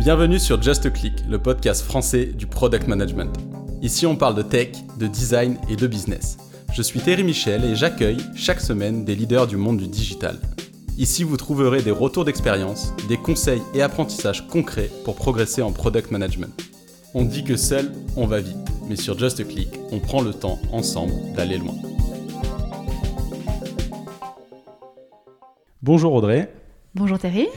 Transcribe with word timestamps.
Bienvenue 0.00 0.38
sur 0.38 0.62
Just 0.62 0.90
Click, 0.94 1.12
le 1.28 1.38
podcast 1.38 1.82
français 1.82 2.24
du 2.24 2.46
product 2.46 2.88
management. 2.88 3.36
Ici, 3.82 4.06
on 4.06 4.16
parle 4.16 4.34
de 4.34 4.40
tech, 4.40 4.68
de 4.98 5.06
design 5.06 5.58
et 5.68 5.76
de 5.76 5.86
business. 5.86 6.38
Je 6.72 6.80
suis 6.80 7.00
Thierry 7.00 7.22
Michel 7.22 7.66
et 7.66 7.76
j'accueille 7.76 8.16
chaque 8.34 8.62
semaine 8.62 9.04
des 9.04 9.14
leaders 9.14 9.46
du 9.46 9.58
monde 9.58 9.76
du 9.76 9.88
digital. 9.88 10.38
Ici, 10.96 11.22
vous 11.22 11.36
trouverez 11.36 11.82
des 11.82 11.90
retours 11.90 12.24
d'expérience, 12.24 12.94
des 13.10 13.18
conseils 13.18 13.60
et 13.74 13.82
apprentissages 13.82 14.48
concrets 14.48 14.90
pour 15.04 15.16
progresser 15.16 15.60
en 15.60 15.70
product 15.70 16.10
management. 16.10 16.58
On 17.12 17.24
dit 17.24 17.44
que 17.44 17.56
seul, 17.56 17.92
on 18.16 18.26
va 18.26 18.40
vite, 18.40 18.56
mais 18.88 18.96
sur 18.96 19.18
Just 19.18 19.46
Click, 19.46 19.68
on 19.92 19.98
prend 19.98 20.22
le 20.22 20.32
temps 20.32 20.58
ensemble 20.72 21.12
d'aller 21.36 21.58
loin. 21.58 21.74
Bonjour 25.82 26.14
Audrey. 26.14 26.50
Bonjour 26.94 27.18
Thierry. 27.18 27.48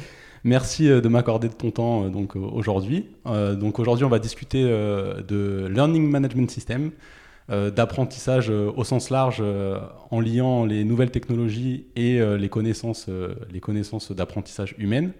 Merci 0.43 0.89
euh, 0.89 0.99
de 1.01 1.07
m'accorder 1.07 1.47
de 1.47 1.53
ton 1.53 1.71
temps 1.71 2.05
euh, 2.05 2.09
donc 2.09 2.35
euh, 2.35 2.39
aujourd'hui. 2.39 3.07
donc 3.25 3.79
aujourd'hui, 3.79 4.05
on 4.05 4.09
va 4.09 4.19
discuter 4.19 4.63
de 4.63 5.67
Learning 5.71 6.09
Management 6.09 6.49
System, 6.49 6.91
d'apprentissage 7.49 8.49
au 8.49 8.83
sens 8.83 9.09
large 9.09 9.43
en 10.11 10.19
liant 10.19 10.65
les 10.65 10.83
nouvelles 10.83 11.11
technologies 11.11 11.85
et 11.95 12.19
les 12.37 12.49
connaissances, 12.49 13.09
les 13.51 13.59
connaissances 13.59 14.11
d'apprentissage 14.11 14.75
humaines. 14.77 15.11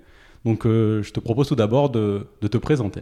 Donc 0.46 0.64
je 0.66 1.10
te 1.12 1.20
propose 1.20 1.48
tout 1.48 1.56
d'abord 1.56 1.90
de, 1.90 2.28
te 2.42 2.58
présenter. 2.58 3.02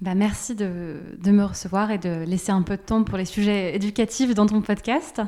Bah, 0.00 0.14
merci 0.14 0.54
de, 0.54 0.96
de, 1.22 1.30
me 1.30 1.44
recevoir 1.44 1.90
et 1.90 1.98
de 1.98 2.24
laisser 2.24 2.52
un 2.52 2.62
peu 2.62 2.76
de 2.76 2.82
temps 2.82 3.02
pour 3.04 3.18
les 3.18 3.24
sujets 3.24 3.74
éducatifs 3.74 4.34
dans 4.34 4.46
ton 4.46 4.60
podcast. 4.60 5.22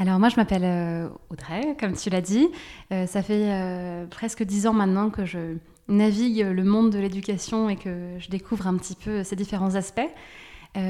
Alors 0.00 0.20
moi, 0.20 0.28
je 0.28 0.36
m'appelle 0.36 0.62
euh, 0.64 1.08
Audrey, 1.28 1.76
comme 1.80 1.94
tu 1.94 2.08
l'as 2.08 2.20
dit. 2.20 2.46
Euh, 2.92 3.08
ça 3.08 3.20
fait 3.20 3.50
euh, 3.50 4.06
presque 4.06 4.44
dix 4.44 4.68
ans 4.68 4.72
maintenant 4.72 5.10
que 5.10 5.24
je 5.24 5.56
navigue 5.88 6.46
le 6.46 6.62
monde 6.62 6.90
de 6.90 7.00
l'éducation 7.00 7.68
et 7.68 7.74
que 7.74 8.14
je 8.20 8.28
découvre 8.28 8.68
un 8.68 8.76
petit 8.76 8.94
peu 8.94 9.24
ses 9.24 9.34
différents 9.34 9.74
aspects. 9.74 10.08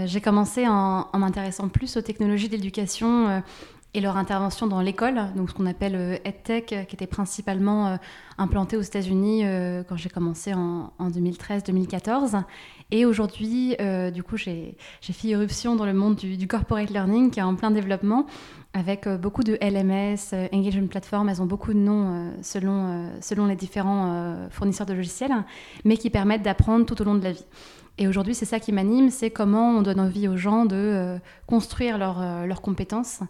J'ai 0.04 0.20
commencé 0.20 0.68
en, 0.68 1.08
en 1.10 1.18
m'intéressant 1.18 1.70
plus 1.70 1.96
aux 1.96 2.02
technologies 2.02 2.50
d'éducation 2.50 3.42
et 3.94 4.00
leur 4.00 4.16
intervention 4.16 4.66
dans 4.66 4.80
l'école, 4.80 5.18
donc 5.34 5.50
ce 5.50 5.54
qu'on 5.54 5.66
appelle 5.66 6.20
EdTech, 6.24 6.86
qui 6.88 6.94
était 6.94 7.06
principalement 7.06 7.98
implanté 8.36 8.76
aux 8.76 8.82
États-Unis 8.82 9.44
quand 9.88 9.96
j'ai 9.96 10.10
commencé 10.10 10.52
en, 10.52 10.92
2013-2014. 11.00 12.42
Et 12.90 13.06
aujourd'hui, 13.06 13.76
du 14.12 14.22
coup, 14.22 14.36
j'ai 14.36 14.76
fait 15.00 15.28
irruption 15.28 15.74
dans 15.74 15.86
le 15.86 15.94
monde 15.94 16.16
du, 16.16 16.46
corporate 16.46 16.90
learning 16.90 17.30
qui 17.30 17.40
est 17.40 17.42
en 17.42 17.54
plein 17.54 17.70
développement 17.70 18.26
avec 18.74 19.06
euh, 19.06 19.16
beaucoup 19.16 19.42
de 19.42 19.58
LMS, 19.60 20.32
euh, 20.32 20.46
Engagement 20.52 20.86
Platform, 20.86 21.28
elles 21.28 21.42
ont 21.42 21.46
beaucoup 21.46 21.72
de 21.72 21.78
noms 21.78 22.12
euh, 22.12 22.30
selon, 22.42 23.10
selon 23.20 23.46
les 23.46 23.56
différents 23.56 24.48
fournisseurs 24.50 24.86
de 24.86 24.94
logiciels, 24.94 25.32
mais 25.84 25.96
qui 25.96 26.10
permettent 26.10 26.42
d'apprendre 26.42 26.86
tout 26.86 27.00
au 27.00 27.04
long 27.04 27.14
de 27.14 27.24
la 27.24 27.32
vie. 27.32 27.44
Et 28.00 28.06
aujourd'hui, 28.06 28.34
c'est 28.34 28.44
ça 28.44 28.60
qui 28.60 28.70
m'anime, 28.70 29.10
c'est 29.10 29.30
comment 29.30 29.70
on 29.70 29.82
donne 29.82 29.98
envie 29.98 30.28
aux 30.28 30.36
gens 30.36 30.64
de 30.66 31.18
construire 31.46 31.98
leurs 31.98 32.62
compétences 32.62 33.20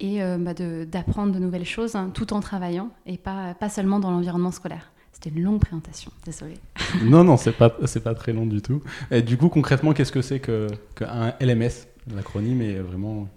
et 0.00 0.20
bah, 0.38 0.54
d'apprendre 0.54 1.32
de, 1.32 1.38
nouvelles 1.38 1.64
choses 1.64 1.94
hein, 1.94 2.10
tout 2.12 2.32
en 2.32 2.40
travaillant 2.40 2.90
et 3.06 3.16
pas, 3.16 3.54
pas 3.54 3.68
seulement 3.68 4.00
dans 4.00 4.10
l'environnement 4.10 4.50
scolaire. 4.50 4.90
C'était 5.12 5.30
une 5.30 5.42
longue 5.42 5.60
présentation, 5.60 6.10
désolé. 6.24 6.54
non, 7.04 7.22
non, 7.22 7.36
c'est 7.36 7.52
pas, 7.52 7.70
pas 7.70 8.14
très 8.14 8.32
long 8.32 8.46
du 8.46 8.60
tout. 8.60 8.82
Et 9.10 9.22
du 9.22 9.36
coup, 9.36 9.48
concrètement, 9.48 9.92
qu'est-ce 9.92 10.12
que 10.12 10.22
c'est 10.22 10.40
qu'un 10.40 10.66
que 10.96 11.44
LMS 11.44 11.86
L'acronyme 12.14 12.60
est 12.60 12.80
vraiment 12.80 13.28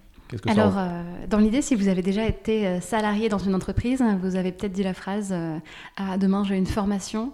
alors, 0.48 0.78
euh, 0.78 1.04
dans 1.30 1.38
l'idée, 1.38 1.62
si 1.62 1.76
vous 1.76 1.88
avez 1.88 2.02
déjà 2.02 2.26
été 2.26 2.68
euh, 2.68 2.82
salarié 2.82 3.30
dans 3.30 3.38
une 3.38 3.56
entreprise, 3.56 4.04
vous 4.22 4.36
avez 4.36 4.52
peut-être 4.52 4.74
dit 4.74 4.84
la 4.84 4.94
phrase 4.94 5.30
euh, 5.32 5.58
Ah, 5.96 6.18
demain 6.18 6.44
j'ai 6.44 6.58
une 6.58 6.66
formation. 6.66 7.34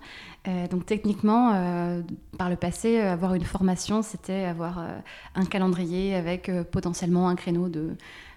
donc, 0.70 0.86
techniquement, 0.86 1.54
par 2.38 2.50
le 2.50 2.58
passé, 2.58 3.00
avoir 3.00 3.34
une 3.34 3.46
formation, 3.46 4.02
c'était 4.02 4.44
avoir 4.44 4.86
un 5.36 5.46
calendrier 5.46 6.16
avec 6.16 6.52
potentiellement 6.70 7.30
un 7.30 7.36
créneau 7.36 7.70
de 7.70 7.96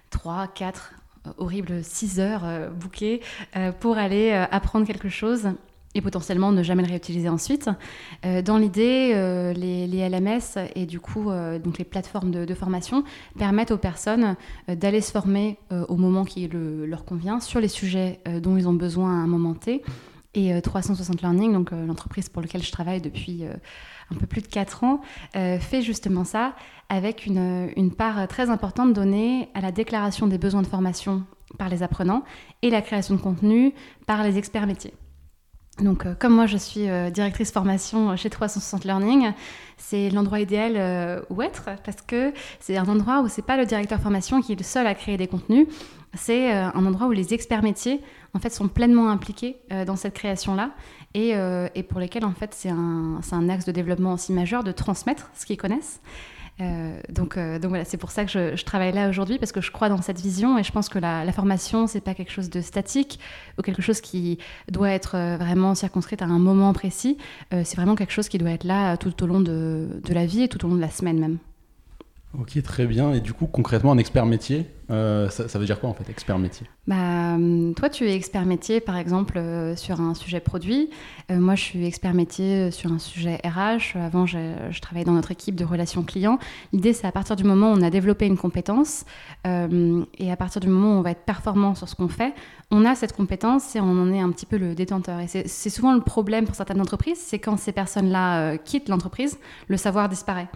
3, 0.09 0.47
4, 0.47 0.93
horribles 1.37 1.83
6 1.83 2.19
heures 2.19 2.71
bouquées 2.71 3.21
pour 3.79 3.97
aller 3.97 4.31
apprendre 4.31 4.85
quelque 4.87 5.09
chose 5.09 5.49
et 5.97 6.01
potentiellement 6.01 6.51
ne 6.51 6.63
jamais 6.63 6.83
le 6.83 6.89
réutiliser 6.89 7.27
ensuite. 7.27 7.69
Euh, 8.25 8.41
dans 8.41 8.57
l'idée, 8.57 9.11
euh, 9.15 9.51
les, 9.53 9.87
LMS 10.09 10.69
et 10.75 10.85
du 10.85 10.99
coup 10.99 11.29
euh, 11.29 11.59
donc 11.59 11.79
les 11.79 11.85
plateformes 11.85 12.31
de, 12.31 12.53
formation 12.53 13.03
permettent 13.37 13.71
aux 13.71 13.77
personnes 13.77 14.35
d'aller 14.67 15.01
se 15.01 15.11
former 15.11 15.59
au 15.69 15.95
moment 15.95 16.25
qui 16.25 16.49
leur 16.51 17.05
convient 17.05 17.39
sur 17.39 17.59
les 17.59 17.67
sujets 17.67 18.19
dont 18.41 18.57
ils 18.57 18.67
ont 18.67 18.73
besoin 18.73 19.11
à 19.11 19.23
un 19.23 19.27
moment 19.27 19.53
T. 19.53 19.83
Et 20.37 20.61
360 20.61 21.21
Learning, 21.23 21.51
donc 21.51 21.71
l'entreprise 21.71 22.29
pour 22.29 22.43
laquelle 22.43 22.61
je 22.61 22.71
travaille 22.71 23.01
depuis 23.01 23.43
un 23.43 24.15
peu 24.15 24.27
plus 24.27 24.41
de 24.41 24.47
4 24.47 24.83
ans, 24.83 25.01
fait 25.33 25.81
justement 25.81 26.25
ça 26.25 26.53
avec 26.89 27.25
une, 27.25 27.71
une 27.75 27.91
part 27.91 28.27
très 28.27 28.51
importante 28.51 28.93
donnée 28.93 29.49
à 29.55 29.61
la 29.61 29.71
déclaration 29.71 30.27
des 30.27 30.37
besoins 30.37 30.61
de 30.61 30.67
formation 30.67 31.23
par 31.57 31.69
les 31.69 31.81
apprenants 31.81 32.23
et 32.61 32.69
la 32.69 32.83
création 32.83 33.15
de 33.15 33.19
contenu 33.19 33.73
par 34.05 34.21
les 34.21 34.37
experts 34.37 34.67
métiers. 34.67 34.93
Donc, 35.81 36.05
euh, 36.05 36.15
comme 36.17 36.33
moi, 36.33 36.47
je 36.47 36.57
suis 36.57 36.89
euh, 36.89 37.09
directrice 37.11 37.51
formation 37.51 38.15
chez 38.15 38.29
360 38.29 38.83
Learning, 38.83 39.31
c'est 39.77 40.09
l'endroit 40.09 40.39
idéal 40.39 40.73
euh, 40.75 41.21
où 41.29 41.41
être 41.41 41.69
parce 41.85 42.01
que 42.01 42.33
c'est 42.59 42.77
un 42.77 42.85
endroit 42.85 43.21
où 43.21 43.27
c'est 43.27 43.43
pas 43.43 43.57
le 43.57 43.65
directeur 43.65 43.99
formation 43.99 44.41
qui 44.41 44.53
est 44.53 44.55
le 44.55 44.63
seul 44.63 44.87
à 44.87 44.95
créer 44.95 45.17
des 45.17 45.27
contenus, 45.27 45.67
c'est 46.13 46.51
un 46.51 46.85
endroit 46.85 47.07
où 47.07 47.11
les 47.11 47.33
experts 47.33 47.61
métiers 47.61 48.01
en 48.33 48.39
fait 48.39 48.49
sont 48.49 48.69
pleinement 48.69 49.09
impliqués 49.09 49.57
dans 49.85 49.97
cette 49.97 50.15
création-là 50.15 50.71
et, 51.13 51.33
et, 51.75 51.83
pour 51.83 51.99
lesquels 51.99 52.25
en 52.25 52.31
fait 52.31 52.55
c'est 52.55 52.69
un, 52.69 53.19
un, 53.31 53.49
axe 53.49 53.65
de 53.65 53.71
développement 53.71 54.13
aussi 54.13 54.31
majeur 54.31 54.63
de 54.63 54.71
transmettre 54.71 55.29
ce 55.35 55.45
qu'ils 55.45 55.57
connaissent. 55.57 55.99
Euh, 56.59 56.99
donc, 57.09 57.37
euh, 57.37 57.59
donc 57.59 57.69
voilà, 57.69 57.85
c'est 57.85 57.97
pour 57.97 58.09
ça 58.11 58.25
que 58.25 58.31
je, 58.31 58.63
travaille 58.63 58.91
là 58.91 59.09
aujourd'hui 59.09 59.37
parce 59.37 59.51
que 59.51 59.61
je 59.61 59.71
crois 59.71 59.89
dans 59.89 60.01
cette 60.01 60.19
vision 60.19 60.57
et 60.57 60.63
je 60.63 60.71
pense 60.71 60.89
que 60.89 60.97
la, 60.97 61.31
formation 61.31 61.85
c'est 61.85 62.01
pas 62.01 62.15
quelque 62.15 62.31
chose 62.31 62.49
de 62.49 62.61
statique 62.61 63.19
ou 63.57 63.61
quelque 63.61 63.81
chose 63.81 64.01
qui 64.01 64.39
doit 64.71 64.89
être 64.89 65.15
euh, 65.15 65.37
vraiment 65.37 65.75
circonscrit 65.75 66.17
à 66.19 66.25
un 66.25 66.39
moment 66.39 66.73
précis. 66.73 67.17
c'est 67.51 67.75
vraiment 67.75 67.95
quelque 67.95 68.11
chose 68.11 68.27
qui 68.27 68.37
doit 68.37 68.51
être 68.51 68.63
là 68.63 68.97
tout 68.97 69.23
au 69.23 69.27
long 69.27 69.39
de 69.39 69.89
la 70.09 70.25
vie 70.25 70.43
et 70.43 70.47
tout 70.47 70.65
au 70.65 70.69
long 70.69 70.75
de 70.75 70.81
la 70.81 70.89
semaine 70.89 71.19
même. 71.19 71.37
Ok, 72.39 72.61
très 72.61 72.85
bien. 72.85 73.13
Et 73.13 73.19
du 73.19 73.33
coup, 73.33 73.47
concrètement, 73.47 73.91
un 73.91 73.97
expert 73.97 74.27
métier, 74.27 74.67
euh, 74.91 75.27
ça, 75.29 75.57
veut 75.57 75.65
dire 75.65 75.79
quoi 75.79 75.89
en 75.89 75.93
fait, 75.95 76.07
expert 76.07 76.37
métier? 76.37 76.67
Bah, 76.85 77.35
Toi, 77.75 77.89
tu 77.89 78.07
es 78.07 78.15
expert 78.15 78.45
métier, 78.45 78.79
par 78.79 78.95
exemple, 78.95 79.39
euh, 79.39 79.75
sur 79.75 79.99
un 80.01 80.13
sujet 80.13 80.39
produit. 80.39 80.91
Euh, 81.31 81.39
moi, 81.39 81.55
je 81.55 81.63
suis 81.63 81.85
expert 81.87 82.13
métier 82.13 82.69
sur 82.69 82.91
un 82.91 82.99
sujet 82.99 83.41
RH. 83.43 83.97
Avant, 83.97 84.27
je, 84.27 84.79
travaillais 84.79 85.03
dans 85.03 85.13
notre 85.13 85.31
équipe 85.31 85.55
de 85.55 85.65
relations 85.65 86.03
clients. 86.03 86.37
L'idée, 86.73 86.93
c'est 86.93 87.07
à 87.07 87.11
partir 87.11 87.35
du 87.35 87.43
moment 87.43 87.71
où 87.71 87.75
on 87.75 87.81
a 87.81 87.89
développé 87.89 88.27
une 88.27 88.37
compétence 88.37 89.05
et 89.45 90.31
à 90.31 90.35
partir 90.35 90.61
du 90.61 90.67
moment 90.67 90.95
où 90.95 90.99
on 90.99 91.01
va 91.01 91.11
être 91.11 91.25
performant 91.25 91.73
sur 91.73 91.89
ce 91.89 91.95
qu'on 91.95 92.07
fait, 92.07 92.33
on 92.69 92.85
a 92.85 92.93
cette 92.95 93.13
compétence 93.13 93.75
et 93.75 93.79
on 93.79 93.89
en 93.89 94.13
est 94.13 94.19
un 94.19 94.29
petit 94.29 94.45
peu 94.45 94.57
le 94.57 94.75
détenteur. 94.75 95.19
Et 95.21 95.27
c'est 95.27 95.69
souvent 95.69 95.93
le 95.93 96.01
problème 96.01 96.45
pour 96.45 96.55
certaines 96.55 96.81
entreprises, 96.81 97.19
c'est 97.19 97.39
quand 97.39 97.57
ces 97.57 97.71
personnes-là 97.71 98.57
quittent 98.57 98.89
l'entreprise, 98.89 99.39
le 99.67 99.77
savoir 99.77 100.07
disparaît. 100.07 100.49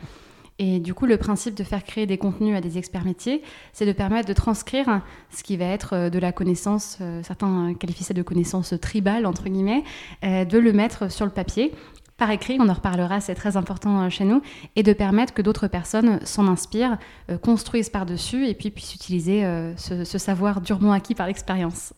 Et 0.63 0.79
du 0.79 0.93
coup, 0.93 1.07
le 1.07 1.17
principe 1.17 1.55
de 1.55 1.63
faire 1.63 1.83
créer 1.83 2.05
des 2.05 2.19
contenus 2.19 2.55
à 2.55 2.61
des 2.61 2.77
experts 2.77 3.03
métiers, 3.03 3.41
c'est 3.73 3.87
de 3.87 3.93
permettre 3.93 4.27
de 4.27 4.33
transcrire 4.33 5.01
ce 5.31 5.41
qui 5.41 5.57
va 5.57 5.65
être 5.65 5.93
euh, 5.93 6.09
de 6.11 6.19
la 6.19 6.31
connaissance, 6.31 6.99
euh, 7.01 7.23
certains 7.23 7.73
qualifient 7.73 8.03
ça 8.03 8.13
de 8.13 8.21
connaissance 8.21 8.75
tribale, 8.79 9.25
entre 9.25 9.49
guillemets, 9.49 9.83
euh, 10.23 10.45
de 10.45 10.59
le 10.59 10.71
mettre 10.71 11.11
sur 11.11 11.25
le 11.25 11.31
papier 11.31 11.73
par 12.17 12.29
écrit, 12.29 12.57
on 12.59 12.69
en 12.69 12.73
reparlera, 12.73 13.19
c'est 13.19 13.33
très 13.33 13.57
important 13.57 14.07
chez 14.11 14.25
nous, 14.25 14.43
et 14.75 14.83
de 14.83 14.93
permettre 14.93 15.33
que 15.33 15.41
d'autres 15.41 15.65
personnes 15.65 16.19
s'en 16.23 16.47
inspirent, 16.47 16.99
construisent 17.41 17.89
par-dessus 17.89 18.45
et 18.45 18.53
puis 18.53 18.69
puissent 18.69 18.93
utiliser 18.93 19.41
ce, 19.75 20.03
ce 20.03 20.17
savoir 20.19 20.61
durement 20.61 20.91
acquis 20.91 21.15
par 21.15 21.25
l'expérience. 21.25 21.95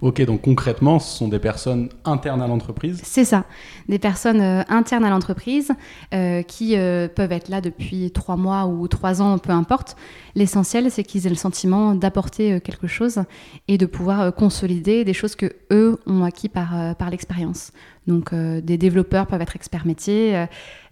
Ok, 0.00 0.20
donc 0.22 0.42
concrètement, 0.42 0.98
ce 0.98 1.16
sont 1.16 1.28
des 1.28 1.38
personnes 1.38 1.88
internes 2.04 2.42
à 2.42 2.46
l'entreprise 2.46 3.00
C'est 3.04 3.24
ça, 3.24 3.44
des 3.88 3.98
personnes 3.98 4.40
euh, 4.40 4.62
internes 4.68 5.04
à 5.04 5.10
l'entreprise 5.10 5.72
euh, 6.12 6.42
qui 6.42 6.76
euh, 6.76 7.08
peuvent 7.08 7.32
être 7.32 7.48
là 7.48 7.60
depuis 7.60 8.10
trois 8.10 8.36
mois 8.36 8.66
ou 8.66 8.86
trois 8.88 9.22
ans, 9.22 9.38
peu 9.38 9.52
importe. 9.52 9.96
L'essentiel, 10.34 10.90
c'est 10.90 11.04
qu'ils 11.04 11.26
aient 11.26 11.30
le 11.30 11.36
sentiment 11.36 11.94
d'apporter 11.94 12.60
quelque 12.60 12.88
chose 12.88 13.20
et 13.68 13.78
de 13.78 13.86
pouvoir 13.86 14.34
consolider 14.34 15.04
des 15.04 15.14
choses 15.14 15.36
que 15.36 15.54
eux 15.70 15.98
ont 16.06 16.24
acquis 16.24 16.48
par, 16.48 16.96
par 16.96 17.08
l'expérience. 17.08 17.70
Donc, 18.08 18.34
des 18.34 18.76
développeurs 18.76 19.28
peuvent 19.28 19.40
être 19.40 19.54
experts 19.54 19.86
métiers, 19.86 20.46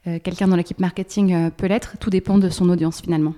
quelqu'un 0.04 0.46
dans 0.46 0.56
l'équipe 0.56 0.78
marketing 0.78 1.50
peut 1.50 1.66
l'être, 1.66 1.98
tout 1.98 2.10
dépend 2.10 2.38
de 2.38 2.48
son 2.50 2.68
audience 2.68 3.00
finalement. 3.00 3.34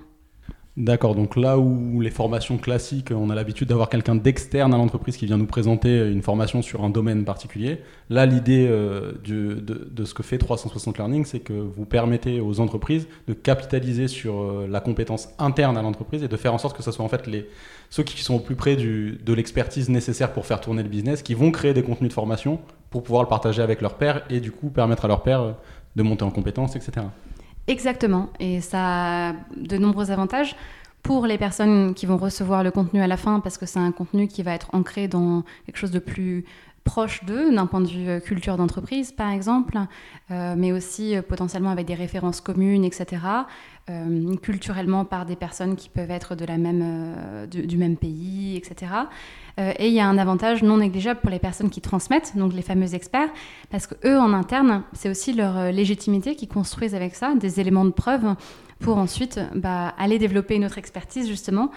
D'accord, 0.77 1.15
donc 1.15 1.37
là 1.37 1.57
où 1.57 2.01
les 2.01 2.09
formations 2.09 2.57
classiques, 2.57 3.11
on 3.15 3.29
a 3.29 3.35
l'habitude 3.35 3.69
d'avoir 3.69 3.87
quelqu'un 3.87 4.13
d'externe 4.13 4.73
à 4.73 4.77
l'entreprise 4.77 5.15
qui 5.15 5.25
vient 5.25 5.37
nous 5.37 5.45
présenter 5.45 5.99
une 5.99 6.21
formation 6.21 6.61
sur 6.61 6.83
un 6.83 6.89
domaine 6.89 7.23
particulier, 7.23 7.79
là 8.09 8.25
l'idée 8.25 8.67
euh, 8.69 9.13
de, 9.23 10.03
ce 10.03 10.13
que 10.13 10.21
fait 10.21 10.37
360 10.37 10.97
Learning, 10.97 11.23
c'est 11.23 11.39
que 11.39 11.53
vous 11.53 11.85
permettez 11.85 12.41
aux 12.41 12.59
entreprises 12.59 13.07
de 13.25 13.33
capitaliser 13.33 14.09
sur 14.09 14.41
euh, 14.41 14.67
la 14.69 14.81
compétence 14.81 15.29
interne 15.39 15.77
à 15.77 15.81
l'entreprise 15.81 16.23
et 16.23 16.27
de 16.27 16.35
faire 16.35 16.53
en 16.53 16.57
sorte 16.57 16.75
que 16.75 16.83
ce 16.83 16.91
soit 16.91 17.05
en 17.05 17.09
fait 17.09 17.25
les, 17.25 17.47
ceux 17.89 18.03
qui 18.03 18.21
sont 18.21 18.35
au 18.35 18.39
plus 18.39 18.55
près 18.55 18.75
de 18.75 19.33
l'expertise 19.33 19.87
nécessaire 19.87 20.33
pour 20.33 20.45
faire 20.45 20.59
tourner 20.59 20.83
le 20.83 20.89
business, 20.89 21.21
qui 21.21 21.35
vont 21.35 21.51
créer 21.51 21.73
des 21.73 21.83
contenus 21.83 22.09
de 22.09 22.13
formation 22.13 22.59
pour 22.89 23.01
pouvoir 23.01 23.23
le 23.23 23.29
partager 23.29 23.61
avec 23.61 23.79
leurs 23.79 23.95
pairs 23.95 24.25
et 24.29 24.41
du 24.41 24.51
coup 24.51 24.67
permettre 24.67 25.05
à 25.05 25.07
leurs 25.07 25.23
pairs 25.23 25.55
de 25.95 26.03
monter 26.03 26.25
en 26.25 26.31
compétences, 26.31 26.75
etc. 26.75 27.05
Exactement. 27.67 28.29
Et 28.39 28.61
ça 28.61 29.29
a 29.29 29.33
de 29.55 29.77
nombreux 29.77 30.11
avantages 30.11 30.55
pour 31.01 31.27
les 31.27 31.37
personnes 31.37 31.93
qui 31.93 32.05
vont 32.05 32.17
recevoir 32.17 32.63
le 32.63 32.71
contenu 32.71 33.01
à 33.01 33.07
la 33.07 33.17
fin, 33.17 33.39
parce 33.39 33.57
que 33.57 33.65
c'est 33.65 33.79
un 33.79 33.91
contenu 33.91 34.27
qui 34.27 34.43
va 34.43 34.53
être 34.53 34.69
ancré 34.73 35.07
dans 35.07 35.43
quelque 35.65 35.77
chose 35.77 35.91
de 35.91 35.99
plus 35.99 36.45
proche 36.85 37.25
d'eux, 37.25 37.53
d'un 37.53 37.65
point 37.65 37.81
de 37.81 37.87
vue 37.87 38.07
euh, 38.07 38.19
culture 38.21 38.55
d'entreprise, 38.55 39.11
par 39.11 39.31
exemple, 39.31 39.77
euh, 40.31 40.53
mais 40.55 40.71
aussi 40.71 41.15
euh, 41.15 41.21
potentiellement 41.21 41.71
avec 41.71 41.87
des 41.87 41.95
références 41.95 42.39
communes, 42.39 42.85
etc. 42.85 43.17
culturellement 44.41 45.05
par 45.05 45.27
des 45.27 45.35
personnes 45.35 45.75
qui 45.75 45.89
peuvent 45.89 46.09
être 46.09 46.33
de 46.33 46.43
la 46.43 46.57
même, 46.57 47.45
du, 47.47 47.77
même 47.77 47.97
pays, 47.97 48.57
etc. 48.57 48.91
et 49.59 49.89
il 49.89 49.93
y 49.93 49.99
a 49.99 50.07
un 50.07 50.17
avantage 50.17 50.63
non 50.63 50.77
négligeable 50.77 51.19
pour 51.19 51.29
les 51.29 51.37
personnes 51.37 51.69
qui 51.69 51.81
transmettent, 51.81 52.35
donc 52.35 52.53
les 52.53 52.63
fameux 52.63 52.95
experts, 52.95 53.29
parce 53.69 53.85
que 53.85 53.93
eux 54.03 54.17
en 54.17 54.33
interne, 54.33 54.81
c'est 54.93 55.07
aussi 55.07 55.33
leur 55.33 55.71
légitimité 55.71 56.35
qui 56.35 56.47
construisent 56.47 56.95
avec 56.95 57.13
ça 57.13 57.35
des 57.35 57.59
éléments 57.59 57.85
de 57.85 57.91
preuve 57.91 58.33
pour 58.79 58.97
ensuite 58.97 59.39
bah, 59.53 59.93
aller 59.99 60.17
développer 60.17 60.55
une 60.55 60.65
autre 60.65 60.79
expertise 60.79 61.27
justement, 61.27 61.69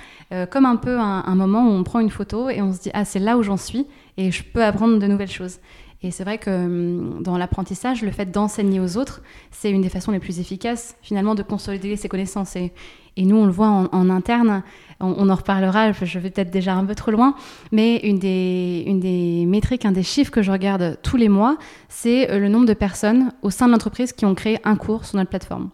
comme 0.50 0.64
un 0.64 0.76
peu 0.76 0.98
un, 0.98 1.34
moment 1.34 1.68
où 1.68 1.72
on 1.72 1.84
prend 1.84 2.00
une 2.00 2.10
photo 2.10 2.48
et 2.48 2.62
on 2.62 2.72
se 2.72 2.80
dit 2.80 2.90
ah 2.94 3.04
c'est 3.04 3.18
là 3.18 3.36
où 3.36 3.42
j'en 3.42 3.58
suis 3.58 3.86
et 4.18 4.30
je 4.30 4.42
peux 4.42 4.62
apprendre 4.62 4.98
de 4.98 5.06
nouvelles 5.06 5.30
choses. 5.30 5.58
Et 6.02 6.10
c'est 6.10 6.22
vrai 6.22 6.38
que 6.38 6.50
hum, 6.50 7.22
dans 7.22 7.38
l'apprentissage, 7.38 8.02
le 8.02 8.10
fait 8.10 8.30
d'enseigner 8.30 8.80
aux 8.80 8.96
autres, 8.98 9.22
c'est 9.50 9.70
une 9.70 9.80
des 9.80 9.88
façons 9.88 10.12
les 10.12 10.20
plus 10.20 10.38
efficaces 10.38 10.96
finalement 11.02 11.34
de 11.34 11.42
consolider 11.42 11.96
ses 11.96 12.08
connaissances. 12.08 12.54
Et, 12.56 12.72
nous, 13.16 13.34
on 13.34 13.46
le 13.46 13.50
voit 13.50 13.88
en, 13.90 14.10
interne, 14.10 14.62
on, 15.00 15.28
en 15.28 15.34
reparlera, 15.34 15.90
je 15.90 16.18
vais 16.20 16.30
peut-être 16.30 16.52
déjà 16.52 16.74
un 16.74 16.84
peu 16.84 16.94
trop 16.94 17.10
loin, 17.10 17.34
mais 17.72 17.96
une 18.04 18.20
des, 18.20 19.44
métriques, 19.44 19.84
un 19.84 19.90
des 19.90 20.04
chiffres 20.04 20.30
que 20.30 20.40
je 20.40 20.52
regarde 20.52 20.98
tous 21.02 21.16
les 21.16 21.28
mois, 21.28 21.58
c'est 21.88 22.30
euh, 22.30 22.38
le 22.38 22.48
nombre 22.48 22.66
de 22.66 22.74
personnes 22.74 23.32
au 23.42 23.50
sein 23.50 23.66
de 23.66 23.72
l'entreprise 23.72 24.12
qui 24.12 24.24
ont 24.24 24.36
créé 24.36 24.60
un 24.62 24.76
cours 24.76 25.04
sur 25.04 25.16
notre 25.16 25.30
plateforme. 25.30 25.70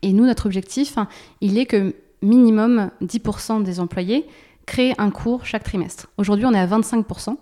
Et 0.00 0.14
nous, 0.14 0.24
notre 0.24 0.46
objectif, 0.46 0.96
il 1.42 1.58
est 1.58 1.66
que 1.66 1.94
minimum 2.22 2.90
10% 3.02 3.62
des 3.62 3.78
employés 3.78 4.26
créent 4.64 4.94
un 4.96 5.10
cours 5.10 5.44
chaque 5.44 5.64
trimestre. 5.64 6.08
Aujourd'hui, 6.16 6.46
on 6.46 6.54
est 6.54 6.58
à 6.58 6.66
25%. 6.66 7.36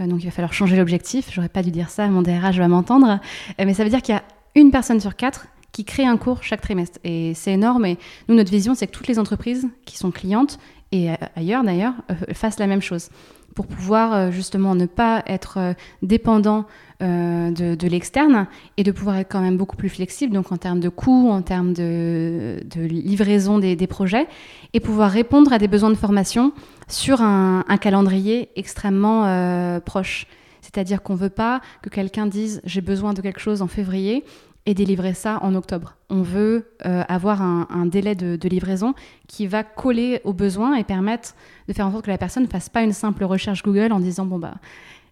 Euh, 0.00 0.06
donc 0.06 0.22
il 0.22 0.26
va 0.26 0.30
falloir 0.30 0.52
changer 0.52 0.76
l'objectif. 0.76 1.30
J'aurais 1.32 1.48
pas 1.48 1.62
dû 1.62 1.70
dire 1.70 1.90
ça, 1.90 2.06
mon 2.08 2.22
DRH 2.22 2.58
va 2.58 2.68
m'entendre. 2.68 3.20
Euh, 3.60 3.64
mais 3.64 3.74
ça 3.74 3.84
veut 3.84 3.90
dire 3.90 4.02
qu'il 4.02 4.14
y 4.14 4.18
a 4.18 4.24
une 4.54 4.70
personne 4.70 5.00
sur 5.00 5.16
quatre 5.16 5.46
qui 5.72 5.84
crée 5.84 6.06
un 6.06 6.16
cours 6.16 6.42
chaque 6.42 6.60
trimestre. 6.60 6.98
Et 7.04 7.34
c'est 7.34 7.52
énorme. 7.52 7.84
Et 7.86 7.98
nous, 8.28 8.34
notre 8.34 8.50
vision, 8.50 8.74
c'est 8.74 8.86
que 8.86 8.92
toutes 8.92 9.08
les 9.08 9.18
entreprises 9.18 9.68
qui 9.84 9.96
sont 9.96 10.10
clientes, 10.10 10.58
et 10.92 11.10
euh, 11.10 11.14
ailleurs 11.36 11.64
d'ailleurs, 11.64 11.94
fassent 12.32 12.60
la 12.60 12.66
même 12.66 12.82
chose 12.82 13.10
pour 13.54 13.66
pouvoir 13.68 14.32
justement 14.32 14.74
ne 14.74 14.86
pas 14.86 15.22
être 15.28 15.76
dépendant 16.02 16.66
de, 17.00 17.86
l'externe 17.86 18.48
et 18.76 18.82
de 18.82 18.90
pouvoir 18.90 19.18
être 19.18 19.30
quand 19.30 19.40
même 19.40 19.56
beaucoup 19.56 19.76
plus 19.76 19.88
flexible, 19.88 20.34
donc 20.34 20.50
en 20.50 20.56
termes 20.56 20.80
de 20.80 20.88
coûts, 20.88 21.30
en 21.30 21.40
termes 21.40 21.72
de, 21.72 22.58
livraison 22.74 23.60
des, 23.60 23.76
des, 23.76 23.86
projets, 23.86 24.26
et 24.72 24.80
pouvoir 24.80 25.12
répondre 25.12 25.52
à 25.52 25.58
des 25.58 25.68
besoins 25.68 25.90
de 25.90 25.94
formation 25.94 26.52
sur 26.88 27.22
un, 27.22 27.64
calendrier 27.80 28.50
extrêmement 28.56 29.26
euh, 29.26 29.80
proche. 29.80 30.26
C'est-à-dire 30.62 31.02
qu'on 31.02 31.14
ne 31.14 31.18
veut 31.18 31.30
pas 31.30 31.60
que 31.82 31.88
quelqu'un 31.88 32.26
dise 32.26 32.60
j'ai 32.64 32.80
besoin 32.80 33.12
de 33.12 33.20
quelque 33.20 33.40
chose 33.40 33.62
en 33.62 33.66
février 33.66 34.24
et 34.66 34.72
délivrer 34.74 35.12
ça 35.12 35.38
en 35.42 35.54
octobre. 35.54 35.96
On 36.08 36.22
veut 36.22 36.70
euh, 36.86 37.02
avoir 37.08 37.42
un, 37.42 37.86
délai 37.86 38.14
de, 38.14 38.48
livraison 38.48 38.94
qui 39.28 39.46
va 39.46 39.62
coller 39.62 40.20
aux 40.24 40.32
besoins 40.32 40.76
et 40.76 40.84
permettre 40.84 41.34
de 41.68 41.72
faire 41.74 41.86
en 41.86 41.92
sorte 41.92 42.06
que 42.06 42.10
la 42.10 42.18
personne 42.18 42.44
ne 42.44 42.48
fasse 42.48 42.70
pas 42.70 42.82
une 42.82 42.92
simple 42.92 43.24
recherche 43.24 43.62
Google 43.62 43.92
en 43.92 44.00
disant 44.00 44.24
bon 44.24 44.38
bah 44.38 44.54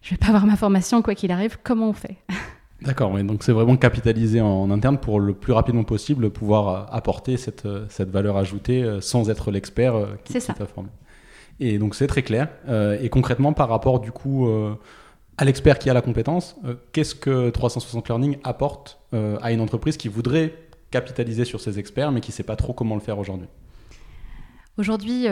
je 0.01 0.11
vais 0.11 0.17
pas 0.17 0.27
avoir 0.27 0.45
ma 0.45 0.55
formation 0.55 1.01
quoi 1.01 1.13
qu'il 1.13 1.31
arrive, 1.31 1.57
comment 1.63 1.89
on 1.89 1.93
fait? 1.93 2.17
D'accord, 2.81 3.11
oui. 3.11 3.23
donc 3.23 3.43
c'est 3.43 3.53
vraiment 3.53 3.77
capitaliser 3.77 4.41
en, 4.41 4.69
interne 4.69 4.97
pour 4.97 5.19
le 5.19 5.33
plus 5.33 5.53
rapidement 5.53 5.85
possible 5.85 6.31
pouvoir 6.31 6.67
euh, 6.67 6.85
apporter 6.91 7.37
cette, 7.37 7.67
cette 7.89 8.09
valeur 8.09 8.37
ajoutée 8.37 8.97
sans 9.01 9.29
être 9.29 9.51
l'expert 9.51 9.93
qui, 10.25 10.33
qui 10.33 10.45
t'a 10.45 10.65
formé. 10.65 10.89
Et 11.63 11.77
donc 11.77 11.95
c'est 11.95 12.07
très 12.07 12.23
clair. 12.23 12.49
Euh, 12.67 12.97
et 13.01 13.07
concrètement, 13.07 13.53
par 13.53 13.69
rapport 13.69 14.01
du 14.01 14.11
coup 14.11 14.47
euh, 14.47 14.75
à 15.37 15.45
l'expert 15.45 15.79
qui 15.79 15.89
a 15.89 15.93
la 15.93 16.01
compétence, 16.01 16.57
euh, 16.65 16.75
qu'est-ce 16.91 17.15
que 17.15 17.49
360 17.51 18.09
Learning 18.09 18.37
apporte 18.43 18.99
à 19.41 19.51
une 19.51 19.61
entreprise 19.61 19.95
qui 19.95 20.07
voudrait 20.07 20.55
capitaliser 20.89 21.45
sur 21.45 21.61
ses 21.61 21.77
experts, 21.77 22.11
mais 22.11 22.19
qui 22.19 22.31
ne 22.31 22.33
sait 22.33 22.43
pas 22.43 22.55
trop 22.55 22.73
comment 22.73 22.95
le 22.95 23.01
faire 23.01 23.19
aujourd'hui? 23.19 23.45
Aujourd'hui, 24.79 25.27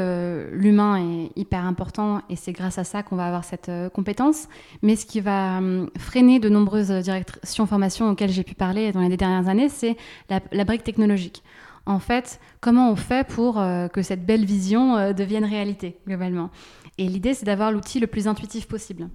l'humain 0.51 0.97
est 0.97 1.31
hyper 1.35 1.65
important 1.65 2.21
et 2.29 2.35
c'est 2.35 2.51
grâce 2.51 2.77
à 2.77 2.83
ça 2.83 3.01
qu'on 3.01 3.15
va 3.15 3.25
avoir 3.25 3.43
cette 3.43 3.71
compétence. 3.91 4.47
Mais 4.83 4.95
ce 4.95 5.07
qui 5.07 5.19
va 5.19 5.59
freiner 5.97 6.39
de 6.39 6.47
nombreuses 6.47 6.91
directions 6.91 7.65
formation 7.65 8.11
auxquelles 8.11 8.29
j'ai 8.29 8.43
pu 8.43 8.53
parler 8.53 8.91
dans 8.91 9.01
les 9.01 9.17
dernières 9.17 9.47
années, 9.49 9.67
c'est 9.67 9.97
la 10.29 10.63
brique 10.63 10.83
technologique 10.83 11.41
en 11.85 11.99
fait, 11.99 12.39
comment 12.59 12.91
on 12.91 12.95
fait 12.95 13.27
pour 13.27 13.59
euh, 13.59 13.87
que 13.87 14.01
cette 14.01 14.25
belle 14.25 14.45
vision 14.45 14.97
euh, 14.97 15.13
devienne 15.13 15.45
réalité, 15.45 15.97
globalement. 16.07 16.49
Et 16.97 17.07
l'idée, 17.07 17.33
c'est 17.33 17.45
d'avoir 17.45 17.71
l'outil 17.71 17.99
le 17.99 18.07
plus 18.07 18.27
intuitif 18.27 18.67
possible. 18.67 19.09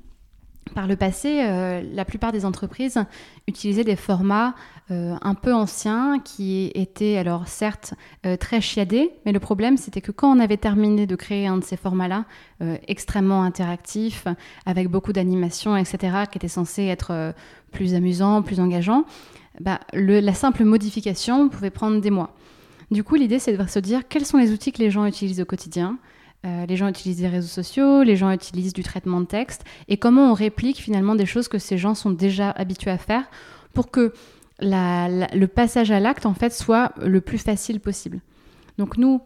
Par 0.74 0.88
le 0.88 0.96
passé, 0.96 1.44
euh, 1.44 1.80
la 1.92 2.04
plupart 2.04 2.32
des 2.32 2.44
entreprises 2.44 2.98
utilisaient 3.46 3.84
des 3.84 3.96
formats 3.96 4.54
un 4.88 5.34
peu 5.34 5.52
anciens 5.52 6.20
qui 6.20 6.70
étaient 6.76 7.16
alors 7.16 7.48
certes 7.48 7.94
très 8.38 8.60
chiadés, 8.60 9.10
mais 9.24 9.32
le 9.32 9.40
problème 9.40 9.76
c'était 9.76 10.00
que 10.00 10.12
quand 10.12 10.30
on 10.30 10.38
avait 10.38 10.58
terminé 10.58 11.08
de 11.08 11.16
créer 11.16 11.48
un 11.48 11.56
de 11.56 11.64
ces 11.64 11.76
formats-là, 11.76 12.24
extrêmement 12.86 13.42
interactif, 13.42 14.28
avec 14.64 14.88
beaucoup 14.88 15.12
d'animations, 15.12 15.76
etc., 15.76 16.18
qui 16.30 16.38
était 16.38 16.46
censé 16.46 16.84
être 16.84 17.34
plus 17.72 17.94
amusant, 17.94 18.42
plus 18.42 18.60
engageant, 18.60 19.06
bah, 19.60 19.80
la 19.92 20.34
simple 20.34 20.62
modification 20.64 21.48
pouvait 21.48 21.70
prendre 21.70 22.00
des 22.00 22.10
mois. 22.10 22.35
Du 22.90 23.02
coup, 23.02 23.16
l'idée, 23.16 23.38
c'est 23.38 23.56
de 23.56 23.66
se 23.66 23.78
dire 23.78 24.06
quels 24.08 24.24
sont 24.24 24.38
les 24.38 24.52
outils 24.52 24.72
que 24.72 24.78
les 24.78 24.90
gens 24.90 25.06
utilisent 25.06 25.40
au 25.40 25.44
quotidien. 25.44 25.98
Euh, 26.44 26.66
les 26.66 26.76
gens 26.76 26.88
utilisent 26.88 27.18
des 27.18 27.28
réseaux 27.28 27.48
sociaux, 27.48 28.02
les 28.02 28.14
gens 28.14 28.30
utilisent 28.30 28.72
du 28.72 28.82
traitement 28.82 29.20
de 29.20 29.26
texte, 29.26 29.64
et 29.88 29.96
comment 29.96 30.30
on 30.30 30.34
réplique 30.34 30.76
finalement 30.76 31.14
des 31.16 31.26
choses 31.26 31.48
que 31.48 31.58
ces 31.58 31.78
gens 31.78 31.94
sont 31.94 32.10
déjà 32.10 32.50
habitués 32.50 32.90
à 32.90 32.98
faire 32.98 33.24
pour 33.72 33.90
que 33.90 34.12
le 34.60 35.46
passage 35.46 35.90
à 35.90 35.98
l'acte, 35.98 36.24
en 36.24 36.34
fait, 36.34 36.52
soit 36.52 36.92
le 37.02 37.20
plus 37.20 37.38
facile 37.38 37.80
possible. 37.80 38.20
Donc 38.78 38.96
nous, 38.96 39.20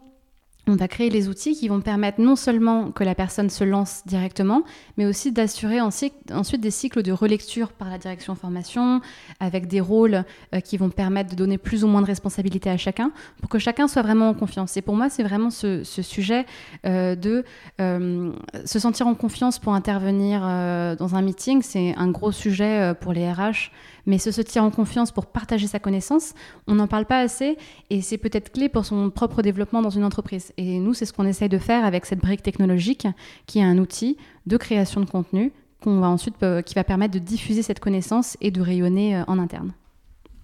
on 0.71 0.75
va 0.75 0.87
créer 0.87 1.09
les 1.09 1.27
outils 1.27 1.53
qui 1.53 1.67
vont 1.67 1.81
permettre 1.81 2.21
non 2.21 2.37
seulement 2.37 2.91
que 2.91 3.03
la 3.03 3.13
personne 3.13 3.49
se 3.49 3.65
lance 3.65 4.03
directement, 4.05 4.63
mais 4.97 5.05
aussi 5.05 5.33
d'assurer 5.33 5.81
ensuite 5.81 6.15
des 6.59 6.71
cycles 6.71 7.03
de 7.03 7.11
relecture 7.11 7.73
par 7.73 7.89
la 7.89 7.97
direction 7.97 8.35
formation, 8.35 9.01
avec 9.41 9.67
des 9.67 9.81
rôles 9.81 10.23
euh, 10.53 10.61
qui 10.61 10.77
vont 10.77 10.89
permettre 10.89 11.31
de 11.31 11.35
donner 11.35 11.57
plus 11.57 11.83
ou 11.83 11.87
moins 11.87 12.01
de 12.01 12.07
responsabilité 12.07 12.69
à 12.69 12.77
chacun, 12.77 13.11
pour 13.41 13.49
que 13.49 13.59
chacun 13.59 13.89
soit 13.89 14.01
vraiment 14.01 14.29
en 14.29 14.33
confiance. 14.33 14.77
Et 14.77 14.81
pour 14.81 14.95
moi, 14.95 15.09
c'est 15.09 15.23
vraiment 15.23 15.49
ce, 15.49 15.83
sujet 15.83 16.45
euh, 16.85 17.15
de 17.15 17.43
euh, 17.81 18.31
se 18.63 18.79
sentir 18.79 19.07
en 19.07 19.13
confiance 19.13 19.59
pour 19.59 19.73
intervenir 19.73 20.41
dans 20.41 21.15
un 21.15 21.21
meeting. 21.21 21.61
C'est 21.61 21.93
un 21.97 22.09
gros 22.09 22.31
sujet 22.31 22.93
pour 23.01 23.11
les 23.11 23.29
RH 23.29 23.71
mais 24.05 24.17
se 24.17 24.31
sentir 24.31 24.63
en 24.63 24.71
confiance 24.71 25.11
pour 25.11 25.25
partager 25.25 25.67
sa 25.67 25.79
connaissance, 25.79 26.33
on 26.67 26.75
n'en 26.75 26.87
parle 26.87 27.05
pas 27.05 27.19
assez 27.19 27.57
et 27.89 28.01
c'est 28.01 28.17
peut-être 28.17 28.51
clé 28.51 28.69
pour 28.69 28.85
son 28.85 29.09
propre 29.09 29.41
développement 29.41 29.81
dans 29.81 29.89
une 29.89 30.03
entreprise. 30.03 30.53
Et 30.57 30.79
nous, 30.79 30.93
c'est 30.93 31.05
ce 31.05 31.13
qu'on 31.13 31.25
essaye 31.25 31.49
de 31.49 31.57
faire 31.57 31.85
avec 31.85 32.05
cette 32.05 32.19
brique 32.19 32.43
technologique 32.43 33.07
qui 33.45 33.59
est 33.59 33.63
un 33.63 33.77
outil 33.77 34.17
de 34.45 34.57
création 34.57 35.01
de 35.01 35.09
contenu 35.09 35.51
qu'on 35.81 35.99
va 35.99 36.09
ensuite, 36.09 36.35
euh, 36.43 36.61
qui 36.61 36.75
va 36.75 36.83
permettre 36.83 37.13
de 37.13 37.19
diffuser 37.19 37.63
cette 37.63 37.79
connaissance 37.79 38.37
et 38.39 38.51
de 38.51 38.61
rayonner 38.61 39.17
euh, 39.17 39.23
en 39.27 39.39
interne. 39.39 39.73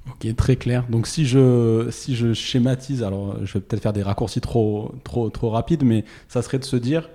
Ok, 0.10 0.36
très 0.36 0.56
clair. 0.56 0.86
Donc 0.90 1.06
si 1.06 1.26
je, 1.26 1.90
si 1.92 2.16
je 2.16 2.34
schématise, 2.34 3.04
alors 3.04 3.44
je 3.46 3.54
vais 3.54 3.60
peut-être 3.60 3.84
faire 3.84 3.94
des 3.94 4.04
raccourcis 4.04 4.42
trop, 4.42 4.94
trop, 5.04 5.30
trop 5.30 5.50
rapides, 5.50 5.84
mais 5.84 6.06
ça 6.28 6.42
serait 6.42 6.60
de 6.60 6.64
se 6.64 6.78
dire, 6.78 7.10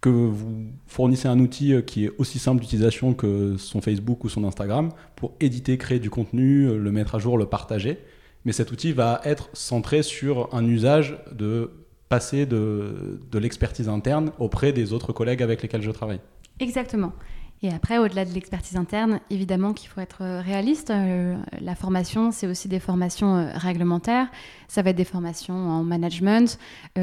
que 0.00 0.08
vous 0.08 0.68
fournissez 0.86 1.28
un 1.28 1.38
outil 1.40 1.72
euh, 1.72 1.82
qui 1.82 2.04
est 2.04 2.12
aussi 2.18 2.38
simple 2.38 2.60
d'utilisation 2.60 3.14
que 3.14 3.56
son 3.56 3.80
Facebook 3.80 4.24
ou 4.24 4.28
son 4.28 4.44
Instagram 4.44 4.90
pour 5.16 5.34
éditer, 5.40 5.76
créer 5.76 5.98
du 5.98 6.10
contenu, 6.10 6.64
euh, 6.64 6.76
le 6.76 6.92
mettre 6.92 7.14
à 7.14 7.18
jour, 7.18 7.36
le 7.36 7.46
partager. 7.46 7.98
Mais 8.44 8.52
cet 8.52 8.70
outil 8.70 8.92
va 8.92 9.20
être 9.24 9.50
centré 9.52 10.02
sur 10.02 10.54
un 10.54 10.64
usage 10.64 11.18
de 11.32 11.72
passer 12.08 12.46
de, 12.46 13.20
de 13.30 13.38
l'expertise 13.38 13.88
interne 13.88 14.30
auprès 14.38 14.72
des 14.72 14.92
autres 14.92 15.12
collègues 15.12 15.42
avec 15.42 15.62
lesquels 15.62 15.82
je 15.82 15.90
travaille. 15.90 16.20
Exactement. 16.60 17.12
Et 17.62 17.70
après, 17.70 17.98
au-delà 17.98 18.24
de 18.24 18.32
l'expertise 18.32 18.76
interne, 18.76 19.18
évidemment 19.30 19.72
qu'il 19.72 19.88
faut 19.88 20.00
être 20.00 20.22
euh, 20.22 20.40
réaliste. 20.40 20.90
Euh, 20.90 21.36
la 21.60 21.74
formation, 21.74 22.30
c'est 22.30 22.46
aussi 22.46 22.68
des 22.68 22.78
formations 22.78 23.36
euh, 23.36 23.50
réglementaires. 23.54 24.28
Ça 24.68 24.82
va 24.82 24.90
être 24.90 24.96
des 24.96 25.04
formations 25.04 25.54
en 25.54 25.82
management. 25.82 26.58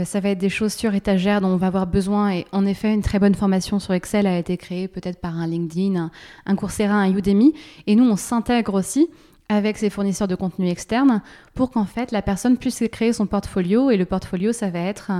ça 0.05 0.19
va 0.19 0.29
être 0.29 0.37
des 0.37 0.49
choses 0.49 0.73
sur 0.73 0.93
étagère 0.93 1.41
dont 1.41 1.47
on 1.47 1.57
va 1.57 1.67
avoir 1.67 1.87
besoin. 1.87 2.31
Et 2.31 2.45
en 2.51 2.65
effet, 2.65 2.93
une 2.93 3.01
très 3.01 3.17
bonne 3.17 3.33
formation 3.33 3.79
sur 3.79 3.93
Excel 3.93 4.27
a 4.27 4.37
été 4.37 4.55
créée 4.55 4.87
peut-être 4.87 5.19
par 5.19 5.35
un 5.35 5.47
LinkedIn, 5.47 5.95
un, 5.95 6.11
un 6.45 6.55
Coursera, 6.55 6.93
un 6.93 7.11
Udemy. 7.11 7.53
Et 7.87 7.95
nous, 7.95 8.07
on 8.07 8.15
s'intègre 8.15 8.75
aussi 8.75 9.09
avec 9.49 9.77
ses 9.77 9.89
fournisseurs 9.89 10.27
de 10.27 10.35
contenu 10.35 10.69
externes 10.69 11.21
pour 11.53 11.69
qu'en 11.69 11.85
fait 11.85 12.11
la 12.11 12.21
personne 12.21 12.57
puisse 12.57 12.83
créer 12.91 13.13
son 13.13 13.27
portfolio 13.27 13.91
et 13.91 13.97
le 13.97 14.05
portfolio 14.05 14.51
ça 14.51 14.69
va 14.69 14.79
être 14.79 15.11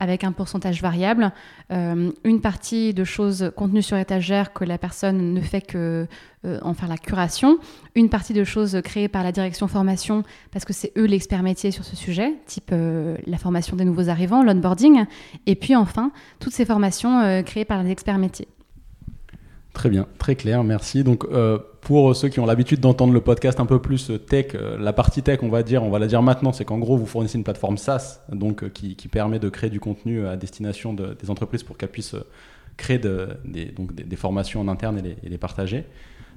avec 0.00 0.24
un 0.24 0.32
pourcentage 0.32 0.80
variable 0.80 1.32
euh, 1.70 2.10
une 2.24 2.40
partie 2.40 2.94
de 2.94 3.04
choses 3.04 3.52
contenues 3.56 3.82
sur 3.82 3.98
étagère 3.98 4.54
que 4.54 4.64
la 4.64 4.78
personne 4.78 5.34
ne 5.34 5.40
fait 5.40 5.60
que 5.60 6.06
euh, 6.46 6.58
en 6.62 6.72
faire 6.72 6.88
la 6.88 6.96
curation 6.96 7.58
une 7.94 8.08
partie 8.08 8.32
de 8.32 8.44
choses 8.44 8.80
créées 8.82 9.08
par 9.08 9.22
la 9.22 9.32
direction 9.32 9.68
formation 9.68 10.22
parce 10.50 10.64
que 10.64 10.72
c'est 10.72 10.92
eux 10.96 11.04
l'expert 11.04 11.42
métier 11.42 11.70
sur 11.70 11.84
ce 11.84 11.94
sujet 11.94 12.34
type 12.46 12.70
euh, 12.72 13.18
la 13.26 13.36
formation 13.36 13.76
des 13.76 13.84
nouveaux 13.84 14.08
arrivants 14.08 14.42
l'onboarding 14.42 15.04
et 15.44 15.56
puis 15.56 15.76
enfin 15.76 16.10
toutes 16.38 16.54
ces 16.54 16.64
formations 16.64 17.42
créées 17.44 17.66
par 17.66 17.82
les 17.82 17.90
experts 17.90 18.18
métiers 18.18 18.48
Très 19.74 19.90
bien, 19.90 20.06
très 20.18 20.36
clair, 20.36 20.62
merci. 20.62 21.02
Donc, 21.02 21.24
euh, 21.24 21.58
pour 21.80 22.14
ceux 22.14 22.28
qui 22.28 22.38
ont 22.38 22.46
l'habitude 22.46 22.78
d'entendre 22.78 23.12
le 23.12 23.20
podcast 23.20 23.58
un 23.58 23.66
peu 23.66 23.82
plus 23.82 24.08
euh, 24.08 24.18
tech, 24.18 24.54
euh, 24.54 24.78
la 24.78 24.92
partie 24.92 25.20
tech, 25.20 25.40
on 25.42 25.48
va 25.48 25.64
dire, 25.64 25.82
on 25.82 25.90
va 25.90 25.98
la 25.98 26.06
dire 26.06 26.22
maintenant, 26.22 26.52
c'est 26.52 26.64
qu'en 26.64 26.78
gros, 26.78 26.96
vous 26.96 27.06
fournissez 27.06 27.36
une 27.36 27.44
plateforme 27.44 27.76
SaaS, 27.76 28.20
donc 28.32 28.70
qui, 28.70 28.94
permet 29.08 29.40
de 29.40 29.48
créer 29.48 29.70
du 29.70 29.80
contenu 29.80 30.26
à 30.26 30.36
destination 30.36 30.94
des 30.94 31.28
entreprises 31.28 31.64
pour 31.64 31.76
qu'elles 31.76 31.90
puissent 31.90 32.16
créer 32.76 32.98
des, 32.98 34.16
formations 34.16 34.60
en 34.60 34.68
interne 34.68 35.02
et 35.22 35.28
les, 35.28 35.38
partager. 35.38 35.84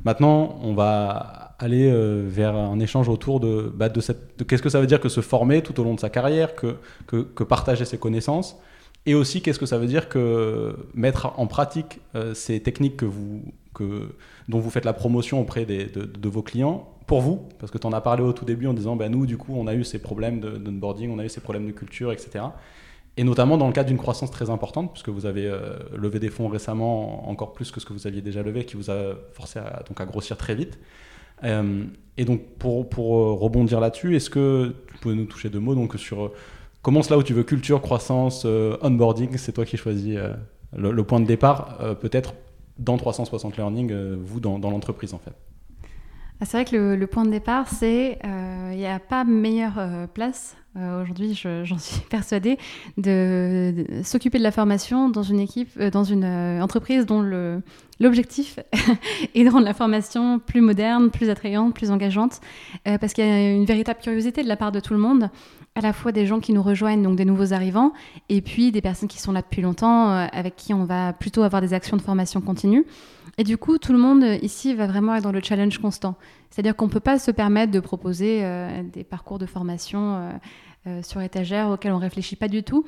Maintenant, 0.03 0.60
on 0.63 0.74
va 0.74 1.56
aller 1.60 1.91
vers 2.27 2.56
un 2.56 2.79
échange 2.79 3.08
autour 3.08 3.39
de, 3.39 3.72
bah, 3.74 3.89
de, 3.89 4.01
qu'est-ce 4.44 4.62
que 4.62 4.70
ça 4.70 4.79
veut 4.79 4.88
dire 4.88 5.00
que 5.00 5.10
se 5.10 5.22
former 5.22 5.62
tout 5.62 5.79
au 5.79 5.84
long 5.84 5.94
de 5.94 6.00
sa 6.00 6.10
carrière, 6.10 6.56
que, 6.56 6.75
que 7.08 7.44
partager 7.44 7.86
ses 7.86 7.98
connaissances. 7.98 8.58
Et 9.07 9.15
aussi, 9.15 9.41
qu'est-ce 9.41 9.57
que 9.57 9.65
ça 9.65 9.77
veut 9.77 9.87
dire 9.87 10.09
que 10.09 10.75
mettre 10.93 11.31
en 11.39 11.47
pratique 11.47 12.01
euh, 12.13 12.33
ces 12.33 12.59
techniques 12.61 12.97
que 12.97 13.05
vous, 13.05 13.41
que, 13.73 14.09
dont 14.49 14.59
vous 14.59 14.69
faites 14.69 14.83
la 14.83 14.91
promotion 14.91 15.39
auprès 15.39 15.65
de, 15.65 16.29
vos 16.29 16.41
clients 16.41 16.89
pour 17.07 17.21
vous? 17.21 17.47
Parce 17.57 17.71
que 17.71 17.77
tu 17.77 17.87
en 17.87 17.93
as 17.93 18.01
parlé 18.01 18.21
au 18.21 18.33
tout 18.33 18.43
début 18.43 18.67
en 18.67 18.73
disant, 18.73 18.97
ben, 18.97 19.09
nous, 19.09 19.25
du 19.25 19.37
coup, 19.37 19.53
on 19.55 19.65
a 19.65 19.73
eu 19.75 19.85
ces 19.85 19.99
problèmes 19.99 20.41
d'onboarding, 20.41 21.09
on 21.09 21.19
a 21.19 21.23
eu 21.23 21.29
ces 21.29 21.39
problèmes 21.39 21.65
de 21.65 21.71
culture, 21.71 22.11
etc. 22.11 22.43
Et 23.15 23.23
notamment 23.23 23.57
dans 23.57 23.67
le 23.67 23.73
cadre 23.73 23.87
d'une 23.87 23.97
croissance 23.97 24.29
très 24.29 24.49
importante, 24.49 24.91
puisque 24.91 25.09
vous 25.09 25.25
avez 25.25 25.47
euh, 25.47 25.77
levé 25.95 26.19
des 26.19 26.29
fonds 26.29 26.49
récemment, 26.49 27.29
encore 27.29 27.53
plus 27.53 27.71
que 27.71 27.79
ce 27.79 27.85
que 27.85 27.93
vous 27.93 28.07
aviez 28.07 28.21
déjà 28.21 28.43
levé, 28.43 28.65
qui 28.65 28.75
vous 28.75 28.91
a 28.91 29.15
forcé 29.31 29.57
à, 29.59 29.83
donc, 29.87 30.01
à 30.01 30.05
grossir 30.05 30.35
très 30.35 30.53
vite. 30.53 30.77
Euh, 31.45 31.85
et 32.17 32.25
donc, 32.25 32.41
pour, 32.59 32.89
pour 32.89 33.39
rebondir 33.39 33.79
là-dessus, 33.79 34.17
est-ce 34.17 34.29
que 34.29 34.75
tu 34.91 34.97
peux 34.97 35.13
nous 35.13 35.25
toucher 35.25 35.49
deux 35.49 35.61
mots 35.61 35.75
donc, 35.75 35.97
sur 35.97 36.33
commence 36.81 37.10
là 37.10 37.17
où 37.17 37.24
tu 37.24 37.34
veux, 37.34 37.43
culture, 37.43 37.81
croissance, 37.81 38.43
euh, 38.46 38.77
onboarding, 38.81 39.38
c'est 39.38 39.51
toi 39.51 39.65
qui 39.65 39.77
choisis 39.77 40.15
euh, 40.17 40.34
le, 40.75 41.03
point 41.03 41.19
de 41.19 41.25
départ, 41.25 41.77
euh, 41.81 41.96
peut-être 41.96 42.34
dans 42.77 42.98
360 42.98 43.57
Learning, 43.57 44.15
vous, 44.15 44.39
dans, 44.39 44.57
l'entreprise 44.57 45.13
en 45.13 45.19
fait. 45.19 45.34
Ah, 46.39 46.46
c'est 46.46 46.57
vrai 46.57 46.65
que 46.65 46.96
le, 46.96 47.07
point 47.07 47.25
de 47.25 47.31
départ, 47.31 47.67
c'est 47.67 48.19
il 48.72 48.77
n'y 48.77 48.86
a 48.86 49.00
pas 49.00 49.24
meilleure 49.24 50.07
place 50.13 50.55
aujourd'hui, 50.75 51.34
j'en 51.34 51.79
suis 51.79 52.01
persuadée, 52.10 52.60
de, 52.98 53.84
s'occuper 54.03 54.38
de 54.38 54.43
la 54.43 54.51
formation 54.51 55.10
dans 55.10 55.24
une 55.24 55.39
équipe, 55.39 55.81
dans 55.81 56.03
une 56.03 56.24
entreprise 56.62 57.07
dont 57.07 57.24
l'objectif 58.00 58.60
est 59.34 59.43
de 59.43 59.50
rendre 59.50 59.65
la 59.65 59.74
formation 59.74 60.38
plus 60.38 60.62
moderne, 60.62 61.10
plus 61.10 61.31
attrayante, 61.31 61.74
plus 61.74 61.89
engageante, 61.89 62.41
parce 62.84 63.13
qu'il 63.13 63.25
y 63.25 63.27
a 63.27 63.51
une 63.51 63.65
véritable 63.65 64.00
curiosité 64.00 64.43
de 64.43 64.48
la 64.48 64.55
part 64.57 64.72
de 64.72 64.79
tout 64.79 64.93
le 64.93 65.00
monde 65.00 65.31
à 65.77 65.81
la 65.81 65.93
fois 65.93 66.12
des 66.12 66.25
gens 66.25 66.39
qui 66.39 66.53
nous 66.53 66.63
rejoignent, 66.63 67.03
donc 67.03 67.15
des 67.15 67.24
nouveaux 67.24 67.53
arrivants, 67.53 67.93
et 68.29 68.41
puis 68.41 68.72
des 68.72 68.81
personnes 68.81 69.07
qui 69.07 69.19
sont 69.19 69.31
là 69.31 69.43
depuis 69.43 69.62
longtemps, 69.62 70.10
euh, 70.10 70.25
avec 70.31 70.55
qui 70.55 70.74
on 70.74 70.86
va 70.86 71.13
plutôt 71.13 71.43
avoir 71.43 71.62
des 71.62 71.75
actions 71.75 71.96
de 71.96 72.01
formation 72.01 72.41
continue. 72.41 72.84
Et 73.38 73.43
du 73.43 73.60
coup, 73.60 73.77
tout 73.77 73.91
le 73.91 74.00
monde 74.00 74.24
euh, 74.24 74.38
ici 74.41 74.74
va 74.74 74.88
vraiment 74.88 75.13
être 75.13 75.24
dans 75.24 75.31
le 75.31 75.39
challenge 75.39 75.77
constant. 75.77 76.15
C'est-à-dire 76.50 76.75
qu'on 76.75 76.88
ne 76.88 76.91
peut 76.91 77.00
pas 77.00 77.19
se 77.19 77.29
permettre 77.29 77.72
de 77.72 77.79
proposer 77.79 78.39
euh, 78.41 78.81
des 78.91 79.03
parcours 79.03 79.38
de 79.38 79.46
formation 79.46 80.31
sur 81.03 81.22
étagère 81.22 81.69
auxquels 81.69 81.91
on 81.91 81.98
ne 81.98 82.01
réfléchit 82.01 82.38
pas 82.38 82.48
du 82.48 82.63
tout. 82.63 82.86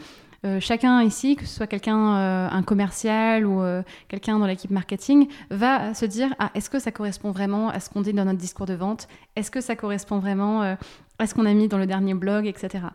Chacun 0.59 1.01
ici, 1.03 1.35
que 1.35 1.45
ce 1.45 1.55
soit 1.55 1.67
quelqu'un, 1.67 2.49
un 2.49 2.63
commercial 2.63 3.45
ou 3.45 3.61
quelqu'un 4.07 4.39
dans 4.39 4.45
l'équipe 4.45 4.71
marketing, 4.71 5.27
va 5.49 5.93
se 5.93 6.05
dire 6.05 6.33
ah, 6.39 6.51
est-ce 6.55 6.69
que 6.69 6.79
ça 6.79 6.91
correspond 6.91 7.31
vraiment 7.31 7.69
à 7.69 7.79
ce 7.79 7.89
qu'on 7.89 8.01
dit 8.01 8.13
dans 8.13 8.25
notre 8.25 8.39
discours 8.39 8.65
de 8.65 8.73
vente? 8.73 9.07
Est-ce 9.35 9.51
que 9.51 9.61
ça 9.61 9.75
correspond 9.75 10.19
vraiment 10.19 10.77
est 11.23 11.27
ce 11.27 11.35
qu'on 11.35 11.45
a 11.45 11.53
mis 11.53 11.67
dans 11.67 11.77
le 11.77 11.85
dernier 11.85 12.13
blog, 12.13 12.47
etc. 12.47 12.85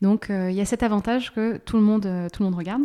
Donc 0.00 0.30
euh, 0.30 0.50
il 0.50 0.56
y 0.56 0.60
a 0.60 0.64
cet 0.64 0.82
avantage 0.82 1.32
que 1.32 1.58
tout 1.58 1.76
le 1.76 1.82
monde, 1.82 2.06
euh, 2.06 2.28
tout 2.32 2.42
le 2.42 2.48
monde 2.48 2.58
regarde. 2.58 2.82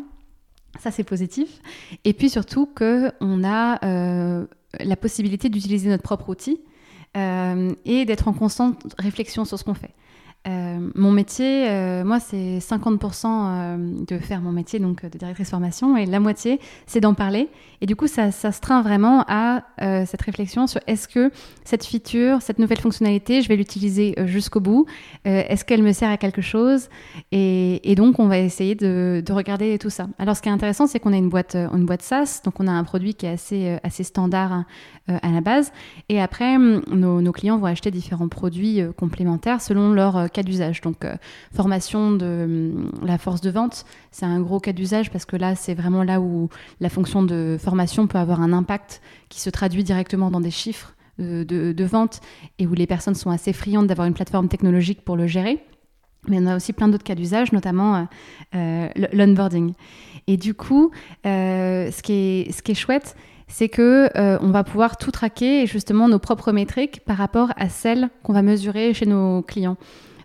Ça, 0.79 0.91
c'est 0.91 1.03
positif. 1.03 1.61
Et 2.03 2.13
puis 2.13 2.29
surtout 2.29 2.67
qu'on 2.67 3.43
a 3.43 3.85
euh, 3.85 4.45
la 4.79 4.95
possibilité 4.95 5.49
d'utiliser 5.49 5.89
notre 5.89 6.03
propre 6.03 6.29
outil 6.29 6.59
et 7.85 8.05
d'être 8.05 8.27
en 8.27 8.33
constante 8.33 8.95
réflexion 8.99 9.43
sur 9.43 9.57
ce 9.57 9.63
qu'on 9.63 9.73
fait. 9.73 9.95
Euh, 10.47 10.79
mon 10.95 11.11
métier, 11.11 11.67
euh, 11.69 12.05
moi, 12.05 12.19
c'est 12.19 12.59
50% 12.59 13.25
euh, 13.25 13.77
de 14.07 14.17
faire 14.17 14.41
mon 14.41 14.51
métier 14.51 14.79
donc 14.79 15.03
de 15.03 15.17
directrice 15.17 15.49
formation 15.49 15.97
et 15.97 16.05
la 16.05 16.19
moitié, 16.19 16.59
c'est 16.85 17.01
d'en 17.01 17.13
parler. 17.13 17.49
Et 17.81 17.85
du 17.85 17.95
coup, 17.95 18.07
ça, 18.07 18.31
ça 18.31 18.51
se 18.51 18.61
train 18.61 18.81
vraiment 18.81 19.23
à 19.27 19.63
cette 19.77 20.21
réflexion 20.23 20.65
sur 20.65 20.81
est-ce 20.87 21.07
que 21.07 21.31
cette 21.63 21.85
feature, 21.85 22.41
cette 22.41 22.57
nouvelle 22.57 22.79
fonctionnalité, 22.79 23.43
je 23.43 23.47
vais 23.47 23.55
l'utiliser 23.55 24.15
jusqu'au 24.25 24.59
bout 24.59 24.87
Est-ce 25.25 25.63
qu'elle 25.63 25.83
me 25.83 25.91
sert 25.91 26.09
à 26.09 26.17
quelque 26.17 26.41
chose? 26.41 26.89
Et, 27.31 27.93
donc, 27.95 28.17
on 28.17 28.27
va 28.27 28.39
essayer 28.39 28.73
de, 28.73 29.23
regarder 29.29 29.77
tout 29.77 29.91
ça. 29.91 30.07
Alors, 30.17 30.35
ce 30.35 30.41
qui 30.41 30.49
est 30.49 30.51
intéressant, 30.51 30.87
c'est 30.87 30.99
qu'on 30.99 31.13
a 31.13 31.17
une 31.17 31.29
boîte, 31.29 31.55
une 31.55 31.85
boîte 31.85 32.01
SaaS, 32.01 32.41
donc 32.43 32.59
on 32.59 32.65
a 32.65 32.71
un 32.71 32.83
produit 32.83 33.13
qui 33.13 33.27
est 33.27 33.33
assez, 33.33 33.77
assez 33.83 34.03
standard 34.03 34.63
à 35.07 35.31
la 35.31 35.41
base. 35.41 35.71
Et 36.09 36.19
après, 36.19 36.57
nos, 36.57 37.21
nos, 37.21 37.31
clients 37.31 37.59
vont 37.59 37.67
acheter 37.67 37.91
différents 37.91 38.27
produits 38.27 38.81
complémentaires 38.97 39.61
selon 39.61 39.91
leur 39.91 40.31
cas 40.37 40.43
d'usage. 40.43 40.81
Donc, 40.81 41.03
euh, 41.03 41.15
formation 41.53 42.11
de 42.11 42.43
hum, 42.45 42.91
la 43.03 43.17
force 43.17 43.41
de 43.41 43.49
vente, 43.49 43.85
c'est 44.11 44.25
un 44.25 44.39
gros 44.39 44.59
cas 44.59 44.73
d'usage 44.73 45.09
parce 45.11 45.25
que 45.25 45.35
là, 45.35 45.55
c'est 45.55 45.73
vraiment 45.73 46.03
là 46.03 46.21
où 46.21 46.49
la 46.79 46.89
fonction 46.89 47.23
de 47.23 47.57
formation 47.59 48.07
peut 48.07 48.19
avoir 48.19 48.41
un 48.41 48.53
impact 48.53 49.01
qui 49.29 49.41
se 49.41 49.49
traduit 49.49 49.83
directement 49.83 50.29
dans 50.31 50.41
des 50.41 50.51
chiffres 50.51 50.93
de, 51.17 51.83
vente 51.83 52.21
et 52.59 52.67
où 52.67 52.75
les 52.75 52.85
personnes 52.85 53.15
sont 53.15 53.31
assez 53.31 53.51
friandes 53.51 53.87
d'avoir 53.87 54.07
une 54.07 54.13
plateforme 54.13 54.47
technologique 54.47 55.01
pour 55.03 55.17
le 55.17 55.25
gérer. 55.25 55.57
Mais 56.27 56.37
on 56.39 56.45
a 56.45 56.55
aussi 56.55 56.73
plein 56.73 56.87
d'autres 56.87 57.03
cas 57.03 57.15
d'usage, 57.15 57.51
notamment 57.51 57.95
euh, 57.95 58.03
euh, 58.55 59.07
l'onboarding. 59.13 59.73
Et 60.27 60.37
du 60.37 60.53
coup, 60.53 60.91
ce, 61.23 62.01
qui 62.03 62.13
est, 62.13 62.51
ce 62.51 62.61
qui 62.61 62.73
est 62.73 62.75
chouette, 62.75 63.15
c'est 63.47 63.69
que 63.69 64.09
on 64.43 64.51
va 64.51 64.63
pouvoir 64.63 64.97
tout 64.97 65.09
traquer 65.09 65.63
et 65.63 65.67
justement 65.67 66.07
nos 66.07 66.19
propres 66.19 66.51
métriques 66.51 66.99
par 67.05 67.17
rapport 67.17 67.49
à 67.55 67.69
celles 67.69 68.09
qu'on 68.21 68.33
va 68.33 68.43
mesurer 68.43 68.93
chez 68.93 69.07
nos 69.07 69.41
clients. 69.41 69.77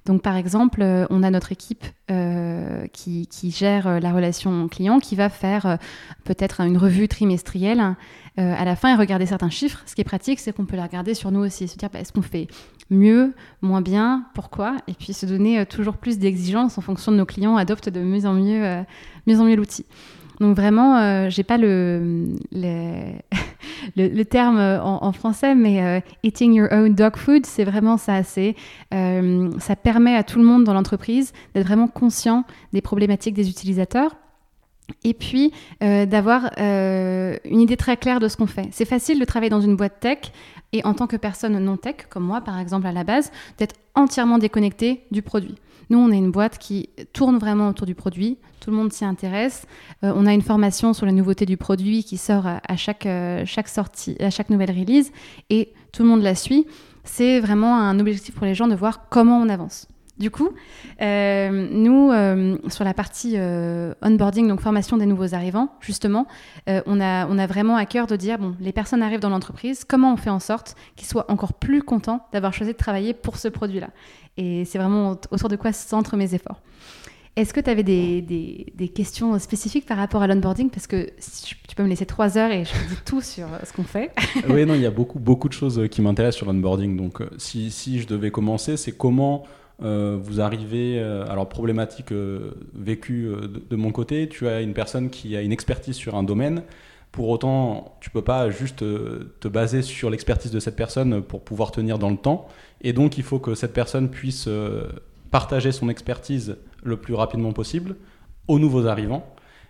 Donc 0.04 0.22
par 0.22 0.36
exemple, 0.36 0.82
euh, 0.82 1.06
on 1.10 1.22
a 1.22 1.30
notre 1.30 1.52
équipe 1.52 1.84
euh, 2.10 2.86
qui, 2.92 3.28
gère 3.50 3.86
euh, 3.86 4.00
la 4.00 4.12
relation 4.12 4.68
client 4.68 4.98
qui 4.98 5.14
va 5.14 5.28
faire 5.28 5.78
peut-être 6.24 6.60
une 6.60 6.76
revue 6.76 7.08
trimestrielle 7.08 7.96
à 8.38 8.64
la 8.64 8.76
fin 8.76 8.94
et 8.94 8.98
regarder 8.98 9.26
certains 9.26 9.50
chiffres. 9.50 9.82
Ce 9.84 9.94
qui 9.94 10.00
est 10.00 10.04
pratique, 10.04 10.40
c'est 10.40 10.54
qu'on 10.54 10.64
peut 10.64 10.76
la 10.76 10.84
regarder 10.84 11.12
sur 11.12 11.30
nous 11.30 11.40
aussi, 11.40 11.68
se 11.68 11.76
dire 11.76 11.90
bah, 11.92 12.00
est-ce 12.00 12.14
qu'on 12.14 12.22
fait 12.22 12.48
mieux, 12.88 13.34
moins 13.60 13.82
bien, 13.82 14.24
pourquoi, 14.34 14.76
et 14.88 14.94
puis 14.94 15.12
se 15.12 15.26
donner 15.26 15.66
toujours 15.66 15.98
plus 15.98 16.18
d'exigences 16.18 16.78
en 16.78 16.80
fonction 16.80 17.12
de 17.12 17.18
nos 17.18 17.26
clients 17.26 17.56
adoptent 17.56 17.90
de 17.90 18.00
mieux 18.00 18.24
en 18.24 18.32
mieux, 18.32 18.84
mieux 19.26 19.38
en 19.38 19.44
mieux 19.44 19.56
l'outil. 19.56 19.84
Donc 20.40 20.56
vraiment, 20.56 20.96
euh, 20.96 21.30
j'ai 21.30 21.42
pas 21.42 21.58
le, 21.58 22.26
le, 22.52 24.22
terme 24.24 24.58
en, 24.58 25.12
français, 25.12 25.54
mais 25.54 25.82
euh, 25.82 26.00
eating 26.22 26.54
your 26.54 26.68
own 26.72 26.94
dog 26.94 27.16
food, 27.16 27.46
c'est 27.46 27.64
vraiment 27.64 27.96
ça. 27.96 28.22
C'est, 28.22 28.56
euh, 28.94 29.50
ça 29.58 29.76
permet 29.76 30.16
à 30.16 30.22
tout 30.22 30.38
le 30.38 30.44
monde 30.44 30.64
dans 30.64 30.74
l'entreprise 30.74 31.32
d'être 31.54 31.66
vraiment 31.66 31.88
conscient 31.88 32.44
des 32.72 32.80
problématiques 32.80 33.34
des 33.34 33.48
utilisateurs. 33.48 34.16
Et 35.04 35.14
puis 35.14 35.52
d'avoir 35.80 36.50
une 36.58 37.60
idée 37.60 37.76
très 37.76 37.96
claire 37.96 38.20
de 38.20 38.28
ce 38.28 38.36
qu'on 38.36 38.48
fait. 38.48 38.68
C'est 38.72 38.84
facile 38.84 39.18
de 39.18 39.24
travailler 39.24 39.48
dans 39.48 39.60
une 39.60 39.76
boîte 39.76 40.00
tech 40.00 40.18
et 40.72 40.84
en 40.84 40.92
tant 40.92 41.06
que 41.06 41.16
personne 41.16 41.58
non 41.58 41.76
tech, 41.76 41.96
comme 42.10 42.24
moi 42.24 42.40
par 42.40 42.58
exemple 42.58 42.86
à 42.86 42.92
la 42.92 43.04
base, 43.04 43.30
d'être 43.58 43.76
entièrement 43.94 44.38
déconnecté 44.38 45.04
du 45.10 45.22
produit. 45.22 45.54
Nous, 45.92 45.98
on 45.98 46.10
est 46.10 46.16
une 46.16 46.30
boîte 46.30 46.56
qui 46.56 46.88
tourne 47.12 47.36
vraiment 47.36 47.68
autour 47.68 47.86
du 47.86 47.94
produit. 47.94 48.38
Tout 48.60 48.70
le 48.70 48.76
monde 48.76 48.94
s'y 48.94 49.04
intéresse. 49.04 49.66
Euh, 50.02 50.14
on 50.16 50.24
a 50.24 50.32
une 50.32 50.40
formation 50.40 50.94
sur 50.94 51.04
la 51.04 51.12
nouveauté 51.12 51.44
du 51.44 51.58
produit 51.58 52.02
qui 52.02 52.16
sort 52.16 52.46
à, 52.46 52.76
chaque, 52.76 53.04
euh, 53.04 53.42
chaque 53.44 53.68
sortie, 53.68 54.16
à 54.18 54.30
chaque 54.30 54.48
nouvelle 54.48 54.70
release, 54.70 55.12
et 55.50 55.74
tout 55.92 56.02
le 56.02 56.08
monde 56.08 56.22
la 56.22 56.34
suit. 56.34 56.66
C'est 57.04 57.40
vraiment 57.40 57.76
un 57.76 58.00
objectif 58.00 58.34
pour 58.34 58.46
les 58.46 58.54
gens 58.54 58.68
de 58.68 58.74
voir 58.74 59.10
comment 59.10 59.36
on 59.36 59.50
avance. 59.50 59.86
Du 60.22 60.30
coup, 60.30 60.50
euh, 61.00 61.68
nous, 61.72 62.12
sur 62.70 62.84
la 62.84 62.94
partie 62.94 63.36
onboarding, 64.02 64.46
donc 64.46 64.60
formation 64.60 64.96
des 64.96 65.06
nouveaux 65.06 65.34
arrivants, 65.34 65.74
justement, 65.80 66.28
on, 66.68 67.00
a, 67.00 67.26
on 67.26 67.38
a 67.38 67.46
vraiment 67.48 67.74
à 67.74 67.86
cœur 67.86 68.06
de 68.06 68.14
dire, 68.14 68.38
bon, 68.38 68.54
les 68.60 68.70
personnes 68.70 69.02
arrivent 69.02 69.18
dans 69.18 69.30
l'entreprise, 69.30 69.82
comment 69.82 70.12
on 70.12 70.16
fait 70.16 70.30
en 70.30 70.38
sorte 70.38 70.76
qu'ils 70.94 71.08
soient 71.08 71.28
encore 71.28 71.54
plus 71.54 71.82
contents 71.82 72.24
d'avoir 72.32 72.54
choisi 72.54 72.70
de 72.70 72.76
travailler 72.76 73.14
pour 73.14 73.36
ce 73.36 73.48
produit-là? 73.48 73.88
Et 74.36 74.64
c'est 74.64 74.78
vraiment 74.78 75.18
autour 75.32 75.48
de 75.48 75.56
quoi 75.56 75.72
se 75.72 75.88
centrent 75.88 76.16
mes 76.16 76.34
efforts. 76.34 76.60
Est-ce 77.34 77.52
que 77.52 77.60
tu 77.60 77.70
avais 77.70 77.82
des, 77.82 78.92
questions 78.94 79.36
spécifiques 79.40 79.86
par 79.86 79.96
rapport 79.96 80.22
à 80.22 80.28
l'onboarding? 80.28 80.70
Parce 80.70 80.86
que 80.86 81.10
tu 81.66 81.74
peux 81.74 81.82
me 81.82 81.88
laisser 81.88 82.06
trois 82.06 82.38
heures 82.38 82.52
et 82.52 82.64
je 82.64 82.72
dis 82.88 83.00
tout 83.04 83.22
sur 83.22 83.46
euh, 83.46 83.58
ce 83.64 83.72
qu'on 83.72 83.82
fait. 83.82 84.12
oui, 84.48 84.66
non, 84.66 84.74
il 84.74 84.82
y 84.82 84.86
a 84.86 84.90
beaucoup, 84.92 85.18
beaucoup 85.18 85.48
de 85.48 85.54
choses 85.54 85.88
qui 85.90 86.00
m'intéressent 86.00 86.36
sur 86.36 86.46
l'onboarding. 86.46 86.96
Donc, 86.96 87.22
si, 87.38 87.72
si, 87.72 88.00
je 88.00 88.06
devais 88.06 88.30
commencer, 88.30 88.76
c'est 88.76 88.92
comment 88.92 89.44
vous 89.82 90.40
arrivez, 90.40 91.00
alors 91.00 91.48
problématique 91.48 92.12
vécue 92.74 93.28
de, 93.70 93.76
mon 93.76 93.90
côté, 93.90 94.28
tu 94.28 94.48
as 94.48 94.60
une 94.60 94.74
personne 94.74 95.10
qui 95.10 95.36
a 95.36 95.42
une 95.42 95.52
expertise 95.52 95.96
sur 95.96 96.14
un 96.14 96.22
domaine 96.22 96.62
pour 97.12 97.28
autant, 97.28 97.98
tu 98.00 98.08
peux 98.08 98.22
pas 98.22 98.48
juste 98.48 98.82
euh, 98.82 99.34
te 99.40 99.46
baser 99.46 99.82
sur 99.82 100.08
l'expertise 100.08 100.50
de 100.50 100.58
cette 100.58 100.76
personne 100.76 101.22
pour 101.22 101.44
pouvoir 101.44 101.70
tenir 101.70 101.98
dans 101.98 102.08
le 102.08 102.16
temps. 102.16 102.48
Et 102.80 102.94
donc, 102.94 103.18
il 103.18 103.22
faut 103.22 103.38
que 103.38 103.54
cette 103.54 103.74
personne 103.74 104.08
puisse 104.08 104.46
euh, 104.48 104.88
partager 105.30 105.72
son 105.72 105.90
expertise 105.90 106.56
le 106.82 106.96
plus 106.96 107.12
rapidement 107.12 107.52
possible 107.52 107.96
aux 108.48 108.58
nouveaux 108.58 108.86
arrivants. 108.86 109.26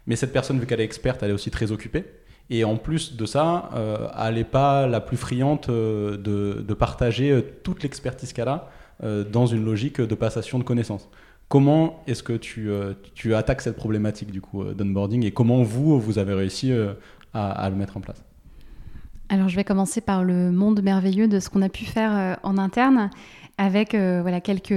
Mais 0.07 0.15
cette 0.15 0.33
personne, 0.33 0.61
vu 0.61 0.67
qu'elle 0.67 0.81
est 0.81 0.85
experte, 0.85 1.23
elle 1.25 1.31
est 1.31 1.35
aussi 1.35 1.51
très 1.51 1.73
occupée. 1.73 2.05
Et 2.49 2.63
en 2.63 2.77
plus 2.77 3.17
de 3.17 3.27
ça, 3.27 3.71
euh, 3.75 4.09
elle 4.25 4.37
n'est 4.37 4.45
pas 4.45 4.87
la 4.87 5.01
plus 5.01 5.17
friante 5.17 5.69
de, 5.69 6.75
partager 6.79 7.45
toute 7.65 7.83
l'expertise 7.83 8.33
qu'elle 8.33 8.49
a 8.49 8.71
dans 9.01 9.47
une 9.47 9.65
logique 9.65 10.01
de 10.01 10.15
passation 10.15 10.59
de 10.59 10.65
connaissances. 10.65 11.09
Comment 11.49 12.03
est-ce 12.07 12.23
que 12.23 12.35
tu, 12.35 12.71
tu, 13.15 13.35
attaques 13.35 13.61
cette 13.61 13.77
problématique 13.77 14.31
du 14.31 14.41
coup 14.41 14.65
d'onboarding 14.65 15.25
et 15.25 15.33
comment 15.33 15.63
vous, 15.63 16.01
vous 16.01 16.19
avez 16.19 16.35
réussi 16.35 16.73
à, 17.35 17.69
le 17.69 17.77
mettre 17.77 17.97
en 17.97 18.01
place? 18.01 18.23
Alors 19.33 19.49
je 19.49 19.57
vais 19.57 19.65
commencer 19.65 20.03
par 20.03 20.25
le 20.25 20.53
monde 20.53 20.83
merveilleux 20.83 21.27
de 21.27 21.41
ce 21.41 21.49
qu'on 21.49 21.63
a 21.63 21.71
pu 21.71 21.87
faire 21.87 22.15
euh, 22.15 22.35
en 22.43 22.59
interne 22.59 23.09
avec 23.57 23.95
euh, 23.95 24.21
voilà, 24.21 24.43
quelques 24.43 24.75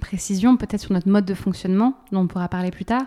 précisions 0.00 0.56
peut-être 0.56 0.80
sur 0.80 0.92
notre 0.92 1.08
mode 1.08 1.24
de 1.24 1.34
fonctionnement 1.34 1.94
dont 2.10 2.22
on 2.22 2.26
pourra 2.26 2.48
parler 2.48 2.72
plus 2.72 2.84
tard. 2.84 3.04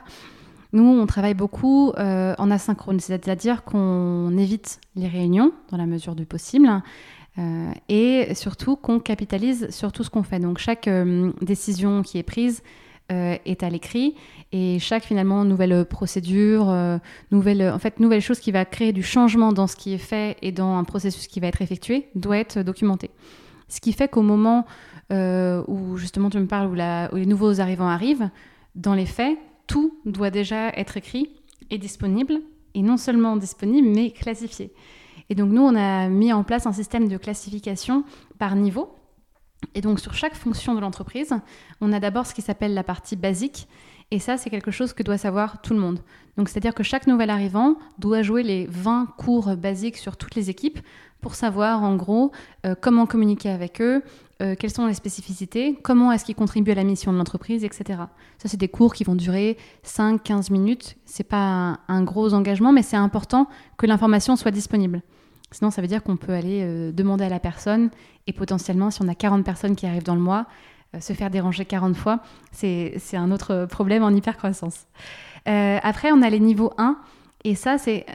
Nous, 0.72 0.84
on 0.84 1.06
travaille 1.06 1.34
beaucoup 1.34 1.92
euh, 1.98 2.36
en 2.38 2.50
asynchrone, 2.51 3.01
c'est-à-dire 3.01 3.66
qu'on 3.66 4.38
évite 4.38 4.80
les 4.96 5.10
réunions 5.10 5.51
dans 5.72 5.77
la 5.77 5.88
mesure 5.88 6.16
du 6.16 6.25
possible 6.25 6.70
et 7.89 8.34
surtout 8.34 8.75
qu'on 8.75 9.00
capitalise 9.00 9.70
sur 9.70 9.91
tout 9.91 10.03
ce 10.03 10.10
qu'on 10.10 10.24
fait. 10.24 10.39
Donc 10.39 10.58
chaque 10.58 10.89
décision 11.41 12.01
qui 12.01 12.17
est 12.17 12.24
prise 12.24 12.63
euh, 13.10 13.38
est 13.46 13.63
à 13.63 13.70
l'écrit 13.70 14.15
et 14.51 14.79
chaque 14.79 15.06
finalement 15.06 15.46
nouvelle 15.46 15.86
procédure, 15.86 16.70
euh, 16.70 16.98
nouvelle, 17.32 17.72
en 17.74 17.79
fait 17.79 18.01
nouvelle 18.01 18.20
chose 18.20 18.41
qui 18.41 18.51
va 18.51 18.65
créer 18.65 18.91
du 18.91 19.01
changement 19.01 19.53
dans 19.53 19.65
ce 19.65 19.77
qui 19.77 19.94
est 19.94 19.98
fait 19.98 20.36
et 20.41 20.51
dans 20.51 20.75
un 20.75 20.84
processus 20.84 21.27
qui 21.27 21.39
va 21.39 21.48
être 21.48 21.62
effectué 21.62 22.10
doit 22.15 22.38
être 22.38 22.63
documenté. 22.63 23.10
Ce 23.70 23.79
qui 23.79 23.94
fait 23.94 24.10
qu'au 24.10 24.24
moment 24.24 24.65
euh, 25.13 25.63
où 25.70 25.96
justement 25.96 26.29
tu 26.29 26.38
me 26.38 26.48
parles 26.48 26.67
où, 26.67 26.74
où 26.74 27.17
les 27.17 27.25
nouveaux 27.25 27.62
arrivants 27.62 27.88
arrivent, 27.88 28.29
dans 28.75 28.94
les 28.94 29.06
faits, 29.06 29.38
tout 29.67 29.98
doit 30.03 30.29
déjà 30.29 30.67
être 30.72 30.98
écrit 30.98 31.29
et 31.70 31.77
disponible 31.77 32.41
et 32.74 32.82
non 32.82 32.98
seulement 32.98 33.38
disponible 33.38 33.88
mais 33.88 34.12
classifié. 34.12 34.74
Et 35.29 35.36
donc 35.36 35.51
nous 35.51 35.62
on 35.62 35.75
a 35.75 36.07
mis 36.07 36.31
en 36.34 36.43
place 36.43 36.65
un 36.65 36.74
système 36.74 37.07
de 37.07 37.17
classification 37.17 38.03
par 38.39 38.55
niveau 38.55 38.98
et 39.74 39.81
donc 39.81 40.00
sur 40.00 40.13
chaque 40.13 40.36
fonction 40.36 40.75
de 40.75 40.79
l'entreprise, 40.79 41.34
on 41.81 41.91
a 41.93 42.00
d'abord 42.00 42.25
ce 42.25 42.34
qui 42.34 42.41
s'appelle 42.41 42.74
la 42.74 42.84
partie 42.84 43.15
basique. 43.15 43.67
Et 44.10 44.19
ça, 44.19 44.38
c'est 44.38 44.50
quelque 44.50 44.72
chose 44.72 44.93
que 44.93 45.03
doit 45.03 45.17
savoir 45.17 45.62
tout 45.62 45.74
le 45.74 45.79
monde. 45.79 46.00
Donc 46.38 46.48
c'est-à-dire 46.48 46.74
que 46.74 46.84
chaque 46.84 47.07
nouvel 47.07 47.29
arrivant 47.29 47.75
doit 47.98 48.22
jouer 48.22 48.41
les 48.41 48.65
20 48.67 49.07
cours 49.17 49.55
basiques 49.57 49.98
sur 49.98 50.15
toutes 50.15 50.36
les 50.36 50.50
équipes 50.50 50.79
pour 51.19 51.36
savoir 51.36 51.84
en 51.84 51.96
gros 51.96 52.31
euh, 52.65 52.75
comment 52.79 53.05
communiquer 53.05 53.50
avec 53.50 53.81
eux, 53.81 54.03
euh, 54.41 54.55
quelles 54.57 54.72
sont 54.72 54.86
les 54.86 54.93
spécificités, 54.93 55.77
comment 55.84 56.12
est-ce 56.12 56.24
qu'ils 56.24 56.36
contribuent 56.36 56.72
à 56.72 56.75
la 56.75 56.84
mission 56.84 57.12
de 57.12 57.17
l'entreprise, 57.17 57.65
etc. 57.65 58.00
Ça, 58.38 58.48
c'est 58.48 58.57
des 58.57 58.69
cours 58.69 58.93
qui 58.93 59.03
vont 59.03 59.15
durer 59.15 59.57
5-15 59.84 60.53
minutes. 60.53 60.96
C'est 61.05 61.27
pas 61.27 61.79
un 61.88 62.03
gros 62.03 62.34
engagement, 62.34 62.72
mais 62.72 62.84
c'est 62.84 62.96
important 62.96 63.50
que 63.77 63.88
l'information 63.88 64.36
soit 64.38 64.51
disponible. 64.51 65.01
Sinon, 65.51 65.72
ça 65.72 65.82
veut 65.82 65.88
dire 65.88 66.04
qu'on 66.04 66.18
peut 66.18 66.34
aller 66.34 66.62
euh, 66.63 66.92
demander 66.92 67.24
à 67.24 67.30
la 67.30 67.39
personne 67.39 67.89
et 68.27 68.34
potentiellement, 68.34 68.92
si 68.92 69.01
on 69.01 69.08
a 69.08 69.16
40 69.16 69.46
personnes 69.46 69.75
qui 69.75 69.86
arrivent 69.86 70.04
dans 70.04 70.16
le 70.16 70.22
mois, 70.22 70.46
euh, 70.94 71.00
se 71.00 71.13
faire 71.13 71.30
déranger 71.30 71.63
40 71.66 71.96
fois, 71.96 72.20
c'est 72.51 73.00
un 73.13 73.32
autre 73.32 73.66
problème 73.66 74.04
en 74.04 74.10
hypercroissance. 74.10 74.88
Euh, 75.48 75.80
après, 75.82 76.12
on 76.12 76.22
a 76.22 76.30
les 76.30 76.39
niveaux 76.39 76.74
1 76.77 76.98
et 77.46 77.56
ça, 77.56 77.77
c'est 77.77 78.06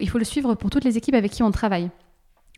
il 0.00 0.08
faut 0.08 0.18
le 0.18 0.24
suivre 0.24 0.54
pour 0.54 0.70
toutes 0.70 0.84
les 0.84 0.96
équipes 0.96 1.14
avec 1.14 1.32
qui 1.32 1.42
on 1.42 1.50
travaille. 1.50 1.90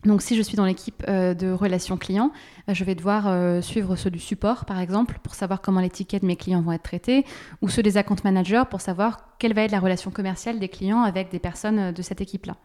Donc 0.05 0.21
si 0.21 0.35
je 0.35 0.41
suis 0.41 0.55
dans 0.55 0.65
l'équipe 0.65 1.05
de 1.05 1.51
relations 1.51 1.97
clients, 1.97 2.31
je 2.67 2.83
vais 2.85 2.95
devoir 2.95 3.61
suivre 3.61 3.95
ceux 3.95 4.09
du 4.09 4.19
support, 4.19 4.65
par 4.65 4.79
exemple, 4.79 5.19
pour 5.23 5.35
savoir 5.35 5.61
comment 5.61 5.81
les 5.81 5.89
tickets 5.89 6.21
de 6.21 6.27
mes 6.27 6.37
clients 6.37 6.61
vont 6.61 6.71
être 6.71 6.83
traités, 6.83 7.25
ou 7.61 7.69
ceux 7.69 7.83
des 7.83 7.97
account 7.97 8.15
managers 8.23 8.63
pour 8.69 8.81
savoir 8.81 9.35
quelle 9.39 9.53
va 9.53 9.63
être 9.63 9.71
la 9.71 9.79
relation 9.79 10.09
commerciale 10.09 10.59
des 10.59 10.69
clients 10.69 11.01
avec 11.01 11.31
des 11.31 11.39
personnes 11.39 11.91
de 11.91 12.01
cette 12.01 12.21
équipe-là. 12.21 12.55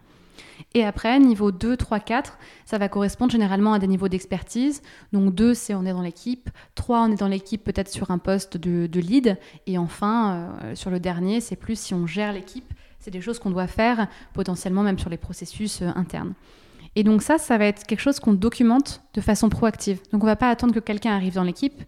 Et 0.75 0.85
après, 0.85 1.19
niveau 1.19 1.53
2, 1.53 1.77
3, 1.77 2.01
4, 2.01 2.39
ça 2.65 2.79
va 2.79 2.89
correspondre 2.89 3.33
généralement 3.33 3.73
à 3.73 3.79
des 3.79 3.87
niveaux 3.87 4.09
d'expertise. 4.09 4.83
Donc 5.13 5.35
2, 5.35 5.55
c'est 5.55 5.75
on 5.75 5.85
est 5.85 5.93
dans 5.93 6.03
l'équipe. 6.03 6.51
3, 6.75 7.01
on 7.01 7.13
est 7.13 7.19
dans 7.19 7.29
l'équipe 7.29 7.65
peut-être 7.65 7.89
sur 7.89 8.11
un 8.11 8.19
poste 8.19 8.57
de, 8.57 9.01
lead. 9.01 9.39
Et 9.67 9.79
enfin, 9.79 10.51
euh, 10.63 10.75
sur 10.75 10.91
le 10.91 11.01
dernier, 11.01 11.41
c'est 11.41 11.57
plus 11.57 11.79
si 11.79 11.95
on 11.95 12.07
gère 12.07 12.33
l'équipe. 12.33 12.73
C'est 12.99 13.11
des 13.11 13.21
choses 13.21 13.39
qu'on 13.39 13.51
doit 13.51 13.67
faire 13.67 14.09
potentiellement 14.35 14.83
même 14.83 14.99
sur 14.99 15.11
les 15.11 15.17
processus 15.17 15.83
euh, 15.83 15.89
internes. 15.95 16.35
Et 16.95 17.05
donc 17.05 17.23
ça, 17.23 17.39
ça 17.39 17.59
va 17.59 17.67
être 17.67 17.87
quelque 17.87 18.01
chose 18.01 18.21
qu'on 18.21 18.33
documente 18.33 19.03
de 19.15 19.21
façon 19.21 19.49
proactive. 19.49 20.01
Donc 20.13 20.23
on 20.23 20.27
ne 20.27 20.33
va 20.33 20.37
pas 20.37 20.51
attendre 20.51 20.75
que 20.75 20.81
quelqu'un 20.81 21.15
arrive 21.15 21.35
dans 21.35 21.43
l'équipe. 21.43 21.83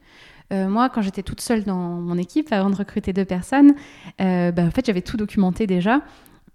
Euh, 0.53 0.69
moi, 0.69 0.89
quand 0.89 1.03
j'étais 1.03 1.23
toute 1.23 1.41
seule 1.41 1.65
dans 1.65 1.77
mon 1.77 2.17
équipe, 2.17 2.53
avant 2.53 2.71
de 2.71 2.77
recruter 2.77 3.13
deux 3.13 3.25
personnes, 3.25 3.75
bah, 4.19 4.65
en 4.65 4.71
fait, 4.71 4.87
j'avais 4.87 5.03
tout 5.03 5.19
documenté 5.19 5.67
déjà 5.67 6.01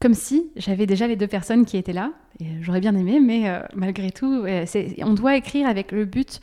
comme 0.04 0.14
si 0.14 0.52
j'avais 0.58 0.86
déjà 0.86 1.08
les 1.08 1.16
deux 1.16 1.28
personnes 1.28 1.66
qui 1.66 1.78
étaient 1.78 1.94
là. 1.94 2.12
J'aurais 2.60 2.82
bien 2.82 2.94
aimé, 2.94 3.22
mais 3.22 3.48
euh, 3.48 3.62
malgré 3.74 4.12
tout, 4.12 4.46
on 5.00 5.14
doit 5.14 5.38
écrire 5.38 5.66
avec 5.66 5.94
le 5.94 6.04
but 6.04 6.42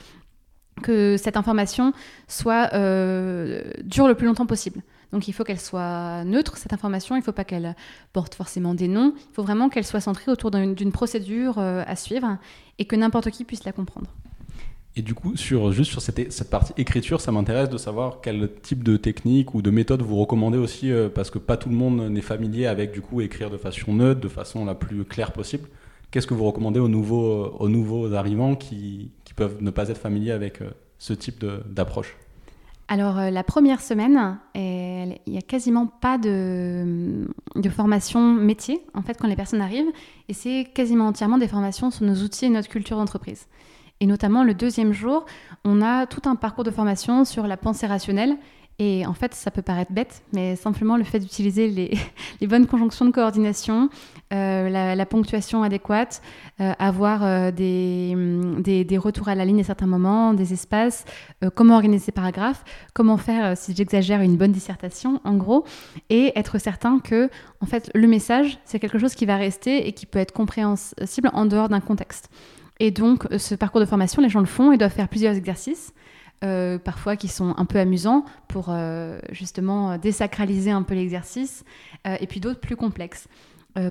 que 0.83 1.19
cette 1.19 1.37
information 1.37 1.93
soit 2.27 2.71
euh, 2.73 3.63
dure 3.83 4.09
le 4.09 4.15
plus 4.15 4.27
longtemps 4.27 4.47
possible. 4.47 4.81
Donc 5.13 5.29
il 5.29 5.33
faut 5.33 5.45
qu'elle 5.45 5.61
soit 5.61 6.25
neutre, 6.25 6.57
cette 6.57 6.73
information, 6.73 7.17
il 7.17 7.19
ne 7.19 7.25
faut 7.25 7.33
pas 7.33 7.45
qu'elle 7.45 7.77
porte 8.15 8.35
forcément 8.35 8.75
des 8.75 8.89
noms, 8.89 9.13
il 9.15 9.35
faut 9.35 9.43
vraiment 9.43 9.69
qu'elle 9.69 9.85
soit 9.85 10.01
centrée 10.01 10.33
autour 10.33 10.51
d'une 10.51 10.93
procédure 10.93 11.59
euh, 11.59 11.83
à 11.87 11.97
suivre 11.97 12.39
et 12.79 12.87
que 12.87 12.97
n'importe 12.97 13.31
qui 13.31 13.45
puisse 13.45 13.65
la 13.65 13.73
comprendre. 13.73 14.11
Et 15.01 15.03
du 15.03 15.15
coup, 15.15 15.33
juste 15.35 15.93
sur 15.93 16.03
cette, 16.03 16.51
partie 16.51 16.75
écriture, 16.77 17.23
ça 17.23 17.33
m'intéresse 17.33 17.71
de 17.71 17.79
savoir 17.79 18.19
quel 18.21 18.51
type 18.61 18.85
de 18.85 18.99
technique 18.99 19.55
ou 19.55 19.63
de 19.63 19.71
méthode 19.71 20.03
vous 20.03 20.17
recommandez 20.17 20.59
aussi, 20.59 20.93
euh, 20.93 21.09
parce 21.09 21.31
que 21.31 21.39
pas 21.39 21.57
tout 21.57 21.71
le 21.71 21.75
monde 21.75 22.11
n'est 22.11 22.21
familier 22.21 22.67
avec 22.67 22.93
du 22.93 23.01
coup 23.01 23.23
écrire 23.23 23.49
de 23.49 23.57
façon 23.57 23.95
neutre, 23.95 24.21
de 24.21 24.29
façon 24.29 24.67
la 24.67 24.75
plus 24.75 25.07
claire 25.07 25.33
possible. 25.33 25.71
Qu'est-ce 26.11 26.27
que 26.27 26.35
vous 26.35 26.45
recommandez 26.45 26.81
aux 26.81 26.89
nouveaux, 26.89 27.47
aux 27.47 27.71
nouveaux 27.71 28.13
arrivants 28.13 28.57
qui, 28.57 29.11
peuvent 29.37 29.57
ne 29.63 29.71
pas 29.71 29.89
être 29.89 29.97
familiers 29.97 30.33
avec 30.33 30.61
euh, 30.61 30.69
ce 30.99 31.15
type 31.15 31.47
d'approche? 31.71 32.15
Alors 32.89 33.19
euh, 33.19 33.31
la 33.31 33.43
première 33.43 33.81
semaine, 33.81 34.37
il 34.55 35.17
n'y 35.27 35.39
a 35.39 35.41
quasiment 35.41 35.87
pas 35.87 36.19
de, 36.19 37.27
formation 37.71 38.35
métier 38.35 38.83
en 38.93 39.01
fait 39.01 39.17
quand 39.19 39.29
les 39.29 39.37
personnes 39.37 39.63
arrivent 39.63 39.93
et 40.29 40.35
c'est 40.35 40.67
quasiment 40.75 41.07
entièrement 41.07 41.39
des 41.39 41.49
formations 41.49 41.91
sur 41.91 42.05
nos 42.05 42.17
outils 42.17 42.45
et 42.45 42.51
notre 42.51 42.69
culture 42.69 42.99
d'entreprise. 42.99 43.47
Et 44.01 44.07
notamment 44.07 44.45
le 44.45 44.55
deuxième 44.55 44.93
jour, 44.93 45.27
on 45.65 45.83
a 45.83 46.07
tout 46.07 46.23
un 46.29 46.35
parcours 46.35 46.65
de 46.65 46.71
formation 46.71 47.27
sur 47.27 47.47
la 47.47 47.59
pensée 47.59 47.87
rationnelle. 47.87 48.37
Et 48.83 49.05
en 49.05 49.13
fait, 49.13 49.35
ça 49.35 49.51
peut 49.51 49.61
paraître 49.61 49.93
bête, 49.93 50.23
mais 50.33 50.57
simplement 50.57 50.97
le 50.97 51.05
fait 51.05 51.19
d'utiliser 51.19 51.69
les, 51.69 52.47
bonnes 52.47 52.67
conjonctions 52.67 53.05
de 53.05 53.11
coordination, 53.11 53.91
euh, 54.33 54.71
la, 54.71 55.05
ponctuation 55.05 55.63
adéquate, 55.63 56.23
euh, 56.63 56.73
avoir 56.79 57.23
euh, 57.23 57.51
hum, 57.51 58.63
des, 58.63 58.85
des, 58.85 58.97
retours 58.97 59.29
à 59.29 59.35
la 59.35 59.45
ligne 59.45 59.61
à 59.61 59.65
certains 59.65 59.87
moments, 59.87 60.33
des 60.33 60.55
espaces, 60.55 61.05
comment 61.55 61.75
organiser 61.75 62.07
ces 62.07 62.13
paragraphes, 62.13 62.65
comment 62.95 63.19
faire, 63.19 63.55
si 63.55 63.75
j'exagère, 63.77 64.23
une 64.23 64.39
bonne 64.39 64.53
dissertation, 64.53 65.21
en 65.25 65.35
gros, 65.35 65.67
et 66.09 66.33
être 66.39 66.57
certain 66.57 67.01
que, 67.01 67.29
en 67.61 67.67
fait, 67.67 67.91
le 67.95 68.09
message, 68.09 68.61
c'est 68.65 68.79
quelque 68.79 68.99
chose 68.99 69.15
qui 69.15 69.27
va 69.27 69.37
rester 69.37 69.89
et 69.89 69.93
qui 69.93 70.07
peut 70.07 70.19
être 70.19 70.33
compréhensible 70.33 71.31
en 71.35 71.45
dehors 71.45 71.69
d'un 71.69 71.81
contexte. 71.81 72.31
Et 72.81 72.91
donc, 72.91 73.31
euh, 73.31 73.39
ce 73.39 73.55
parcours 73.55 73.81
de 73.81 73.87
formation, 73.87 74.23
les 74.23 74.31
gens 74.31 74.41
le 74.41 74.47
font, 74.47 74.73
ils 74.73 74.79
doivent 74.79 74.93
faire 74.93 75.09
plusieurs 75.09 75.37
exercices, 75.37 75.93
euh, 76.43 76.79
parfois 76.79 77.15
qui 77.15 77.29
sont 77.29 77.55
un 77.59 77.67
peu 77.67 77.79
amusants 77.79 78.25
pour 78.49 78.69
euh, 78.71 79.21
justement 79.31 79.99
désacraliser 79.99 80.71
un 80.71 80.83
peu 80.83 80.95
l'exercice, 80.95 81.65
et 82.19 82.27
puis 82.27 82.41
d'autres 82.41 82.61
plus 82.61 82.77
complexes. 82.77 83.29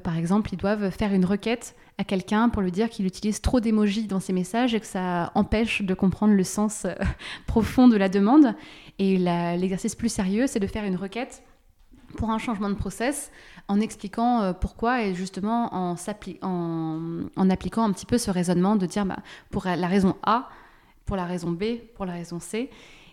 par 0.04 0.18
exemple, 0.18 0.50
ils 0.52 0.58
doivent 0.58 0.90
faire 0.90 1.14
une 1.14 1.26
requête 1.26 1.76
à 2.00 2.04
quelqu'un 2.04 2.50
pour 2.50 2.64
lui 2.64 2.72
dire 2.72 2.90
qu'il 2.90 3.06
utilise 3.06 3.40
trop 3.40 3.60
d'émojis 3.60 4.08
dans 4.08 4.20
ses 4.20 4.34
messages 4.34 4.74
et 4.74 4.80
que 4.80 4.86
ça 4.86 5.32
empêche 5.36 5.84
de 5.84 5.94
comprendre 5.94 6.34
le 6.34 6.44
sens 6.44 6.88
profond 7.46 7.88
de 7.88 7.96
la 7.96 8.10
demande. 8.10 8.56
Et 8.98 9.18
l'exercice 9.18 9.94
plus 9.94 10.10
sérieux, 10.10 10.48
c'est 10.48 10.60
de 10.60 10.68
faire 10.68 10.86
une 10.86 10.96
requête 10.96 11.44
pour 12.18 12.32
un 12.32 12.38
changement 12.38 12.70
de 12.70 12.76
process 12.76 13.32
en 13.68 13.80
expliquant 13.80 14.42
euh, 14.42 14.54
pourquoi 14.54 15.04
et 15.04 15.14
justement 15.14 15.74
en, 15.74 15.96
appliquant 17.50 17.84
un 17.84 17.92
petit 17.92 18.06
peu 18.06 18.18
ce 18.18 18.32
raisonnement 18.32 18.76
de 18.76 18.86
dire 18.86 19.06
bah, 19.06 19.20
pour 19.50 19.66
la 19.66 19.88
raison 19.88 20.16
A, 20.24 20.50
pour 21.06 21.16
la 21.16 21.26
raison 21.26 21.52
B, 21.52 21.78
pour 21.96 22.06
la 22.06 22.14
raison 22.14 22.40
C. 22.40 22.70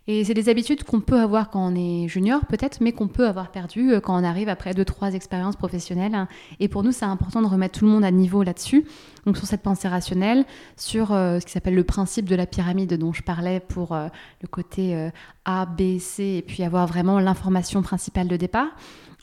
Et 0.08 0.22
c'est 0.22 0.34
des 0.34 0.48
habitudes 0.48 0.84
qu'on 0.84 1.00
peut 1.00 1.18
avoir 1.18 1.50
quand 1.50 1.72
on 1.72 1.74
est 1.74 2.06
junior, 2.06 2.46
peut-être, 2.46 2.80
mais 2.80 2.92
qu'on 2.92 3.08
peut 3.08 3.26
avoir 3.26 3.50
perdu 3.50 3.90
euh, 3.90 4.00
quand 4.00 4.16
on 4.16 4.22
arrive 4.22 4.48
après 4.48 4.72
deux, 4.72 4.84
trois 4.84 5.14
expériences 5.14 5.56
professionnelles. 5.56 6.28
Et 6.60 6.68
pour 6.68 6.84
nous, 6.84 6.92
c'est 6.92 7.04
important 7.04 7.42
de 7.42 7.48
remettre 7.48 7.80
tout 7.80 7.84
le 7.84 7.90
monde 7.90 8.04
à 8.04 8.12
niveau 8.12 8.44
là-dessus. 8.44 8.86
Donc, 9.26 9.36
sur 9.36 9.46
cette 9.46 9.62
pensée 9.62 9.88
rationnelle, 9.88 10.44
sur 10.76 11.12
euh, 11.12 11.40
ce 11.40 11.46
qui 11.46 11.50
s'appelle 11.50 11.74
le 11.74 11.82
principe 11.82 12.28
de 12.28 12.36
la 12.36 12.46
pyramide 12.46 12.94
dont 12.94 13.12
je 13.12 13.22
parlais 13.22 13.58
pour 13.58 13.92
euh, 13.92 14.06
le 14.42 14.46
côté 14.46 15.10
A, 15.44 15.66
B, 15.66 15.98
C, 15.98 16.22
et 16.38 16.42
puis 16.42 16.62
avoir 16.62 16.86
vraiment 16.86 17.18
l'information 17.18 17.82
principale 17.82 18.28
de 18.28 18.36
départ 18.36 18.68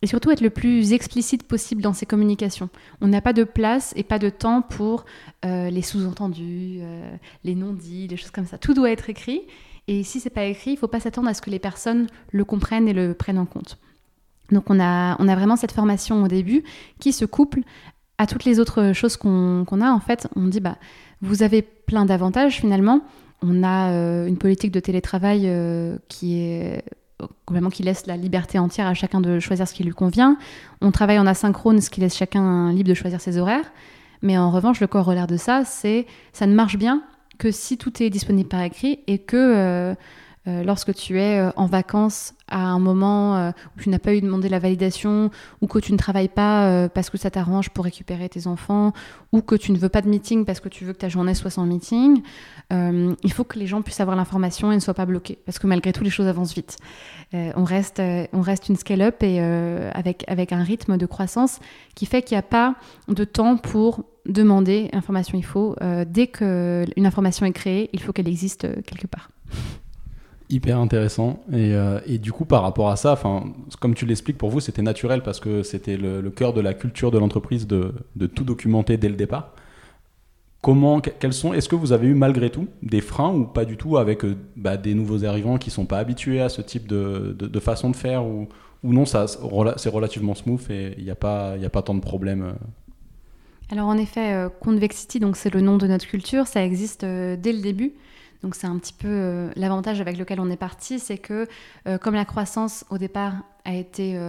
et 0.02 0.08
surtout 0.08 0.32
être 0.32 0.41
le 0.41 0.50
plus 0.50 0.91
explicite 0.91 1.43
possible 1.48 1.82
dans 1.82 1.93
ses 1.93 2.06
communications. 2.06 2.67
On 3.00 3.08
n'a 3.08 3.22
pas 3.22 3.32
de 3.32 3.46
place 3.46 3.93
et 3.96 4.04
pas 4.04 4.19
de 4.19 4.30
temps 4.30 4.62
pour 4.62 5.06
les 5.46 5.82
sous-entendus, 5.82 6.82
les 7.46 7.56
non-dits, 7.56 8.10
les 8.10 8.17
choses 8.17 8.32
comme 8.32 8.46
ça. 8.46 8.58
Tout 8.58 8.74
doit 8.74 8.91
être 8.91 9.10
écrit 9.10 9.43
et 9.88 10.04
si 10.04 10.19
c'est 10.19 10.30
pas 10.30 10.46
écrit, 10.46 10.72
il 10.72 10.78
faut 10.78 10.88
pas 10.88 11.00
s'attendre 11.00 11.28
à 11.28 11.34
ce 11.34 11.41
que 11.41 11.50
les 11.50 11.60
personnes 11.60 12.08
le 12.32 12.46
comprennent 12.46 12.88
et 12.88 12.93
le 12.93 13.13
prennent 13.13 13.38
en 13.38 13.46
compte. 13.46 13.78
Donc 14.52 14.69
on 14.69 14.80
a, 14.80 15.15
on 15.19 15.28
a 15.28 15.36
vraiment 15.36 15.56
cette 15.56 15.72
formation 15.72 16.24
au 16.24 16.28
début 16.28 16.63
qui 17.00 17.12
se 17.12 17.26
couple 17.26 17.62
à 18.17 18.28
toutes 18.28 18.46
les 18.46 18.60
autres 18.60 18.93
choses 18.93 19.17
qu'on 19.17 19.82
a. 19.82 19.91
En 19.91 20.00
fait, 20.00 20.28
on 20.36 20.48
dit 20.48 20.60
bah 20.60 20.78
vous 21.22 21.43
avez 21.43 21.62
plein 21.62 22.06
d'avantages 22.06 22.60
finalement. 22.60 23.02
On 23.41 23.63
a 23.63 23.91
euh, 23.91 24.28
une 24.28 24.38
politique 24.38 24.72
de 24.72 24.80
télétravail 24.80 25.43
euh, 25.46 25.98
qui 26.08 26.39
est 26.39 26.84
complètement 27.46 27.69
qui 27.69 27.84
laisse 27.84 28.06
la 28.06 28.17
liberté 28.17 28.60
entière 28.60 28.88
à 28.88 28.93
chacun 28.93 29.22
de 29.22 29.39
choisir 29.39 29.67
ce 29.67 29.74
qui 29.74 29.84
lui 29.84 29.91
convient. 29.91 30.38
On 30.82 30.91
travaille 30.91 31.19
en 31.19 31.28
asynchrone, 31.28 31.82
ce 31.82 31.89
qui 31.89 32.02
laisse 32.02 32.15
chacun 32.15 32.72
libre 32.72 32.89
de 32.89 32.93
choisir 32.93 33.19
ses 33.19 33.38
horaires. 33.38 33.72
Mais 34.22 34.38
en 34.38 34.52
revanche, 34.52 34.80
le 34.80 34.88
corollaire 34.88 35.28
de 35.28 35.36
ça, 35.36 35.65
c'est 35.65 36.06
ça 36.32 36.48
ne 36.48 36.54
marche 36.54 36.78
bien 36.78 37.04
que 37.43 37.51
si 37.51 37.77
tout 37.77 38.01
est 38.01 38.10
disponible 38.10 38.47
par 38.47 38.62
écrit 38.62 39.01
et 39.06 39.17
que 39.17 39.36
euh, 39.36 39.95
euh, 40.47 40.63
lorsque 40.63 40.93
tu 40.93 41.19
es 41.19 41.39
euh, 41.39 41.51
en 41.56 41.67
vacances 41.67 42.34
à 42.47 42.60
un 42.60 42.79
moment 42.79 43.49
où 43.49 43.79
tu 43.79 43.89
n'as 43.89 43.99
pas 43.99 44.13
eu 44.13 44.21
demandé 44.21 44.47
la 44.49 44.60
validation 44.60 45.32
ou 45.62 45.67
que 45.67 45.79
tu 45.79 45.91
ne 45.91 45.97
travailles 45.97 46.27
pas 46.27 46.88
parce 46.89 47.10
que 47.10 47.17
ça 47.17 47.32
t'arrange 47.32 47.69
pour 47.71 47.86
récupérer 47.86 48.29
tes 48.29 48.45
enfants 48.45 48.91
ou 49.32 49.41
que 49.41 49.56
tu 49.56 49.71
ne 49.71 49.77
veux 49.77 49.89
pas 49.89 50.01
de 50.01 50.10
meeting 50.10 50.45
parce 50.45 50.60
que 50.60 50.69
tu 50.69 50.86
veux 50.86 50.93
que 50.93 50.99
ta 50.99 51.10
journée 51.10 51.34
soit 51.34 51.49
sans 51.49 51.65
meeting, 51.65 52.21
il 52.69 53.32
faut 53.32 53.43
que 53.43 53.58
les 53.58 53.65
gens 53.65 53.82
puissent 53.82 54.01
avoir 54.01 54.15
l'information 54.15 54.71
et 54.71 54.75
ne 54.75 54.82
soient 54.82 54.93
pas 54.93 55.08
bloqués 55.08 55.39
parce 55.45 55.58
que 55.58 55.65
malgré 55.65 55.93
tout 55.93 56.03
les 56.03 56.12
choses 56.12 56.27
avancent 56.27 56.53
vite. 56.53 56.77
on, 57.34 57.63
reste, 57.63 58.01
on 58.34 58.41
reste 58.41 58.69
une 58.69 58.75
scale-up 58.75 59.23
et 59.23 59.39
avec, 59.39 60.25
avec 60.27 60.51
un 60.51 60.62
rythme 60.62 60.97
de 60.97 61.06
croissance 61.08 61.60
qui 61.95 62.06
fait 62.06 62.21
qu'il 62.21 62.36
n'y 62.36 62.39
a 62.39 62.43
pas 62.43 62.75
de 63.08 63.23
temps 63.23 63.58
pour 63.58 64.03
demander 64.25 64.89
l'information. 64.93 65.38
Il 65.38 65.45
faut, 65.45 65.75
euh, 65.82 66.06
dès 66.08 66.27
qu'une 66.27 67.06
information 67.06 67.45
est 67.45 67.51
créée, 67.51 67.89
il 67.93 68.01
faut 68.01 68.13
qu'elle 68.13 68.27
existe 68.27 68.65
euh, 68.65 68.75
quelque 68.86 69.08
part. 69.08 69.29
Hyper 70.49 70.77
intéressant. 70.77 71.41
Et, 71.51 71.73
euh, 71.73 71.99
et, 72.06 72.17
du 72.17 72.32
coup, 72.32 72.45
par 72.45 72.62
rapport 72.63 72.89
à 72.89 72.95
ça, 72.95 73.19
comme 73.79 73.95
tu 73.95 74.06
l'expliques, 74.06 74.38
pour 74.38 74.49
vous, 74.49 74.60
c'était 74.60 74.82
naturel 74.82 75.23
parce 75.23 75.39
que 75.39 75.63
c'était 75.63 75.97
le, 75.97 76.21
cœur 76.29 76.53
de 76.53 76.62
la 76.62 76.73
culture 76.73 77.12
de 77.12 77.17
l'entreprise 77.17 77.67
de, 77.67 77.93
de, 78.15 78.27
tout 78.27 78.43
documenter 78.43 78.97
dès 78.97 79.10
le 79.10 79.15
départ. 79.15 79.53
Comment, 80.62 81.01
quels 81.01 81.34
sont, 81.34 81.53
est-ce 81.53 81.67
que 81.67 81.75
vous 81.75 81.91
avez 81.91 82.08
eu 82.08 82.13
malgré 82.13 82.49
tout 82.49 82.67
des 82.82 83.01
freins 83.01 83.34
ou 83.34 83.43
pas 83.43 83.65
du 83.65 83.75
tout 83.75 83.97
avec 83.97 84.21
bah, 84.56 84.77
des 84.77 84.93
nouveaux 84.93 85.25
arrivants 85.25 85.58
qui 85.58 85.71
sont 85.71 85.86
pas 85.86 85.97
habitués 85.97 86.39
à 86.39 86.47
ce 86.47 86.62
type 86.62 86.88
de, 86.88 87.36
de, 87.38 87.60
façon 87.60 87.89
de 87.89 87.95
faire 87.97 88.25
ou, 88.25 88.47
ou 88.82 88.93
non, 88.93 89.06
ça, 89.06 89.25
c'est 89.27 89.89
relativement 89.89 90.36
smooth 90.36 90.69
et 90.69 90.93
il 90.97 91.03
n'y 91.03 91.10
a, 91.10 91.15
pas, 91.15 91.56
a 91.62 91.69
pas 91.69 91.82
tant 91.82 91.95
de 91.95 91.99
problèmes 91.99 92.53
alors 93.73 93.88
en 93.88 93.97
effet, 93.97 94.34
euh, 94.34 94.49
Convexity, 94.49 95.19
donc 95.19 95.36
c'est 95.36 95.53
le 95.53 95.62
nom 95.62 95.77
de 95.77 95.88
notre 95.88 96.06
culture, 96.06 96.47
ça 96.47 96.63
existe 96.63 97.03
euh, 97.03 97.36
dès 97.36 97.53
le 97.53 97.60
début. 97.60 97.93
Donc 98.43 98.56
c'est 98.56 98.67
un 98.67 98.77
petit 98.77 98.93
peu 98.93 99.08
euh, 99.08 99.49
l'avantage 99.56 100.01
avec 100.01 100.17
lequel 100.17 100.39
on 100.39 100.49
est 100.49 100.58
parti, 100.58 100.99
c'est 100.99 101.17
que 101.17 101.47
comme 102.01 102.13
la 102.13 102.25
croissance 102.25 102.86
au 102.89 102.97
départ 102.97 103.34
a 103.65 103.73
été, 103.73 104.19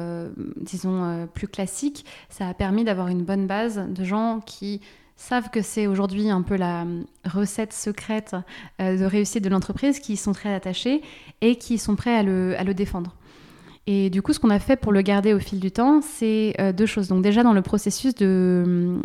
disons, 0.57 1.29
plus 1.35 1.48
classique, 1.48 2.05
ça 2.29 2.48
a 2.48 2.55
permis 2.55 2.85
d'avoir 2.85 3.09
une 3.09 3.22
bonne 3.22 3.46
base 3.46 3.85
de 3.88 4.05
gens 4.05 4.40
qui 4.44 4.81
savent 5.16 5.50
que 5.50 5.62
c'est 5.62 5.87
aujourd'hui 5.87 6.31
un 6.31 6.42
peu 6.42 6.57
la 6.57 6.85
recette 7.24 7.72
secrète 7.72 8.37
de 8.79 9.05
réussite 9.05 9.42
de 9.42 9.48
l'entreprise, 9.48 9.98
qui 9.98 10.16
sont 10.16 10.33
très 10.33 10.55
attachés 10.55 11.03
et 11.40 11.57
qui 11.57 11.79
sont 11.79 11.96
prêts 11.96 12.16
à 12.16 12.22
le 12.22 12.74
défendre. 12.74 13.14
Et 13.87 14.09
du 14.09 14.22
coup, 14.22 14.33
ce 14.33 14.40
qu'on 14.40 14.50
a 14.50 14.59
fait 14.59 14.77
pour 14.77 14.92
le 14.92 15.03
garder 15.03 15.35
au 15.35 15.38
fil 15.38 15.61
du 15.61 15.70
temps, 15.70 16.00
c'est 16.00 16.55
euh, 16.59 16.72
deux 16.72 16.87
choses. 16.87 17.09
Donc 17.09 17.22
déjà 17.22 17.42
dans 17.42 17.53
le 17.53 17.61
processus 17.61 18.14
de, 18.14 18.98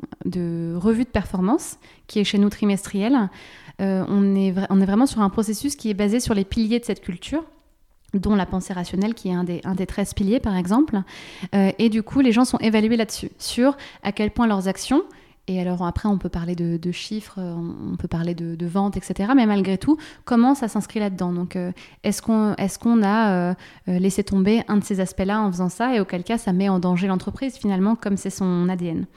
revue 0.78 1.04
de 1.04 1.10
performance, 1.10 1.78
qui 2.08 2.20
est 2.20 2.24
chez 2.24 2.38
nous 2.38 2.50
trimestriel, 2.50 3.30
euh, 3.80 4.04
on, 4.08 4.36
est 4.36 4.52
vraiment 4.52 5.06
sur 5.06 5.22
un 5.22 5.30
processus 5.30 5.76
qui 5.76 5.90
est 5.90 5.94
basé 5.94 6.20
sur 6.20 6.34
les 6.34 6.46
piliers 6.46 6.80
de 6.80 6.86
cette 6.86 7.02
culture 7.02 7.44
dont 8.16 8.36
la 8.36 8.48
pensée 8.48 8.74
rationnelle, 8.74 9.14
qui 9.14 9.30
est 9.30 9.34
un 9.34 9.44
des, 9.44 9.62
un 9.64 9.76
des 9.76 9.86
13 9.86 10.16
piliers, 10.16 10.40
par 10.40 10.56
exemple. 10.56 11.00
Euh, 11.54 11.72
et 11.78 11.90
du 11.90 12.02
coup, 12.02 12.22
les 12.22 12.32
gens 12.32 12.44
sont 12.44 12.58
évalués 12.58 12.98
là-dessus, 12.98 13.30
sur 13.38 13.78
à 14.02 14.12
quel 14.12 14.32
point 14.32 14.48
leurs 14.48 14.68
actions 14.68 15.04
et 15.50 15.60
alors 15.60 15.84
après, 15.84 16.08
on 16.08 16.20
peut 16.20 16.30
parler 16.30 16.54
de, 16.56 16.92
chiffres, 16.92 17.40
on 17.40 17.98
peut 17.98 18.08
parler 18.08 18.36
de, 18.36 18.68
ventes, 18.68 18.98
etc. 18.98 19.32
Mais 19.36 19.48
malgré 19.48 19.80
tout, 19.80 19.98
comment 20.24 20.54
ça 20.54 20.68
s'inscrit 20.68 21.00
là-dedans? 21.00 21.34
Donc, 21.34 21.56
euh, 21.56 21.72
est-ce 22.04 22.22
qu'on 22.22 23.02
a 23.02 23.32
euh, 23.32 23.54
euh, 23.88 23.98
laissé 23.98 24.24
tomber 24.24 24.62
un 24.68 24.78
de 24.78 24.84
ces 24.84 25.00
aspects-là 25.00 25.42
en 25.42 25.52
faisant 25.52 25.70
ça 25.70 25.96
Et 25.96 26.00
auquel 26.00 26.24
cas, 26.24 26.38
ça 26.38 26.54
met 26.54 26.70
en 26.70 26.78
danger 26.78 27.08
l'entreprise 27.08 27.58
finalement, 27.58 27.96
comme 27.96 28.16
c'est 28.16 28.30
son 28.30 28.70
ADN. 28.70 29.08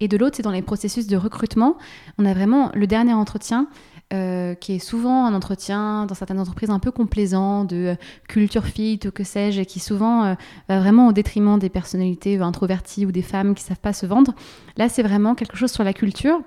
Et 0.00 0.08
de 0.08 0.16
l'autre, 0.16 0.34
c'est 0.36 0.42
dans 0.42 0.50
les 0.50 0.60
processus 0.60 1.06
de 1.06 1.16
recrutement. 1.16 1.76
On 2.18 2.26
a 2.26 2.34
vraiment 2.34 2.72
le 2.74 2.88
dernier 2.88 3.14
entretien 3.14 3.68
euh, 4.12 4.54
qui 4.54 4.74
est 4.74 4.78
souvent 4.78 5.26
un 5.26 5.34
entretien 5.34 6.06
dans 6.06 6.14
certaines 6.14 6.38
entreprises 6.38 6.70
un 6.70 6.78
peu 6.78 6.92
complaisant, 6.92 7.64
de 7.64 7.76
euh, 7.76 7.94
culture 8.28 8.64
fit 8.64 9.00
ou 9.04 9.10
que 9.10 9.24
sais-je, 9.24 9.60
et 9.60 9.66
qui 9.66 9.80
souvent 9.80 10.24
euh, 10.24 10.34
va 10.68 10.78
vraiment 10.78 11.08
au 11.08 11.12
détriment 11.12 11.58
des 11.58 11.68
personnalités 11.68 12.38
introverties 12.38 13.04
ou 13.04 13.10
des 13.10 13.22
femmes 13.22 13.56
qui 13.56 13.64
savent 13.64 13.80
pas 13.80 13.92
se 13.92 14.06
vendre. 14.06 14.32
Là, 14.76 14.88
c'est 14.88 15.02
vraiment 15.02 15.34
quelque 15.34 15.56
chose 15.56 15.72
sur 15.72 15.82
la 15.82 15.92
culture 15.92 16.40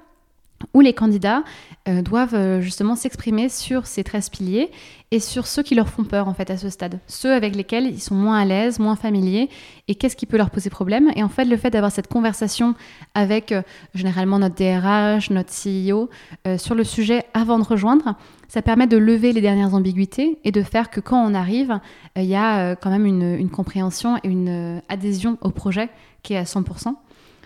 où 0.73 0.81
les 0.81 0.93
candidats 0.93 1.43
euh, 1.87 2.01
doivent 2.01 2.35
euh, 2.35 2.61
justement 2.61 2.95
s'exprimer 2.95 3.49
sur 3.49 3.87
ces 3.87 4.03
13 4.03 4.29
piliers 4.29 4.69
et 5.11 5.19
sur 5.19 5.47
ceux 5.47 5.63
qui 5.63 5.75
leur 5.75 5.87
font 5.87 6.03
peur 6.03 6.27
en 6.27 6.33
fait 6.33 6.49
à 6.51 6.57
ce 6.57 6.69
stade, 6.69 6.99
ceux 7.07 7.33
avec 7.33 7.55
lesquels 7.55 7.85
ils 7.85 8.01
sont 8.01 8.15
moins 8.15 8.39
à 8.39 8.45
l'aise, 8.45 8.79
moins 8.79 8.95
familiers 8.95 9.49
et 9.87 9.95
qu'est-ce 9.95 10.15
qui 10.15 10.25
peut 10.25 10.37
leur 10.37 10.49
poser 10.49 10.69
problème? 10.69 11.11
Et 11.15 11.23
en 11.23 11.29
fait, 11.29 11.45
le 11.45 11.57
fait 11.57 11.71
d'avoir 11.71 11.91
cette 11.91 12.07
conversation 12.07 12.75
avec 13.15 13.51
euh, 13.51 13.61
généralement 13.95 14.39
notre 14.39 14.55
DRH, 14.55 15.29
notre 15.31 15.51
CEO 15.51 16.09
sur 16.57 16.75
le 16.75 16.83
sujet 16.83 17.25
avant 17.33 17.59
de 17.59 17.63
rejoindre, 17.63 18.15
ça 18.47 18.61
permet 18.61 18.87
de 18.87 18.97
lever 18.97 19.33
les 19.33 19.41
dernières 19.41 19.73
ambiguïtés 19.73 20.39
et 20.43 20.51
de 20.51 20.61
faire 20.61 20.89
que 20.89 20.99
quand 20.99 21.23
on 21.23 21.33
arrive, 21.33 21.79
il 22.15 22.25
y 22.25 22.35
a 22.35 22.75
quand 22.75 22.89
même 22.89 23.05
une, 23.05 23.35
une, 23.35 23.49
compréhension 23.49 24.17
et 24.17 24.27
une 24.27 24.81
adhésion 24.89 25.37
au 25.41 25.51
projet 25.51 25.89
qui 26.23 26.33
est 26.33 26.37
à 26.37 26.43
100%. 26.43 26.95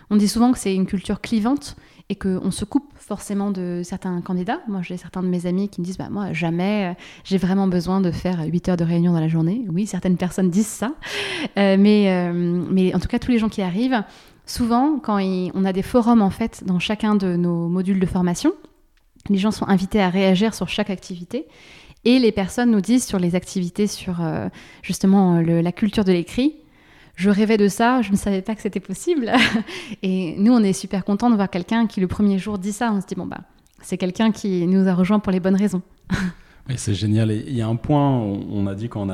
On 0.10 0.16
dit 0.16 0.28
souvent 0.28 0.52
que 0.52 0.60
c'est 0.60 0.74
une 0.74 0.86
culture 0.86 1.22
clivante 1.22 1.76
et 2.14 2.16
qu'on 2.16 2.52
se 2.52 2.64
coupe 2.64 2.94
forcément 2.96 3.50
de 3.50 3.82
certains 3.84 4.22
candidats. 4.22 4.62
Moi, 4.68 4.82
j'ai 4.84 4.98
certains 4.98 5.24
de 5.24 5.28
mes 5.28 5.48
amis 5.48 5.68
qui 5.68 5.82
me 5.82 5.86
disent 5.86 5.98
bah, 5.98 6.10
Moi, 6.12 6.32
jamais 6.32 6.92
euh, 6.92 6.94
j'ai 7.24 7.40
vraiment 7.40 7.68
besoin 7.68 8.02
de 8.02 8.12
faire 8.12 8.44
8 8.46 8.70
heures 8.70 8.78
de 8.78 8.84
réunion 8.84 9.14
dans 9.14 9.20
la 9.20 9.28
journée. 9.28 9.66
Oui, 9.72 9.88
certaines 9.88 10.16
personnes 10.16 10.52
disent 10.52 10.68
ça. 10.68 10.94
Euh, 11.58 11.76
mais, 11.78 12.12
euh, 12.12 12.32
mais 12.70 12.94
en 12.94 13.00
tout 13.00 13.08
cas, 13.08 13.18
tous 13.18 13.32
les 13.32 13.40
gens 13.40 13.50
qui 13.50 13.64
arrivent, 13.64 14.04
souvent, 14.46 15.00
quand 15.00 15.20
on 15.56 15.66
a 15.66 15.74
des 15.74 15.82
forums 15.82 16.22
en 16.22 16.30
fait 16.30 16.64
dans 16.66 16.78
chacun 16.78 17.16
de 17.16 17.36
nos 17.36 17.68
modules 17.68 18.00
de 18.00 18.06
formation, 18.06 18.54
les 19.30 19.40
gens 19.40 19.52
sont 19.52 19.68
invités 19.68 20.02
à 20.02 20.10
réagir 20.10 20.54
sur 20.54 20.70
chaque 20.70 20.92
activité. 20.92 21.48
Et 22.06 22.20
les 22.20 22.32
personnes 22.32 22.70
nous 22.70 22.82
disent 22.82 23.06
sur 23.06 23.18
les 23.18 23.34
activités, 23.34 23.88
sur 23.88 24.22
justement 24.82 25.40
la 25.42 25.72
culture 25.72 26.04
de 26.04 26.12
l'écrit, 26.12 26.56
je 27.16 27.30
rêvais 27.30 27.58
de 27.58 27.68
ça, 27.68 28.02
je 28.02 28.12
ne 28.12 28.18
savais 28.18 28.42
pas 28.42 28.56
que 28.56 28.62
c'était 28.62 28.80
possible. 28.80 29.32
Et 30.04 30.36
nous, 30.38 30.54
on 30.54 30.64
est 30.64 30.74
super 30.74 31.06
contents 31.06 31.30
de 31.30 31.36
voir 31.36 31.50
quelqu'un 31.50 31.86
qui 31.88 32.02
le 32.02 32.08
premier 32.08 32.40
jour 32.40 32.58
dit 32.58 32.74
ça. 32.74 32.92
On 32.92 33.02
se 33.02 33.06
dit, 33.06 33.16
bon, 33.16 33.26
bah, 33.26 33.42
c'est 33.82 33.98
quelqu'un 33.98 34.32
qui 34.32 34.66
nous 34.68 34.88
a 34.88 34.94
rejoint 34.94 35.20
pour 35.20 35.32
les 35.32 35.40
bonnes 35.40 35.56
raisons. 35.56 35.82
c'est 36.76 36.94
génial. 36.94 37.32
il 37.32 37.54
y 37.54 37.62
a 37.62 37.68
un 37.68 37.76
point, 37.76 38.10
on 38.10 38.66
a 38.68 38.74
dit 38.74 38.90
quand 38.90 39.08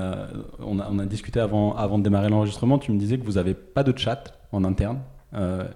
on 0.59 0.79
a, 0.79 1.05
discuté 1.05 1.39
avant, 1.39 1.97
de 1.97 2.03
démarrer 2.03 2.29
l'enregistrement, 2.29 2.77
tu 2.77 2.91
me 2.91 2.99
disais 2.99 3.17
que 3.17 3.25
vous 3.25 3.33
n'avez 3.33 3.53
pas 3.53 3.83
de 3.83 3.97
chat 3.97 4.39
en 4.51 4.63
interne. 4.63 4.99
Euh, 5.35 5.67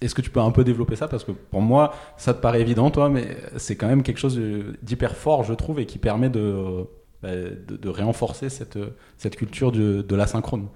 est-ce 0.00 0.14
que 0.14 0.22
tu 0.22 0.30
peux 0.30 0.40
un 0.40 0.50
peu 0.50 0.64
développer 0.64 0.96
ça? 0.96 1.08
Parce 1.08 1.24
que 1.24 1.32
pour 1.32 1.60
moi, 1.60 1.94
ça 2.16 2.32
te 2.32 2.40
paraît 2.40 2.60
évident, 2.60 2.90
toi, 2.90 3.08
mais 3.08 3.36
c'est 3.56 3.76
quand 3.76 3.86
même 3.86 4.02
quelque 4.02 4.18
chose 4.18 4.40
d'hyper 4.82 5.14
fort, 5.14 5.44
je 5.44 5.52
trouve, 5.52 5.78
et 5.78 5.86
qui 5.86 5.98
permet 5.98 6.30
de, 6.30 6.86
bah, 7.22 7.28
de, 7.34 7.88
réenforcer 7.88 8.48
cette, 8.48 8.78
cette 9.18 9.36
culture 9.36 9.70
de, 9.72 10.02
de 10.02 10.16
l'asynchrone. 10.16 10.66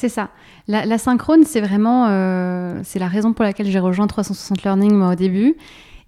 C'est 0.00 0.08
ça. 0.08 0.30
La, 0.66 0.96
synchrone, 0.96 1.44
c'est 1.44 1.60
vraiment 1.60 2.06
euh, 2.08 2.80
c'est 2.84 2.98
la 2.98 3.06
raison 3.06 3.34
pour 3.34 3.44
laquelle 3.44 3.66
j'ai 3.66 3.78
rejoint 3.78 4.06
360 4.06 4.62
Learning 4.62 4.94
moi 4.94 5.12
au 5.12 5.14
début. 5.14 5.56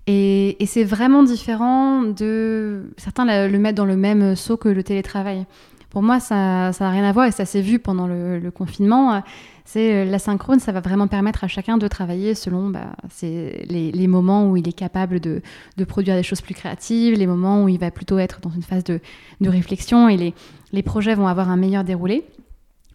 Et, 0.07 0.57
c'est 0.65 0.83
vraiment 0.83 1.23
différent 1.23 2.03
de 2.03 2.85
certains 2.97 3.27
le 3.27 3.59
mettent 3.59 3.77
dans 3.77 3.85
le 3.85 3.97
même 3.97 4.35
saut 4.35 4.57
que 4.57 4.71
le 4.71 4.83
télétravail. 4.83 5.45
pour 5.91 6.03
moi, 6.03 6.21
ça 6.21 6.71
n'a 6.81 6.91
rien 6.91 7.05
à 7.05 7.13
voir 7.13 7.27
et 7.27 7.33
ça 7.33 7.45
s'est 7.45 7.61
vu 7.61 7.81
pendant 7.81 8.07
le, 8.07 8.51
confinement. 8.51 9.23
C'est 9.67 10.07
l'asynchrone, 10.07 10.59
ça 10.59 10.73
va 10.73 10.81
vraiment 10.81 11.07
permettre 11.07 11.45
à 11.45 11.49
chacun 11.49 11.77
de 11.77 11.87
travailler 11.87 12.35
selon 12.35 12.71
bah, 12.71 12.97
les, 13.21 14.07
moments 14.07 14.49
où 14.49 14.57
il 14.57 14.67
est 14.67 14.73
capable 14.73 15.21
de, 15.21 15.43
produire 15.87 16.17
des 16.17 16.23
choses 16.23 16.41
plus 16.41 16.55
créatives, 16.55 17.13
les 17.13 17.27
moments 17.27 17.63
où 17.63 17.69
il 17.69 17.79
va 17.79 17.91
plutôt 17.91 18.19
être 18.19 18.41
dans 18.41 18.51
une 18.51 18.63
phase 18.63 18.85
de, 18.85 19.01
réflexion 19.43 20.09
et 20.09 20.33
les 20.73 20.83
projets 20.83 21.15
vont 21.15 21.27
avoir 21.27 21.51
un 21.51 21.59
meilleur 21.59 21.85
déroulé. 21.85 22.25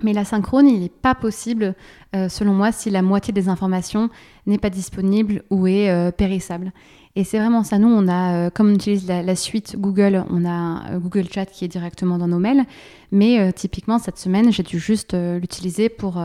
Mais 0.03 0.13
l'asynchrone, 0.13 0.67
il 0.67 0.81
n'est 0.81 0.89
pas 0.89 1.15
possible, 1.15 1.75
euh, 2.15 2.29
selon 2.29 2.53
moi, 2.53 2.71
si 2.71 2.89
la 2.89 3.01
moitié 3.01 3.33
des 3.33 3.49
informations 3.49 4.09
n'est 4.45 4.59
pas 4.59 4.69
disponible 4.69 5.43
ou 5.49 5.67
est 5.67 5.89
euh, 5.89 6.11
périssable. 6.11 6.71
Et 7.15 7.23
c'est 7.23 7.39
vraiment 7.39 7.63
ça. 7.63 7.79
Nous, 7.79 7.87
on 7.87 8.07
a, 8.07 8.35
euh, 8.35 8.49
comme 8.51 8.69
on 8.69 8.75
utilise 8.75 9.07
la, 9.07 9.35
suite 9.35 9.75
Google, 9.79 10.23
on 10.29 10.45
a 10.45 10.97
Google 10.99 11.25
Chat 11.31 11.47
qui 11.47 11.65
est 11.65 11.67
directement 11.67 12.19
dans 12.19 12.27
nos 12.27 12.37
mails. 12.37 12.63
Mais 13.11 13.51
typiquement, 13.53 13.97
cette 13.97 14.19
semaine, 14.19 14.51
j'ai 14.51 14.63
dû 14.63 14.77
juste 14.77 15.15
l'utiliser 15.15 15.89
pour 15.89 16.21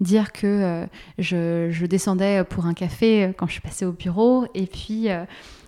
dire 0.00 0.32
que 0.32 0.86
je, 1.18 1.84
descendais 1.84 2.42
pour 2.44 2.64
un 2.64 2.72
café 2.72 3.34
quand 3.36 3.46
je 3.46 3.52
suis 3.52 3.60
passée 3.60 3.84
au 3.84 3.92
bureau 3.92 4.46
et 4.54 4.66
puis 4.66 5.08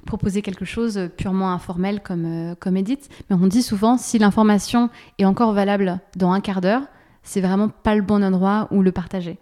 proposer 0.06 0.40
quelque 0.40 0.64
chose 0.64 1.10
purement 1.18 1.52
informel 1.52 2.00
comme, 2.00 2.54
comme 2.58 2.78
edit. 2.78 3.00
Mais 3.28 3.36
on 3.36 3.48
dit 3.48 3.62
souvent, 3.62 3.98
si 3.98 4.18
l'information 4.18 4.88
est 5.18 5.26
encore 5.26 5.52
valable 5.52 6.00
dans 6.16 6.30
un 6.30 6.40
quart 6.40 6.62
d'heure, 6.62 6.84
c'est 7.22 7.40
vraiment 7.40 7.68
pas 7.68 7.94
le 7.94 8.02
bon 8.02 8.22
endroit 8.22 8.68
où 8.70 8.82
le 8.82 8.92
partager. 8.92 9.38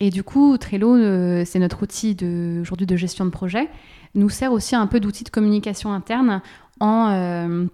Et 0.00 0.10
du 0.10 0.24
coup, 0.24 0.58
Trello, 0.58 0.96
euh, 0.96 1.44
c'est 1.46 1.60
notre 1.60 1.84
outil 1.84 2.16
aujourd'hui 2.60 2.86
de 2.86 2.96
gestion 2.96 3.24
de 3.24 3.30
projet, 3.30 3.68
nous 4.16 4.28
sert 4.28 4.52
aussi 4.52 4.74
un 4.74 4.88
peu 4.88 4.98
d'outil 4.98 5.22
de 5.22 5.30
communication 5.30 5.92
interne 5.92 6.42
en, 6.80 7.10
euh, 7.10 7.66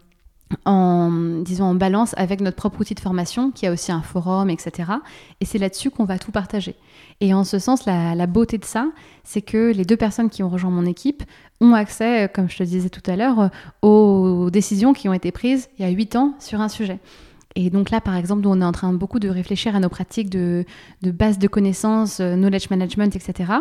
disons, 1.43 1.65
en 1.65 1.75
balance 1.75 2.15
avec 2.19 2.43
notre 2.43 2.57
propre 2.57 2.83
outil 2.83 2.95
de 2.95 3.01
formation, 3.01 3.51
qui 3.51 3.67
a 3.67 3.73
aussi 3.73 3.93
un 3.93 4.03
forum, 4.03 4.51
etc. 4.51 4.93
Et 5.41 5.47
c'est 5.47 5.57
là-dessus 5.57 5.91
qu'on 5.91 6.05
va 6.05 6.19
tout 6.19 6.31
partager. 6.31 6.77
Et 7.21 7.33
en 7.33 7.45
ce 7.45 7.59
sens, 7.59 7.87
la, 7.87 8.15
la 8.15 8.27
beauté 8.27 8.59
de 8.59 8.67
ça, 8.67 8.89
c'est 9.25 9.43
que 9.43 9.73
les 9.73 9.87
deux 9.87 9.97
personnes 9.97 10.29
qui 10.29 10.43
ont 10.43 10.51
rejoint 10.51 10.71
mon 10.71 10.85
équipe 10.85 11.23
ont 11.63 11.73
accès, 11.73 12.31
comme 12.33 12.51
je 12.51 12.59
te 12.59 12.63
disais 12.63 12.91
tout 12.91 13.11
à 13.11 13.17
l'heure, 13.17 13.51
aux 13.81 14.51
décisions 14.51 14.93
qui 14.93 15.09
ont 15.09 15.15
été 15.15 15.33
prises 15.33 15.71
il 15.79 15.87
y 15.87 15.89
a 15.89 15.91
huit 15.91 16.15
ans 16.15 16.35
sur 16.41 16.61
un 16.61 16.69
sujet. 16.69 17.01
Et 17.61 17.71
donc 17.71 17.91
là, 17.91 18.01
par 18.01 18.15
exemple, 18.15 18.47
on 18.47 18.61
est 18.61 18.65
en 18.65 18.71
train 18.71 18.93
beaucoup 18.93 19.19
de 19.19 19.29
réfléchir 19.29 19.75
à 19.75 19.81
nos 19.81 19.89
pratiques 19.89 20.31
de, 20.31 20.65
base 21.03 21.41
de 21.41 21.49
connaissances, 21.49 22.21
euh, 22.21 22.37
knowledge 22.37 22.71
management, 22.71 23.17
etc. 23.17 23.53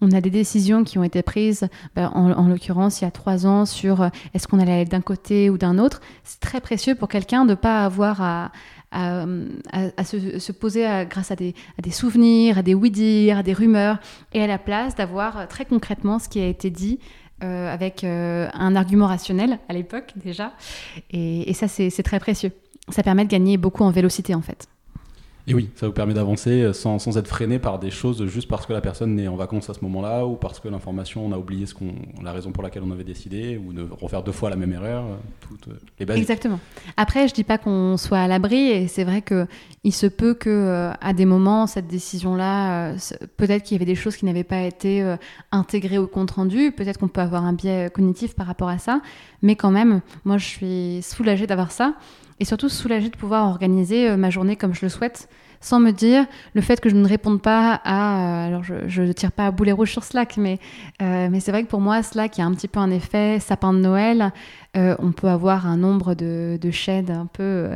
On 0.00 0.12
a 0.12 0.20
des 0.20 0.30
décisions 0.30 0.84
qui 0.84 0.98
ont 0.98 1.02
été 1.02 1.20
prises, 1.22 1.66
bah, 1.96 2.12
en, 2.14 2.46
l'occurrence, 2.46 3.00
il 3.00 3.06
y 3.06 3.08
a 3.08 3.10
trois 3.10 3.48
ans, 3.48 3.66
sur 3.66 4.02
euh, 4.02 4.08
est-ce 4.34 4.46
qu'on 4.46 4.60
allait 4.60 4.84
d'un 4.84 5.00
côté 5.00 5.50
ou 5.50 5.58
d'un 5.58 5.78
autre. 5.78 6.00
C'est 6.22 6.38
très 6.38 6.60
précieux 6.60 6.94
pour 6.94 7.08
quelqu'un 7.08 7.44
de 7.44 7.50
ne 7.50 7.54
pas 7.56 7.84
avoir 7.84 8.20
à, 8.22 8.52
se, 8.92 10.52
poser 10.52 10.86
grâce 11.10 11.32
à 11.32 11.34
des, 11.34 11.54
souvenirs, 11.90 12.56
à 12.56 12.62
des 12.62 12.74
oui-dire, 12.74 13.38
à 13.38 13.42
des 13.42 13.52
rumeurs, 13.52 13.98
et 14.32 14.40
à 14.40 14.46
la 14.46 14.58
place 14.58 14.94
d'avoir 14.94 15.36
euh, 15.36 15.46
très 15.48 15.64
concrètement 15.64 16.20
ce 16.20 16.28
qui 16.28 16.40
a 16.40 16.46
été 16.46 16.70
dit 16.70 17.00
avec 17.42 18.04
un 18.04 18.76
argument 18.76 19.06
rationnel 19.06 19.60
à 19.70 19.72
l'époque 19.72 20.12
déjà. 20.14 20.52
et 21.10 21.54
ça, 21.54 21.68
c'est 21.68 22.02
très 22.02 22.20
précieux 22.20 22.52
ça 22.88 23.02
permet 23.02 23.24
de 23.24 23.30
gagner 23.30 23.56
beaucoup 23.56 23.84
en 23.84 23.90
vélocité 23.90 24.34
en 24.34 24.42
fait. 24.42 24.68
Et 25.46 25.54
oui, 25.54 25.70
ça 25.74 25.86
vous 25.86 25.92
permet 25.92 26.14
d'avancer 26.14 26.62
euh, 26.62 26.72
sans, 26.72 26.98
sans, 26.98 27.16
être 27.16 27.26
freiné 27.26 27.58
par 27.58 27.78
des 27.78 27.90
choses 27.90 28.24
juste 28.26 28.46
parce 28.46 28.66
que 28.66 28.72
la 28.72 28.80
personne 28.80 29.18
est 29.18 29.26
en 29.26 29.36
vacances 29.36 29.70
à 29.70 29.74
ce 29.74 29.80
moment-là 29.82 30.26
ou 30.26 30.36
parce 30.36 30.60
que 30.60 30.68
l'information, 30.68 31.26
on 31.26 31.32
a 31.32 31.38
oublié 31.38 31.66
ce 31.66 31.74
qu'on, 31.74 31.92
la 32.22 32.32
raison 32.32 32.52
pour 32.52 32.62
laquelle 32.62 32.82
on 32.84 32.90
avait 32.90 33.04
décidé 33.04 33.56
ou 33.58 33.72
de 33.72 33.88
refaire 34.00 34.22
deux 34.22 34.32
fois 34.32 34.50
la 34.50 34.56
même 34.56 34.72
erreur, 34.72 35.02
euh, 35.04 35.16
toutes 35.40 35.68
euh, 35.68 35.80
les 35.98 36.06
bases. 36.06 36.18
Exactement. 36.18 36.60
Après, 36.96 37.26
je 37.26 37.34
dis 37.34 37.42
pas 37.42 37.58
qu'on 37.58 37.96
soit 37.96 38.20
à 38.20 38.28
l'abri 38.28 38.68
et 38.68 38.86
c'est 38.86 39.04
vrai 39.04 39.22
que 39.22 39.46
il 39.82 39.92
se 39.92 40.06
peut 40.06 40.34
que 40.34 40.90
à 41.00 41.12
des 41.14 41.24
moments 41.24 41.66
cette 41.66 41.86
décision-là, 41.86 42.94
peut-être 43.38 43.64
qu'il 43.64 43.74
y 43.74 43.78
avait 43.78 43.90
des 43.90 43.94
choses 43.94 44.16
qui 44.16 44.26
n'avaient 44.26 44.44
pas 44.44 44.60
été 44.60 45.16
intégrées 45.52 45.96
au 45.96 46.06
compte 46.06 46.32
rendu, 46.32 46.70
peut-être 46.70 46.98
qu'on 46.98 47.08
peut 47.08 47.22
avoir 47.22 47.44
un 47.44 47.54
biais 47.54 47.88
cognitif 47.92 48.34
par 48.34 48.46
rapport 48.46 48.68
à 48.68 48.76
ça, 48.76 49.00
mais 49.40 49.56
quand 49.56 49.70
même, 49.70 50.02
moi 50.24 50.36
je 50.36 50.44
suis 50.44 51.02
soulagée 51.02 51.46
d'avoir 51.46 51.72
ça 51.72 51.94
et 52.40 52.44
surtout 52.44 52.70
soulagée 52.70 53.10
de 53.10 53.16
pouvoir 53.16 53.48
organiser 53.48 54.08
euh, 54.08 54.16
ma 54.16 54.30
journée 54.30 54.56
comme 54.56 54.74
je 54.74 54.80
le 54.82 54.88
souhaite, 54.88 55.28
sans 55.60 55.78
me 55.78 55.90
dire 55.90 56.24
le 56.54 56.62
fait 56.62 56.80
que 56.80 56.88
je 56.88 56.96
ne 56.96 57.06
réponde 57.06 57.42
pas 57.42 57.78
à. 57.84 58.44
Euh, 58.44 58.48
alors, 58.48 58.64
je 58.64 59.02
ne 59.02 59.12
tire 59.12 59.30
pas 59.30 59.46
à 59.46 59.50
boulet 59.50 59.72
rouge 59.72 59.92
sur 59.92 60.04
Slack, 60.04 60.38
mais, 60.38 60.58
euh, 61.02 61.28
mais 61.30 61.38
c'est 61.38 61.52
vrai 61.52 61.62
que 61.62 61.68
pour 61.68 61.80
moi, 61.80 62.02
Slack, 62.02 62.38
a 62.38 62.44
un 62.44 62.54
petit 62.54 62.66
peu 62.66 62.80
un 62.80 62.90
effet 62.90 63.38
sapin 63.40 63.74
de 63.74 63.78
Noël. 63.78 64.32
on 64.74 65.12
peut 65.12 65.28
avoir 65.28 65.66
un 65.66 65.76
nombre 65.76 66.14
de, 66.14 66.58
de 66.60 67.10
un 67.12 67.26
peu 67.26 67.68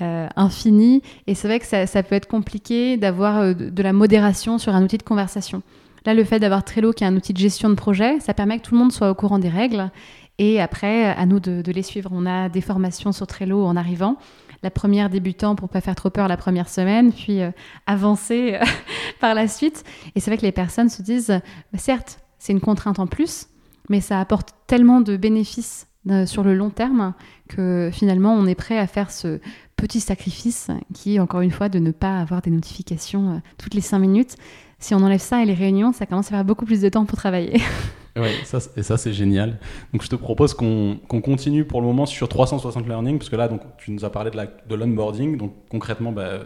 infini. 0.00 1.02
Et 1.26 1.34
c'est 1.34 1.48
vrai 1.48 1.58
que 1.60 1.66
ça, 1.66 1.86
ça, 1.86 2.02
peut 2.02 2.14
être 2.14 2.28
compliqué 2.28 2.98
d'avoir 2.98 3.54
de 3.54 3.82
la 3.82 3.94
modération 3.94 4.58
sur 4.58 4.74
un 4.74 4.84
outil 4.84 4.98
de 4.98 5.02
conversation. 5.02 5.62
Là, 6.06 6.14
le 6.14 6.24
fait 6.24 6.38
d'avoir 6.38 6.64
Trello, 6.64 6.92
qui 6.92 7.04
est 7.04 7.06
un 7.06 7.16
outil 7.16 7.32
de 7.32 7.38
gestion 7.38 7.68
de 7.68 7.74
projet, 7.74 8.20
ça 8.20 8.32
permet 8.32 8.58
que 8.58 8.64
tout 8.64 8.74
le 8.74 8.80
monde 8.80 8.92
soit 8.92 9.10
au 9.10 9.14
courant 9.14 9.38
des 9.38 9.48
règles 9.48 9.90
et 10.40 10.58
après, 10.58 11.04
à 11.04 11.26
nous 11.26 11.38
de, 11.38 11.70
les 11.70 11.82
suivre. 11.82 12.08
On 12.14 12.24
a 12.24 12.48
des 12.48 12.62
formations 12.62 13.12
sur 13.12 13.26
Trello 13.26 13.62
en 13.66 13.76
arrivant. 13.76 14.16
La 14.62 14.70
première 14.70 15.10
débutant 15.10 15.54
pour 15.54 15.68
pas 15.68 15.82
faire 15.82 15.94
trop 15.94 16.08
peur 16.08 16.28
la 16.28 16.38
première 16.38 16.70
semaine, 16.70 17.12
puis 17.12 17.42
euh, 17.42 17.50
avancer 17.86 18.54
euh, 18.54 18.64
par 19.20 19.34
la 19.34 19.48
suite. 19.48 19.84
Et 20.14 20.20
c'est 20.20 20.30
vrai 20.30 20.38
que 20.38 20.42
les 20.42 20.50
personnes 20.50 20.88
se 20.88 21.02
disent, 21.02 21.28
bah, 21.72 21.78
certes, 21.78 22.20
c'est 22.38 22.54
une 22.54 22.60
contrainte 22.60 22.98
en 22.98 23.06
plus, 23.06 23.48
mais 23.90 24.00
ça 24.00 24.18
apporte 24.18 24.54
tellement 24.66 25.02
de 25.02 25.18
bénéfices 25.18 25.88
euh, 26.08 26.24
sur 26.24 26.42
le 26.42 26.54
long 26.54 26.70
terme 26.70 27.12
que 27.50 27.90
finalement 27.92 28.32
on 28.32 28.46
est 28.46 28.54
prêt 28.54 28.78
à 28.78 28.86
faire 28.86 29.10
ce 29.10 29.40
petit 29.76 30.00
sacrifice 30.00 30.68
qui 30.94 31.16
est 31.16 31.20
encore 31.20 31.42
une 31.42 31.50
fois 31.50 31.68
de 31.68 31.78
ne 31.78 31.90
pas 31.90 32.18
avoir 32.18 32.40
des 32.40 32.50
notifications 32.50 33.42
toutes 33.58 33.74
les 33.74 33.82
cinq 33.82 33.98
minutes. 33.98 34.36
Si 34.78 34.94
on 34.94 35.02
enlève 35.02 35.20
ça 35.20 35.42
et 35.42 35.44
les 35.44 35.52
réunions, 35.52 35.92
ça 35.92 36.06
commence 36.06 36.28
à 36.28 36.30
faire 36.30 36.44
beaucoup 36.46 36.64
plus 36.64 36.80
de 36.80 36.88
temps 36.88 37.04
pour 37.04 37.18
travailler. 37.18 37.60
Oui, 38.16 38.30
ça, 38.44 38.58
et 38.76 38.82
ça 38.82 38.96
c'est 38.96 39.12
génial. 39.12 39.58
Donc 39.92 40.02
je 40.02 40.08
te 40.08 40.16
propose 40.16 40.54
qu'on 40.54 40.98
continue 41.08 41.64
pour 41.64 41.80
le 41.80 41.86
moment 41.86 42.06
sur 42.06 42.28
360 42.28 42.86
Learning, 42.86 43.18
parce 43.18 43.30
que 43.30 43.36
là 43.36 43.48
donc, 43.48 43.60
tu 43.78 43.92
nous 43.92 44.04
as 44.04 44.10
parlé 44.10 44.30
de 44.30 44.74
l'onboarding, 44.74 45.36
donc 45.36 45.54
concrètement, 45.70 46.12
bah, 46.12 46.40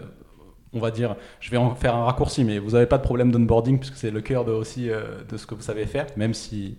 on 0.73 0.81
va 0.81 0.91
dire, 0.91 1.17
je 1.41 1.51
vais 1.51 1.57
en 1.57 1.75
faire 1.75 1.95
un 1.95 2.05
raccourci, 2.05 2.45
mais 2.45 2.59
vous 2.59 2.73
n'avez 2.73 2.87
pas 2.87 2.99
de 2.99 3.03
problème 3.03 3.31
d'onboarding, 3.31 3.79
puisque 3.79 3.97
c'est 3.97 4.11
le 4.11 4.21
cœur 4.21 4.45
de, 4.45 4.53
aussi 4.53 4.91
euh, 4.91 5.23
de 5.31 5.37
ce 5.37 5.47
que 5.47 5.55
vous 5.55 5.63
savez 5.63 5.87
faire, 5.87 6.07
même 6.17 6.35
si... 6.35 6.77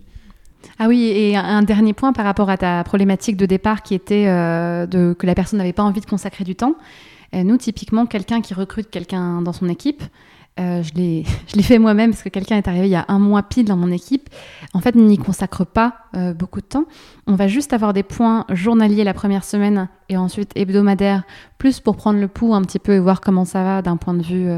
Ah 0.78 0.88
oui, 0.88 1.12
et 1.14 1.36
un 1.36 1.62
dernier 1.62 1.92
point 1.92 2.12
par 2.12 2.24
rapport 2.24 2.50
à 2.50 2.56
ta 2.56 2.82
problématique 2.82 3.36
de 3.36 3.46
départ 3.46 3.82
qui 3.82 3.94
était 3.94 4.26
euh, 4.26 4.86
de, 4.86 5.12
que 5.12 5.26
la 5.26 5.34
personne 5.34 5.58
n'avait 5.58 5.72
pas 5.72 5.84
envie 5.84 6.00
de 6.00 6.06
consacrer 6.06 6.44
du 6.44 6.56
temps. 6.56 6.74
Nous, 7.32 7.56
typiquement, 7.58 8.06
quelqu'un 8.06 8.40
qui 8.40 8.54
recrute 8.54 8.88
quelqu'un 8.88 9.42
dans 9.42 9.52
son 9.52 9.68
équipe, 9.68 10.02
euh, 10.58 10.82
je 10.82 10.94
l'ai 10.94 11.62
fait 11.62 11.78
moi-même 11.78 12.10
parce 12.10 12.22
que 12.22 12.28
quelqu'un 12.28 12.56
est 12.56 12.68
arrivé 12.68 12.86
il 12.86 12.92
y 12.92 12.96
a 12.96 13.04
un 13.08 13.18
mois 13.18 13.42
pile 13.42 13.66
dans 13.66 13.76
mon 13.76 13.90
équipe. 13.90 14.28
En 14.74 14.80
fait, 14.80 14.94
n'y 14.94 15.18
consacre 15.18 15.64
pas 15.64 15.94
euh, 16.16 16.34
beaucoup 16.34 16.60
de 16.60 16.66
temps. 16.66 16.84
On 17.26 17.34
va 17.34 17.48
juste 17.48 17.72
avoir 17.72 17.92
des 17.92 18.02
points 18.02 18.44
journaliers 18.50 19.04
la 19.04 19.14
première 19.14 19.44
semaine 19.44 19.88
et 20.08 20.16
ensuite 20.16 20.52
hebdomadaires, 20.54 21.24
plus 21.58 21.80
pour 21.80 21.96
prendre 21.96 22.20
le 22.20 22.28
pouls 22.28 22.54
un 22.54 22.62
petit 22.62 22.78
peu 22.78 22.92
et 22.92 23.00
voir 23.00 23.20
comment 23.20 23.44
ça 23.44 23.64
va 23.64 23.82
d'un 23.82 23.96
point 23.96 24.14
de 24.14 24.22
vue 24.22 24.48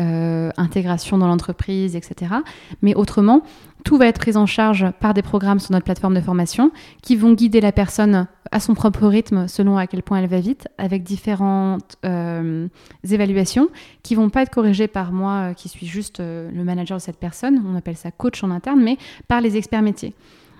euh, 0.00 0.50
intégration 0.56 1.18
dans 1.18 1.28
l'entreprise, 1.28 1.94
etc. 1.94 2.34
Mais 2.82 2.94
autrement, 2.94 3.42
tout 3.84 3.96
va 3.96 4.06
être 4.06 4.18
pris 4.18 4.36
en 4.36 4.46
charge 4.46 4.90
par 5.00 5.14
des 5.14 5.22
programmes 5.22 5.60
sur 5.60 5.72
notre 5.72 5.84
plateforme 5.84 6.14
de 6.14 6.20
formation 6.20 6.72
qui 7.02 7.16
vont 7.16 7.32
guider 7.32 7.60
la 7.60 7.72
personne 7.72 8.26
à 8.52 8.60
son 8.60 8.74
propre 8.74 9.06
rythme 9.06 9.48
selon 9.48 9.78
à 9.78 9.86
quel 9.86 10.02
point 10.02 10.18
elle 10.18 10.28
va 10.28 10.38
vite, 10.38 10.68
avec 10.78 11.02
différentes 11.02 11.96
euh, 12.04 12.68
évaluations 13.02 13.68
qui 14.02 14.14
vont 14.14 14.28
pas 14.28 14.42
être 14.42 14.50
corrigées 14.50 14.88
par 14.88 15.10
moi 15.10 15.32
euh, 15.50 15.54
qui 15.54 15.68
suis 15.68 15.86
juste 15.86 16.20
euh, 16.20 16.50
le 16.52 16.62
manager 16.62 16.98
de 16.98 17.02
cette 17.02 17.16
personne, 17.16 17.62
on 17.66 17.74
appelle 17.74 17.96
ça 17.96 18.10
coach 18.10 18.44
en 18.44 18.50
interne, 18.50 18.82
mais 18.82 18.98
par 19.26 19.40
les 19.40 19.56
experts 19.56 19.82
métiers. 19.82 20.14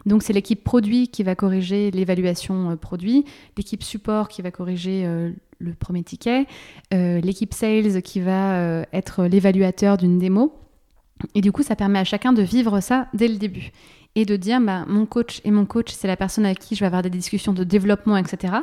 Donc 0.07 0.22
c'est 0.22 0.33
l'équipe 0.33 0.64
produit 0.64 1.09
qui 1.09 1.22
va 1.22 1.35
corriger 1.37 1.90
l'évaluation 1.90 2.76
produit, 2.76 3.24
l'équipe 3.57 3.85
support 3.85 4.28
qui 4.28 4.42
va 4.42 4.50
corriger 4.50 5.07
le 5.61 5.74
premier 5.74 6.02
ticket, 6.02 6.46
l'équipe 6.90 7.55
sales 7.55 8.02
qui 8.02 8.18
va 8.18 8.83
être 8.92 9.26
l'évaluateur 9.26 9.98
d'une 9.98 10.18
démo. 10.18 10.59
Et 11.37 11.40
du 11.40 11.52
coup, 11.52 11.62
ça 11.62 11.76
permet 11.76 12.00
à 12.00 12.05
chacun 12.05 12.33
de 12.33 12.42
vivre 12.42 12.81
ça 12.81 13.07
dès 13.14 13.28
le 13.28 13.37
début 13.37 13.70
et 14.14 14.25
de 14.25 14.37
dire 14.37 14.61
bah, 14.61 14.85
mon 14.87 15.07
coach 15.07 15.40
et 15.44 15.51
mon 15.51 15.64
coach, 15.64 15.92
c'est 15.92 16.09
la 16.09 16.16
personne 16.16 16.44
avec 16.44 16.59
qui 16.59 16.75
je 16.75 16.81
vais 16.81 16.87
avoir 16.87 17.03
des 17.03 17.11
discussions 17.11 17.53
de 17.53 17.64
développement, 17.64 18.16
etc. 18.16 18.55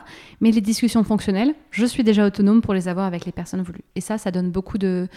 Mais 0.42 0.52
les 0.52 0.62
discussions 0.62 1.04
fonctionnelles, 1.04 1.54
je 1.72 1.86
suis 1.86 2.04
déjà 2.04 2.26
autonome 2.26 2.62
pour 2.62 2.74
les 2.74 2.88
avoir 2.88 3.06
avec 3.06 3.26
les 3.26 3.32
personnes 3.32 3.62
voulues. 3.62 3.84
Et 3.96 4.02
ça, 4.02 4.18
ça 4.18 4.32
donne 4.32 4.52
beaucoup 4.52 4.78
de, 4.78 5.08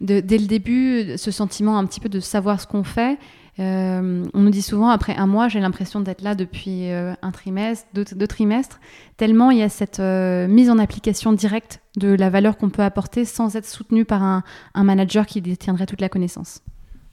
dès 0.00 0.20
le 0.38 0.46
début, 0.46 1.16
ce 1.16 1.30
sentiment 1.30 1.78
un 1.78 1.86
petit 1.86 2.00
peu 2.00 2.08
de 2.08 2.20
savoir 2.20 2.60
ce 2.60 2.66
qu'on 2.66 2.84
fait. 2.84 3.18
Euh, 3.60 4.24
on 4.34 4.40
nous 4.40 4.50
dit 4.50 4.62
souvent, 4.62 4.88
après 4.88 5.16
un 5.16 5.26
mois, 5.26 5.48
j'ai 5.48 5.60
l'impression 5.60 6.00
d'être 6.00 6.22
là 6.22 6.34
depuis 6.34 6.90
euh, 6.90 7.14
un 7.22 7.30
trimestre, 7.30 7.86
deux, 7.94 8.26
trimestres, 8.26 8.80
tellement 9.16 9.50
il 9.50 9.58
y 9.58 9.62
a 9.62 9.68
cette 9.68 10.00
euh, 10.00 10.48
mise 10.48 10.70
en 10.70 10.78
application 10.78 11.32
directe 11.32 11.80
de 11.96 12.08
la 12.08 12.30
valeur 12.30 12.56
qu'on 12.56 12.70
peut 12.70 12.82
apporter 12.82 13.24
sans 13.24 13.54
être 13.54 13.66
soutenu 13.66 14.04
par 14.04 14.24
un, 14.24 14.42
un 14.74 14.84
manager 14.84 15.26
qui 15.26 15.40
détiendrait 15.40 15.86
toute 15.86 16.00
la 16.00 16.08
connaissance. 16.08 16.62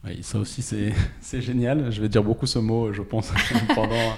Oui, 0.05 0.19
ça 0.21 0.39
aussi, 0.39 0.61
c'est 1.21 1.41
génial. 1.41 1.91
Je 1.91 2.01
vais 2.01 2.09
dire 2.09 2.23
beaucoup 2.23 2.45
ce 2.45 2.59
mot, 2.59 2.91
je 2.91 3.01
pense, 3.01 3.31
pendant, 3.75 4.13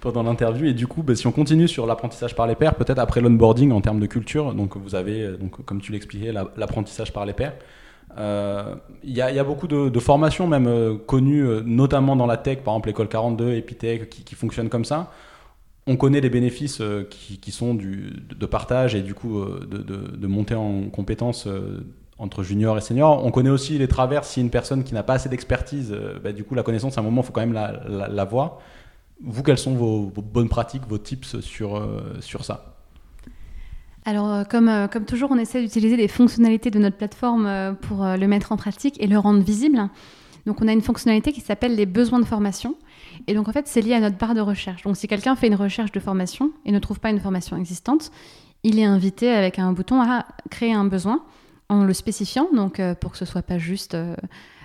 pendant 0.00 0.22
l'interview. 0.22 0.66
Et 0.66 0.74
du 0.74 0.86
coup, 0.86 1.02
bah, 1.02 1.14
si 1.14 1.26
on 1.26 1.32
continue 1.32 1.68
sur 1.68 1.86
l'apprentissage 1.86 2.34
par 2.34 2.46
les 2.46 2.54
pairs, 2.54 2.74
peut-être 2.74 2.98
après 2.98 3.20
l'onboarding 3.20 3.72
en 3.72 3.80
termes 3.80 4.00
de 4.00 4.06
culture, 4.06 4.54
donc 4.54 4.76
vous 4.76 4.94
avez, 4.94 5.36
donc, 5.36 5.64
comme 5.64 5.80
tu 5.80 5.92
l'expliquais, 5.92 6.32
l'apprentissage 6.32 7.12
par 7.12 7.26
les 7.26 7.32
pairs. 7.32 7.54
Euh, 8.18 8.76
il 9.02 9.12
y, 9.12 9.20
a 9.20 9.44
beaucoup 9.44 9.66
de, 9.66 9.98
formations 9.98 10.46
même 10.46 10.66
euh, 10.66 10.96
connues, 10.96 11.46
euh, 11.46 11.62
notamment 11.64 12.16
dans 12.16 12.26
la 12.26 12.36
tech, 12.36 12.58
par 12.58 12.74
exemple 12.74 12.88
l'école 12.88 13.08
42, 13.08 13.54
Epitech, 13.54 14.08
qui, 14.08 14.24
qui 14.24 14.34
fonctionnent 14.34 14.68
comme 14.68 14.84
ça. 14.84 15.10
On 15.86 15.96
connaît 15.96 16.20
les 16.20 16.30
bénéfices 16.30 16.80
qui, 17.10 17.52
sont 17.52 17.74
du, 17.74 18.10
de 18.34 18.46
partage 18.46 18.94
et 18.94 19.02
du 19.02 19.12
coup 19.12 19.44
de, 19.44 19.76
de 19.82 20.26
montée 20.26 20.54
en 20.54 20.88
compétences 20.88 21.46
entre 22.18 22.42
junior 22.42 22.78
et 22.78 22.80
senior. 22.80 23.24
On 23.24 23.30
connaît 23.30 23.50
aussi 23.50 23.78
les 23.78 23.88
travers 23.88 24.24
si 24.24 24.40
une 24.40 24.50
personne 24.50 24.84
qui 24.84 24.94
n'a 24.94 25.02
pas 25.02 25.14
assez 25.14 25.28
d'expertise, 25.28 25.94
bah, 26.22 26.32
du 26.32 26.44
coup 26.44 26.54
la 26.54 26.62
connaissance 26.62 26.96
à 26.96 27.00
un 27.00 27.04
moment, 27.04 27.22
il 27.22 27.24
faut 27.24 27.32
quand 27.32 27.46
même 27.46 27.52
la, 27.52 28.24
voir. 28.24 28.58
Vous, 29.22 29.42
quelles 29.42 29.58
sont 29.58 29.74
vos, 29.74 30.12
bonnes 30.16 30.48
pratiques, 30.48 30.86
vos 30.88 30.98
tips 30.98 31.40
sur, 31.40 31.82
sur 32.20 32.44
ça? 32.44 32.74
Alors, 34.06 34.30
euh, 34.30 34.44
comme, 34.44 34.68
euh, 34.68 34.86
comme 34.86 35.04
toujours, 35.04 35.30
on 35.30 35.38
essaie 35.38 35.62
d'utiliser 35.62 35.96
les 35.96 36.08
fonctionnalités 36.08 36.70
de 36.70 36.78
notre 36.78 36.96
plateforme 36.96 37.46
euh, 37.46 37.72
pour 37.72 38.04
le 38.04 38.26
mettre 38.26 38.52
en 38.52 38.56
pratique 38.56 39.02
et 39.02 39.06
le 39.06 39.18
rendre 39.18 39.42
visible. 39.42 39.88
Donc, 40.46 40.60
on 40.60 40.68
a 40.68 40.72
une 40.72 40.82
fonctionnalité 40.82 41.32
qui 41.32 41.40
s'appelle 41.40 41.74
les 41.74 41.86
besoins 41.86 42.20
de 42.20 42.26
formation. 42.26 42.74
Et 43.26 43.34
donc, 43.34 43.48
en 43.48 43.52
fait, 43.52 43.66
c'est 43.66 43.80
lié 43.80 43.94
à 43.94 44.00
notre 44.00 44.18
barre 44.18 44.34
de 44.34 44.42
recherche. 44.42 44.82
Donc, 44.82 44.96
si 44.96 45.08
quelqu'un 45.08 45.36
fait 45.36 45.46
une 45.46 45.54
recherche 45.54 45.90
de 45.92 46.00
formation 46.00 46.50
et 46.66 46.72
ne 46.72 46.78
trouve 46.78 47.00
pas 47.00 47.10
une 47.10 47.20
formation 47.20 47.56
existante, 47.56 48.10
il 48.62 48.78
est 48.78 48.84
invité 48.84 49.30
avec 49.30 49.58
un 49.58 49.72
bouton 49.72 50.02
à 50.02 50.26
créer 50.50 50.74
un 50.74 50.84
besoin 50.84 51.22
en 51.68 51.84
le 51.84 51.94
spécifiant, 51.94 52.48
donc 52.54 52.80
pour 53.00 53.12
que 53.12 53.18
ce 53.18 53.24
soit 53.24 53.42
pas 53.42 53.58
juste, 53.58 53.96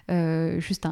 juste 0.09 0.87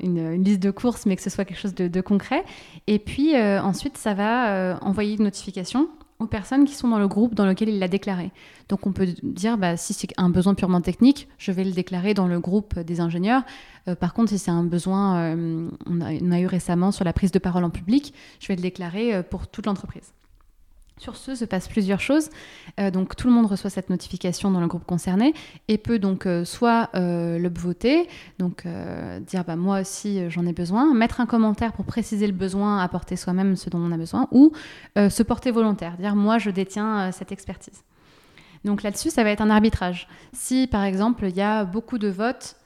une, 0.00 0.42
liste 0.42 0.60
de 0.60 0.70
courses, 0.70 1.06
mais 1.06 1.16
que 1.16 1.22
ce 1.22 1.30
soit 1.30 1.44
quelque 1.44 1.60
chose 1.60 1.74
de, 1.74 2.00
concret. 2.00 2.44
Et 2.86 2.98
puis 2.98 3.36
ensuite, 3.36 3.96
ça 3.96 4.14
va 4.14 4.78
envoyer 4.82 5.14
une 5.16 5.24
notification 5.24 5.88
aux 6.22 6.26
personnes 6.26 6.64
qui 6.64 6.74
sont 6.74 6.88
dans 6.88 6.98
le 6.98 7.08
groupe 7.08 7.34
dans 7.34 7.46
lequel 7.46 7.68
il 7.68 7.78
l'a 7.78 7.88
déclaré. 7.88 8.30
Donc 8.68 8.86
on 8.86 8.92
peut 8.92 9.06
dire, 9.22 9.58
bah, 9.58 9.76
si 9.76 9.92
c'est 9.92 10.08
un 10.16 10.30
besoin 10.30 10.54
purement 10.54 10.80
technique, 10.80 11.28
je 11.38 11.52
vais 11.52 11.64
le 11.64 11.72
déclarer 11.72 12.14
dans 12.14 12.28
le 12.28 12.40
groupe 12.40 12.78
des 12.78 13.00
ingénieurs. 13.00 13.42
Euh, 13.88 13.94
par 13.94 14.14
contre, 14.14 14.30
si 14.30 14.38
c'est 14.38 14.50
un 14.50 14.64
besoin, 14.64 15.18
euh, 15.18 15.68
on, 15.86 16.00
a, 16.00 16.12
on, 16.12 16.30
a, 16.30 16.40
eu 16.40 16.46
récemment 16.46 16.92
sur 16.92 17.04
la 17.04 17.12
prise 17.12 17.32
de 17.32 17.38
parole 17.38 17.64
en 17.64 17.70
public, 17.70 18.14
je 18.40 18.48
vais 18.48 18.56
le 18.56 18.62
déclarer 18.62 19.14
euh, 19.14 19.22
pour 19.22 19.48
toute 19.48 19.66
l'entreprise. 19.66 20.12
Sur 20.98 21.16
ce 21.16 21.34
se 21.34 21.44
passent 21.44 21.68
plusieurs 21.68 22.00
choses. 22.00 22.28
Euh, 22.78 22.90
donc 22.90 23.16
tout 23.16 23.26
le 23.26 23.32
monde 23.32 23.46
reçoit 23.46 23.70
cette 23.70 23.90
notification 23.90 24.50
dans 24.50 24.60
le 24.60 24.66
groupe 24.66 24.84
concerné 24.84 25.34
et 25.68 25.78
peut 25.78 25.98
donc 25.98 26.26
euh, 26.26 26.44
soit 26.44 26.90
euh, 26.94 27.38
le 27.38 27.50
voter, 27.52 28.08
donc 28.38 28.66
dire 29.26 29.44
bah, 29.44 29.56
moi 29.56 29.80
aussi 29.80 30.28
j'en 30.30 30.46
ai 30.46 30.52
besoin, 30.52 30.94
mettre 30.94 31.20
un 31.20 31.26
commentaire 31.26 31.72
pour 31.72 31.84
préciser 31.84 32.26
le 32.26 32.32
besoin, 32.32 32.78
apporter 32.78 33.16
soi-même 33.16 33.56
ce 33.56 33.70
dont 33.70 33.78
on 33.78 33.92
a 33.92 33.96
besoin, 33.96 34.26
ou 34.32 34.52
se 34.96 35.22
porter 35.22 35.50
volontaire, 35.50 35.96
dire 35.96 36.16
moi 36.16 36.38
je 36.38 36.50
détiens 36.50 37.12
cette 37.12 37.30
expertise. 37.30 37.84
Donc 38.64 38.82
là-dessus, 38.82 39.10
ça 39.10 39.22
va 39.22 39.30
être 39.30 39.40
un 39.40 39.50
arbitrage. 39.50 40.08
Si 40.32 40.66
par 40.66 40.82
exemple 40.82 41.26
il 41.28 41.36
y 41.36 41.42
a 41.42 41.64
beaucoup 41.64 41.98
de 41.98 42.08
votes 42.08 42.56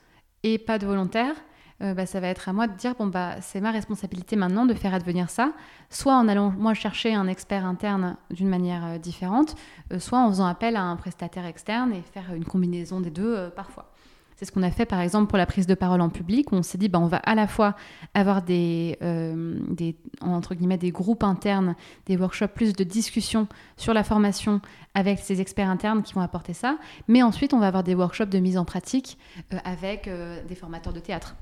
et 0.43 0.57
pas 0.57 0.79
de 0.79 0.85
volontaires, 0.87 1.35
euh, 1.83 1.93
bah, 1.93 2.07
ça 2.07 2.19
va 2.19 2.27
être 2.27 2.49
à 2.49 2.53
moi 2.53 2.67
de 2.67 2.75
dire 2.75 2.95
bon 2.97 3.05
bah 3.05 3.35
c'est 3.41 3.61
ma 3.61 3.69
responsabilité 3.69 4.35
maintenant 4.35 4.65
de 4.65 4.73
faire 4.73 4.95
advenir 4.95 5.29
ça, 5.29 5.53
soit 5.91 6.15
en 6.15 6.27
allant 6.27 6.51
moi 6.57 6.73
chercher 6.73 7.13
un 7.13 7.27
expert 7.27 7.65
interne 7.65 8.17
d'une 8.31 8.49
manière 8.49 8.83
euh, 8.85 8.97
différente, 8.97 9.55
euh, 9.93 9.99
soit 9.99 10.19
en 10.19 10.29
faisant 10.29 10.47
appel 10.47 10.75
à 10.75 10.81
un 10.81 10.95
prestataire 10.95 11.45
externe 11.45 11.93
et 11.93 12.01
faire 12.01 12.33
une 12.33 12.45
combinaison 12.45 12.99
des 12.99 13.11
deux 13.11 13.51
parfois. 13.55 13.91
C'est 14.35 14.45
ce 14.45 14.51
qu'on 14.51 14.63
a 14.63 14.71
fait 14.71 14.85
par 14.85 15.01
exemple 15.01 15.27
pour 15.27 15.37
la 15.37 15.45
prise 15.45 15.67
de 15.67 15.75
parole 15.75 16.01
en 16.01 16.09
public, 16.09 16.51
où 16.51 16.55
on 16.55 16.63
s'est 16.63 16.79
dit 16.79 16.89
bah, 16.89 16.99
on 16.99 17.07
va 17.07 17.17
à 17.17 17.35
la 17.35 17.47
fois 17.47 17.75
avoir 18.13 18.43
des, 18.43 18.97
des, 19.01 19.95
entre 20.21 20.53
guillemets, 20.53 20.77
des 20.77 20.91
groupes 20.91 21.23
internes, 21.23 21.75
des 22.05 22.17
workshops, 22.17 22.53
plus 22.53 22.73
de 22.73 22.83
discussions 22.83 23.47
sur 23.77 23.95
la 23.95 24.03
formation 24.03 24.61
avec 24.93 25.17
ces 25.19 25.41
experts 25.41 25.69
internes 25.69 26.03
qui 26.03 26.13
vont 26.13 26.21
apporter 26.21 26.53
ça, 26.53 26.77
mais 27.07 27.23
ensuite 27.23 27.55
on 27.55 27.59
va 27.59 27.65
avoir 27.65 27.81
des 27.81 27.95
workshops 27.95 28.29
de 28.29 28.37
mise 28.37 28.59
en 28.59 28.65
pratique 28.65 29.17
avec 29.63 30.07
des 30.47 30.55
formateurs 30.55 30.93
de 30.93 30.99
théâtre. 30.99 31.35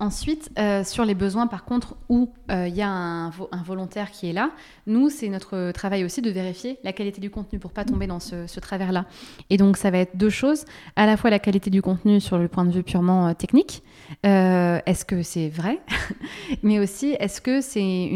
Ensuite, 0.00 0.50
euh, 0.58 0.84
sur 0.84 1.04
les 1.04 1.14
besoins, 1.14 1.46
par 1.46 1.64
contre, 1.64 1.96
où 2.08 2.32
il 2.48 2.54
euh, 2.54 2.68
y 2.68 2.82
a 2.82 2.88
un, 2.88 3.30
volontaire 3.64 4.10
qui 4.10 4.30
est 4.30 4.32
là, 4.32 4.50
nous, 4.86 5.10
c'est 5.10 5.28
notre 5.28 5.72
travail 5.72 6.04
aussi 6.04 6.22
de 6.22 6.30
vérifier 6.30 6.78
la 6.84 6.92
qualité 6.92 7.20
du 7.20 7.30
contenu 7.30 7.58
pour 7.58 7.72
pas 7.72 7.84
tomber 7.84 8.06
dans 8.06 8.20
ce, 8.20 8.60
travers-là. 8.60 9.06
Et 9.50 9.56
donc, 9.56 9.76
ça 9.76 9.90
va 9.90 9.98
être 9.98 10.16
deux 10.16 10.30
choses. 10.30 10.64
À 10.96 11.06
la 11.06 11.16
fois 11.16 11.30
la 11.30 11.38
qualité 11.38 11.70
du 11.70 11.82
contenu 11.82 12.20
sur 12.20 12.38
le 12.38 12.48
point 12.48 12.64
de 12.64 12.70
vue 12.70 12.82
purement 12.82 13.28
euh, 13.28 13.32
technique. 13.34 13.82
est-ce 14.22 15.04
que 15.04 15.22
c'est 15.22 15.48
vrai? 15.48 15.80
Mais 16.62 16.78
aussi, 16.78 17.16
est-ce 17.18 17.40
que 17.40 17.60
c'est 17.60 18.10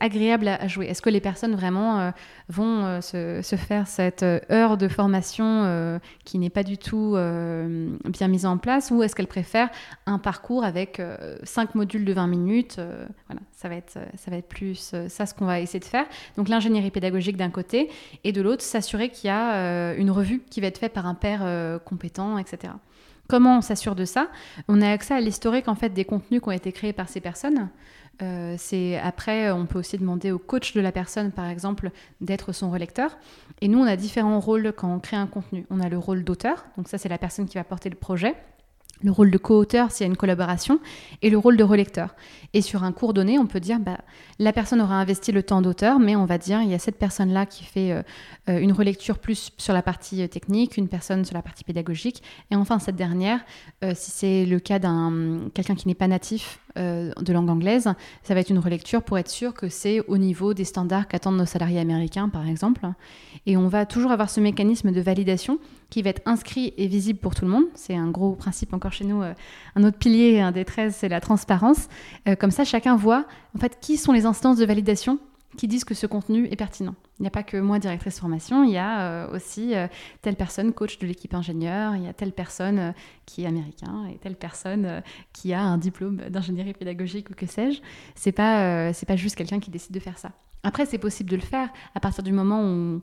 agréable 0.00 0.48
à, 0.48 0.66
jouer? 0.68 0.86
Est-ce 0.86 1.02
que 1.02 1.10
les 1.10 1.20
personnes 1.20 1.54
vraiment 1.54 2.12
vont 2.48 3.00
se, 3.00 3.56
faire 3.56 3.86
cette 3.86 4.22
heure 4.22 4.76
de 4.76 4.88
formation 4.88 6.00
qui 6.24 6.38
n'est 6.38 6.50
pas 6.50 6.62
du 6.62 6.78
tout 6.78 7.12
bien 7.12 8.28
mise 8.28 8.46
en 8.46 8.58
place? 8.58 8.90
Ou 8.90 9.02
est-ce 9.02 9.14
qu'elles 9.14 9.26
préfèrent 9.26 9.70
un 10.06 10.18
parcours 10.18 10.64
avec 10.64 10.95
euh, 11.00 11.36
cinq 11.42 11.74
modules 11.74 12.04
de 12.04 12.12
20 12.12 12.26
minutes. 12.26 12.76
Euh, 12.78 13.06
voilà, 13.28 13.42
ça 13.52 13.68
va 13.68 13.76
être, 13.76 13.96
euh, 13.96 14.04
ça 14.16 14.30
va 14.30 14.36
être 14.36 14.48
plus 14.48 14.94
ça 15.08 15.26
ce 15.26 15.34
qu'on 15.34 15.46
va 15.46 15.60
essayer 15.60 15.80
de 15.80 15.84
faire. 15.84 16.06
Donc 16.36 16.48
l'ingénierie 16.48 16.90
pédagogique 16.90 17.36
d'un 17.36 17.50
côté 17.50 17.90
et 18.24 18.32
de 18.32 18.40
l'autre, 18.40 18.62
s'assurer 18.62 19.10
qu'il 19.10 19.28
y 19.28 19.30
a 19.30 19.94
une 19.94 20.10
revue 20.10 20.42
qui 20.50 20.60
va 20.60 20.66
être 20.68 20.78
faite 20.78 20.92
par 20.92 21.06
un 21.06 21.14
père 21.14 21.80
compétent, 21.84 22.38
etc. 22.38 22.72
Comment 23.28 23.58
on 23.58 23.60
s'assure 23.60 23.94
de 23.94 24.04
ça? 24.04 24.28
On 24.68 24.80
a 24.82 24.90
accès 24.90 25.14
à 25.14 25.20
l'historique 25.20 25.68
en 25.68 25.74
fait 25.74 25.90
des 25.90 26.04
contenus 26.04 26.40
qui 26.40 26.48
ont 26.48 26.52
été 26.52 26.72
créés 26.72 26.92
par 26.92 27.08
ces 27.08 27.20
personnes. 27.20 27.68
c'est 28.58 28.98
après, 28.98 29.50
on 29.50 29.66
peut 29.66 29.78
aussi 29.78 29.98
demander 29.98 30.30
au 30.30 30.38
coach 30.38 30.74
de 30.74 30.80
la 30.80 30.92
personne, 30.92 31.32
par 31.32 31.46
exemple, 31.46 31.90
d'être 32.20 32.52
son 32.52 32.70
relecteur. 32.70 33.16
Et 33.60 33.68
nous, 33.68 33.78
on 33.78 33.86
a 33.86 33.96
différents 33.96 34.40
rôles 34.40 34.72
quand 34.76 34.92
on 34.92 35.00
crée 35.00 35.16
un 35.16 35.26
contenu. 35.26 35.66
On 35.70 35.80
a 35.80 35.88
le 35.88 35.98
rôle 35.98 36.24
d'auteur, 36.24 36.66
donc 36.76 36.88
ça, 36.88 36.98
c'est 36.98 37.08
la 37.08 37.18
personne 37.18 37.46
qui 37.46 37.58
va 37.58 37.64
porter 37.64 37.90
le 37.90 37.96
projet 37.96 38.34
le 39.02 39.10
rôle 39.10 39.30
de 39.30 39.38
co-auteur 39.38 39.90
s'il 39.90 40.06
y 40.06 40.08
a 40.08 40.10
une 40.10 40.16
collaboration, 40.16 40.80
et 41.22 41.30
le 41.30 41.38
rôle 41.38 41.56
de 41.56 41.64
relecteur. 41.64 42.14
Et 42.54 42.62
sur 42.62 42.84
un 42.84 42.92
cours 42.92 43.12
donné, 43.12 43.38
on 43.38 43.46
peut 43.46 43.60
dire, 43.60 43.78
bah, 43.78 43.98
la 44.38 44.52
personne 44.52 44.80
aura 44.80 44.94
investi 44.94 45.32
le 45.32 45.42
temps 45.42 45.62
d'auteur, 45.62 45.98
mais 45.98 46.16
on 46.16 46.24
va 46.24 46.38
dire, 46.38 46.62
il 46.62 46.70
y 46.70 46.74
a 46.74 46.78
cette 46.78 46.98
personne-là 46.98 47.46
qui 47.46 47.64
fait 47.64 47.92
euh, 47.92 48.02
euh, 48.48 48.58
une 48.58 48.72
relecture 48.72 49.18
plus 49.18 49.52
sur 49.58 49.74
la 49.74 49.82
partie 49.82 50.22
euh, 50.22 50.28
technique, 50.28 50.76
une 50.76 50.88
personne 50.88 51.24
sur 51.24 51.34
la 51.34 51.42
partie 51.42 51.64
pédagogique, 51.64 52.22
et 52.50 52.56
enfin 52.56 52.78
cette 52.78 52.96
dernière, 52.96 53.40
si 53.94 54.10
c'est 54.10 54.46
le 54.46 54.58
cas 54.58 54.78
d'un 54.78 55.50
quelqu'un 55.54 55.74
qui 55.74 55.88
n'est 55.88 55.94
pas 55.94 56.08
natif 56.08 56.60
de 56.76 57.32
langue 57.32 57.50
anglaise, 57.50 57.88
ça 58.22 58.34
va 58.34 58.40
être 58.40 58.50
une 58.50 58.58
relecture 58.58 59.02
pour 59.02 59.18
être 59.18 59.30
sûr 59.30 59.54
que 59.54 59.68
c'est 59.68 60.00
au 60.08 60.18
niveau 60.18 60.54
des 60.54 60.64
standards 60.64 61.08
qu'attendent 61.08 61.38
nos 61.38 61.46
salariés 61.46 61.80
américains, 61.80 62.28
par 62.28 62.46
exemple. 62.46 62.86
Et 63.46 63.56
on 63.56 63.68
va 63.68 63.86
toujours 63.86 64.10
avoir 64.10 64.28
ce 64.30 64.40
mécanisme 64.40 64.92
de 64.92 65.00
validation 65.00 65.58
qui 65.90 66.02
va 66.02 66.10
être 66.10 66.22
inscrit 66.26 66.74
et 66.76 66.86
visible 66.86 67.18
pour 67.18 67.34
tout 67.34 67.44
le 67.44 67.50
monde. 67.50 67.64
C'est 67.74 67.94
un 67.94 68.10
gros 68.10 68.32
principe 68.32 68.74
encore 68.74 68.92
chez 68.92 69.04
nous. 69.04 69.22
Euh, 69.22 69.32
un 69.76 69.84
autre 69.84 69.98
pilier, 69.98 70.40
un 70.40 70.52
des 70.52 70.64
13, 70.64 70.94
c'est 70.94 71.08
la 71.08 71.20
transparence. 71.20 71.88
Euh, 72.28 72.34
comme 72.34 72.50
ça, 72.50 72.64
chacun 72.64 72.96
voit 72.96 73.26
en 73.56 73.60
fait 73.60 73.78
qui 73.80 73.96
sont 73.96 74.12
les 74.12 74.26
instances 74.26 74.58
de 74.58 74.66
validation 74.66 75.18
qui 75.56 75.68
disent 75.68 75.84
que 75.84 75.94
ce 75.94 76.06
contenu 76.06 76.46
est 76.46 76.56
pertinent. 76.56 76.94
Il 77.18 77.22
n'y 77.22 77.28
a 77.28 77.30
pas 77.30 77.42
que 77.42 77.56
moi, 77.56 77.78
directrice 77.78 78.20
formation, 78.20 78.64
il 78.64 78.72
y 78.72 78.78
a 78.78 79.00
euh, 79.00 79.34
aussi 79.34 79.74
telle 80.22 80.36
personne, 80.36 80.72
coach 80.72 80.98
de 80.98 81.06
l'équipe 81.06 81.34
ingénieur, 81.34 81.96
il 81.96 82.04
y 82.04 82.08
a 82.08 82.12
telle 82.12 82.32
personne 82.32 82.94
qui 83.24 83.44
est 83.44 83.46
américain 83.46 84.06
et 84.12 84.18
telle 84.18 84.36
personne 84.36 85.02
qui 85.32 85.52
a 85.52 85.62
un 85.62 85.78
diplôme 85.78 86.16
d'ingénierie 86.28 86.74
pédagogique 86.74 87.30
ou 87.30 87.34
que 87.34 87.46
sais-je. 87.46 87.80
C'est 88.14 88.32
pas, 88.32 88.92
c'est 88.92 89.06
pas 89.06 89.16
juste 89.16 89.36
quelqu'un 89.36 89.60
qui 89.60 89.70
décide 89.70 89.92
de 89.92 90.00
faire 90.00 90.18
ça. 90.18 90.32
Après, 90.62 90.84
c'est 90.84 90.98
possible 90.98 91.30
de 91.30 91.36
le 91.36 91.42
faire 91.42 91.68
à 91.94 92.00
partir 92.00 92.22
du 92.22 92.32
moment 92.32 92.62
où 92.62 93.00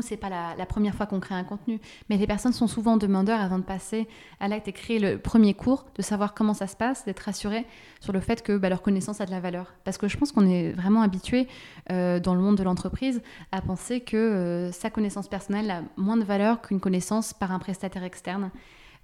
c'est 0.00 0.16
pas 0.16 0.28
la, 0.28 0.66
première 0.66 0.94
fois 0.94 1.06
qu'on 1.06 1.18
crée 1.18 1.34
un 1.34 1.42
contenu, 1.42 1.80
mais 2.08 2.16
les 2.16 2.26
personnes 2.26 2.52
sont 2.52 2.68
souvent 2.68 2.96
demandeurs 2.96 3.40
avant 3.40 3.58
de 3.58 3.64
passer 3.64 4.06
à 4.38 4.46
l'acte 4.46 4.68
et 4.68 4.72
créer 4.72 5.00
le 5.00 5.18
premier 5.18 5.52
cours, 5.52 5.86
de 5.96 6.02
savoir 6.02 6.32
comment 6.32 6.54
ça 6.54 6.68
se 6.68 6.76
passe, 6.76 7.04
d'être 7.04 7.20
rassurés 7.20 7.66
sur 7.98 8.12
le 8.12 8.20
fait 8.20 8.42
que 8.42 8.56
bah, 8.56 8.68
leur 8.68 8.82
connaissance 8.82 9.20
a 9.20 9.26
de 9.26 9.32
la 9.32 9.40
valeur. 9.40 9.74
Parce 9.84 9.98
que 9.98 10.06
je 10.06 10.16
pense 10.16 10.30
qu'on 10.30 10.46
est 10.48 10.70
vraiment 10.72 11.02
habitué 11.02 11.48
euh, 11.90 12.20
dans 12.20 12.34
le 12.34 12.40
monde 12.40 12.56
de 12.56 12.62
l'entreprise 12.62 13.20
à 13.50 13.60
penser 13.60 14.00
que 14.00 14.16
euh, 14.16 14.72
sa 14.72 14.90
connaissance 14.90 15.26
personnelle 15.26 15.70
a 15.70 15.82
moins 15.96 16.16
de 16.16 16.24
valeur 16.24 16.62
qu'une 16.62 16.80
connaissance 16.80 17.34
par 17.34 17.50
un 17.50 17.58
prestataire 17.58 18.04
externe. 18.04 18.50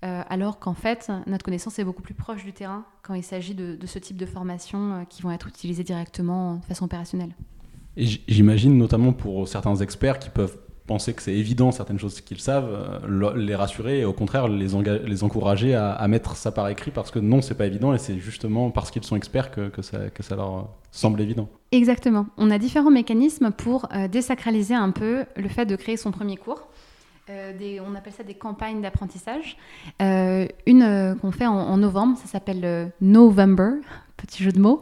Euh, 0.05 0.22
alors 0.29 0.61
qu'en 0.61 0.75
fait, 0.75 1.11
notre 1.27 1.44
connaissance 1.44 1.79
est 1.79 1.85
beaucoup 1.85 2.03
plus 2.03 2.14
proche 2.14 2.44
du 2.44 2.53
terrain 2.53 2.85
quand 3.03 3.14
il 3.14 3.25
s'agit 3.25 3.55
de, 3.55 3.75
de, 3.75 3.87
ce 3.87 3.99
type 3.99 4.18
de 4.18 4.27
formation 4.27 5.05
qui 5.09 5.22
vont 5.22 5.33
être 5.33 5.49
utilisées 5.49 5.85
directement 5.85 6.57
de 6.57 6.64
façon 6.64 6.85
opérationnelle. 6.85 7.35
J'imagine 7.96 8.77
notamment 8.77 9.14
pour 9.14 9.49
certains 9.49 9.75
experts 9.77 10.18
qui 10.18 10.29
peuvent 10.29 10.59
penser 10.87 11.14
que 11.14 11.22
c'est 11.22 11.35
évident 11.35 11.72
certaines 11.72 11.99
choses 11.99 12.20
qu'ils 12.20 12.40
savent, 12.40 13.01
euh, 13.09 13.35
les 13.35 13.55
rassurer 13.55 14.01
et 14.01 14.05
au 14.05 14.12
contraire 14.12 14.49
les, 14.49 14.68
les 15.05 15.25
encourager 15.25 15.75
à, 15.75 16.07
mettre 16.09 16.37
ça 16.37 16.53
par 16.53 16.68
écrit 16.68 16.90
parce 16.90 17.11
que 17.11 17.18
non, 17.18 17.42
c'est 17.42 17.55
pas 17.55 17.66
évident 17.66 17.92
et 17.92 17.99
c'est 17.99 18.18
justement 18.18 18.70
parce 18.70 18.90
qu'ils 18.90 19.05
sont 19.05 19.16
experts 19.16 19.51
que, 19.51 19.68
que, 19.68 19.83
ça, 19.83 20.11
que, 20.11 20.22
ça, 20.22 20.37
leur 20.37 20.68
semble 20.92 21.20
évident. 21.20 21.49
Exactement. 21.72 22.27
On 22.37 22.51
a 22.51 22.59
différents 22.59 22.90
mécanismes 22.90 23.51
pour 23.51 23.88
euh, 23.92 24.09
désacraliser 24.09 24.75
un 24.75 24.90
peu 24.90 25.25
le 25.37 25.49
fait 25.49 25.66
de 25.66 25.77
créer 25.77 25.96
son 25.96 26.12
premier 26.12 26.37
cours. 26.37 26.68
Euh, 27.29 27.57
des, 27.59 27.81
on 27.81 27.94
appelle 27.96 28.12
ça 28.12 28.22
des 28.22 28.35
campagnes 28.35 28.81
d'apprentissage. 28.81 29.56
une 29.98 31.17
qu'on 31.21 31.33
fait 31.33 31.46
en, 31.46 31.54
en, 31.54 31.77
novembre, 31.77 32.17
ça 32.19 32.29
s'appelle 32.29 32.92
November 33.00 33.81
petit 34.27 34.42
jeu 34.42 34.52
de 34.52 34.60
mots. 34.60 34.81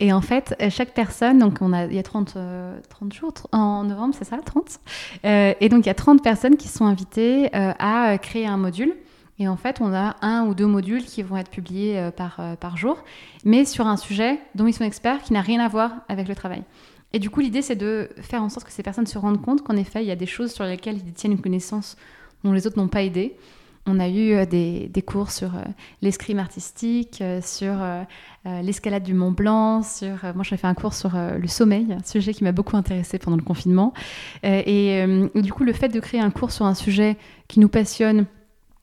Et 0.00 0.12
en 0.12 0.20
fait, 0.20 0.54
chaque 0.70 0.94
personne, 0.94 1.38
donc 1.38 1.58
on 1.60 1.72
a, 1.72 1.84
il 1.84 1.94
y 1.94 1.98
a 1.98 2.02
30, 2.02 2.36
30 2.88 3.12
jours 3.12 3.32
en 3.52 3.84
novembre, 3.84 4.14
c'est 4.18 4.24
ça, 4.24 4.38
30 4.38 4.80
Et 5.60 5.68
donc 5.68 5.84
il 5.84 5.86
y 5.86 5.90
a 5.90 5.94
30 5.94 6.22
personnes 6.22 6.56
qui 6.56 6.68
sont 6.68 6.86
invitées 6.86 7.50
à 7.52 8.16
créer 8.18 8.46
un 8.46 8.56
module. 8.56 8.94
Et 9.38 9.48
en 9.48 9.56
fait, 9.56 9.82
on 9.82 9.92
a 9.92 10.16
un 10.22 10.46
ou 10.46 10.54
deux 10.54 10.66
modules 10.66 11.04
qui 11.04 11.22
vont 11.22 11.36
être 11.36 11.50
publiés 11.50 12.10
par, 12.16 12.40
par 12.58 12.76
jour, 12.76 13.04
mais 13.44 13.66
sur 13.66 13.86
un 13.86 13.98
sujet 13.98 14.38
dont 14.54 14.66
ils 14.66 14.72
sont 14.72 14.84
experts 14.84 15.22
qui 15.22 15.34
n'a 15.34 15.42
rien 15.42 15.60
à 15.60 15.68
voir 15.68 15.92
avec 16.08 16.26
le 16.26 16.34
travail. 16.34 16.62
Et 17.12 17.18
du 17.18 17.30
coup, 17.30 17.40
l'idée, 17.40 17.62
c'est 17.62 17.76
de 17.76 18.10
faire 18.20 18.42
en 18.42 18.48
sorte 18.48 18.66
que 18.66 18.72
ces 18.72 18.82
personnes 18.82 19.06
se 19.06 19.18
rendent 19.18 19.40
compte 19.40 19.62
qu'en 19.62 19.76
effet, 19.76 20.02
il 20.02 20.06
y 20.06 20.10
a 20.10 20.16
des 20.16 20.26
choses 20.26 20.52
sur 20.52 20.64
lesquelles 20.64 20.96
ils 20.96 21.04
détiennent 21.04 21.32
une 21.32 21.40
connaissance 21.40 21.96
dont 22.44 22.52
les 22.52 22.66
autres 22.66 22.78
n'ont 22.78 22.88
pas 22.88 23.02
aidé. 23.02 23.36
On 23.88 24.00
a 24.00 24.08
eu 24.08 24.32
euh, 24.32 24.46
des, 24.46 25.02
cours 25.06 25.30
sur 25.30 25.54
euh, 25.54 25.62
l'escrime 26.02 26.40
artistique, 26.40 27.20
euh, 27.22 27.40
sur 27.40 27.74
l'escalade 28.44 29.02
du 29.02 29.12
Mont 29.14 29.32
Blanc, 29.32 29.82
sur 29.82 30.18
moi 30.36 30.44
j'ai 30.44 30.56
fait 30.56 30.68
un 30.68 30.74
cours 30.74 30.94
sur 30.94 31.16
le 31.16 31.48
sommeil, 31.48 31.92
un 31.92 32.04
sujet 32.04 32.32
qui 32.32 32.44
m'a 32.44 32.52
beaucoup 32.52 32.76
intéressé 32.76 33.18
pendant 33.18 33.36
le 33.36 33.42
confinement. 33.42 33.92
et 34.44 35.04
du 35.34 35.52
coup, 35.52 35.64
le 35.64 35.72
fait 35.72 35.88
de 35.88 35.98
créer 35.98 36.20
un 36.20 36.30
cours 36.30 36.52
sur 36.52 36.64
un 36.64 36.74
sujet 36.74 37.16
qui 37.48 37.58
nous 37.58 37.68
passionne, 37.68 38.26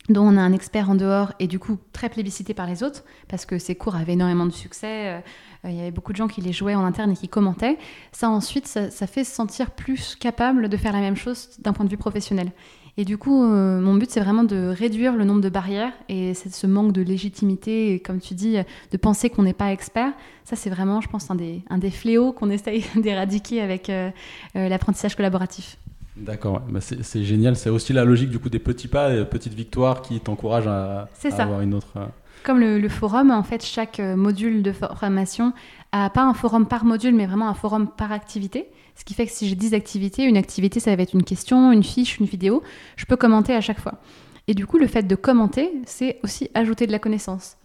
dont 0.10 0.24
on 0.24 0.36
a 0.36 0.42
un 0.42 0.52
expert 0.52 0.90
en 0.90 0.96
dehors 0.96 1.32
et 1.40 1.48
du 1.48 1.60
coup 1.60 1.78
très 1.94 2.10
plébiscité 2.10 2.54
par 2.54 2.68
les 2.68 2.84
autres, 2.84 3.06
parce 3.30 3.46
que 3.46 3.58
ces 3.58 3.76
cours 3.76 3.96
avaient 3.96 4.14
énormément 4.14 4.46
de 4.46 4.52
succès, 4.52 5.24
il 5.64 5.74
y 5.74 5.80
avait 5.80 5.92
beaucoup 5.92 6.12
de 6.12 6.18
gens 6.18 6.28
qui 6.28 6.42
les 6.42 6.52
jouaient 6.52 6.76
en 6.76 6.84
interne 6.84 7.12
et 7.12 7.16
qui 7.16 7.30
commentaient, 7.30 7.78
ça 8.12 8.30
ensuite, 8.30 8.68
ça, 8.68 8.92
ça 8.92 9.08
fait 9.08 9.24
se 9.24 9.34
sentir 9.34 9.72
plus 9.72 10.18
capable 10.18 10.68
de 10.68 10.76
faire 10.76 10.92
la 10.92 11.00
même 11.00 11.16
chose 11.16 11.52
d'un 11.60 11.72
point 11.72 11.86
de 11.86 11.90
vue 11.90 11.96
professionnel. 11.96 12.52
Et 12.96 13.06
du 13.06 13.18
coup, 13.18 13.44
euh, 13.44 13.82
mon 13.82 13.96
but, 13.96 14.10
c'est 14.12 14.20
vraiment 14.20 14.44
de 14.44 14.68
réduire 14.68 15.16
le 15.16 15.24
nombre 15.24 15.42
de 15.42 15.50
barrières 15.50 15.92
et 16.10 16.36
ce 16.36 16.68
manque 16.68 16.92
de 16.92 17.02
légitimité, 17.02 17.94
et 17.94 18.00
comme 18.00 18.20
tu 18.20 18.36
dis, 18.36 18.58
de 18.92 18.98
penser 18.98 19.32
qu'on 19.32 19.44
n'est 19.44 19.54
pas 19.54 19.72
expert. 19.72 20.12
Ça, 20.44 20.56
c'est 20.56 20.70
vraiment, 20.70 21.02
je 21.02 21.08
pense, 21.10 21.32
un 21.32 21.36
des, 21.36 21.64
un 21.70 21.80
des 21.80 21.90
fléaux 21.90 22.34
qu'on 22.34 22.52
essaye 22.52 22.86
d'éradiquer 22.96 23.62
avec 23.62 23.90
euh, 23.90 24.12
euh, 24.56 24.70
l'apprentissage 24.70 25.16
collaboratif. 25.16 25.78
D'accord, 26.16 26.62
bah, 26.70 26.80
c'est 26.82 27.24
génial. 27.24 27.56
C'est 27.56 27.72
aussi 27.72 27.92
la 27.94 28.06
logique 28.06 28.30
du 28.30 28.38
coup 28.38 28.50
des 28.50 28.60
petits 28.60 28.88
pas, 28.88 29.12
des 29.12 29.26
petites 29.26 29.56
victoires 29.56 30.04
qui 30.04 30.20
t'encouragent 30.20 30.68
à, 30.68 31.10
avoir 31.40 31.62
une 31.62 31.74
autre. 31.74 31.94
Comme 32.44 32.60
le, 32.60 32.78
le, 32.78 32.90
forum, 32.90 33.32
en 33.32 33.42
fait, 33.42 33.66
chaque 33.66 33.98
module 33.98 34.62
de 34.62 34.72
formation 34.72 35.54
a 35.92 36.12
pas 36.12 36.24
un 36.24 36.36
forum 36.36 36.68
par 36.68 36.86
module, 36.86 37.16
mais 37.16 37.26
vraiment 37.26 37.50
un 37.50 37.56
forum 37.56 37.88
par 37.88 38.12
activité. 38.12 38.68
Ce 38.96 39.04
qui 39.04 39.14
fait 39.14 39.26
que 39.26 39.32
si 39.32 39.48
j'ai 39.48 39.56
10 39.56 39.74
activités, 39.74 40.24
une 40.24 40.38
activité, 40.38 40.80
ça 40.80 40.96
va 40.96 41.02
être 41.02 41.14
une 41.14 41.24
question, 41.24 41.72
une 41.72 41.84
fiche, 41.84 42.20
une 42.20 42.26
vidéo, 42.26 42.62
je 42.96 43.06
peux 43.06 43.18
commenter 43.18 43.54
à 43.54 43.62
chaque 43.62 43.80
fois. 43.80 44.00
Et 44.50 44.56
du 44.56 44.66
coup, 44.66 44.78
le 44.78 44.88
fait 44.88 45.04
de 45.04 45.16
commenter, 45.16 45.72
c'est 45.86 46.20
aussi 46.22 46.50
ajouter 46.54 46.86
de 46.86 46.92
la 46.92 47.00
connaissance. 47.00 47.56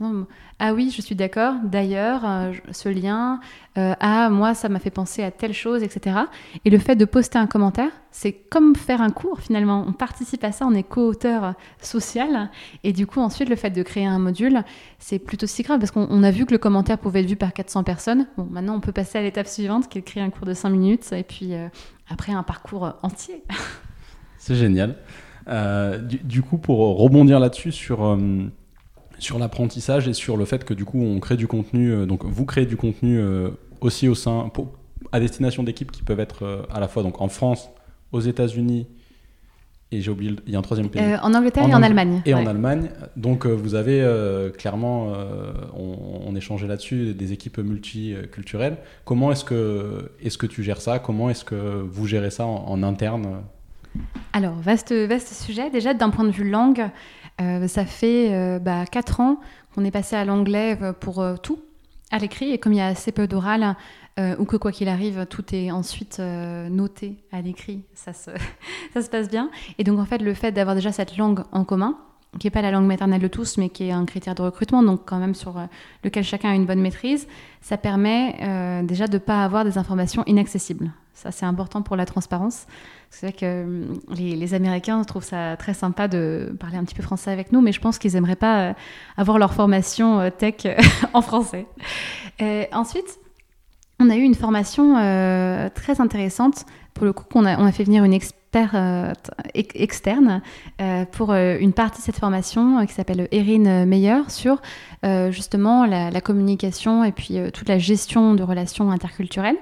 Ah 0.60 0.74
oui, 0.74 0.92
je 0.94 1.02
suis 1.02 1.16
d'accord, 1.16 1.54
d'ailleurs, 1.64 2.22
euh, 2.24 2.52
ce 2.70 2.88
lien, 2.88 3.40
euh, 3.78 3.94
ah 3.98 4.30
moi, 4.30 4.54
ça 4.54 4.68
m'a 4.68 4.78
fait 4.78 4.90
penser 4.90 5.24
à 5.24 5.32
telle 5.32 5.52
chose, 5.52 5.82
etc. 5.82 6.16
Et 6.64 6.70
le 6.70 6.78
fait 6.78 6.94
de 6.94 7.04
poster 7.04 7.36
un 7.36 7.48
commentaire, 7.48 7.90
c'est 8.12 8.32
comme 8.32 8.76
faire 8.76 9.02
un 9.02 9.10
cours 9.10 9.40
finalement. 9.40 9.84
On 9.88 9.92
participe 9.92 10.44
à 10.44 10.52
ça, 10.52 10.66
on 10.66 10.74
est 10.74 10.84
co-auteur 10.84 11.54
social. 11.82 12.48
Et 12.84 12.92
du 12.92 13.08
coup, 13.08 13.20
ensuite, 13.20 13.48
le 13.48 13.56
fait 13.56 13.70
de 13.70 13.82
créer 13.82 14.06
un 14.06 14.20
module, 14.20 14.62
c'est 15.00 15.18
plutôt 15.18 15.48
si 15.48 15.64
grave 15.64 15.80
parce 15.80 15.90
qu'on 15.90 16.22
a 16.22 16.30
vu 16.30 16.46
que 16.46 16.52
le 16.52 16.58
commentaire 16.58 16.98
pouvait 16.98 17.22
être 17.22 17.28
vu 17.28 17.36
par 17.36 17.52
400 17.52 17.82
personnes. 17.82 18.28
Bon, 18.36 18.46
maintenant, 18.48 18.76
on 18.76 18.80
peut 18.80 18.92
passer 18.92 19.18
à 19.18 19.22
l'étape 19.22 19.48
suivante 19.48 19.88
qui 19.88 19.98
est 19.98 20.02
de 20.02 20.06
créer 20.06 20.22
un 20.22 20.30
cours 20.30 20.46
de 20.46 20.54
5 20.54 20.68
minutes 20.68 21.12
et 21.12 21.24
puis 21.24 21.54
euh, 21.54 21.66
après 22.08 22.32
un 22.32 22.44
parcours 22.44 22.94
entier. 23.02 23.42
C'est 24.38 24.54
génial. 24.54 24.94
Euh, 25.48 25.98
du, 25.98 26.42
coup, 26.42 26.58
pour 26.58 26.78
rebondir 26.98 27.40
là-dessus 27.40 27.72
sur, 27.72 28.04
euh, 28.04 28.16
sur 29.18 29.38
l'apprentissage 29.38 30.08
et 30.08 30.12
sur 30.12 30.36
le 30.36 30.44
fait 30.44 30.64
que 30.64 30.74
du 30.74 30.84
coup 30.84 31.00
on 31.00 31.18
crée 31.20 31.36
du 31.36 31.46
contenu, 31.46 31.90
euh, 31.90 32.06
donc 32.06 32.24
vous 32.24 32.44
créez 32.44 32.66
du 32.66 32.76
contenu 32.76 33.20
aussi 33.80 34.08
au 34.08 34.14
sein, 34.14 34.50
à 35.12 35.20
destination 35.20 35.62
d'équipes 35.62 35.90
qui 35.90 36.02
peuvent 36.02 36.20
être 36.20 36.66
à 36.70 36.80
la 36.80 36.88
fois 36.88 37.02
donc 37.02 37.20
en 37.20 37.28
France, 37.28 37.70
aux 38.12 38.20
États-Unis 38.20 38.86
et 39.90 40.02
j'ai 40.02 40.10
oublié, 40.10 40.36
il 40.46 40.52
y 40.52 40.56
a 40.56 40.58
un 40.58 40.62
troisième 40.62 40.90
pays. 40.90 41.00
en 41.22 41.32
Angleterre 41.32 41.66
et 41.66 41.74
en 41.74 41.82
Allemagne. 41.82 42.20
Et 42.26 42.34
en 42.34 42.44
Allemagne. 42.44 42.90
Donc 43.16 43.46
vous 43.46 43.74
avez 43.74 44.06
clairement, 44.58 45.14
on, 45.74 46.26
on, 46.26 46.36
échangeait 46.36 46.66
là-dessus, 46.66 47.14
des 47.14 47.32
équipes 47.32 47.56
multiculturelles. 47.56 48.76
Comment 49.06 49.32
est-ce 49.32 49.44
que, 49.44 50.10
est 50.22 50.28
-ce 50.28 50.36
que 50.36 50.46
tu 50.46 50.62
gères 50.62 50.82
ça? 50.82 50.98
Comment 50.98 51.30
est-ce 51.30 51.46
que 51.46 51.54
vous 51.54 52.06
gérez 52.06 52.30
ça 52.30 52.44
en 52.44 52.82
interne? 52.82 53.40
Alors, 54.32 54.54
vaste, 54.54 54.92
vaste 54.92 55.32
sujet. 55.32 55.70
Déjà, 55.70 55.94
d'un 55.94 56.10
point 56.10 56.24
de 56.24 56.30
vue 56.30 56.48
langue, 56.48 56.90
euh, 57.40 57.66
ça 57.68 57.84
fait 57.84 58.32
euh, 58.32 58.58
bah, 58.58 58.84
4 58.86 59.20
ans 59.20 59.40
qu'on 59.74 59.84
est 59.84 59.90
passé 59.90 60.16
à 60.16 60.24
l'anglais 60.24 60.78
euh, 60.82 60.92
pour 60.92 61.24
tout, 61.42 61.58
à 62.10 62.18
l'écrit. 62.18 62.50
Et 62.52 62.58
comme 62.58 62.72
il 62.72 62.78
y 62.78 62.80
a 62.80 62.86
assez 62.86 63.12
peu 63.12 63.26
d'oral, 63.26 63.76
ou 64.40 64.46
que 64.46 64.56
quoi 64.56 64.72
qu'il 64.72 64.88
arrive, 64.88 65.26
tout 65.30 65.44
est 65.54 65.70
ensuite 65.70 66.18
noté 66.18 67.18
à 67.30 67.40
l'écrit, 67.40 67.84
ça 67.94 68.12
se, 68.12 68.32
ça 68.92 69.00
se 69.00 69.08
passe 69.08 69.28
bien. 69.28 69.48
Et 69.78 69.84
donc, 69.84 70.00
en 70.00 70.04
fait, 70.04 70.18
le 70.18 70.34
fait 70.34 70.50
d'avoir 70.50 70.74
déjà 70.74 70.90
cette 70.90 71.16
langue 71.16 71.44
en 71.52 71.62
commun, 71.62 71.96
qui 72.40 72.48
n'est 72.48 72.50
pas 72.50 72.60
la 72.60 72.72
langue 72.72 72.86
maternelle 72.86 73.20
de 73.20 73.28
tous, 73.28 73.58
mais 73.58 73.68
qui 73.68 73.84
est 73.84 73.92
un 73.92 74.04
critère 74.06 74.34
de 74.34 74.42
recrutement, 74.42 74.82
donc 74.82 75.02
quand 75.06 75.18
même 75.18 75.36
sur 75.36 75.54
lequel 76.02 76.24
chacun 76.24 76.50
a 76.50 76.54
une 76.56 76.66
bonne 76.66 76.80
maîtrise, 76.80 77.28
ça 77.60 77.76
permet 77.76 78.82
déjà 78.82 79.06
de 79.06 79.14
ne 79.14 79.18
pas 79.18 79.44
avoir 79.44 79.64
des 79.64 79.78
informations 79.78 80.24
inaccessibles. 80.26 80.90
Ça, 81.14 81.30
c'est 81.30 81.46
important 81.46 81.82
pour 81.82 81.94
la 81.94 82.04
transparence. 82.04 82.66
C'est 83.10 83.26
vrai 83.26 83.32
que 83.32 83.44
euh, 83.44 83.94
les, 84.10 84.54
Américains 84.54 85.02
trouvent 85.02 85.24
ça 85.24 85.56
très 85.56 85.74
sympa 85.74 86.08
de 86.08 86.54
parler 86.60 86.76
un 86.76 86.84
petit 86.84 86.94
peu 86.94 87.02
français 87.02 87.30
avec 87.30 87.52
nous, 87.52 87.60
mais 87.60 87.72
je 87.72 87.80
pense 87.80 87.98
qu'ils 87.98 88.12
n'aimeraient 88.12 88.36
pas 88.36 88.60
euh, 88.60 88.72
avoir 89.16 89.38
leur 89.38 89.54
formation 89.54 90.20
euh, 90.20 90.30
tech 90.30 90.66
en 91.14 91.22
français. 91.22 91.66
ensuite, 92.72 93.18
on 93.98 94.10
a 94.10 94.16
eu 94.16 94.22
une 94.22 94.36
formation 94.36 94.94
très 95.74 96.00
intéressante. 96.00 96.66
Pour 96.94 97.04
le 97.04 97.12
coup, 97.12 97.24
on 97.34 97.44
a, 97.44 97.72
fait 97.72 97.82
venir 97.82 98.04
une 98.04 98.12
experte 98.12 99.30
externe 99.54 100.40
pour 101.10 101.34
une 101.34 101.72
partie 101.72 101.98
de 101.98 102.04
cette 102.04 102.18
formation 102.18 102.86
qui 102.86 102.94
s'appelle 102.94 103.26
Erin 103.32 103.86
Meyer 103.86 104.22
sur 104.28 104.62
justement 105.30 105.84
la, 105.84 106.20
communication 106.20 107.02
et 107.02 107.10
puis 107.10 107.38
toute 107.52 107.68
la 107.68 107.78
gestion 107.78 108.34
de 108.34 108.44
relations 108.44 108.92
interculturelles. 108.92 109.56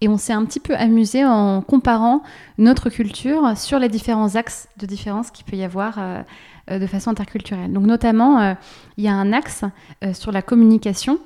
Et 0.00 0.08
on 0.08 0.18
s'est 0.18 0.34
un 0.34 0.44
petit 0.44 0.60
peu 0.60 0.74
amusé 0.76 1.24
en 1.24 1.62
comparant 1.62 2.22
notre 2.58 2.90
culture 2.90 3.56
sur 3.56 3.78
les 3.78 3.88
différents 3.88 4.36
axes 4.36 4.68
de 4.78 4.84
différence 4.84 5.30
qu'il 5.30 5.46
peut 5.46 5.56
y 5.56 5.64
avoir 5.64 5.98
euh, 5.98 6.22
euh, 6.70 6.78
de 6.78 6.86
façon 6.86 7.10
interculturelle. 7.10 7.72
Donc 7.72 7.84
notamment, 7.84 8.40
euh, 8.40 8.54
il 8.98 9.04
y 9.04 9.08
a 9.08 9.14
un 9.14 9.32
axe 9.32 9.64
sur 10.12 10.32
la 10.32 10.42
communication 10.42 11.18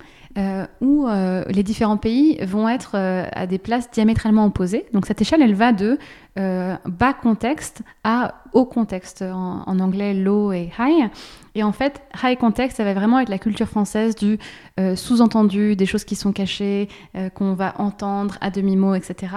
où 0.80 1.08
les 1.08 1.62
différents 1.64 1.96
pays 1.96 2.38
vont 2.44 2.68
être 2.68 2.96
à 2.96 3.46
des 3.48 3.58
places 3.58 3.90
diamétralement 3.90 4.46
opposées. 4.46 4.86
Donc 4.92 5.06
cette 5.06 5.20
échelle, 5.20 5.42
elle 5.42 5.54
va 5.54 5.72
de 5.72 5.98
bas 6.36 7.12
contexte 7.12 7.82
à 8.04 8.34
haut 8.52 8.64
contexte, 8.64 9.22
en, 9.22 9.78
anglais 9.78 10.14
low 10.14 10.52
et 10.52 10.70
high. 10.78 11.10
Et 11.54 11.62
en 11.62 11.72
fait, 11.72 12.00
high 12.22 12.38
context, 12.38 12.76
ça 12.76 12.84
va 12.84 12.94
vraiment 12.94 13.18
être 13.18 13.28
la 13.28 13.38
culture 13.38 13.66
française 13.66 14.14
du 14.14 14.38
euh, 14.78 14.94
sous-entendu, 14.94 15.74
des 15.76 15.86
choses 15.86 16.04
qui 16.04 16.14
sont 16.14 16.32
cachées, 16.32 16.88
euh, 17.16 17.28
qu'on 17.28 17.54
va 17.54 17.74
entendre 17.78 18.36
à 18.40 18.50
demi-mot, 18.50 18.94
etc. 18.94 19.34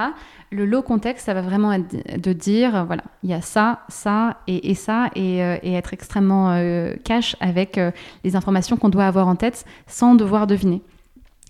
Le 0.52 0.66
low 0.66 0.84
context, 0.84 1.26
ça 1.26 1.34
va 1.34 1.42
vraiment 1.42 1.74
être 1.74 2.20
de 2.22 2.34
dire, 2.34 2.86
voilà, 2.86 3.04
il 3.24 3.32
y 3.32 3.34
a 3.34 3.42
ça, 3.42 3.82
ça 3.90 4.38
et, 4.48 4.76
ça, 4.76 5.10
et, 5.16 5.44
euh, 5.44 5.58
et, 5.64 5.74
être 5.74 5.94
extrêmement 5.94 6.56
cash 7.04 7.36
avec 7.40 7.80
les 8.24 8.36
informations 8.36 8.78
qu'on 8.78 8.90
doit 8.90 9.06
avoir 9.06 9.28
en 9.28 9.36
tête 9.36 9.66
sans 9.88 10.14
devoir 10.14 10.46
deviner. 10.46 10.82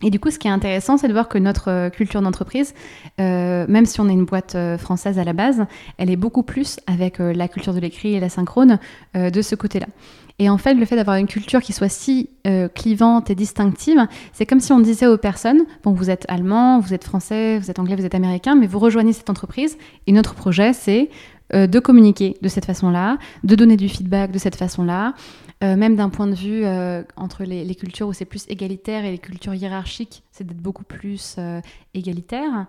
Et 0.04 0.10
du 0.10 0.20
coup, 0.20 0.30
ce 0.30 0.38
qui 0.38 0.48
est 0.48 0.52
intéressant, 0.52 0.98
c'est 0.98 1.08
de 1.08 1.14
voir 1.14 1.30
que 1.30 1.38
notre 1.38 1.90
culture 1.90 2.22
d'entreprise, 2.22 2.74
même 3.18 3.86
si 3.86 4.02
on 4.02 4.10
est 4.10 4.14
une 4.14 4.26
boîte 4.26 4.58
française 4.78 5.18
à 5.18 5.24
la 5.24 5.34
base, 5.34 5.66
elle 5.98 6.10
est 6.10 6.18
beaucoup 6.18 6.44
plus 6.44 6.80
avec 6.88 7.20
la 7.20 7.48
culture 7.48 7.74
de 7.74 7.80
l'écrit 7.80 8.14
et 8.14 8.20
la 8.20 8.30
synchrone 8.30 8.80
de 9.16 9.42
ce 9.42 9.56
côté-là. 9.56 9.88
Et 10.40 10.50
en 10.50 10.58
fait, 10.58 10.74
le 10.74 10.86
fait 10.86 10.96
d'avoir 10.96 11.18
une 11.18 11.28
culture 11.28 11.62
qui 11.62 11.74
soit 11.74 11.90
si 11.90 12.30
euh, 12.48 12.68
clivante 12.68 13.30
et 13.30 13.36
distinctive, 13.36 14.08
c'est 14.32 14.46
comme 14.46 14.60
si 14.60 14.72
on 14.72 14.80
disait 14.80 15.06
aux 15.06 15.18
personnes, 15.18 15.64
bon, 15.84 15.92
vous 15.92 16.10
êtes 16.10 16.26
allemand, 16.28 16.80
vous 16.80 16.94
êtes 16.94 17.04
français, 17.04 17.60
vous 17.60 17.70
êtes 17.70 17.80
anglais, 17.80 17.96
vous 17.96 18.06
êtes 18.06 18.16
américain, 18.16 18.56
mais 18.56 18.66
vous 18.66 18.80
rejoignez 18.80 19.14
cette 19.14 19.30
entreprise 19.30 19.78
et 20.08 20.12
notre 20.12 20.34
projet, 20.34 20.74
c'est 20.74 21.10
euh, 21.54 21.68
de 21.68 21.80
communiquer 21.80 22.36
de 22.42 22.48
cette 22.48 22.66
façon-là, 22.66 23.18
de 23.44 23.56
donner 23.56 23.78
du 23.78 23.88
feedback 23.90 24.32
de 24.32 24.40
cette 24.40 24.56
façon-là, 24.56 25.14
euh, 25.64 25.76
même 25.76 25.96
d'un 25.96 26.10
point 26.10 26.28
de 26.28 26.36
vue 26.36 26.66
entre 27.16 27.44
les, 27.44 27.76
cultures 27.76 28.08
où 28.08 28.14
c'est 28.14 28.26
plus 28.26 28.46
égalitaire 28.50 29.06
et 29.06 29.12
les 29.12 29.18
cultures 29.18 29.54
hiérarchiques, 29.54 30.24
c'est 30.32 30.46
d'être 30.46 30.62
beaucoup 30.62 30.84
plus 30.84 31.38
égalitaire. 31.94 32.68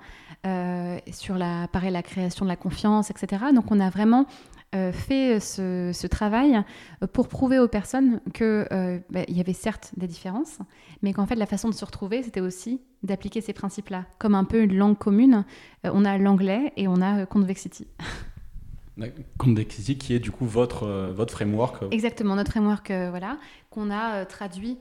sur 1.11 1.37
la, 1.37 1.69
pareil, 1.69 1.91
la 1.91 2.03
création 2.03 2.45
de 2.45 2.51
la 2.51 2.57
confiance, 2.57 3.11
etc. 3.11 3.45
Donc 3.55 3.71
on 3.71 3.81
a 3.81 3.91
vraiment 3.91 4.27
euh, 4.75 4.91
fait 4.91 5.39
ce, 5.39 6.07
travail 6.09 6.61
pour 7.13 7.29
prouver 7.29 7.61
aux 7.61 7.69
personnes 7.69 8.21
qu'il 8.33 8.67
euh, 8.73 8.99
bah, 9.09 9.21
y 9.29 9.39
avait 9.39 9.53
certes 9.53 9.93
des 9.97 10.09
différences, 10.09 10.59
mais 11.01 11.13
qu'en 11.13 11.27
fait 11.27 11.37
la 11.37 11.47
façon 11.47 11.69
de 11.69 11.75
se 11.75 11.85
retrouver, 11.85 12.25
c'était 12.25 12.41
aussi 12.41 12.81
d'appliquer 13.05 13.41
ces 13.41 13.53
principes-là. 13.53 14.05
Comme 14.19 14.35
un 14.35 14.43
peu 14.43 14.61
une 14.63 14.75
langue 14.77 14.99
commune, 14.99 15.45
euh, 15.87 15.91
on 15.95 16.05
a 16.05 16.19
l'anglais 16.19 16.73
et 16.77 16.89
on 16.89 17.01
a 17.01 17.25
Convexity. 17.25 17.87
Convexity 19.39 19.99
qui 19.99 20.15
est 20.15 20.21
du 20.21 20.31
coup 20.31 20.47
votre, 20.47 20.87
votre 21.13 21.33
framework. 21.33 21.83
Exactement, 21.91 22.37
notre 22.37 22.53
framework 22.53 22.91
voilà, 22.91 23.39
qu'on 23.71 23.91
a 23.91 24.25
traduit 24.25 24.79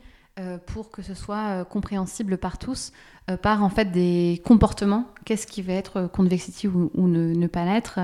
pour 0.66 0.90
que 0.90 1.02
ce 1.02 1.14
soit 1.14 1.64
compréhensible 1.64 2.38
par 2.38 2.58
tous, 2.58 2.92
par 3.40 3.62
en 3.62 3.70
fait 3.70 3.90
des 3.90 4.42
comportements. 4.44 5.06
Qu'est-ce 5.24 5.46
qui 5.46 5.62
va 5.62 5.72
être 5.72 6.10
Convexity 6.12 6.68
ou, 6.68 6.90
ne, 7.08 7.46
pas 7.46 7.64
l'être 7.64 7.98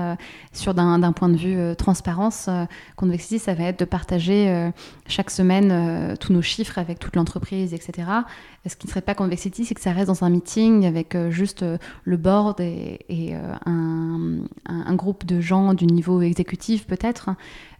Sur 0.53 0.73
d'un 0.73 1.11
point 1.11 1.29
de 1.29 1.37
vue 1.37 1.75
transparence, 1.75 2.49
Convexity, 2.95 3.37
ça 3.37 3.53
va 3.53 3.65
être 3.65 3.79
de 3.79 3.85
partager 3.85 4.71
chaque 5.05 5.29
semaine 5.29 6.17
tous 6.19 6.33
nos 6.33 6.41
chiffres 6.41 6.79
avec 6.79 6.97
toute 6.97 7.15
l'entreprise, 7.15 7.75
etc. 7.75 8.07
Ce 8.65 8.75
qui 8.75 8.87
ne 8.87 8.89
serait 8.89 9.01
pas 9.01 9.13
Convexity, 9.13 9.65
c'est 9.65 9.75
que 9.75 9.81
ça 9.81 9.91
reste 9.91 10.07
dans 10.07 10.23
un 10.23 10.31
meeting 10.31 10.87
avec 10.87 11.15
juste 11.29 11.63
le 12.03 12.17
board 12.17 12.59
et, 12.59 13.35
un, 13.67 14.39
un, 14.65 14.95
groupe 14.95 15.23
de 15.25 15.39
gens 15.39 15.75
du 15.75 15.85
niveau 15.85 16.21
exécutif 16.21 16.87
peut-être. 16.87 17.29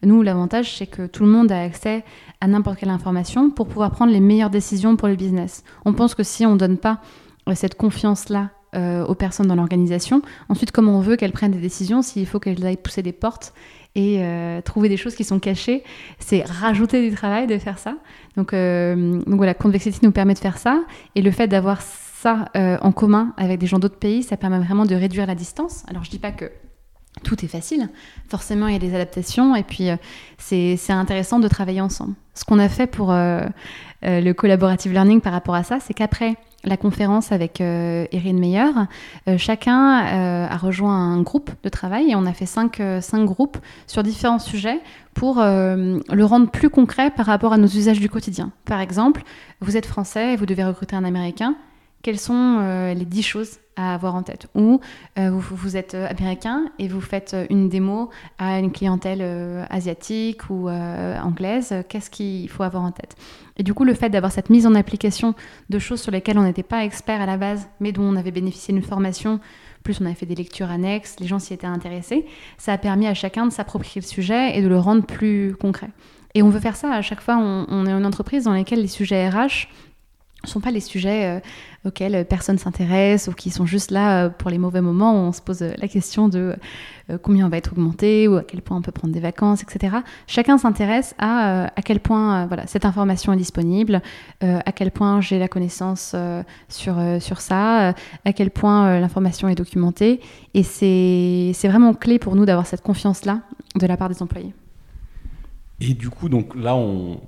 Nous, 0.04 0.22
l'avantage, 0.22 0.78
c'est 0.78 0.88
que 0.88 1.08
tout 1.08 1.24
le 1.24 1.30
monde 1.30 1.52
a 1.52 1.62
accès 1.62 2.04
à 2.42 2.48
n'importe 2.48 2.80
quelle 2.80 2.90
information 2.90 3.50
pour 3.52 3.68
pouvoir 3.68 3.92
prendre 3.92 4.12
les 4.12 4.20
meilleures 4.20 4.50
décisions 4.50 4.96
pour 4.96 5.08
le 5.08 5.16
business. 5.16 5.64
On 5.86 5.94
pense 5.94 6.16
que 6.16 6.24
si 6.24 6.46
on 6.46 6.54
ne 6.54 6.58
donne 6.58 6.78
pas 6.78 7.02
euh, 7.02 7.31
cette 7.54 7.76
confiance-là 7.76 8.52
euh, 8.76 9.06
aux 9.06 9.16
personnes 9.16 9.48
dans 9.48 9.56
l'organisation, 9.56 10.22
ensuite, 10.50 10.72
comment 10.72 10.98
on 10.98 11.02
veut 11.02 11.16
qu'elles 11.16 11.32
prennent 11.32 11.52
des 11.52 11.60
décisions, 11.60 12.02
s'il 12.02 12.26
faut 12.26 12.40
qu'elles 12.40 12.66
aillent 12.66 12.78
pousser 12.78 13.02
des 13.02 13.12
portes 13.12 13.54
et 13.96 14.24
euh, 14.24 14.62
trouver 14.62 14.88
des 14.88 14.96
choses 14.96 15.16
qui 15.16 15.26
sont 15.26 15.40
cachées, 15.40 15.84
c'est 16.20 16.44
rajouter 16.44 17.08
du 17.08 17.14
travail 17.14 17.48
de 17.48 17.58
faire 17.58 17.78
ça. 17.78 17.98
Donc, 18.38 18.52
donc 18.54 19.38
voilà, 19.38 19.54
Convexity 19.54 20.00
nous 20.04 20.14
permet 20.14 20.34
de 20.34 20.40
faire 20.40 20.58
ça. 20.58 20.82
Et 21.16 21.22
le 21.22 21.32
fait 21.32 21.48
d'avoir 21.48 21.82
ça 21.82 22.46
en 22.56 22.92
commun 22.94 23.34
avec 23.36 23.60
des 23.60 23.68
gens 23.68 23.80
d'autres 23.80 23.98
pays, 24.00 24.24
ça 24.24 24.38
permet 24.38 24.60
vraiment 24.60 24.86
de 24.86 24.96
réduire 24.96 25.26
la 25.26 25.36
distance. 25.36 25.84
Alors 25.90 26.06
je 26.06 26.10
dis 26.10 26.20
pas 26.20 26.32
que 26.32 26.50
tout 27.24 27.44
est 27.44 27.48
facile. 27.48 27.90
Forcément, 28.30 28.68
il 28.68 28.74
y 28.74 28.76
a 28.76 28.80
des 28.80 28.96
adaptations 28.96 29.56
et 29.56 29.64
puis 29.64 29.90
euh, 29.90 29.98
c'est 30.38 30.78
intéressant 30.90 31.40
de 31.40 31.48
travailler 31.48 31.82
ensemble. 31.82 32.16
Ce 32.34 32.46
qu'on 32.46 32.60
a 32.60 32.70
fait 32.70 32.88
pour 32.88 33.12
euh, 33.12 33.42
euh, 34.06 34.22
le 34.22 34.34
collaborative 34.34 34.94
learning 34.94 35.22
par 35.22 35.34
rapport 35.34 35.56
à 35.56 35.64
ça, 35.64 35.80
c'est 35.80 35.94
qu'après 35.94 36.36
la 36.64 36.78
conférence 36.78 37.32
avec 37.32 37.60
Erin 37.62 38.34
Meyer, 38.34 38.72
chacun 39.38 39.96
a 40.46 40.58
rejoint 40.58 40.96
un 40.96 41.22
groupe 41.22 41.50
de 41.64 41.70
travail 41.70 42.12
et 42.12 42.16
on 42.16 42.26
a 42.26 42.34
fait 42.34 42.46
cinq, 42.46 42.82
cinq 43.02 43.26
groupes 43.26 43.58
sur 43.88 44.04
différents 44.04 44.40
sujets 44.40 44.80
pour 45.14 45.38
le 45.38 46.24
rendre 46.24 46.50
plus 46.50 46.70
concret 46.70 47.10
par 47.10 47.26
rapport 47.26 47.54
à 47.54 47.58
nos 47.58 47.68
usages 47.68 48.00
du 48.00 48.10
quotidien. 48.10 48.52
Par 48.66 48.80
exemple, 48.80 49.24
vous 49.60 49.78
êtes 49.78 49.86
français 49.86 50.34
et 50.34 50.36
vous 50.36 50.46
devez 50.46 50.64
recruter 50.64 50.96
un 50.96 51.04
Américain. 51.04 51.56
Quelles 52.04 52.20
sont 52.20 52.94
les 52.96 53.06
dix 53.06 53.24
choses 53.24 53.60
à 53.76 53.94
avoir 53.94 54.16
en 54.16 54.24
tête? 54.24 54.48
Ou 54.56 54.80
euh, 55.18 55.30
vous, 55.32 55.78
êtes 55.78 55.96
euh, 55.96 56.08
américain 56.10 56.66
et 56.80 56.88
vous 56.88 57.02
faites 57.02 57.34
euh, 57.34 57.46
une 57.50 57.70
démo 57.70 58.10
à 58.38 58.60
une 58.60 58.72
clientèle 58.72 59.22
asiatique 59.70 60.50
ou 60.50 60.70
anglaise, 60.70 61.74
qu'est-ce 61.90 62.10
qu'il 62.10 62.50
faut 62.50 62.64
avoir 62.64 62.84
en 62.84 62.92
tête? 62.92 63.16
Et 63.58 63.64
du 63.64 63.74
coup, 63.74 63.84
le 63.84 63.94
fait 63.94 64.10
d'avoir 64.10 64.32
cette 64.32 64.50
mise 64.50 64.66
en 64.66 64.76
application 64.76 65.36
de 65.70 65.80
choses 65.80 66.02
sur 66.02 66.12
lesquelles 66.12 66.38
on 66.38 66.44
n'était 66.44 66.64
pas 66.64 66.84
expert 66.84 67.22
à 67.22 67.26
la 67.26 67.38
base, 67.38 67.68
mais 67.80 67.92
dont 67.92 68.04
on 68.04 68.16
avait 68.16 68.32
bénéficié 68.32 68.74
d'une 68.74 68.84
formation, 68.84 69.40
plus 69.84 70.02
on 70.02 70.06
avait 70.06 70.16
fait 70.16 70.26
des 70.26 70.36
lectures 70.36 70.72
annexes, 70.72 71.16
les 71.20 71.28
gens 71.28 71.40
s'y 71.40 71.54
étaient 71.54 71.68
intéressés, 71.68 72.26
ça 72.58 72.74
a 72.74 72.78
permis 72.78 73.08
à 73.08 73.14
chacun 73.14 73.46
de 73.46 73.52
s'approprier 73.52 74.02
le 74.02 74.08
sujet 74.08 74.58
et 74.58 74.62
de 74.62 74.68
le 74.68 74.80
rendre 74.80 75.06
plus 75.06 75.56
concret. 75.56 75.90
Et 76.34 76.42
on 76.42 76.50
veut 76.50 76.60
faire 76.60 76.76
ça 76.76 76.92
à 76.92 77.02
chaque 77.02 77.22
fois, 77.22 77.38
on, 77.38 77.66
on 77.68 77.86
est 77.86 77.92
une 77.92 78.06
entreprise 78.06 78.46
dans 78.46 78.54
laquelle 78.54 78.82
les 78.82 78.88
sujets 78.88 79.30
RH 79.30 79.68
ne 80.44 80.50
sont 80.50 80.60
pas 80.60 80.72
les 80.72 80.80
sujets 80.80 81.26
euh, 81.26 81.40
auxquels 81.88 82.26
personne 82.26 82.58
s'intéresse 82.58 83.28
ou 83.28 83.34
qui 83.34 83.50
sont 83.50 83.66
juste 83.66 83.92
là 83.92 84.26
euh, 84.26 84.30
pour 84.30 84.50
les 84.50 84.58
mauvais 84.58 84.82
moments 84.82 85.14
où 85.14 85.28
on 85.28 85.32
se 85.32 85.42
pose 85.42 85.62
la 85.62 85.88
question 85.88 86.30
de 86.30 86.56
euh, 87.10 87.18
combien 87.22 87.46
on 87.46 87.50
va 87.50 87.58
être 87.58 87.74
augmenté 87.74 88.28
ou 88.28 88.36
à 88.36 88.44
quel 88.44 88.62
point 88.62 88.78
on 88.78 88.82
peut 88.82 88.92
prendre 88.92 89.14
des 89.14 89.20
vacances, 89.20 89.64
etc. 89.64 89.98
Chacun 90.28 90.58
s'intéresse 90.58 91.14
à 91.18 91.72
à 91.76 91.82
quel 91.84 92.00
point 92.00 92.46
voilà, 92.48 92.66
cette 92.68 92.86
information 92.86 93.34
est 93.34 93.38
disponible, 93.38 94.02
à 94.42 94.72
quel 94.72 94.92
point 94.92 95.22
j'ai 95.22 95.40
la 95.40 95.48
connaissance 95.48 96.16
sur, 96.70 96.96
sur 97.20 97.42
ça, 97.42 97.94
à 98.26 98.34
quel 98.34 98.52
point 98.52 99.00
l'information 99.00 99.50
est 99.50 99.56
documentée. 99.56 100.20
Et 100.54 100.64
c'est 100.64 101.68
vraiment 101.68 101.94
clé 101.94 102.20
pour 102.20 102.36
nous 102.36 102.46
d'avoir 102.46 102.66
cette 102.66 102.82
confiance-là 102.82 103.42
de 103.76 103.86
la 103.86 103.98
part 103.98 104.10
des 104.10 104.22
employés. 104.22 104.54
Et 105.80 105.94
du 105.94 106.10
coup, 106.10 106.30
donc 106.30 106.56
là, 106.56 106.76
on, 106.76 107.20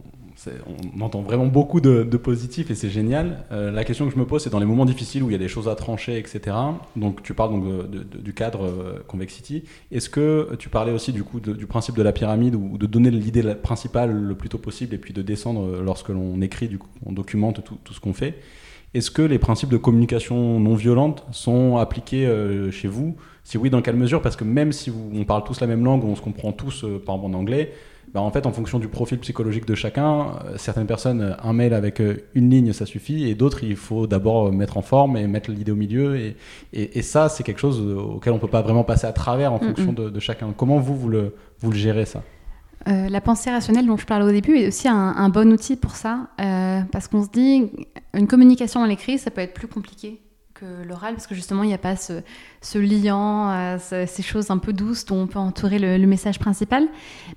on 0.95 1.01
entend 1.01 1.21
vraiment 1.21 1.45
beaucoup 1.45 1.81
de, 1.81 2.03
positifs 2.17 2.71
et 2.71 2.75
c'est 2.75 2.89
génial. 2.89 3.43
Euh, 3.51 3.71
la 3.71 3.83
question 3.83 4.05
que 4.07 4.13
je 4.13 4.19
me 4.19 4.25
pose, 4.25 4.43
c'est 4.43 4.49
dans 4.49 4.59
les 4.59 4.65
moments 4.65 4.85
difficiles 4.85 5.23
où 5.23 5.29
il 5.29 5.33
y 5.33 5.35
a 5.35 5.39
des 5.39 5.47
choses 5.47 5.67
à 5.67 5.75
trancher, 5.75 6.17
etc. 6.17 6.55
Donc 6.95 7.23
tu 7.23 7.33
parles 7.33 7.51
donc 7.51 7.89
du 7.89 8.33
cadre 8.33 8.65
euh, 8.65 9.03
Convexity. 9.07 9.63
Est-ce 9.91 10.09
que 10.09 10.55
tu 10.57 10.69
parlais 10.69 10.91
aussi 10.91 11.11
du 11.11 11.23
coup 11.23 11.39
du 11.39 11.67
principe 11.67 11.95
de 11.95 12.03
la 12.03 12.11
pyramide 12.11 12.55
ou 12.55 12.77
de 12.77 12.85
donner 12.85 13.11
l'idée 13.11 13.43
principale 13.55 14.11
le 14.11 14.35
plus 14.35 14.49
tôt 14.49 14.57
possible 14.57 14.93
et 14.95 14.97
puis 14.97 15.13
de 15.13 15.21
descendre 15.21 15.81
lorsque 15.81 16.09
l'on 16.09 16.41
écrit, 16.41 16.69
on 17.05 17.11
documente 17.11 17.63
tout, 17.63 17.93
ce 17.93 17.99
qu'on 17.99 18.13
fait? 18.13 18.35
Est-ce 18.93 19.09
que 19.09 19.23
les 19.23 19.39
principes 19.39 19.69
de 19.69 19.77
communication 19.77 20.59
non 20.59 20.75
violente 20.75 21.25
sont 21.31 21.77
appliqués 21.77 22.27
euh, 22.27 22.69
chez 22.69 22.87
vous? 22.87 23.15
Si 23.43 23.57
oui, 23.57 23.69
dans 23.69 23.81
quelle 23.81 23.95
mesure? 23.95 24.21
Parce 24.21 24.35
que 24.35 24.43
même 24.43 24.71
si 24.71 24.91
on 24.91 25.23
parle 25.25 25.43
tous 25.43 25.59
la 25.59 25.67
même 25.67 25.83
langue, 25.83 26.03
on 26.03 26.15
se 26.15 26.21
comprend 26.21 26.51
tous, 26.51 26.85
par 27.05 27.15
exemple 27.15 27.35
en 27.35 27.39
anglais, 27.39 27.73
bah, 28.13 28.21
en 28.21 28.29
fait, 28.29 28.45
en 28.45 28.51
fonction 28.51 28.77
du 28.77 28.87
profil 28.87 29.17
psychologique 29.19 29.65
de 29.65 29.73
chacun, 29.73 30.37
euh, 30.45 30.57
certaines 30.57 30.85
personnes, 30.85 31.21
euh, 31.21 31.33
un 31.41 31.51
mail 31.51 31.73
avec 31.73 31.99
euh, 31.99 32.17
une 32.35 32.51
ligne, 32.51 32.71
ça 32.71 32.85
suffit, 32.85 33.27
et 33.27 33.33
d'autres, 33.33 33.63
il 33.63 33.75
faut 33.75 34.05
d'abord 34.05 34.51
mettre 34.51 34.77
en 34.77 34.83
forme 34.83 35.17
et 35.17 35.25
mettre 35.25 35.49
l'idée 35.49 35.71
au 35.71 35.75
milieu. 35.75 36.15
Et, 36.17 36.35
et, 36.73 37.01
ça, 37.01 37.27
c'est 37.27 37.43
quelque 37.43 37.59
chose 37.59 37.81
auquel 37.81 38.33
on 38.33 38.35
ne 38.35 38.41
peut 38.41 38.47
pas 38.47 38.61
vraiment 38.61 38.83
passer 38.83 39.07
à 39.07 39.13
travers 39.13 39.51
en 39.51 39.59
fonction 39.59 39.93
de, 39.93 40.19
chacun. 40.19 40.53
Comment 40.55 40.77
vous, 40.77 40.95
vous 40.95 41.09
le, 41.09 41.35
vous 41.59 41.71
le 41.71 41.77
gérez, 41.77 42.05
ça? 42.05 42.21
La 42.85 43.21
pensée 43.21 43.49
rationnelle 43.49 43.87
dont 43.87 43.95
je 43.95 44.05
parlais 44.05 44.25
au 44.25 44.31
début 44.31 44.57
est 44.57 44.67
aussi 44.67 44.87
un, 44.89 45.29
bon 45.29 45.51
outil 45.51 45.75
pour 45.75 45.95
ça, 45.95 46.27
parce 46.91 47.07
qu'on 47.07 47.23
se 47.23 47.29
dit, 47.29 47.71
une 48.13 48.27
communication 48.27 48.83
à 48.83 48.87
l'écrit, 48.87 49.17
ça 49.17 49.31
peut 49.31 49.41
être 49.41 49.53
plus 49.53 49.67
compliqué 49.67 50.21
l'oral, 50.61 51.15
parce 51.15 51.27
que 51.27 51.35
justement, 51.35 51.63
il 51.63 51.67
n'y 51.67 51.73
a 51.73 51.79
pas 51.79 51.95
ce, 51.95 52.21
liant, 52.77 53.51
euh, 53.51 53.77
ces 53.79 54.23
choses 54.23 54.51
un 54.51 54.57
peu 54.57 54.73
douces 54.73 55.05
dont 55.05 55.23
on 55.23 55.27
peut 55.27 55.39
entourer 55.39 55.79
le, 55.79 56.05
message 56.07 56.39
principal. 56.39 56.87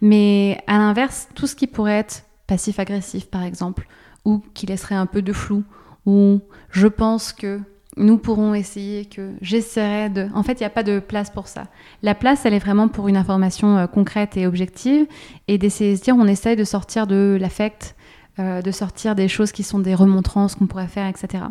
Mais 0.01 0.63
à 0.67 0.79
l'inverse, 0.79 1.29
tout 1.35 1.47
ce 1.47 1.55
qui 1.55 1.67
pourrait 1.67 1.99
être 1.99 2.25
passif-agressif, 2.47 3.27
par 3.27 3.43
exemple, 3.43 3.87
ou 4.25 4.43
qui 4.55 4.67
laisserait 4.67 4.95
un 4.95 5.07
peu 5.07 5.23
de 5.23 5.33
flou, 5.33 5.65
ou 6.05 6.41
je 6.71 6.87
pense 6.87 7.33
que 7.33 7.61
nous 7.97 8.19
pourrons 8.19 8.55
essayer 8.55 9.07
que 9.07 9.33
j'essaierai 9.41 10.11
de... 10.11 10.29
En 10.35 10.43
fait, 10.43 10.55
il 10.55 10.63
n'y 10.63 10.67
a 10.67 10.71
pas 10.71 10.83
de 10.83 10.99
place 10.99 11.31
pour 11.31 11.49
ça. 11.49 11.69
La 12.03 12.15
place, 12.15 12.45
elle 12.45 12.53
est 12.53 12.59
vraiment 12.59 12.89
pour 12.89 13.09
une 13.09 13.17
information 13.17 13.79
euh, 13.79 13.87
concrète 13.87 14.37
et 14.37 14.47
objective, 14.47 15.07
et 15.49 15.59
d'essayer 15.59 15.97
de 15.97 16.01
dire, 16.01 16.15
on 16.17 16.27
essaye 16.27 16.57
de 16.57 16.65
sortir 16.65 17.07
de 17.07 17.39
l'affect, 17.41 17.97
euh, 18.39 18.61
de 18.61 18.71
sortir 18.71 19.15
des 19.15 19.29
choses 19.29 19.51
qui 19.51 19.63
sont 19.63 19.79
des 19.79 19.95
remontrances 19.95 20.55
qu'on 20.55 20.67
pourrait 20.67 20.89
faire, 20.89 21.07
etc. 21.07 21.45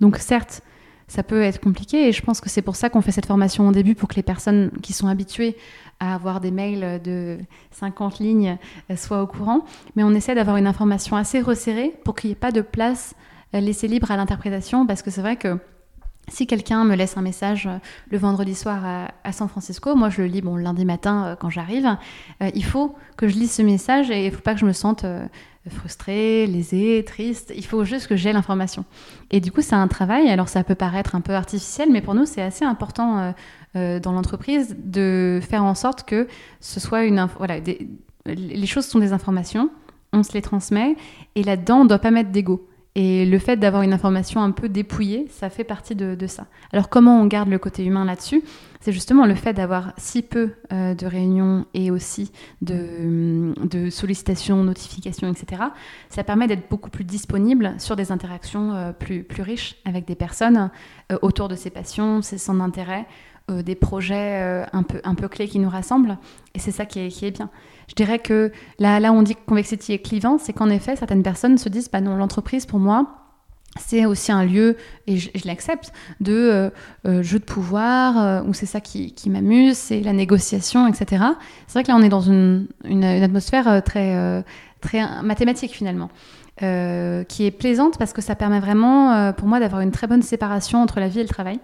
Donc 0.00 0.16
certes, 0.16 0.62
ça 1.10 1.24
peut 1.24 1.42
être 1.42 1.60
compliqué. 1.60 2.08
Et 2.08 2.12
je 2.12 2.22
pense 2.22 2.40
que 2.40 2.48
c'est 2.48 2.62
pour 2.62 2.76
ça 2.76 2.88
qu'on 2.88 3.00
fait 3.00 3.10
cette 3.10 3.26
formation 3.26 3.66
au 3.66 3.72
début, 3.72 3.96
pour 3.96 4.08
que 4.08 4.14
les 4.14 4.22
personnes 4.22 4.70
qui 4.80 4.92
sont 4.92 5.08
habituées 5.08 5.56
à 5.98 6.14
avoir 6.14 6.40
des 6.40 6.52
mails 6.52 7.02
de 7.02 7.38
50 7.72 8.20
lignes 8.20 8.56
euh, 8.90 8.96
soient 8.96 9.20
au 9.20 9.26
courant. 9.26 9.64
Mais 9.96 10.04
on 10.04 10.12
essaie 10.12 10.36
d'avoir 10.36 10.56
une 10.56 10.68
information 10.68 11.16
assez 11.16 11.40
resserrée 11.40 11.92
pour 12.04 12.14
qu'il 12.14 12.28
n'y 12.28 12.32
ait 12.32 12.36
pas 12.36 12.52
de 12.52 12.60
place 12.60 13.16
euh, 13.56 13.60
laissée 13.60 13.88
libre 13.88 14.12
à 14.12 14.16
l'interprétation, 14.16 14.86
parce 14.86 15.02
que 15.02 15.10
c'est 15.10 15.20
vrai 15.20 15.34
que 15.34 15.58
si 16.28 16.46
quelqu'un 16.46 16.84
me 16.84 16.94
laisse 16.94 17.16
un 17.16 17.22
message 17.22 17.66
euh, 17.66 17.78
le 18.08 18.16
vendredi 18.16 18.54
soir 18.54 19.10
à, 19.24 19.32
San 19.32 19.48
Francisco, 19.48 19.96
moi 19.96 20.10
je 20.10 20.22
le 20.22 20.28
lis 20.28 20.42
bon, 20.42 20.54
lundi 20.54 20.84
matin 20.84 21.36
quand 21.40 21.50
j'arrive, 21.50 21.96
il 22.54 22.64
faut 22.64 22.94
que 23.16 23.26
je 23.26 23.34
lise 23.34 23.52
ce 23.52 23.62
message 23.62 24.12
et 24.12 24.26
il 24.26 24.30
ne 24.30 24.36
faut 24.36 24.42
pas 24.42 24.54
que 24.54 24.60
je 24.60 24.66
me 24.66 24.72
sente 24.72 25.04
frustré, 25.68 26.46
lésé, 26.46 27.04
triste. 27.06 27.52
Il 27.54 27.64
faut 27.66 27.84
juste 27.84 28.06
que 28.06 28.16
j'ai 28.16 28.32
l'information. 28.32 28.84
Et 29.30 29.40
du 29.40 29.52
coup, 29.52 29.60
c'est 29.60 29.74
un 29.74 29.88
travail. 29.88 30.28
Alors, 30.30 30.48
ça 30.48 30.64
peut 30.64 30.74
paraître 30.74 31.14
un 31.14 31.20
peu 31.20 31.34
artificiel, 31.34 31.90
mais 31.90 32.00
pour 32.00 32.14
nous, 32.14 32.24
c'est 32.24 32.40
assez 32.40 32.64
important 32.64 33.18
euh, 33.18 33.32
euh, 33.76 34.00
dans 34.00 34.12
l'entreprise 34.12 34.74
de 34.82 35.40
faire 35.42 35.64
en 35.64 35.74
sorte 35.74 36.04
que 36.04 36.26
ce 36.60 36.80
soit 36.80 37.04
une. 37.04 37.28
Voilà, 37.36 37.56
les 38.26 38.66
choses 38.66 38.86
sont 38.86 38.98
des 38.98 39.12
informations, 39.12 39.70
on 40.12 40.22
se 40.22 40.32
les 40.32 40.42
transmet, 40.42 40.96
et 41.34 41.42
là-dedans, 41.42 41.80
on 41.80 41.84
ne 41.84 41.88
doit 41.88 41.98
pas 41.98 42.10
mettre 42.10 42.30
d'ego. 42.30 42.66
Et 42.96 43.24
le 43.24 43.38
fait 43.38 43.56
d'avoir 43.56 43.82
une 43.82 43.92
information 43.92 44.42
un 44.42 44.50
peu 44.50 44.68
dépouillée, 44.68 45.28
ça 45.30 45.48
fait 45.48 45.62
partie 45.62 45.94
de, 45.94 46.26
ça. 46.26 46.46
Alors 46.72 46.88
comment 46.88 47.20
on 47.20 47.26
garde 47.26 47.48
le 47.48 47.58
côté 47.58 47.84
humain 47.84 48.04
là-dessus? 48.04 48.42
C'est 48.80 48.92
justement 48.92 49.26
le 49.26 49.34
fait 49.34 49.52
d'avoir 49.52 49.92
si 49.96 50.22
peu 50.22 50.54
euh, 50.72 50.94
de 50.94 51.06
réunions 51.06 51.66
et 51.72 51.90
aussi 51.90 52.32
de, 52.62 53.52
sollicitations, 53.90 54.64
notifications, 54.64 55.30
etc. 55.30 55.62
Ça 56.08 56.24
permet 56.24 56.48
d'être 56.48 56.68
beaucoup 56.68 56.90
plus 56.90 57.04
disponible 57.04 57.74
sur 57.78 57.94
des 57.94 58.10
interactions 58.10 58.74
euh, 58.74 58.92
plus, 58.92 59.22
plus 59.22 59.42
riches 59.42 59.76
avec 59.84 60.06
des 60.06 60.14
personnes 60.16 60.70
euh, 61.12 61.18
autour 61.22 61.48
de 61.48 61.54
ses 61.54 61.70
passions, 61.70 62.22
ses 62.22 62.38
centres 62.38 62.58
d'intérêt, 62.58 63.06
des 63.50 63.74
projets 63.74 64.64
un, 64.72 64.82
peu, 64.82 65.00
un 65.04 65.14
peu 65.14 65.28
clés 65.28 65.48
qui 65.48 65.58
nous 65.58 65.68
rassemblent. 65.68 66.18
Et 66.54 66.58
c'est 66.58 66.70
ça 66.70 66.86
qui 66.86 67.00
est, 67.00 67.08
qui 67.08 67.26
est 67.26 67.30
bien. 67.30 67.50
Je 67.88 67.94
dirais 67.94 68.20
que 68.20 68.52
là, 68.78 69.00
là 69.00 69.12
on 69.12 69.22
dit 69.22 69.34
que 69.34 69.40
Convexity 69.46 69.92
est 69.92 69.98
clivant, 69.98 70.38
c'est 70.38 70.52
qu'en 70.52 70.70
effet, 70.70 70.96
certaines 70.96 71.22
personnes 71.22 71.58
se 71.58 71.68
disent, 71.68 71.90
bah 71.90 72.00
non, 72.00 72.16
l'entreprise, 72.16 72.64
pour 72.64 72.78
moi, 72.78 73.20
c'est 73.78 74.04
aussi 74.04 74.32
un 74.32 74.44
lieu, 74.44 74.76
et 75.06 75.16
je, 75.16 75.30
l'accepte, 75.44 75.92
de 76.20 76.32
euh, 76.32 76.70
euh, 77.06 77.22
jeu 77.22 77.38
de 77.38 77.44
pouvoir, 77.44 78.18
euh, 78.18 78.42
où 78.42 78.54
c'est 78.54 78.66
ça 78.66 78.80
qui, 78.80 79.14
m'amuse, 79.26 79.76
c'est 79.76 80.00
la 80.00 80.12
négociation, 80.12 80.86
etc. 80.88 81.24
C'est 81.66 81.74
vrai 81.74 81.82
que 81.84 81.88
là, 81.88 81.96
on 81.96 82.02
est 82.02 82.08
dans 82.08 82.20
une, 82.20 82.66
une, 82.84 83.04
atmosphère 83.04 83.82
très, 83.84 84.44
très 84.80 85.22
mathématique 85.22 85.72
finalement. 85.72 86.10
qui 86.58 87.46
est 87.46 87.56
plaisante 87.56 87.96
parce 87.98 88.12
que 88.12 88.20
ça 88.20 88.34
permet 88.34 88.60
vraiment, 88.60 89.32
pour 89.32 89.46
moi, 89.46 89.60
d'avoir 89.60 89.82
une 89.82 89.92
très 89.92 90.06
bonne 90.06 90.22
séparation 90.22 90.82
entre 90.82 91.00
la 91.00 91.08
vie 91.08 91.20
et 91.20 91.24
le 91.24 91.28
travail. 91.28 91.60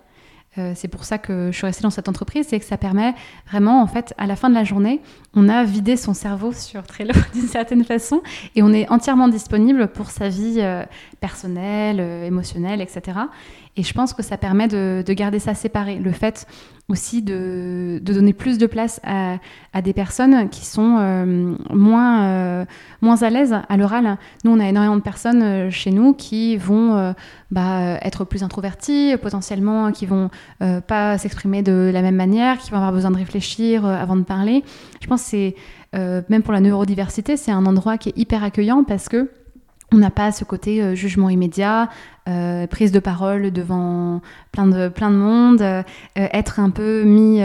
Euh, 0.58 0.72
c'est 0.74 0.88
pour 0.88 1.04
ça 1.04 1.18
que 1.18 1.50
je 1.52 1.56
suis 1.56 1.66
restée 1.66 1.82
dans 1.82 1.90
cette 1.90 2.08
entreprise, 2.08 2.46
c'est 2.48 2.58
que 2.58 2.64
ça 2.64 2.78
permet 2.78 3.14
vraiment, 3.48 3.82
en 3.82 3.86
fait, 3.86 4.14
à 4.18 4.26
la 4.26 4.36
fin 4.36 4.48
de 4.48 4.54
la 4.54 4.64
journée, 4.64 5.00
on 5.34 5.48
a 5.48 5.64
vidé 5.64 5.96
son 5.96 6.14
cerveau 6.14 6.52
sur 6.52 6.82
Trello 6.84 7.12
d'une 7.34 7.48
certaine 7.48 7.84
façon 7.84 8.22
et 8.54 8.62
on 8.62 8.72
est 8.72 8.88
entièrement 8.90 9.28
disponible 9.28 9.88
pour 9.88 10.10
sa 10.10 10.28
vie 10.28 10.56
euh, 10.58 10.84
personnelle, 11.20 11.98
euh, 12.00 12.26
émotionnelle, 12.26 12.80
etc. 12.80 13.18
Et 13.76 13.82
je 13.82 13.92
pense 13.92 14.14
que 14.14 14.22
ça 14.22 14.38
permet 14.38 14.68
de, 14.68 15.04
garder 15.08 15.38
ça 15.38 15.54
séparé. 15.54 15.96
Le 15.96 16.10
fait 16.10 16.46
aussi 16.88 17.20
de, 17.20 18.00
donner 18.02 18.32
plus 18.32 18.56
de 18.58 18.66
place 18.66 19.00
à, 19.04 19.38
des 19.82 19.92
personnes 19.92 20.48
qui 20.48 20.64
sont 20.64 20.96
euh, 20.98 21.54
moins, 21.70 22.24
euh, 22.24 22.64
moins 23.02 23.22
à 23.22 23.28
l'aise 23.28 23.54
à 23.68 23.76
l'oral. 23.76 24.16
Nous, 24.44 24.50
on 24.50 24.60
a 24.60 24.68
énormément 24.68 24.96
de 24.96 25.02
personnes 25.02 25.42
euh, 25.42 25.70
chez 25.70 25.90
nous 25.90 26.14
qui 26.14 26.56
vont 26.56 27.14
bah, 27.50 27.98
être 28.00 28.24
plus 28.24 28.42
introverties, 28.42 29.16
potentiellement, 29.20 29.92
qui 29.92 30.06
vont 30.06 30.30
pas 30.58 31.18
s'exprimer 31.18 31.62
de 31.62 31.90
la 31.92 32.00
même 32.02 32.16
manière, 32.16 32.58
qui 32.58 32.70
vont 32.70 32.78
avoir 32.78 32.92
besoin 32.92 33.10
de 33.10 33.16
réfléchir 33.16 33.84
avant 33.84 34.16
de 34.16 34.22
parler. 34.22 34.64
Je 35.02 35.06
pense 35.06 35.22
que 35.22 35.28
c'est, 35.28 35.54
même 35.92 36.42
pour 36.42 36.52
la 36.52 36.60
neurodiversité, 36.60 37.36
c'est 37.36 37.52
un 37.52 37.66
endroit 37.66 37.98
qui 37.98 38.08
est 38.08 38.18
hyper 38.18 38.42
accueillant 38.42 38.84
parce 38.84 39.08
que 39.08 39.30
on 39.92 39.98
n'a 39.98 40.10
pas 40.10 40.32
ce 40.32 40.44
côté 40.44 40.82
euh, 40.82 40.94
jugement 40.94 41.30
immédiat, 41.30 41.88
euh, 42.28 42.66
prise 42.66 42.90
de 42.90 42.98
parole 42.98 43.52
devant 43.52 44.20
plein 44.50 44.66
de, 44.66 44.88
plein 44.88 45.10
de 45.10 45.16
monde, 45.16 45.62
euh, 45.62 45.82
être 46.14 46.58
un 46.58 46.70
peu 46.70 47.04
mis, 47.04 47.40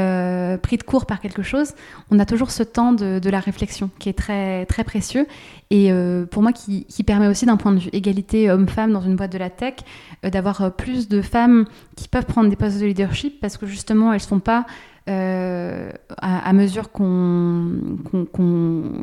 pris 0.61 0.77
de 0.77 0.83
court 0.83 1.05
par 1.05 1.19
quelque 1.19 1.43
chose. 1.43 1.73
On 2.09 2.17
a 2.17 2.25
toujours 2.25 2.49
ce 2.49 2.63
temps 2.63 2.91
de, 2.91 3.29
la 3.29 3.39
réflexion 3.39 3.91
qui 3.99 4.09
est 4.09 4.17
très, 4.17 4.65
très 4.65 4.83
précieux 4.83 5.27
et 5.69 5.91
pour 6.31 6.41
moi 6.41 6.51
qui, 6.51 6.85
qui 6.85 7.03
permet 7.03 7.27
aussi 7.27 7.45
d'un 7.45 7.55
point 7.55 7.71
de 7.71 7.79
vue 7.79 7.89
égalité 7.93 8.51
homme-femme 8.51 8.91
dans 8.91 9.01
une 9.01 9.15
boîte 9.15 9.31
de 9.31 9.37
la 9.37 9.49
tech, 9.49 9.75
d'avoir 10.23 10.73
plus 10.75 11.07
de 11.07 11.21
femmes 11.21 11.65
qui 11.95 12.09
peuvent 12.09 12.25
prendre 12.25 12.49
des 12.49 12.57
postes 12.57 12.79
de 12.79 12.85
leadership 12.87 13.39
parce 13.39 13.57
que 13.57 13.65
justement 13.65 14.11
elles 14.11 14.19
ne 14.21 14.25
sont 14.25 14.39
pas 14.39 14.65
euh, 15.09 15.91
à, 16.17 16.53
mesure 16.53 16.91
qu'on 16.91 17.87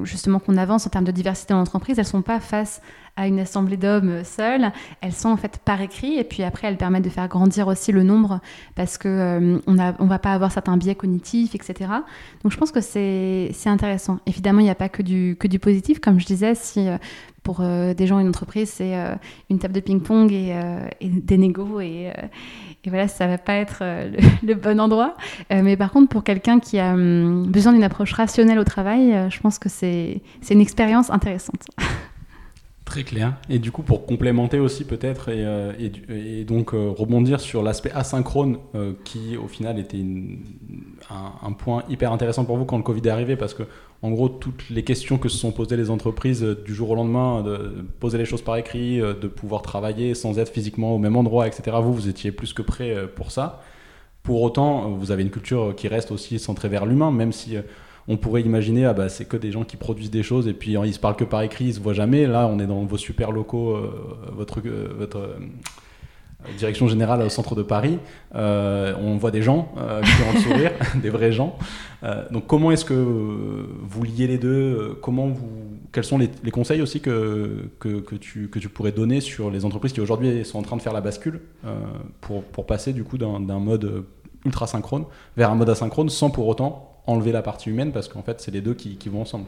justement 0.05 0.39
qu'on 0.39 0.57
avance 0.57 0.87
en 0.87 0.91
termes 0.91 1.05
de 1.05 1.11
diversité 1.11 1.55
dans 1.55 1.59
l'entreprise, 1.59 1.99
elles 1.99 2.05
sont 2.05 2.23
pas 2.23 2.39
face 2.39 2.81
à 3.17 3.27
une 3.27 3.41
assemblée 3.41 3.77
d'hommes 3.77 4.23
seuls, 4.23 4.71
elles 5.01 5.13
sont 5.13 5.29
en 5.29 5.37
fait 5.37 5.59
par 5.65 5.81
écrit 5.81 6.17
et 6.17 6.23
puis 6.23 6.45
après 6.45 6.69
elles 6.69 6.77
permettent 6.77 7.03
de 7.03 7.09
faire 7.09 7.27
grandir 7.27 7.67
aussi 7.67 7.91
le 7.91 8.05
nombre 8.05 8.41
parce 8.77 8.97
que 8.97 9.09
euh, 9.09 9.59
on 9.67 9.77
a 9.81 9.95
on 9.99 10.07
va 10.07 10.21
pas 10.21 10.35
avoir 10.35 10.53
certains 10.53 10.77
biais 10.77 10.95
cognitifs, 10.95 11.57
etc. 11.57 11.91
Donc 12.45 12.53
je 12.53 12.57
pense 12.57 12.71
que 12.71 12.81
c'est 12.81 13.51
intéressant. 13.67 14.21
Évidemment, 14.27 14.61
il 14.61 14.65
n'y 14.65 14.71
a 14.71 14.77
pas 14.77 14.89
que 14.89 15.03
du 15.03 15.37
que 15.39 15.49
du 15.49 15.59
positif, 15.59 15.99
comme 15.99 16.21
je 16.21 16.27
disais, 16.27 16.55
si 16.55 16.87
euh, 16.89 16.97
pour 17.49 17.63
des 17.63 18.07
gens 18.07 18.19
une 18.19 18.29
entreprise 18.29 18.69
c'est 18.69 18.95
une 19.49 19.59
table 19.59 19.73
de 19.73 19.81
ping-pong 19.81 20.31
et, 20.33 20.55
et, 21.01 21.09
des 21.09 21.39
négos 21.39 21.81
et 21.81 22.13
voilà, 22.89 23.09
ça 23.09 23.27
va 23.27 23.39
pas 23.39 23.55
être 23.55 23.79
euh, 23.83 24.11
le, 24.43 24.55
bon 24.55 24.81
endroit. 24.81 25.17
Euh, 25.53 25.63
mais 25.63 25.77
par 25.77 25.91
contre, 25.91 26.09
pour 26.09 26.25
quelqu'un 26.25 26.61
qui 26.61 26.79
a 26.79 26.93
hum, 26.93 27.47
besoin 27.47 27.73
d'une 27.73 27.85
approche 27.85 28.13
rationnelle 28.13 28.59
au 28.59 28.65
travail, 28.65 29.13
euh, 29.13 29.31
je 29.31 29.41
pense 29.41 29.59
que 29.59 29.69
c'est 29.69 30.21
une 30.51 30.61
expérience 30.61 31.11
intéressante. 31.11 31.67
Très 32.89 33.05
clair. 33.05 33.35
Et 33.51 33.59
du 33.59 33.71
coup, 33.71 33.83
pour 33.83 34.07
complémenter 34.07 34.59
aussi 34.59 34.85
peut-être 34.85 35.29
et, 35.29 35.45
et, 36.09 36.45
donc 36.45 36.71
rebondir 36.71 37.39
sur 37.39 37.63
l'aspect 37.63 37.93
asynchrone 37.93 38.57
qui 39.05 39.37
au 39.37 39.47
final 39.47 39.79
était 39.79 40.03
un, 41.11 41.53
point 41.53 41.85
hyper 41.91 42.13
intéressant 42.13 42.47
pour 42.47 42.57
vous 42.57 42.65
quand 42.65 42.79
le 42.79 42.83
Covid 42.83 43.03
est 43.05 43.11
arrivé 43.11 43.37
parce 43.37 43.53
que 43.53 43.65
en 44.03 44.11
gros, 44.11 44.29
toutes 44.29 44.71
les 44.71 44.85
questions 44.85 45.19
que 45.19 45.29
se 45.29 45.37
sont 45.37 45.51
posées 45.51 45.77
les 45.77 45.91
entreprises 45.91 46.45
euh, 46.45 46.55
du 46.65 46.73
jour 46.73 46.91
au 46.91 46.95
lendemain, 46.95 47.43
de 47.43 47.85
poser 47.99 48.17
les 48.17 48.25
choses 48.25 48.43
par 48.43 48.57
écrit, 48.57 49.01
euh, 49.01 49.13
de 49.13 49.27
pouvoir 49.27 49.61
travailler 49.63 50.15
sans 50.15 50.39
être 50.39 50.53
physiquement 50.53 50.95
au 50.95 50.99
même 50.99 51.17
endroit, 51.17 51.49
etc. 51.49 51.77
Vous, 51.83 51.93
vous 51.93 52.09
étiez 52.09 52.31
plus 52.31 52.53
que 52.53 52.63
prêt 52.63 52.93
euh, 52.95 53.07
pour 53.09 53.33
ça. 53.33 53.61
Pour 54.23 54.41
autant, 54.43 54.91
vous 54.91 55.11
avez 55.11 55.25
une 55.25 55.31
culture 55.31 55.75
qui 55.75 55.89
reste 55.89 56.13
aussi 56.13 56.39
centrée 56.39 56.69
vers 56.69 56.87
l'humain, 56.87 57.11
même 57.11 57.33
si 57.33 57.57
on 58.09 58.17
pourrait 58.17 58.43
imaginer, 58.43 58.87
ah 58.87 58.95
bah, 58.95 59.09
c'est 59.09 59.27
que 59.27 59.37
des 59.37 59.53
gens 59.53 59.65
qui 59.65 59.77
produisent 59.77 60.11
des 60.11 60.23
choses 60.23 60.49
et 60.49 60.55
puis 60.55 60.73
ils 60.73 60.95
se 60.95 60.99
parlent 60.99 61.17
que 61.17 61.25
par 61.25 61.43
écrit, 61.43 61.67
ils 61.67 61.75
se 61.75 61.81
voient 61.81 61.93
jamais. 61.93 62.27
Là, 62.27 62.47
on 62.47 62.59
est 62.59 62.67
dans 62.67 62.83
vos 62.85 62.97
super 62.97 63.31
locaux, 63.33 63.79
votre, 64.33 64.61
votre 64.97 65.37
direction 66.57 66.87
générale 66.87 67.23
au 67.23 67.29
centre 67.29 67.55
de 67.55 67.63
Paris, 67.63 67.99
euh, 68.35 68.95
on 69.01 69.17
voit 69.17 69.31
des 69.31 69.43
gens 69.43 69.73
euh, 69.77 70.03
qui 70.03 70.23
ont 70.23 70.41
sourire, 70.41 70.71
des 71.03 71.11
vrais 71.11 71.33
gens. 71.33 71.57
Euh, 72.05 72.25
donc 72.31 72.47
comment 72.47 72.71
est-ce 72.71 72.85
que 72.85 72.95
vous 72.95 74.05
liez 74.05 74.29
les 74.29 74.39
deux? 74.39 74.97
Comment 75.03 75.29
vous, 75.29 75.49
quels 75.93 76.05
sont 76.05 76.19
les, 76.19 76.29
conseils 76.51 76.81
aussi 76.81 77.01
que, 77.01 77.71
que, 77.81 78.15
tu, 78.15 78.49
que 78.49 78.59
tu 78.59 78.69
pourrais 78.69 78.93
donner 78.93 79.21
sur 79.21 79.51
les 79.51 79.65
entreprises 79.65 79.93
qui 79.93 80.01
aujourd'hui 80.01 80.45
sont 80.45 80.59
en 80.59 80.63
train 80.63 80.77
de 80.77 80.83
faire 80.83 80.93
la 80.93 81.01
bascule 81.01 81.41
pour, 82.21 82.45
pour 82.45 82.67
passer 82.67 82.93
du 82.93 83.03
coup 83.03 83.19
d'un 83.19 83.39
mode 83.59 84.05
ultra 84.45 84.67
synchrone 84.67 85.05
vers 85.37 85.51
un 85.51 85.57
mode 85.57 85.71
asynchrone 85.71 86.09
sans 86.09 86.31
pour 86.31 86.47
autant 86.47 86.88
enlever 87.09 87.33
la 87.33 87.43
partie 87.43 87.71
humaine 87.71 87.91
parce 87.93 88.09
qu'en 88.09 88.23
fait 88.23 88.41
c'est 88.41 88.51
les 88.51 88.61
deux 88.61 88.75
qui, 88.75 88.97
vont 89.09 89.23
ensemble. 89.23 89.47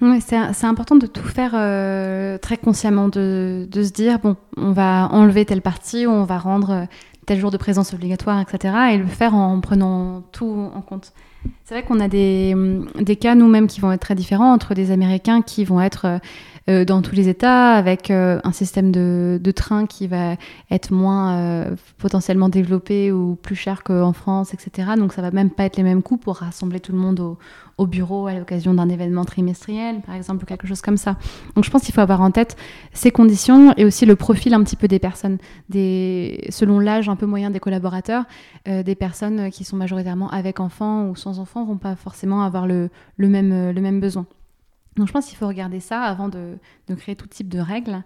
Oui, 0.00 0.20
c'est 0.20 0.64
important 0.64 0.94
de 0.94 1.06
tout 1.06 1.24
faire 1.24 1.52
euh, 1.54 2.38
très 2.38 2.56
consciemment, 2.56 3.08
de, 3.08 3.66
de, 3.68 3.82
se 3.82 3.90
dire, 3.90 4.20
bon, 4.20 4.36
on 4.56 4.70
va 4.70 5.08
enlever 5.10 5.44
telle 5.44 5.60
partie, 5.60 6.06
on 6.06 6.24
va 6.24 6.38
rendre 6.38 6.70
euh, 6.70 6.84
tel 7.26 7.40
jour 7.40 7.50
de 7.50 7.56
présence 7.56 7.92
obligatoire, 7.92 8.40
etc. 8.40 8.74
Et 8.92 8.96
le 8.96 9.06
faire 9.06 9.34
en 9.34 9.60
prenant 9.60 10.22
tout 10.30 10.70
en 10.72 10.80
compte. 10.82 11.12
C'est 11.64 11.74
vrai 11.74 11.82
qu'on 11.82 11.98
a 11.98 12.06
des, 12.06 12.54
des 13.00 13.16
cas 13.16 13.34
nous-mêmes 13.34 13.66
qui 13.66 13.80
vont 13.80 13.90
être 13.90 14.00
très 14.00 14.14
différents 14.14 14.52
entre 14.52 14.74
des 14.74 14.92
Américains 14.92 15.42
qui 15.42 15.64
vont 15.64 15.80
être 15.80 16.20
euh, 16.68 16.84
dans 16.84 17.02
tous 17.02 17.14
les 17.14 17.28
États 17.28 17.72
avec 17.72 18.10
un 18.10 18.52
système 18.52 18.92
de, 18.92 19.40
de, 19.42 19.50
train 19.50 19.86
qui 19.86 20.06
va 20.06 20.36
être 20.70 20.92
moins 20.92 21.66
potentiellement 21.98 22.48
développé 22.48 23.12
ou 23.12 23.36
plus 23.36 23.56
cher 23.56 23.82
qu'en 23.82 24.12
France, 24.12 24.54
etc. 24.54 24.90
Donc 24.96 25.12
ça 25.12 25.22
va 25.22 25.30
même 25.30 25.50
pas 25.50 25.64
être 25.64 25.76
les 25.76 25.82
mêmes 25.82 26.02
coûts 26.02 26.16
pour 26.16 26.36
rassembler 26.36 26.80
tout 26.80 26.92
le 26.92 26.98
monde 26.98 27.20
au, 27.20 27.38
au 27.78 27.86
bureau 27.86 28.26
à 28.26 28.34
l'occasion 28.34 28.74
d'un 28.74 28.88
événement 28.88 29.24
trimestriel, 29.24 30.00
par 30.00 30.14
exemple, 30.16 30.42
ou 30.42 30.46
quelque 30.46 30.66
chose 30.66 30.82
comme 30.82 30.96
ça. 30.96 31.16
Donc 31.54 31.64
je 31.64 31.70
pense 31.70 31.82
qu'il 31.82 31.94
faut 31.94 32.00
avoir 32.00 32.20
en 32.20 32.32
tête 32.32 32.56
ces 32.92 33.12
conditions 33.12 33.72
et 33.76 33.84
aussi 33.84 34.04
le 34.04 34.16
profil 34.16 34.52
un 34.52 34.62
petit 34.62 34.76
peu 34.76 34.88
des 34.88 34.98
personnes, 34.98 35.38
selon 35.70 36.80
l'âge 36.80 37.08
un 37.08 37.16
peu 37.16 37.26
moyen 37.26 37.50
des 37.50 37.60
collaborateurs, 37.60 38.24
euh, 38.66 38.82
des 38.82 38.96
personnes 38.96 39.50
qui 39.50 39.64
sont 39.64 39.76
majoritairement 39.76 40.28
avec 40.30 40.60
enfants 40.60 41.08
ou 41.08 41.16
sans 41.16 41.38
enfants 41.38 41.64
vont 41.64 41.78
pas 41.78 41.94
forcément 41.94 42.42
avoir 42.42 42.66
le 42.66 42.90
même 43.18 44.00
besoin. 44.00 44.26
Donc 44.98 45.06
je 45.06 45.12
pense 45.12 45.26
qu'il 45.26 45.38
faut 45.38 45.46
regarder 45.46 45.80
ça 45.80 46.02
avant 46.02 46.28
de, 46.28 46.58
de, 46.88 46.94
créer 46.94 47.14
tout 47.14 47.28
type 47.28 47.48
de 47.48 47.60
règles. 47.60 48.02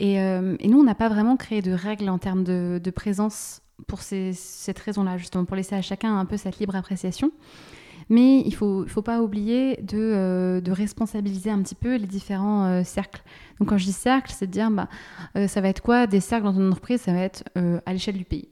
Et, 0.00 0.20
euh, 0.20 0.56
et 0.58 0.66
nous, 0.66 0.80
on 0.80 0.82
n'a 0.82 0.96
pas 0.96 1.08
vraiment 1.08 1.36
créé 1.36 1.62
de 1.62 1.70
règles 1.70 2.08
en 2.08 2.18
termes 2.18 2.42
de, 2.42 2.80
de 2.82 2.90
présence 2.90 3.62
pour 3.86 4.00
ces, 4.02 4.32
cette 4.32 4.78
raison-là, 4.80 5.16
justement, 5.16 5.44
pour 5.44 5.56
laisser 5.56 5.76
à 5.76 5.82
chacun 5.82 6.18
un 6.18 6.24
peu 6.24 6.36
cette 6.36 6.58
libre 6.58 6.74
appréciation. 6.74 7.30
Mais 8.10 8.40
il 8.40 8.50
ne 8.50 8.54
faut, 8.54 8.84
faut 8.86 9.00
pas 9.00 9.22
oublier 9.22 9.80
de, 9.80 9.96
euh, 9.96 10.60
de, 10.60 10.72
responsabiliser 10.72 11.50
un 11.50 11.62
petit 11.62 11.76
peu 11.76 11.94
les 11.94 12.06
différents 12.06 12.64
euh, 12.64 12.82
cercles. 12.82 13.22
Donc 13.60 13.68
quand 13.68 13.78
je 13.78 13.84
dis 13.84 13.92
cercle, 13.92 14.32
c'est 14.36 14.48
de 14.48 14.52
dire, 14.52 14.70
bah, 14.72 14.88
ça 15.46 15.60
va 15.60 15.68
être 15.68 15.80
quoi 15.80 16.08
Des 16.08 16.20
cercles 16.20 16.44
dans 16.44 16.52
une 16.52 16.66
entreprise, 16.66 17.00
ça 17.00 17.12
va 17.12 17.20
être 17.20 17.44
à 17.54 17.92
l'échelle 17.92 18.18
du 18.18 18.24
pays 18.24 18.48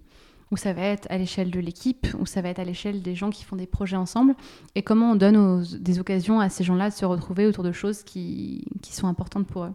ou 0.53 0.57
ça 0.59 0.75
va 0.75 0.83
être 0.83 1.09
à 1.11 1.17
l'échelle 1.17 1.51
de 1.51 1.59
l'équipe, 1.59 2.07
ou 2.21 2.27
ça 2.27 2.43
va 2.43 2.51
être 2.51 2.59
à 2.59 2.65
l'échelle 2.65 3.01
des 3.01 3.15
gens 3.15 3.31
qui 3.31 3.43
font 3.43 3.57
des 3.57 3.67
projets 3.67 3.97
ensemble, 3.97 4.35
et 4.75 4.83
comment 4.83 5.13
on 5.13 5.17
donne 5.17 5.65
des 5.81 5.99
occasions 5.99 6.39
à 6.39 6.51
ces 6.51 6.63
gens-là 6.63 6.91
de 6.91 6.95
se 6.95 7.07
retrouver 7.07 7.47
autour 7.47 7.65
de 7.65 7.73
choses 7.73 8.03
qui, 8.03 8.65
sont 8.83 9.09
importantes 9.09 9.47
pour 9.47 9.65
eux. 9.65 9.73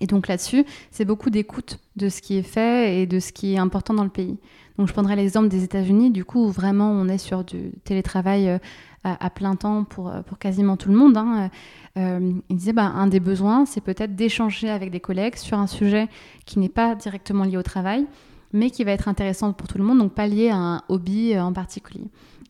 Et 0.00 0.06
donc 0.06 0.28
là-dessus, 0.28 0.64
c'est 0.92 1.04
beaucoup 1.04 1.28
d'écoute 1.28 1.80
de 1.96 2.08
ce 2.08 2.22
qui 2.22 2.36
est 2.36 2.44
fait 2.44 3.02
et 3.02 3.06
de 3.06 3.18
ce 3.18 3.32
qui 3.32 3.54
est 3.54 3.58
important 3.58 3.92
dans 3.92 4.04
le 4.04 4.10
pays. 4.10 4.38
Donc 4.78 4.86
je 4.86 4.92
prendrai 4.92 5.16
l'exemple 5.16 5.48
des 5.48 5.64
États-Unis, 5.64 6.12
du 6.12 6.24
coup, 6.24 6.44
où 6.44 6.50
vraiment 6.50 6.92
on 6.92 7.08
est 7.08 7.18
sur 7.18 7.42
du 7.42 7.72
télétravail 7.82 8.60
à, 9.02 9.30
plein 9.30 9.56
temps 9.56 9.82
pour, 9.84 10.08
euh, 10.08 10.22
pour 10.22 10.38
quasiment 10.38 10.76
tout 10.76 10.90
le 10.90 10.96
monde. 10.96 11.16
Hein. 11.16 11.50
Euh, 11.96 12.32
il 12.48 12.56
disait 12.56 12.72
bah, 12.72 12.86
un 12.86 13.06
des 13.08 13.20
besoins, 13.20 13.66
c'est 13.66 13.80
peut-être 13.80 14.14
d'échanger 14.14 14.70
avec 14.70 14.90
des 14.90 15.00
collègues 15.00 15.36
sur 15.36 15.58
un 15.58 15.66
sujet 15.66 16.08
qui 16.46 16.58
n'est 16.58 16.68
pas 16.68 16.94
directement 16.94 17.44
lié 17.44 17.56
au 17.56 17.62
travail, 17.62 18.06
mais 18.52 18.70
qui 18.70 18.84
va 18.84 18.92
être 18.92 19.08
intéressant 19.08 19.52
pour 19.52 19.68
tout 19.68 19.78
le 19.78 19.84
monde, 19.84 19.98
donc 19.98 20.12
pas 20.12 20.26
lié 20.26 20.50
à 20.50 20.56
un 20.56 20.82
hobby 20.88 21.34
euh, 21.34 21.42
en 21.42 21.52
particulier. 21.52 22.04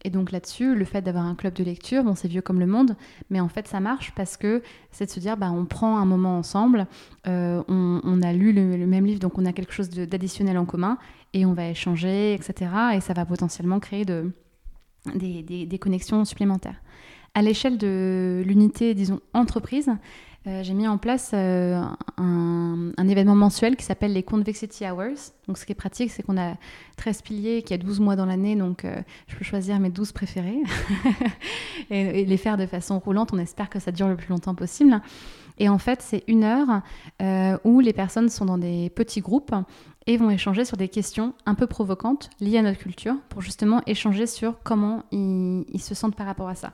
Et 0.04 0.10
donc 0.10 0.30
là-dessus, 0.30 0.76
le 0.76 0.84
fait 0.84 1.02
d'avoir 1.02 1.24
un 1.24 1.34
club 1.34 1.54
de 1.54 1.64
lecture, 1.64 2.04
bon, 2.04 2.14
c'est 2.14 2.28
vieux 2.28 2.40
comme 2.40 2.60
le 2.60 2.66
monde, 2.66 2.94
mais 3.30 3.40
en 3.40 3.48
fait, 3.48 3.66
ça 3.66 3.80
marche 3.80 4.12
parce 4.14 4.36
que 4.36 4.62
c'est 4.92 5.06
de 5.06 5.10
se 5.10 5.18
dire, 5.18 5.36
bah, 5.36 5.50
on 5.50 5.64
prend 5.64 5.98
un 5.98 6.04
moment 6.04 6.38
ensemble, 6.38 6.86
on, 7.26 8.20
a 8.22 8.32
lu 8.32 8.52
le, 8.52 8.86
même 8.86 9.06
livre, 9.06 9.18
donc 9.18 9.38
on 9.38 9.44
a 9.44 9.52
quelque 9.52 9.72
chose 9.72 9.90
d'additionnel 9.90 10.56
en 10.56 10.66
commun, 10.66 10.98
et 11.34 11.44
on 11.44 11.52
va 11.52 11.68
échanger, 11.68 12.32
etc. 12.34 12.70
Et 12.94 13.00
ça 13.00 13.12
va 13.12 13.26
potentiellement 13.26 13.80
créer 13.80 14.04
de, 14.04 14.30
des, 15.14 15.78
connexions 15.78 16.24
supplémentaires. 16.24 16.80
À 17.34 17.42
l'échelle 17.42 17.78
de 17.78 18.42
l'unité, 18.44 18.94
disons, 18.94 19.20
entreprise, 19.34 19.90
euh, 20.46 20.62
j'ai 20.62 20.72
mis 20.72 20.86
en 20.86 20.98
place 20.98 21.32
euh, 21.34 21.82
un, 22.16 23.08
événement 23.08 23.34
mensuel 23.34 23.76
qui 23.76 23.84
s'appelle 23.84 24.12
les 24.12 24.22
Convexity 24.22 24.84
Hours. 24.86 25.32
Donc, 25.46 25.58
ce 25.58 25.66
qui 25.66 25.72
est 25.72 25.74
pratique, 25.74 26.10
c'est 26.10 26.22
qu'on 26.22 26.38
a 26.38 26.54
13 26.96 27.22
piliers, 27.22 27.62
qui 27.62 27.74
a 27.74 27.78
12 27.78 28.00
mois 28.00 28.16
dans 28.16 28.26
l'année, 28.26 28.54
donc 28.54 28.84
euh, 28.84 29.00
je 29.26 29.36
peux 29.36 29.44
choisir 29.44 29.78
mes 29.80 29.90
12 29.90 30.12
préférés 30.12 30.60
et, 31.90 32.24
les 32.24 32.36
faire 32.36 32.56
de 32.56 32.66
façon 32.66 32.98
roulante. 32.98 33.30
On 33.32 33.38
espère 33.38 33.68
que 33.68 33.80
ça 33.80 33.92
dure 33.92 34.08
le 34.08 34.16
plus 34.16 34.28
longtemps 34.28 34.54
possible. 34.54 35.00
Et 35.58 35.68
en 35.68 35.78
fait, 35.78 36.02
c'est 36.02 36.22
une 36.28 36.44
heure 36.44 36.82
où 37.64 37.80
les 37.80 37.92
personnes 37.92 38.28
sont 38.28 38.44
dans 38.44 38.58
des 38.58 38.90
petits 38.90 39.20
groupes 39.20 39.52
et 40.06 40.16
vont 40.16 40.30
échanger 40.30 40.64
sur 40.64 40.76
des 40.76 40.88
questions 40.88 41.34
un 41.46 41.54
peu 41.54 41.66
provocantes 41.66 42.30
liées 42.40 42.58
à 42.58 42.62
notre 42.62 42.78
culture 42.78 43.16
pour 43.28 43.42
justement 43.42 43.82
échanger 43.86 44.28
sur 44.28 44.62
comment 44.62 45.02
ils, 45.10 45.80
se 45.80 45.96
sentent 45.96 46.14
par 46.14 46.26
rapport 46.26 46.48
à 46.48 46.54
ça. 46.54 46.72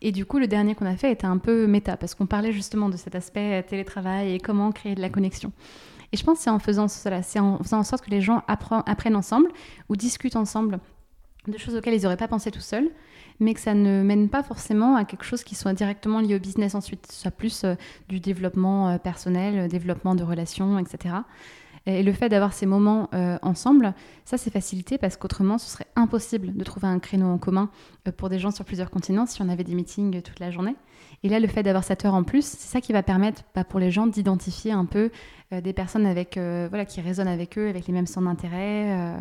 Et 0.00 0.12
du 0.12 0.24
coup, 0.24 0.38
le 0.38 0.46
dernier 0.46 0.74
qu'on 0.74 0.86
a 0.86 0.96
fait 0.96 1.10
était 1.10 1.26
un 1.26 1.38
peu 1.38 1.66
méta 1.66 1.96
parce 1.96 2.14
qu'on 2.14 2.26
parlait 2.26 2.52
justement 2.52 2.88
de 2.88 2.96
cet 2.96 3.14
aspect 3.14 3.62
télétravail 3.64 4.34
et 4.34 4.38
comment 4.38 4.70
créer 4.72 4.94
de 4.94 5.00
la 5.00 5.10
connexion. 5.10 5.52
Et 6.12 6.16
je 6.16 6.24
pense 6.24 6.38
que 6.38 6.44
c'est 6.44 6.50
en 6.50 6.58
faisant 6.58 6.88
cela, 6.88 7.22
c'est 7.22 7.38
en 7.38 7.58
faisant 7.58 7.78
en 7.78 7.84
sorte 7.84 8.04
que 8.04 8.10
les 8.10 8.20
gens 8.20 8.42
apprennent 8.46 9.16
ensemble 9.16 9.50
ou 9.88 9.96
discutent 9.96 10.36
ensemble 10.36 10.80
de 11.46 11.58
choses 11.58 11.74
auxquelles 11.74 11.94
ils 11.94 12.02
n'auraient 12.02 12.16
pas 12.16 12.28
pensé 12.28 12.50
tout 12.50 12.60
seuls, 12.60 12.88
mais 13.40 13.54
que 13.54 13.60
ça 13.60 13.74
ne 13.74 14.02
mène 14.02 14.28
pas 14.28 14.42
forcément 14.42 14.96
à 14.96 15.04
quelque 15.04 15.24
chose 15.24 15.44
qui 15.44 15.54
soit 15.54 15.72
directement 15.72 16.20
lié 16.20 16.36
au 16.36 16.38
business 16.38 16.74
ensuite, 16.74 17.10
soit 17.10 17.30
plus 17.30 17.64
euh, 17.64 17.74
du 18.08 18.20
développement 18.20 18.88
euh, 18.88 18.98
personnel, 18.98 19.58
euh, 19.58 19.68
développement 19.68 20.14
de 20.14 20.24
relations, 20.24 20.78
etc. 20.78 21.16
Et 21.88 22.02
le 22.02 22.12
fait 22.12 22.28
d'avoir 22.28 22.52
ces 22.52 22.66
moments 22.66 23.08
ensemble, 23.40 23.94
ça 24.26 24.36
c'est 24.36 24.50
facilité 24.50 24.98
parce 24.98 25.16
qu'autrement 25.16 25.56
ce 25.56 25.70
serait 25.70 25.86
impossible 25.96 26.54
de 26.54 26.62
trouver 26.64 26.86
un 26.86 26.98
créneau 26.98 27.26
en 27.26 27.38
commun 27.38 27.70
pour 28.18 28.28
des 28.28 28.38
gens 28.38 28.50
sur 28.50 28.64
plusieurs 28.66 28.90
continents 28.90 29.24
si 29.24 29.40
on 29.40 29.48
avait 29.48 29.64
des 29.64 29.74
meetings 29.74 30.20
toute 30.20 30.38
la 30.38 30.50
journée. 30.50 30.76
Et 31.22 31.30
là, 31.30 31.40
le 31.40 31.48
fait 31.48 31.62
d'avoir 31.62 31.84
cette 31.84 32.04
heure 32.04 32.14
en 32.14 32.24
plus, 32.24 32.44
c'est 32.44 32.68
ça 32.68 32.82
qui 32.82 32.92
va 32.92 33.02
permettre 33.02 33.42
bah, 33.54 33.64
pour 33.64 33.80
les 33.80 33.90
gens 33.90 34.06
d'identifier 34.06 34.72
un 34.72 34.84
peu 34.84 35.10
des 35.50 35.72
personnes 35.72 36.04
avec, 36.04 36.36
voilà, 36.36 36.84
qui 36.84 37.00
résonnent 37.00 37.26
avec 37.26 37.56
eux, 37.56 37.68
avec 37.68 37.86
les 37.86 37.94
mêmes 37.94 38.06
centres 38.06 38.26
d'intérêt. 38.26 39.16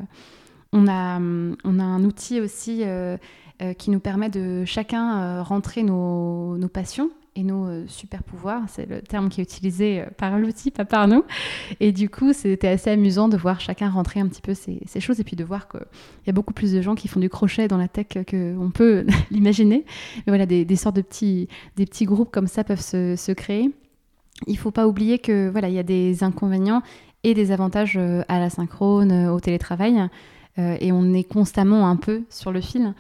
On 0.74 0.88
a, 0.88 1.20
on 1.20 1.80
a 1.80 1.84
un 1.84 2.03
outil 2.03 2.41
aussi 2.41 2.82
euh, 2.84 3.18
euh, 3.61 3.74
qui 3.74 3.89
nous 3.89 3.99
permet 3.99 4.30
de 4.30 4.65
chacun 4.65 5.22
euh, 5.22 5.43
rentrer 5.43 5.84
nos, 5.84 6.57
passions 6.74 7.09
et 7.38 7.44
nos 7.44 7.88
super 7.88 8.24
pouvoirs. 8.24 8.64
C'est 8.68 8.90
le 8.90 9.02
terme 9.02 9.30
qui 9.30 9.42
est 9.42 9.44
utilisé 9.44 10.04
par 10.18 10.38
l'outil, 10.40 10.72
pas 10.72 10.86
par 10.86 11.08
nous. 11.08 11.24
Et 11.80 11.92
du 11.92 12.10
coup, 12.10 12.34
c'était 12.34 12.68
assez 12.68 12.90
amusant 12.90 13.30
de 13.30 13.38
voir 13.38 13.60
chacun 13.60 13.90
rentrer 13.90 14.20
un 14.20 14.28
petit 14.28 14.42
peu 14.42 14.54
ces, 14.54 15.00
choses 15.00 15.20
et 15.20 15.24
puis 15.24 15.36
de 15.36 15.44
voir 15.44 15.68
qu'il 15.70 15.82
y 16.26 16.30
a 16.30 16.34
beaucoup 16.34 16.54
plus 16.54 16.74
de 16.74 16.82
gens 16.82 16.96
qui 16.96 17.08
font 17.08 17.20
du 17.20 17.30
crochet 17.30 17.68
dans 17.68 17.78
la 17.78 17.88
tech 17.88 18.08
qu'on 18.30 18.72
peut 18.74 19.06
l'imaginer. 19.32 19.86
Mais 20.18 20.32
voilà, 20.32 20.46
des, 20.48 20.76
sortes 20.76 20.96
de 20.96 21.02
petits, 21.02 21.48
des 21.76 21.86
petits 21.86 22.06
groupes 22.06 22.32
comme 22.32 22.48
ça 22.48 22.64
peuvent 22.64 22.82
se, 22.82 23.32
créer. 23.34 23.72
Il 24.48 24.58
faut 24.58 24.72
pas 24.72 24.88
oublier 24.88 25.20
que 25.20 25.48
voilà, 25.50 25.70
il 25.70 25.76
y 25.76 25.80
a 25.80 25.84
des 25.84 26.24
inconvénients 26.24 26.82
et 27.24 27.36
des 27.36 27.52
avantages 27.52 27.98
à 28.28 28.40
la 28.40 28.50
synchrone, 28.50 29.28
au 29.28 29.40
télétravail. 29.40 30.10
Euh, 30.60 30.76
et 30.80 30.92
on 30.92 31.14
est 31.14 31.24
constamment 31.24 31.88
un 31.88 31.96
peu 31.96 32.24
sur 32.30 32.52
le 32.52 32.62
fil. 32.62 32.94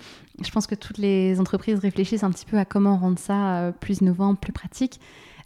Je 0.43 0.51
pense 0.51 0.67
que 0.67 0.75
toutes 0.75 0.99
les 0.99 1.39
entreprises 1.39 1.79
réfléchissent 1.79 2.23
un 2.23 2.31
petit 2.31 2.45
peu 2.45 2.57
à 2.57 2.65
comment 2.65 2.97
rendre 2.97 3.17
ça 3.17 3.57
euh, 3.57 3.71
plus 3.71 3.99
innovant, 3.99 4.35
plus 4.35 4.53
pratique. 4.53 4.99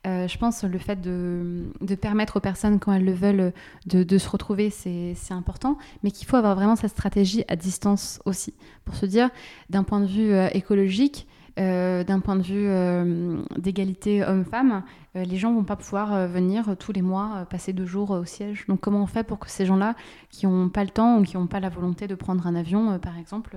Euh, 0.05 0.27
je 0.27 0.37
pense 0.37 0.63
le 0.63 0.79
fait 0.79 0.99
de, 0.99 1.63
permettre 1.95 2.37
aux 2.37 2.39
personnes, 2.39 2.79
quand 2.79 2.91
elles 2.91 3.05
le 3.05 3.13
veulent, 3.13 3.53
de, 3.85 4.17
se 4.17 4.29
retrouver, 4.29 4.69
c'est 4.71 5.15
important, 5.29 5.77
mais 6.03 6.09
qu'il 6.09 6.27
faut 6.27 6.37
avoir 6.37 6.55
vraiment 6.55 6.75
cette 6.75 6.89
stratégie 6.89 7.45
à 7.47 7.55
distance 7.55 8.19
aussi, 8.25 8.53
pour 8.83 8.95
se 8.95 9.05
dire, 9.05 9.29
d'un 9.69 9.83
point 9.83 9.99
de 9.99 10.07
vue 10.07 10.33
écologique, 10.53 11.27
euh, 11.59 12.03
d'un 12.03 12.19
point 12.19 12.35
de 12.35 12.41
vue 12.41 13.61
d'égalité 13.61 14.23
homme-femme, 14.23 14.81
les 15.13 15.37
gens 15.37 15.53
vont 15.53 15.65
pas 15.65 15.75
pouvoir 15.75 16.27
venir 16.27 16.75
tous 16.79 16.93
les 16.93 17.03
mois 17.03 17.45
passer 17.47 17.71
deux 17.71 17.85
jours 17.85 18.09
au 18.09 18.25
siège. 18.25 18.65
Donc 18.67 18.79
comment 18.79 19.03
on 19.03 19.07
fait 19.07 19.23
pour 19.23 19.37
que 19.37 19.51
ces 19.51 19.67
gens-là, 19.67 19.93
qui 20.31 20.47
n'ont 20.47 20.69
pas 20.69 20.83
le 20.83 20.89
temps 20.89 21.19
ou 21.19 21.21
qui 21.21 21.37
n'ont 21.37 21.45
pas 21.45 21.59
la 21.59 21.69
volonté 21.69 22.07
de 22.07 22.15
prendre 22.15 22.47
un 22.47 22.55
avion, 22.55 22.97
par 22.97 23.19
exemple, 23.19 23.55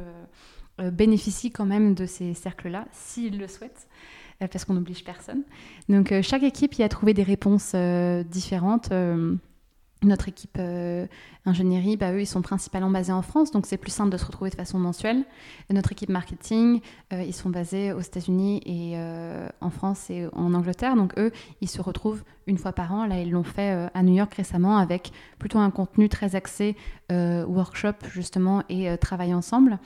bénéficient 0.79 1.51
quand 1.51 1.67
même 1.67 1.95
de 1.95 2.07
ces 2.07 2.35
cercles-là, 2.35 2.87
s'ils 2.93 3.39
le 3.39 3.49
souhaitent 3.49 3.87
parce 4.41 4.65
qu'on 4.65 4.75
n'oblige 4.75 5.05
personne. 5.05 5.43
Donc 5.89 6.13
chaque 6.23 6.43
équipe 6.43 6.75
y 6.75 6.83
a 6.83 6.89
trouvé 6.89 7.15
des 7.15 7.23
réponses 7.23 7.75
différentes. 8.29 8.93
Notre 10.05 10.29
équipe 10.29 10.57
euh, 10.59 11.07
ingénierie, 11.47 11.97
bah, 11.97 12.13
eux, 12.13 12.21
ils 12.21 12.27
sont 12.27 12.43
principalement 12.43 12.91
basés 12.91 13.13
en 13.13 13.23
France, 13.23 13.51
donc 13.51 13.67
c'est 13.67 13.77
plus 13.77 13.91
simple 13.91 14.11
de 14.11 14.17
se 14.17 14.27
retrouver 14.27 14.51
de 14.51 14.55
façon 14.55 14.79
mensuelle. 14.79 15.25
notre 15.71 15.93
équipe 15.93 16.11
marketing, 16.11 16.81
euh, 17.13 17.23
ils 17.23 17.35
sont 17.35 17.51
basés 17.51 17.93
aux 17.93 18.01
États-Unis 18.01 18.61
et 18.67 18.93
euh, 18.97 19.49
en 19.61 19.71
France 19.71 20.11
et 20.11 20.29
en 20.35 20.53
Angleterre. 20.53 20.95
Donc 20.95 21.19
eux, 21.19 21.33
ils 21.61 21.69
se 21.69 21.81
retrouvent 21.81 22.23
une 22.47 22.59
fois 22.59 22.73
par 22.73 22.93
an. 22.93 23.07
Là, 23.07 23.21
ils 23.21 23.31
l'ont 23.31 23.45
fait 23.45 23.89
à 23.95 24.03
New 24.03 24.15
York 24.15 24.35
récemment 24.35 24.77
avec 24.77 25.13
plutôt 25.39 25.59
un 25.59 25.71
contenu 25.71 26.09
très 26.09 26.35
axé 26.35 26.77
workshop 27.11 27.95
justement 28.13 28.63
et 28.69 28.97
travail 28.99 29.33
ensemble. 29.33 29.79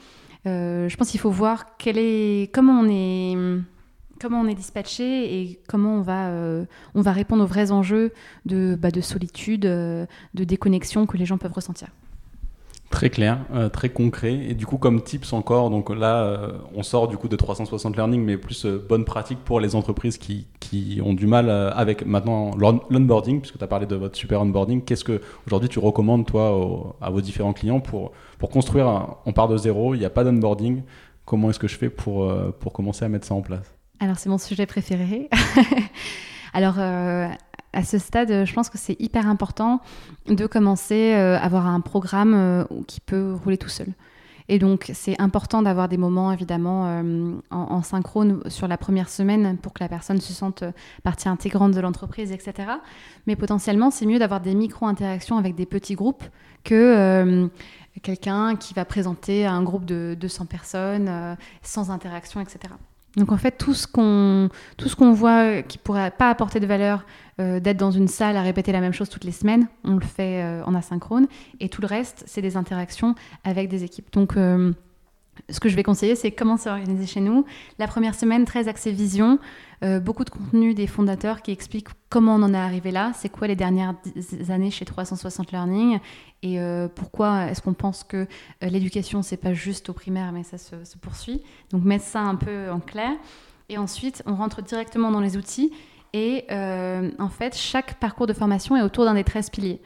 Je 0.45 0.95
pense 0.95 1.09
qu'il 1.09 1.19
faut 1.19 1.31
voir 1.31 1.65
comment 2.51 2.79
on 2.79 2.89
est 2.89 3.61
comment 4.19 4.43
dispatché 4.43 5.41
et 5.41 5.59
comment 5.67 5.95
on 5.95 6.01
va, 6.01 6.29
euh, 6.29 6.65
on 6.93 7.01
va 7.01 7.11
répondre 7.11 7.43
aux 7.43 7.47
vrais 7.47 7.71
enjeux 7.71 8.11
de, 8.45 8.77
bah, 8.79 8.91
de 8.91 9.01
solitude, 9.01 9.65
euh, 9.65 10.05
de 10.33 10.43
déconnexion 10.43 11.05
que 11.05 11.17
les 11.17 11.25
gens 11.25 11.37
peuvent 11.37 11.53
ressentir. 11.53 11.87
Très 12.89 13.11
clair, 13.11 13.45
euh, 13.53 13.69
très 13.69 13.89
concret. 13.89 14.33
Et 14.33 14.55
du 14.55 14.65
coup, 14.65 14.77
comme 14.77 15.03
tips 15.03 15.31
encore, 15.33 15.69
donc 15.69 15.91
là, 15.91 16.53
on 16.73 16.81
sort 16.81 17.07
du 17.07 17.17
coup 17.17 17.27
de 17.27 17.35
360 17.35 17.95
Learning, 17.95 18.23
mais 18.23 18.35
plus 18.35 18.65
bonne 18.65 19.05
pratique 19.05 19.37
pour 19.45 19.59
les 19.59 19.75
entreprises 19.75 20.17
qui, 20.17 20.47
qui 20.59 20.99
ont 21.05 21.13
du 21.13 21.27
mal 21.27 21.51
avec 21.51 22.03
maintenant 22.03 22.51
l'onboarding, 22.57 23.41
puisque 23.41 23.59
tu 23.59 23.63
as 23.63 23.67
parlé 23.67 23.85
de 23.85 23.95
votre 23.95 24.17
super 24.17 24.41
onboarding. 24.41 24.83
Qu'est-ce 24.83 25.03
que 25.03 25.21
aujourd'hui 25.45 25.69
tu 25.69 25.77
recommandes, 25.77 26.25
toi, 26.25 26.95
à 26.99 27.11
vos 27.11 27.21
différents 27.21 27.53
clients 27.53 27.79
pour, 27.79 28.11
pour 28.39 28.49
construire 28.49 29.17
On 29.27 29.33
part 29.33 29.47
de 29.47 29.57
zéro, 29.57 29.93
il 29.93 29.99
n'y 29.99 30.05
a 30.05 30.09
pas 30.09 30.23
d'onboarding. 30.23 30.81
Comment 31.25 31.51
est-ce 31.51 31.59
que 31.59 31.67
je 31.67 31.77
fais 31.77 31.91
pour, 31.91 32.33
pour 32.59 32.73
commencer 32.73 33.05
à 33.05 33.09
mettre 33.09 33.27
ça 33.27 33.35
en 33.35 33.41
place? 33.41 33.75
Alors, 33.99 34.17
c'est 34.17 34.29
mon 34.29 34.37
sujet 34.37 34.65
préféré. 34.65 35.29
Alors, 36.53 36.75
euh, 36.79 37.27
à 37.73 37.83
ce 37.83 37.97
stade, 37.97 38.45
je 38.45 38.53
pense 38.53 38.69
que 38.69 38.77
c'est 38.77 38.99
hyper 38.99 39.27
important 39.27 39.81
de 40.27 40.47
commencer 40.47 41.13
euh, 41.13 41.37
à 41.37 41.41
avoir 41.41 41.67
un 41.67 41.81
programme 41.81 42.33
euh, 42.33 42.63
qui 42.87 43.01
peut 43.01 43.35
rouler 43.43 43.57
tout 43.57 43.69
seul. 43.69 43.87
Et 44.47 44.57
donc, 44.57 44.89
c'est 44.95 45.19
important 45.21 45.61
d'avoir 45.61 45.89
des 45.89 45.97
moments, 45.97 46.31
évidemment, 46.31 47.03
en, 47.51 47.83
synchrone 47.83 48.41
sur 48.47 48.67
la 48.67 48.77
première 48.77 49.07
semaine 49.07 49.59
pour 49.59 49.73
que 49.73 49.83
la 49.83 49.87
personne 49.87 50.19
se 50.19 50.33
sente 50.33 50.63
partie 51.03 51.29
intégrante 51.29 51.71
de 51.75 51.79
l'entreprise, 51.79 52.31
etc. 52.31 52.67
Mais 53.27 53.35
potentiellement, 53.35 53.91
c'est 53.91 54.07
mieux 54.07 54.17
d'avoir 54.17 54.41
des 54.41 54.55
micro-interactions 54.55 55.37
avec 55.37 55.53
des 55.53 55.67
petits 55.67 55.93
groupes 55.93 56.23
que 56.63 57.47
quelqu'un 58.01 58.55
qui 58.55 58.73
va 58.73 58.85
présenter 58.85 59.45
un 59.45 59.63
groupe 59.63 59.85
de 59.85 60.15
200 60.19 60.45
personnes 60.45 61.37
sans 61.61 61.91
interaction, 61.91 62.39
etc. 62.39 62.73
Donc 63.17 63.31
en 63.31 63.37
fait, 63.37 63.57
tout 63.57 63.73
ce 63.73 63.87
qu'on 63.87 65.13
voit 65.13 65.61
qui 65.63 65.77
pourrait 65.77 66.11
pas 66.11 66.29
apporter 66.29 66.59
de 66.59 66.67
valeur, 66.67 67.05
euh, 67.39 67.59
d'être 67.59 67.77
dans 67.77 67.91
une 67.91 68.07
salle 68.07 68.37
à 68.37 68.41
répéter 68.41 68.71
la 68.71 68.81
même 68.81 68.93
chose 68.93 69.09
toutes 69.09 69.23
les 69.23 69.31
semaines, 69.31 69.67
on 69.83 69.95
le 69.95 70.05
fait 70.05 70.43
euh, 70.43 70.63
en 70.65 70.75
asynchrone. 70.75 71.27
Et 71.59 71.69
tout 71.69 71.81
le 71.81 71.87
reste, 71.87 72.23
c'est 72.27 72.41
des 72.41 72.57
interactions 72.57 73.15
avec 73.43 73.69
des 73.69 73.83
équipes. 73.83 74.11
Donc 74.13 74.37
euh, 74.37 74.73
ce 75.51 75.59
que 75.59 75.69
je 75.69 75.75
vais 75.75 75.83
conseiller, 75.83 76.15
c'est 76.15 76.31
comment 76.31 76.57
s'organiser 76.57 77.05
chez 77.05 77.21
nous. 77.21 77.45
La 77.77 77.87
première 77.87 78.15
semaine, 78.15 78.45
très 78.45 78.67
axée 78.67 78.91
vision, 78.91 79.39
euh, 79.83 79.99
beaucoup 79.99 80.25
de 80.25 80.29
contenu 80.29 80.73
des 80.73 80.87
fondateurs 80.87 81.41
qui 81.41 81.51
expliquent 81.51 81.87
comment 82.09 82.35
on 82.35 82.43
en 82.43 82.53
est 82.53 82.57
arrivé 82.57 82.91
là, 82.91 83.11
c'est 83.15 83.29
quoi 83.29 83.47
les 83.47 83.55
dernières 83.55 83.95
années 84.49 84.71
chez 84.71 84.85
360 84.85 85.51
Learning 85.51 85.99
et 86.41 86.59
euh, 86.59 86.87
pourquoi 86.87 87.45
est-ce 87.47 87.61
qu'on 87.61 87.73
pense 87.73 88.03
que 88.03 88.17
euh, 88.17 88.25
l'éducation, 88.61 89.21
c'est 89.21 89.37
pas 89.37 89.53
juste 89.53 89.89
au 89.89 89.93
primaire, 89.93 90.31
mais 90.31 90.43
ça 90.43 90.57
se, 90.57 90.83
se, 90.83 90.97
poursuit. 90.97 91.41
Donc 91.71 91.83
mettre 91.83 92.05
ça 92.05 92.21
un 92.21 92.35
peu 92.35 92.69
en 92.69 92.79
clair. 92.79 93.11
Et 93.69 93.77
ensuite, 93.77 94.23
on 94.25 94.35
rentre 94.35 94.61
directement 94.61 95.11
dans 95.11 95.21
les 95.21 95.37
outils. 95.37 95.71
Et 96.11 96.45
en 96.49 97.29
fait, 97.29 97.55
chaque 97.55 97.99
parcours 97.99 98.25
de 98.25 98.33
formation 98.33 98.75
est 98.75 98.81
autour 98.81 99.05
d'un 99.05 99.13
des 99.13 99.23
13 99.23 99.51
piliers. 99.51 99.79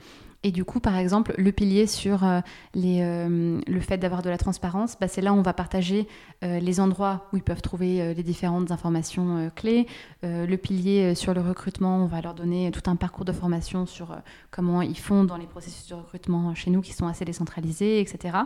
Et 0.45 0.51
du 0.51 0.65
coup, 0.65 0.81
par 0.81 0.97
exemple, 0.97 1.33
le 1.37 1.51
pilier 1.53 1.87
sur 1.87 2.25
euh, 2.25 2.41
euh, 2.75 3.61
le 3.65 3.79
fait 3.79 3.97
d'avoir 3.97 4.21
de 4.21 4.29
la 4.29 4.37
transparence, 4.37 4.97
bah, 4.99 5.07
c'est 5.07 5.21
là 5.21 5.31
où 5.31 5.37
on 5.37 5.41
va 5.41 5.53
partager 5.53 6.05
euh, 6.43 6.59
les 6.59 6.81
endroits 6.81 7.29
où 7.31 7.37
ils 7.37 7.43
peuvent 7.43 7.61
trouver 7.61 8.13
les 8.13 8.23
différentes 8.23 8.69
informations 8.71 9.49
clés. 9.55 9.87
le 10.21 10.55
pilier 10.55 11.15
sur 11.15 11.33
le 11.33 11.41
recrutement, 11.41 11.97
on 12.03 12.07
va 12.07 12.21
leur 12.21 12.33
donner 12.33 12.71
tout 12.71 12.89
un 12.89 12.95
parcours 12.95 13.23
de 13.23 13.31
formation 13.31 13.85
sur 13.85 14.15
comment 14.51 14.81
ils 14.81 14.97
font 14.97 15.23
dans 15.23 15.37
les 15.37 15.45
processus 15.45 15.87
de 15.87 15.95
recrutement 15.95 16.53
chez 16.55 16.71
nous 16.71 16.81
qui 16.81 16.93
sont 16.93 17.07
assez 17.07 17.23
décentralisés, 17.23 18.01
etc. 18.01 18.37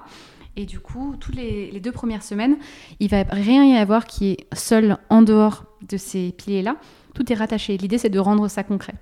Et 0.56 0.66
du 0.66 0.80
coup, 0.80 1.16
tous 1.20 1.32
les, 1.32 1.72
les 1.72 1.80
deux 1.80 1.92
premières 1.92 2.24
semaines, 2.24 2.58
il 3.00 3.10
va 3.10 3.24
rien 3.30 3.64
y 3.66 3.76
avoir 3.78 4.06
qui 4.06 4.32
est 4.32 4.56
seul 4.56 4.98
en 5.10 5.22
dehors 5.22 5.66
de 5.88 5.98
ces 5.98 6.32
piliers-là. 6.32 6.78
Tout 7.14 7.32
est 7.32 7.36
rattaché. 7.36 7.78
L'idée, 7.78 7.98
c'est 7.98 8.10
de 8.10 8.20
rendre 8.20 8.48
ça 8.48 8.64
concret. 8.64 8.94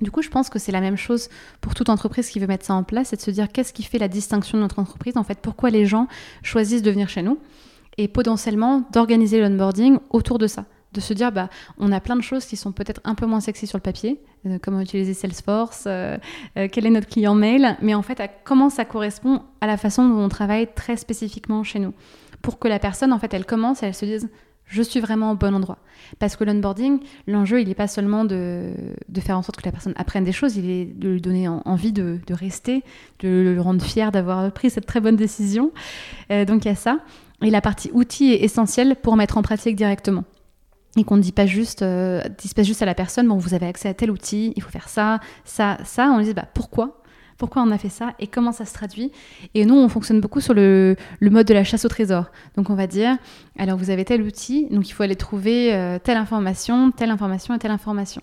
Du 0.00 0.10
coup, 0.10 0.20
je 0.20 0.28
pense 0.28 0.50
que 0.50 0.58
c'est 0.58 0.72
la 0.72 0.80
même 0.80 0.96
chose 0.96 1.28
pour 1.60 1.74
toute 1.74 1.88
entreprise 1.88 2.28
qui 2.28 2.38
veut 2.38 2.46
mettre 2.46 2.66
ça 2.66 2.74
en 2.74 2.82
place, 2.82 3.08
c'est 3.08 3.16
de 3.16 3.22
se 3.22 3.30
dire 3.30 3.50
qu'est-ce 3.50 3.72
qui 3.72 3.82
fait 3.82 3.98
la 3.98 4.08
distinction 4.08 4.58
de 4.58 4.62
notre 4.62 4.78
entreprise, 4.78 5.16
en 5.16 5.24
fait, 5.24 5.38
pourquoi 5.40 5.70
les 5.70 5.86
gens 5.86 6.06
choisissent 6.42 6.82
de 6.82 6.90
venir 6.90 7.08
chez 7.08 7.22
nous, 7.22 7.38
et 7.98 8.08
potentiellement 8.08 8.84
d'organiser 8.92 9.40
l'onboarding 9.40 9.98
autour 10.10 10.38
de 10.38 10.46
ça. 10.46 10.66
De 10.92 11.00
se 11.00 11.14
dire, 11.14 11.32
bah, 11.32 11.48
on 11.78 11.92
a 11.92 12.00
plein 12.00 12.16
de 12.16 12.22
choses 12.22 12.44
qui 12.44 12.56
sont 12.56 12.72
peut-être 12.72 13.00
un 13.04 13.14
peu 13.14 13.26
moins 13.26 13.40
sexy 13.40 13.66
sur 13.66 13.78
le 13.78 13.82
papier, 13.82 14.20
euh, 14.46 14.58
comment 14.62 14.80
utiliser 14.80 15.14
Salesforce, 15.14 15.84
euh, 15.86 16.16
euh, 16.58 16.68
quel 16.70 16.86
est 16.86 16.90
notre 16.90 17.08
client 17.08 17.34
mail, 17.34 17.76
mais 17.80 17.94
en 17.94 18.02
fait, 18.02 18.22
comment 18.44 18.70
ça 18.70 18.84
correspond 18.84 19.42
à 19.60 19.66
la 19.66 19.76
façon 19.76 20.06
dont 20.08 20.18
on 20.18 20.28
travaille 20.28 20.68
très 20.74 20.96
spécifiquement 20.96 21.64
chez 21.64 21.78
nous. 21.78 21.92
Pour 22.42 22.58
que 22.58 22.68
la 22.68 22.78
personne, 22.78 23.12
en 23.12 23.18
fait, 23.18 23.32
elle 23.32 23.46
commence 23.46 23.82
et 23.82 23.86
elle 23.86 23.94
se 23.94 24.04
dise, 24.04 24.28
je 24.66 24.82
suis 24.82 25.00
vraiment 25.00 25.32
au 25.32 25.34
bon 25.34 25.54
endroit. 25.54 25.78
Parce 26.18 26.36
que 26.36 26.44
l'onboarding, 26.44 27.00
l'enjeu, 27.26 27.60
il 27.60 27.68
n'est 27.68 27.74
pas 27.74 27.88
seulement 27.88 28.24
de, 28.24 28.72
faire 29.20 29.38
en 29.38 29.42
sorte 29.42 29.60
que 29.60 29.66
la 29.66 29.72
personne 29.72 29.94
apprenne 29.96 30.24
des 30.24 30.32
choses, 30.32 30.56
il 30.56 30.68
est 30.68 30.84
de 30.84 31.10
lui 31.10 31.20
donner 31.20 31.48
envie 31.48 31.92
de, 31.92 32.20
rester, 32.30 32.82
de 33.20 33.52
le 33.54 33.60
rendre 33.60 33.82
fier 33.82 34.12
d'avoir 34.12 34.52
pris 34.52 34.70
cette 34.70 34.86
très 34.86 35.00
bonne 35.00 35.16
décision. 35.16 35.72
Euh, 36.30 36.44
donc 36.44 36.64
il 36.64 36.68
y 36.68 36.70
a 36.70 36.76
ça. 36.76 36.98
Et 37.42 37.50
la 37.50 37.60
partie 37.60 37.90
outil 37.92 38.32
est 38.32 38.42
essentielle 38.42 38.96
pour 38.96 39.16
mettre 39.16 39.36
en 39.36 39.42
pratique 39.42 39.76
directement. 39.76 40.24
Et 40.96 41.04
qu'on 41.04 41.18
ne 41.18 41.22
dit 41.22 41.32
pas 41.32 41.46
juste, 41.46 41.82
euh, 41.82 42.22
dit 42.38 42.48
pas 42.54 42.62
juste 42.62 42.82
à 42.82 42.86
la 42.86 42.94
personne, 42.94 43.28
bon, 43.28 43.36
vous 43.36 43.52
avez 43.52 43.66
accès 43.66 43.88
à 43.88 43.94
tel 43.94 44.10
outil, 44.10 44.54
il 44.56 44.62
faut 44.62 44.70
faire 44.70 44.88
ça, 44.88 45.20
ça, 45.44 45.76
ça. 45.84 46.10
On 46.10 46.18
lui 46.18 46.24
dit, 46.24 46.34
bah, 46.34 46.48
pourquoi 46.54 47.02
pourquoi 47.38 47.62
on 47.62 47.70
a 47.70 47.78
fait 47.78 47.88
ça 47.88 48.14
et 48.18 48.26
comment 48.26 48.52
ça 48.52 48.64
se 48.64 48.74
traduit. 48.74 49.12
Et 49.54 49.64
nous, 49.64 49.74
on 49.74 49.88
fonctionne 49.88 50.20
beaucoup 50.20 50.40
sur 50.40 50.54
le, 50.54 50.96
mode 51.20 51.46
de 51.46 51.54
la 51.54 51.64
chasse 51.64 51.84
au 51.84 51.88
trésor. 51.88 52.26
Donc 52.56 52.70
on 52.70 52.74
va 52.74 52.86
dire, 52.86 53.16
alors 53.58 53.78
vous 53.78 53.90
avez 53.90 54.04
tel 54.04 54.22
outil, 54.22 54.66
donc 54.70 54.88
il 54.88 54.92
faut 54.92 55.02
aller 55.02 55.16
trouver 55.16 55.74
euh, 55.74 55.98
telle 56.02 56.16
information, 56.16 56.90
telle 56.90 57.10
information 57.10 57.54
et 57.54 57.58
telle 57.58 57.70
information. 57.70 58.22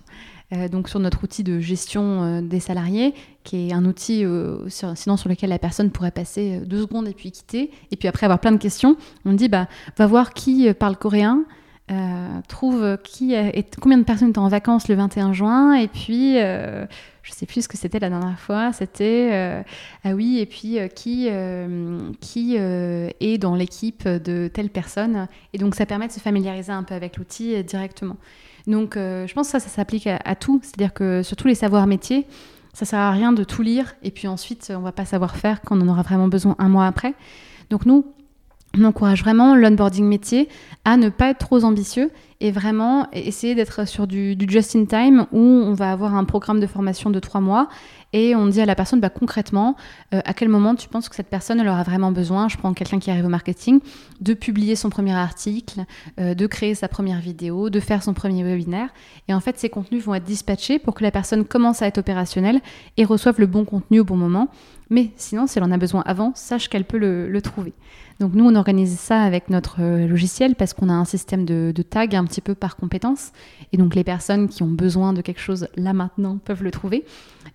Euh, 0.53 0.67
donc 0.67 0.89
sur 0.89 0.99
notre 0.99 1.23
outil 1.23 1.43
de 1.43 1.59
gestion 1.59 2.23
euh, 2.23 2.41
des 2.41 2.59
salariés, 2.59 3.13
qui 3.43 3.69
est 3.69 3.73
un 3.73 3.85
outil 3.85 4.25
sinon 4.69 5.17
sur 5.17 5.29
lequel 5.29 5.49
la 5.49 5.59
personne 5.59 5.91
pourrait 5.91 6.11
passer 6.11 6.61
deux 6.65 6.81
secondes 6.81 7.07
et 7.07 7.13
puis 7.13 7.31
quitter, 7.31 7.71
et 7.91 7.95
puis 7.97 8.07
après 8.07 8.25
avoir 8.25 8.39
plein 8.39 8.51
de 8.51 8.57
questions, 8.57 8.95
on 9.25 9.33
dit, 9.33 9.49
bah, 9.49 9.67
va 9.97 10.07
voir 10.07 10.33
qui 10.33 10.73
parle 10.73 10.95
coréen, 10.97 11.43
euh, 11.91 12.39
trouve 12.47 12.97
qui 13.03 13.35
combien 13.81 13.97
de 13.97 14.03
personnes 14.03 14.29
étaient 14.29 14.39
en 14.39 14.47
vacances 14.47 14.87
le 14.87 14.95
21 14.95 15.33
juin 15.33 15.73
et 15.73 15.89
puis 15.89 16.37
euh, 16.37 16.85
je 17.23 17.33
sais 17.33 17.45
plus 17.45 17.63
ce 17.63 17.67
que 17.67 17.77
c'était 17.77 17.99
la 17.99 18.07
dernière 18.07 18.39
fois 18.39 18.71
c'était 18.71 19.31
euh, 19.33 19.61
ah 20.05 20.13
oui 20.13 20.39
et 20.39 20.45
puis 20.45 20.77
qui 20.95 21.29
qui 22.21 22.55
est 22.55 23.37
dans 23.37 23.55
l'équipe 23.55 24.07
de 24.07 24.47
telle 24.47 24.69
personne. 24.69 25.27
Et 25.51 25.57
donc 25.57 25.75
ça 25.75 25.85
permet 25.85 26.07
de 26.07 26.13
se 26.13 26.21
familiariser 26.21 26.71
un 26.71 26.83
peu 26.83 26.95
avec 26.95 27.17
l'outil 27.17 27.61
directement. 27.65 28.15
Donc 28.65 28.93
je 28.95 29.33
pense 29.33 29.47
que 29.47 29.51
ça 29.51 29.59
ça 29.59 29.67
s'applique 29.67 30.07
à, 30.07 30.35
tout. 30.35 30.61
C'est 30.63 30.75
à 30.75 30.77
dire 30.77 30.93
que 30.93 31.21
sur 31.21 31.35
tous 31.35 31.47
les 31.47 31.55
savoirs 31.55 31.85
métiers 31.85 32.25
ça 32.71 32.85
sert 32.85 32.99
à 32.99 33.11
rien 33.11 33.33
de 33.33 33.43
tout 33.43 33.61
lire 33.61 33.93
et 34.03 34.09
puis 34.09 34.29
ensuite 34.29 34.71
on 34.73 34.81
va 34.81 34.93
pas 34.93 35.05
savoir 35.05 35.35
faire 35.35 35.59
quand 35.61 35.77
on 35.77 35.81
en 35.81 35.89
aura 35.89 36.01
vraiment 36.01 36.29
besoin 36.29 36.55
un 36.59 36.69
mois 36.69 36.87
après. 36.87 37.13
Donc 37.69 37.85
nous 37.85 38.05
on 38.75 38.83
encourage 38.85 39.21
vraiment 39.21 39.55
l'onboarding 39.55 40.05
métier 40.05 40.49
à 40.83 40.97
ne 40.97 41.09
pas 41.09 41.29
être 41.29 41.39
trop 41.39 41.63
ambitieux 41.63 42.11
et 42.41 42.51
vraiment 42.51 43.07
essayer 43.13 43.55
d'être 43.55 43.87
sur 43.87 44.07
du, 44.07 44.35
just-in-time 44.47 45.27
où 45.31 45.39
on 45.39 45.73
va 45.73 45.91
avoir 45.91 46.15
un 46.15 46.23
programme 46.25 46.59
de 46.59 46.67
formation 46.67 47.09
de 47.09 47.19
trois 47.19 47.41
mois 47.41 47.69
et 48.13 48.35
on 48.35 48.45
dit 48.47 48.61
à 48.61 48.65
la 48.65 48.75
personne 48.75 48.99
bah, 48.99 49.09
concrètement 49.09 49.75
euh, 50.13 50.21
à 50.23 50.33
quel 50.33 50.47
moment 50.47 50.75
tu 50.75 50.87
penses 50.87 51.09
que 51.09 51.15
cette 51.15 51.29
personne 51.29 51.59
aura 51.67 51.83
vraiment 51.83 52.11
besoin, 52.11 52.47
je 52.47 52.57
prends 52.57 52.73
quelqu'un 52.73 52.99
qui 52.99 53.11
arrive 53.11 53.25
au 53.25 53.29
marketing, 53.29 53.79
de 54.21 54.33
publier 54.33 54.75
son 54.75 54.89
premier 54.89 55.13
article, 55.13 55.85
euh, 56.19 56.33
de 56.33 56.47
créer 56.47 56.75
sa 56.75 56.87
première 56.87 57.19
vidéo, 57.19 57.69
de 57.69 57.79
faire 57.79 58.03
son 58.03 58.13
premier 58.13 58.43
webinaire. 58.43 58.89
Et 59.27 59.33
en 59.33 59.39
fait, 59.39 59.57
ces 59.57 59.69
contenus 59.69 60.03
vont 60.03 60.13
être 60.13 60.23
dispatchés 60.23 60.79
pour 60.79 60.93
que 60.93 61.03
la 61.03 61.11
personne 61.11 61.43
commence 61.43 61.81
à 61.81 61.87
être 61.87 61.97
opérationnelle 61.97 62.61
et 62.97 63.03
reçoive 63.03 63.39
le 63.39 63.47
bon 63.47 63.65
contenu 63.65 63.99
au 63.99 64.05
bon 64.05 64.17
moment. 64.17 64.47
Mais 64.89 65.11
sinon, 65.15 65.47
si 65.47 65.57
elle 65.57 65.63
en 65.63 65.71
a 65.71 65.77
besoin 65.77 66.03
avant, 66.05 66.33
sache 66.35 66.69
qu'elle 66.69 66.85
peut 66.85 66.99
le 66.99 67.41
trouver. 67.41 67.73
Donc 68.19 68.33
nous, 68.33 68.45
on 68.45 68.55
organise 68.55 68.97
ça 68.99 69.21
avec 69.21 69.49
notre 69.49 69.81
euh, 69.81 70.07
logiciel 70.07 70.55
parce 70.55 70.73
qu'on 70.73 70.89
a 70.89 70.93
un 70.93 71.05
système 71.05 71.45
de, 71.45 71.71
de 71.75 71.81
tag 71.81 72.15
un 72.15 72.25
petit 72.25 72.41
peu 72.41 72.55
par 72.55 72.75
compétence. 72.75 73.31
Et 73.71 73.77
donc 73.77 73.95
les 73.95 74.03
personnes 74.03 74.47
qui 74.47 74.63
ont 74.63 74.67
besoin 74.67 75.13
de 75.13 75.21
quelque 75.21 75.41
chose 75.41 75.67
là 75.75 75.93
maintenant 75.93 76.37
peuvent 76.37 76.63
le 76.63 76.71
trouver. 76.71 77.05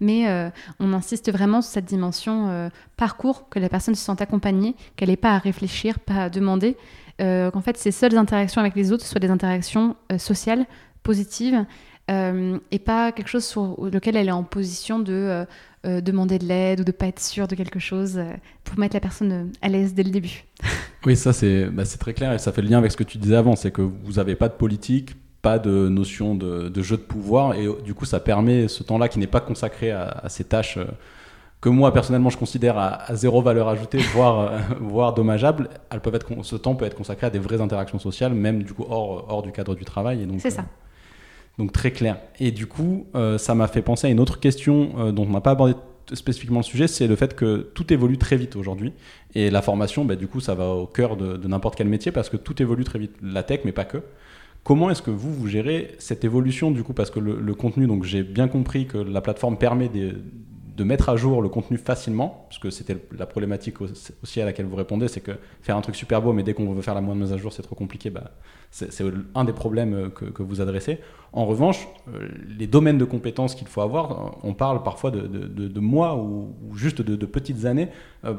Mais 0.01 0.48
on 0.81 0.93
insiste 0.93 1.31
vraiment 1.33 1.63
sur 1.63 1.73
cette 1.73 1.85
dimension 1.85 2.49
euh, 2.49 2.69
parcours, 2.97 3.49
que 3.49 3.59
la 3.59 3.69
personne 3.69 3.95
se 3.95 4.05
sente 4.05 4.21
accompagnée, 4.21 4.75
qu'elle 4.97 5.09
n'ait 5.09 5.17
pas 5.17 5.33
à 5.33 5.39
réfléchir, 5.39 5.99
pas 5.99 6.25
à 6.25 6.31
demander, 6.31 6.77
qu'en 7.19 7.61
fait 7.61 7.77
ses 7.77 7.91
seules 7.91 8.17
interactions 8.17 8.61
avec 8.61 8.77
les 8.77 8.93
autres 8.93 9.05
soient 9.05 9.19
des 9.19 9.31
interactions 9.31 9.97
sociales, 10.19 10.67
positives, 11.03 11.67
et 12.09 12.79
pas 12.79 13.11
quelque 13.11 13.27
chose 13.27 13.45
sur 13.45 13.85
lequel 13.85 14.17
elle 14.17 14.29
est 14.29 14.33
en 14.33 14.45
position 14.45 15.01
de 15.01 15.45
euh, 15.87 16.01
demander 16.01 16.41
de 16.41 16.45
l'aide 16.45 16.81
ou 16.81 16.85
de 16.85 16.91
pas 16.91 17.07
être 17.07 17.21
sûr 17.21 17.47
de 17.47 17.55
quelque 17.55 17.79
chose 17.79 18.19
euh, 18.19 18.33
pour 18.65 18.77
mettre 18.81 18.97
la 18.97 19.01
personne 19.01 19.33
euh, 19.33 19.45
à 19.63 19.69
l'aise 19.69 19.95
dès 19.95 20.03
le 20.03 20.11
début. 20.11 20.43
oui, 21.07 21.15
ça 21.15 21.31
bah, 21.71 21.85
c'est 21.85 21.99
très 21.99 22.15
clair 22.15 22.33
et 22.33 22.39
ça 22.39 22.51
fait 22.51 22.63
le 22.63 22.69
lien 22.69 22.79
avec 22.79 22.91
ce 22.91 22.97
que 22.97 23.05
tu 23.05 23.17
disais 23.17 23.37
avant, 23.37 23.55
c'est 23.55 23.71
que 23.71 23.83
vous 23.83 24.15
n'avez 24.15 24.35
pas 24.35 24.49
de 24.49 24.55
politique, 24.55 25.15
pas 25.43 25.59
de 25.59 25.89
notion 25.89 26.35
de, 26.35 26.83
jeu 26.83 26.97
de 26.97 27.03
pouvoir 27.03 27.55
et 27.55 27.69
du 27.85 27.95
coup 27.95 28.05
ça 28.05 28.21
permet 28.21 28.69
ce 28.69 28.83
temps-là 28.83 29.09
qui 29.09 29.19
n'est 29.19 29.27
pas 29.27 29.41
consacré 29.41 29.91
à, 29.93 30.25
ces 30.29 30.45
tâches 30.45 30.79
que 31.61 31.69
moi 31.69 31.93
personnellement 31.93 32.31
je 32.31 32.39
considère 32.39 32.77
à, 32.79 33.15
zéro 33.15 33.43
valeur 33.43 33.69
ajoutée, 33.69 33.99
voire, 34.15 34.53
voire 34.81 35.15
dommageable, 35.15 35.69
elles 35.91 36.01
peuvent 36.01 36.15
être, 36.15 36.29
ce 36.43 36.57
temps 36.57 36.75
peut 36.75 36.85
être 36.85 36.97
consacré 36.97 37.27
à 37.27 37.31
des 37.31 37.39
vraies 37.39 37.61
interactions 37.61 37.99
sociales, 37.99 38.35
même 38.35 38.63
du 38.63 38.73
coup 38.73 38.87
hors, 38.89 39.27
hors 39.29 39.43
du 39.43 39.53
cadre 39.53 39.75
du 39.75 39.85
travail. 39.85 40.27
C'est 40.39 40.51
ça. 40.51 40.65
Donc 41.59 41.73
très 41.73 41.91
clair. 41.91 42.19
Et 42.39 42.53
du 42.53 42.67
coup, 42.67 43.07
euh, 43.15 43.37
ça 43.37 43.55
m'a 43.55 43.67
fait 43.67 43.83
penser 43.83 44.07
à 44.07 44.11
une 44.11 44.21
autre 44.21 44.39
question 44.39 44.93
euh, 44.99 45.13
dont 45.13 45.25
on 45.25 45.33
n'a 45.33 45.41
pas 45.41 45.51
abordé 45.51 45.75
spécifiquement 46.15 46.61
le 46.61 46.65
sujet, 46.65 46.87
c'est 46.87 47.07
le 47.07 47.17
fait 47.17 47.35
que 47.35 47.69
tout 47.75 47.93
évolue 47.93 48.17
très 48.17 48.37
vite 48.37 48.57
aujourd'hui. 48.57 48.95
Et 49.35 49.51
la 49.51 49.61
formation, 49.61 50.05
bah, 50.05 50.17
du 50.17 50.27
coup, 50.27 50.41
ça 50.41 50.55
va 50.55 50.69
au 50.69 50.87
cœur 50.87 51.17
de, 51.17 51.37
de 51.37 51.49
n'importe 51.49 51.77
quel 51.77 51.89
métier 51.89 52.13
parce 52.13 52.31
que 52.31 52.37
tout 52.37 52.63
évolue 52.63 52.85
très 52.85 52.99
vite. 52.99 53.17
La 53.23 53.43
tech, 53.43 53.61
mais 53.65 53.73
pas 53.73 53.85
que. 53.85 53.99
Comment 54.69 54.91
est-ce 54.91 55.01
que 55.01 55.11
vous, 55.11 55.33
vous 55.33 55.47
gérez 55.47 55.95
cette 55.99 56.25
évolution 56.27 56.71
du 56.71 56.83
coup? 56.83 56.93
Parce 56.93 57.11
que 57.11 57.19
le, 57.21 57.55
contenu, 57.55 57.87
donc 57.87 58.05
j'ai 58.05 58.23
bien 58.23 58.49
compris 58.49 58.87
que 58.87 58.99
la 58.99 59.23
plateforme 59.23 59.57
permet 59.57 59.89
des, 59.89 60.13
de 60.79 60.85
mettre 60.85 61.09
à 61.09 61.17
jour 61.17 61.43
le 61.43 61.49
contenu 61.49 61.77
facilement, 61.77 62.47
parce 62.49 62.61
que 62.61 62.71
c'était 62.71 62.97
la 63.19 63.27
problématique 63.27 63.81
aussi 64.23 64.41
à 64.41 64.45
laquelle 64.45 64.67
vous 64.67 64.77
répondez, 64.77 65.09
c'est 65.09 65.21
que 65.21 65.33
faire 65.61 65.77
un 65.77 65.81
truc 65.81 65.97
super 65.97 66.23
beau, 66.23 66.33
mais 66.33 66.45
dès 66.45 66.55
qu'on 66.55 66.73
veut 66.73 66.83
faire 66.83 66.95
la 66.95 67.01
moindre 67.01 67.21
mise 67.21 67.33
à 67.33 67.37
jour, 67.37 67.53
c'est 67.53 67.63
trop 67.63 67.75
compliqué, 67.75 68.11
bah, 68.11 68.31
c'est 68.71 69.03
un 69.35 69.45
des 69.45 69.53
problèmes 69.53 69.95
euh, 69.95 70.09
que, 70.09 70.43
vous 70.43 70.61
adressez. 70.61 71.01
En 71.33 71.47
revanche, 71.47 71.89
euh, 72.15 72.29
les 72.57 72.69
domaines 72.69 72.97
de 72.97 73.05
compétences 73.05 73.57
qu'il 73.57 73.67
faut 73.67 73.81
avoir, 73.81 74.37
on 74.45 74.55
parle 74.55 74.85
parfois 74.85 75.11
de, 75.11 75.81
mois 75.81 76.17
ou, 76.17 76.55
juste 76.75 77.03
de, 77.03 77.27
petites 77.27 77.65
années 77.65 77.89
euh, 78.25 78.35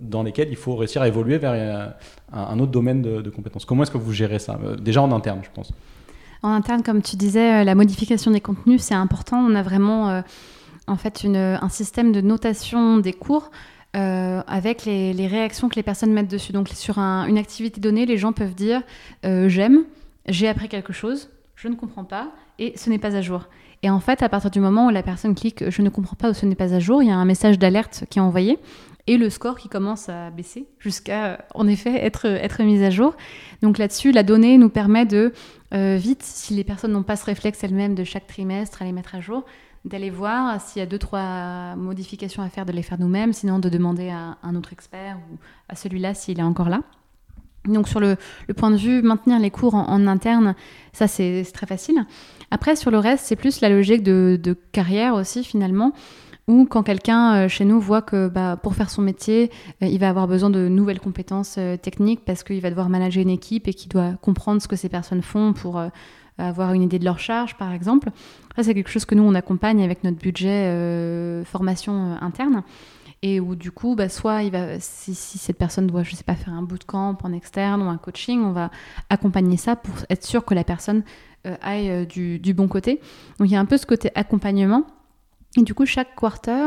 dans 0.00 0.22
lesquelles 0.22 0.48
il 0.48 0.56
faut 0.56 0.74
réussir 0.74 1.02
à 1.02 1.08
évoluer 1.08 1.36
vers 1.36 1.94
un, 2.32 2.58
autre 2.58 2.72
domaine 2.72 3.02
de, 3.02 3.30
compétences. 3.30 3.66
Comment 3.66 3.82
est-ce 3.82 3.90
que 3.90 3.98
vous 3.98 4.12
gérez 4.12 4.38
ça 4.38 4.58
Déjà 4.80 5.02
en 5.02 5.12
interne, 5.12 5.40
je 5.42 5.50
pense? 5.52 5.74
En 6.42 6.52
interne, 6.52 6.82
comme 6.82 7.02
tu 7.02 7.16
disais, 7.16 7.64
la 7.64 7.74
modification 7.74 8.30
des 8.30 8.40
contenus, 8.40 8.80
c'est 8.80 8.94
important. 8.94 9.36
On 9.38 9.54
a 9.54 9.62
vraiment 9.62 10.22
en 10.86 10.96
fait 10.96 11.24
un 11.24 11.68
système 11.68 12.12
de 12.12 12.20
notation 12.20 12.98
des 12.98 13.12
cours 13.12 13.50
euh, 13.94 14.42
avec 14.46 14.84
les, 14.86 15.26
réactions 15.26 15.68
que 15.68 15.76
les 15.76 15.82
personnes 15.82 16.12
mettent 16.12 16.30
dessus. 16.30 16.52
Donc 16.52 16.68
sur 16.68 16.98
une 16.98 17.38
activité 17.38 17.80
donnée, 17.80 18.06
les 18.06 18.16
gens 18.16 18.32
peuvent 18.32 18.54
dire 18.54 18.82
euh, 19.24 19.48
j'aime, 19.48 19.84
j'ai 20.26 20.48
appris 20.48 20.68
quelque 20.68 20.92
chose, 20.92 21.30
je 21.56 21.68
ne 21.68 21.74
comprends 21.74 22.04
pas 22.04 22.32
et 22.58 22.72
ce 22.76 22.90
n'est 22.90 22.98
pas 22.98 23.16
à 23.16 23.20
jour. 23.20 23.48
Et 23.82 23.90
en 23.90 24.00
fait, 24.00 24.22
à 24.22 24.28
partir 24.28 24.50
du 24.50 24.60
moment 24.60 24.86
où 24.86 24.90
la 24.90 25.02
personne 25.02 25.34
clique 25.34 25.68
je 25.68 25.82
ne 25.82 25.88
comprends 25.88 26.16
pas 26.16 26.30
ou 26.30 26.34
ce 26.34 26.46
n'est 26.46 26.54
pas 26.54 26.72
à 26.72 26.78
jour, 26.78 27.02
il 27.02 27.08
y 27.08 27.12
a 27.12 27.16
un 27.16 27.24
message 27.24 27.58
d'alerte 27.58 28.04
qui 28.08 28.18
est 28.18 28.22
envoyé 28.22 28.58
et 29.06 29.16
le 29.16 29.30
score 29.30 29.58
qui 29.58 29.68
commence 29.68 30.08
à 30.08 30.30
baisser 30.30 30.68
jusqu'à 30.78 31.44
en 31.54 31.66
effet 31.66 32.04
être, 32.04 32.62
mis 32.62 32.82
à 32.82 32.90
jour. 32.90 33.16
Donc 33.60 33.78
là-dessus, 33.78 34.12
la 34.12 34.22
donnée 34.22 34.58
nous 34.58 34.68
permet 34.68 35.06
de 35.06 35.32
euh, 35.74 35.96
vite, 35.96 36.22
si 36.22 36.54
les 36.54 36.64
personnes 36.64 36.92
n'ont 36.92 37.02
pas 37.02 37.16
ce 37.16 37.24
réflexe 37.24 37.62
elles-mêmes 37.64 37.94
de 37.94 38.04
chaque 38.04 38.26
trimestre 38.26 38.82
à 38.82 38.84
les 38.84 38.92
mettre 38.92 39.14
à 39.14 39.20
jour, 39.20 39.44
d'aller 39.84 40.10
voir 40.10 40.60
s'il 40.60 40.80
y 40.80 40.82
a 40.82 40.86
deux, 40.86 40.98
trois 40.98 41.74
modifications 41.76 42.42
à 42.42 42.48
faire, 42.48 42.66
de 42.66 42.72
les 42.72 42.82
faire 42.82 43.00
nous-mêmes, 43.00 43.32
sinon 43.32 43.58
de 43.58 43.68
demander 43.68 44.10
à 44.10 44.36
un 44.42 44.54
autre 44.54 44.72
expert 44.72 45.18
ou 45.30 45.38
à 45.68 45.74
celui-là 45.74 46.14
s'il 46.14 46.38
est 46.38 46.44
encore 46.44 46.68
là. 46.68 46.82
Donc 47.66 47.88
sur 47.88 48.00
le, 48.00 48.16
point 48.56 48.70
de 48.70 48.76
vue 48.76 49.02
maintenir 49.02 49.38
les 49.38 49.50
cours 49.50 49.74
en, 49.74 50.06
interne, 50.06 50.54
ça 50.92 51.06
c'est 51.06 51.44
très 51.52 51.66
facile. 51.66 52.04
Après 52.50 52.74
sur 52.74 52.90
le 52.90 52.98
reste, 52.98 53.24
c'est 53.26 53.36
plus 53.36 53.60
la 53.60 53.68
logique 53.68 54.02
de, 54.02 54.56
carrière 54.72 55.14
aussi 55.14 55.44
finalement, 55.44 55.92
où 56.48 56.66
quand 56.66 56.82
quelqu'un 56.82 57.34
euh, 57.34 57.48
chez 57.48 57.64
nous 57.64 57.80
voit 57.80 58.02
que 58.02 58.28
bah, 58.28 58.58
pour 58.60 58.74
faire 58.74 58.90
son 58.90 59.00
métier, 59.00 59.50
euh, 59.82 59.86
il 59.86 60.00
va 60.00 60.08
avoir 60.08 60.26
besoin 60.26 60.50
de 60.50 60.66
nouvelles 60.66 60.98
compétences 60.98 61.54
euh, 61.56 61.76
techniques 61.76 62.24
parce 62.24 62.42
qu'il 62.42 62.60
va 62.60 62.68
devoir 62.68 62.88
manager 62.88 63.22
une 63.22 63.30
équipe 63.30 63.68
et 63.68 63.74
qu'il 63.74 63.88
doit 63.88 64.14
comprendre 64.20 64.60
ce 64.60 64.66
que 64.66 64.74
ces 64.74 64.88
personnes 64.88 65.22
font 65.22 65.52
pour 65.52 65.80
avoir 66.38 66.72
une 66.72 66.82
idée 66.82 66.98
de 66.98 67.04
leur 67.04 67.18
charge, 67.18 67.56
par 67.56 67.72
exemple. 67.72 68.10
Ça, 68.56 68.62
c'est 68.62 68.74
quelque 68.74 68.90
chose 68.90 69.04
que 69.04 69.14
nous, 69.14 69.22
on 69.22 69.34
accompagne 69.34 69.82
avec 69.82 70.04
notre 70.04 70.18
budget 70.18 70.66
euh, 70.68 71.44
formation 71.44 72.12
euh, 72.12 72.16
interne. 72.20 72.62
Et 73.24 73.38
où, 73.38 73.54
du 73.54 73.70
coup, 73.70 73.94
bah, 73.94 74.08
soit 74.08 74.42
il 74.42 74.50
va, 74.50 74.80
si, 74.80 75.14
cette 75.14 75.56
personne 75.56 75.86
doit, 75.86 76.02
je 76.02 76.16
sais 76.16 76.24
pas, 76.24 76.34
faire 76.34 76.52
un 76.52 76.62
bootcamp 76.62 77.18
en 77.22 77.32
externe 77.32 77.80
ou 77.82 77.88
un 77.88 77.96
coaching, 77.96 78.42
on 78.42 78.50
va 78.50 78.70
accompagner 79.10 79.56
ça 79.56 79.76
pour 79.76 79.94
être 80.10 80.24
sûr 80.24 80.44
que 80.44 80.54
la 80.54 80.64
personne 80.64 81.04
euh, 81.46 81.54
aille 81.62 82.06
du, 82.06 82.54
bon 82.54 82.66
côté. 82.66 83.00
Donc, 83.38 83.48
il 83.48 83.52
y 83.52 83.56
a 83.56 83.60
un 83.60 83.64
peu 83.64 83.76
ce 83.76 83.86
côté 83.86 84.10
accompagnement. 84.16 84.84
Et 85.56 85.62
du 85.62 85.74
coup, 85.74 85.84
chaque 85.84 86.16
quarter, 86.16 86.66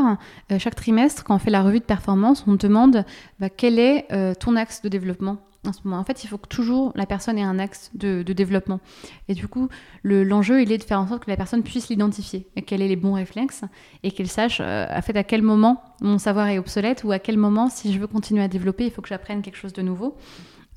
chaque 0.60 0.76
trimestre, 0.76 1.24
quand 1.24 1.36
on 1.36 1.40
fait 1.40 1.50
la 1.50 1.64
revue 1.64 1.80
de 1.80 1.86
performance, 1.86 2.46
on 2.46 2.54
demande 2.54 3.04
bah, 3.40 3.50
quel 3.50 3.80
est 3.80 4.06
ton 4.36 4.56
axe 4.56 4.84
de 4.84 4.90
développement 4.90 5.40
en 5.86 6.04
fait, 6.04 6.24
il 6.24 6.28
faut 6.28 6.38
que 6.38 6.48
toujours 6.48 6.92
la 6.96 7.06
personne 7.06 7.38
ait 7.38 7.44
un 7.44 7.60
axe 7.60 7.92
de, 7.94 8.24
développement. 8.24 8.80
Et 9.28 9.34
du 9.34 9.48
coup, 9.48 9.70
l'enjeu, 10.04 10.62
il 10.62 10.72
est 10.72 10.78
de 10.78 10.84
faire 10.84 11.00
en 11.00 11.08
sorte 11.08 11.26
que 11.26 11.32
la 11.32 11.38
personne 11.38 11.64
puisse 11.64 11.90
l'identifier, 11.90 12.48
qu'elle 12.66 12.82
ait 12.82 12.88
les 12.88 12.96
bons 12.96 13.14
réflexes, 13.14 13.64
et 14.04 14.12
qu'elle 14.12 14.28
sache 14.28 14.60
euh, 14.62 14.86
à, 14.90 15.02
fait, 15.02 15.16
à 15.18 15.24
quel 15.24 15.42
moment 15.42 15.82
mon 16.02 16.18
savoir 16.18 16.48
est 16.48 16.60
obsolète, 16.60 17.04
ou 17.04 17.12
à 17.12 17.20
quel 17.20 17.38
moment, 17.38 17.70
si 17.70 17.94
je 17.94 18.00
veux 18.00 18.08
continuer 18.08 18.44
à 18.44 18.48
développer, 18.48 18.86
il 18.86 18.92
faut 18.92 19.02
que 19.02 19.10
j'apprenne 19.10 19.42
quelque 19.42 19.58
chose 19.58 19.74
de 19.74 19.82
nouveau. 19.82 20.18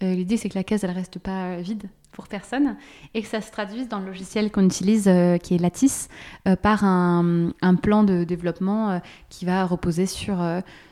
Euh, 0.03 0.15
l'idée, 0.15 0.37
c'est 0.37 0.49
que 0.49 0.59
la 0.59 0.65
case, 0.65 0.85
elle 0.85 0.93
reste 0.93 1.19
pas 1.19 1.57
vide, 1.57 1.89
pour 2.19 2.27
personne 2.27 2.77
et 3.15 3.23
que 3.23 3.29
ça 3.29 3.41
se 3.41 3.53
traduise 3.53 3.89
dans 3.89 4.01
le 4.01 4.07
logiciel 4.07 4.51
qu'on 4.51 4.65
utilise, 4.65 5.07
euh, 5.07 5.39
qui 5.39 5.55
est 5.55 5.59
Lattice, 5.59 6.09
euh, 6.49 6.57
par 6.57 6.85
un, 6.85 7.53
plan 7.81 8.03
de 8.03 8.25
développement 8.25 8.91
euh, 8.91 8.99
qui 9.29 9.45
va 9.45 9.65
reposer 9.65 10.07
sur 10.07 10.39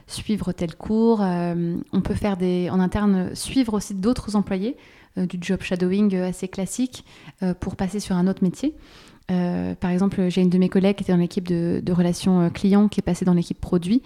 suivre 0.07 0.53
tel 0.53 0.75
cours. 0.75 1.21
on 1.21 2.01
peut 2.01 2.15
faire 2.15 2.37
des, 2.37 2.71
en 2.71 2.81
interne 2.81 3.35
suivre 3.35 3.75
aussi 3.75 3.95
d'autres 3.95 4.37
employés, 4.37 4.77
du 5.17 5.39
job 5.41 5.63
shadowing 5.63 6.15
assez 6.17 6.49
classique, 6.49 7.05
pour 7.61 7.77
passer 7.77 8.01
sur 8.01 8.17
un 8.17 8.27
autre 8.29 8.45
métier. 8.45 8.75
par 9.29 9.91
exemple, 9.91 10.29
j'ai 10.29 10.43
une 10.43 10.51
de 10.51 10.59
mes 10.59 10.69
collègues 10.69 10.97
qui 10.97 11.03
était 11.03 11.13
dans 11.13 11.19
l'équipe 11.19 11.49
de, 11.49 11.93
relations 11.93 12.51
clients 12.51 12.89
qui 12.89 13.01
est 13.01 13.03
passée 13.03 13.25
dans 13.25 13.35
l'équipe 13.35 13.61
produit. 13.61 14.03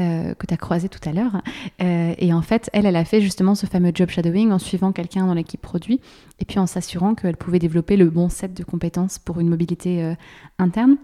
Euh, 0.00 0.34
que 0.34 0.44
tu 0.44 0.52
as 0.52 0.56
croisé 0.56 0.88
tout 0.88 1.08
à 1.08 1.12
l'heure. 1.12 1.40
Euh, 1.80 2.14
et 2.18 2.32
en 2.32 2.42
fait, 2.42 2.68
elle, 2.72 2.84
elle 2.84 2.96
a 2.96 3.04
fait 3.04 3.20
justement 3.20 3.54
ce 3.54 3.66
fameux 3.66 3.92
job 3.94 4.08
shadowing 4.08 4.50
en 4.50 4.58
suivant 4.58 4.90
quelqu'un 4.90 5.24
dans 5.24 5.34
l'équipe 5.34 5.62
produit 5.62 6.00
et 6.40 6.44
puis 6.44 6.58
en 6.58 6.66
s'assurant 6.66 7.14
qu'elle 7.14 7.36
pouvait 7.36 7.60
développer 7.60 7.96
le 7.96 8.10
bon 8.10 8.28
set 8.28 8.54
de 8.54 8.64
compétences 8.64 9.20
pour 9.20 9.38
une 9.38 9.48
mobilité 9.48 10.02
euh, 10.02 10.14
interne. 10.58 10.96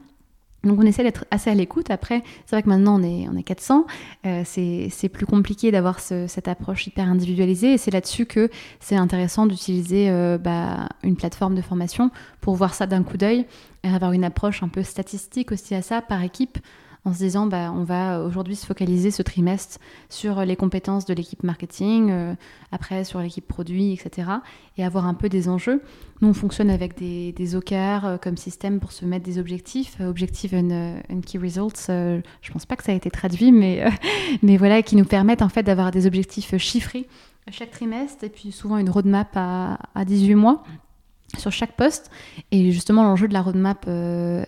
Donc 0.64 0.78
on 0.78 0.82
essaie 0.82 1.02
d'être 1.02 1.24
assez 1.30 1.50
à 1.50 1.54
l'écoute. 1.54 1.90
Après, 1.90 2.22
c'est 2.46 2.56
vrai 2.56 2.62
que 2.62 2.68
maintenant 2.68 3.00
on 3.00 3.02
est, 3.02 3.26
on 3.28 3.36
est 3.36 3.42
400. 3.42 3.86
c'est 4.44 5.08
plus 5.12 5.26
compliqué 5.26 5.70
d'avoir 5.70 6.00
cette 6.00 6.48
approche 6.48 6.86
hyper 6.86 7.08
individualisée. 7.08 7.74
Et 7.74 7.78
c'est 7.78 7.90
là-dessus 7.90 8.26
que 8.26 8.50
c'est 8.78 8.96
intéressant 8.96 9.46
d'utiliser 9.46 10.10
bah, 10.38 10.88
une 11.02 11.16
plateforme 11.16 11.54
de 11.54 11.62
formation 11.62 12.10
pour 12.40 12.56
voir 12.56 12.74
ça 12.74 12.86
d'un 12.86 13.02
coup 13.02 13.16
d'œil 13.16 13.46
et 13.84 13.88
avoir 13.88 14.12
une 14.12 14.24
approche 14.24 14.62
un 14.62 14.68
peu 14.68 14.82
statistique 14.82 15.52
aussi 15.52 15.74
à 15.74 15.82
ça 15.82 16.02
par 16.02 16.22
équipe 16.22 16.58
en 17.04 17.12
se 17.12 17.18
disant 17.18 17.46
bah, 17.46 17.72
on 17.74 17.84
va 17.84 18.20
aujourd'hui 18.22 18.56
se 18.56 18.66
focaliser 18.66 19.10
ce 19.10 19.22
trimestre 19.22 19.78
sur 20.08 20.44
les 20.44 20.56
compétences 20.56 21.06
de 21.06 21.14
l'équipe 21.14 21.42
marketing, 21.42 22.10
euh, 22.10 22.34
après 22.72 23.04
sur 23.04 23.20
l'équipe 23.20 23.46
produit, 23.46 23.92
etc. 23.92 24.28
et 24.76 24.84
avoir 24.84 25.06
un 25.06 25.14
peu 25.14 25.28
des 25.28 25.48
enjeux. 25.48 25.82
Nous, 26.20 26.28
on 26.28 26.34
fonctionne 26.34 26.70
avec 26.70 26.98
des, 26.98 27.32
des 27.32 27.54
euh, 27.54 28.18
comme 28.18 28.36
système 28.36 28.80
pour 28.80 28.92
se 28.92 29.04
mettre 29.04 29.24
des 29.24 29.38
objectifs, 29.38 29.96
euh, 30.00 30.08
Objective 30.08 30.54
and, 30.54 31.20
Key 31.26 31.38
Results. 31.38 31.86
je 31.88 32.52
pense 32.52 32.66
pas 32.66 32.76
que 32.76 32.84
ça 32.84 32.92
a 32.92 32.94
été 32.94 33.10
traduit, 33.10 33.52
mais, 33.52 33.84
mais 34.42 34.56
voilà, 34.56 34.82
qui 34.82 34.96
nous 34.96 35.04
permettent 35.04 35.42
en 35.42 35.48
fait 35.48 35.62
d'avoir 35.62 35.90
des 35.90 36.06
objectifs 36.06 36.56
chiffrés 36.58 37.06
chaque 37.50 37.70
trimestre 37.70 38.22
et 38.22 38.28
puis 38.28 38.52
souvent 38.52 38.78
une 38.78 38.90
roadmap 38.90 39.28
à, 39.34 39.78
à 39.94 40.04
18 40.04 40.34
mois 40.36 40.62
sur 41.38 41.52
chaque 41.52 41.72
poste. 41.72 42.10
Et 42.50 42.72
justement, 42.72 43.02
l'enjeu 43.02 43.28
de 43.28 43.32
la 43.32 43.42
roadmap 43.42 43.84
RH, 43.84 43.88
euh, 43.88 44.44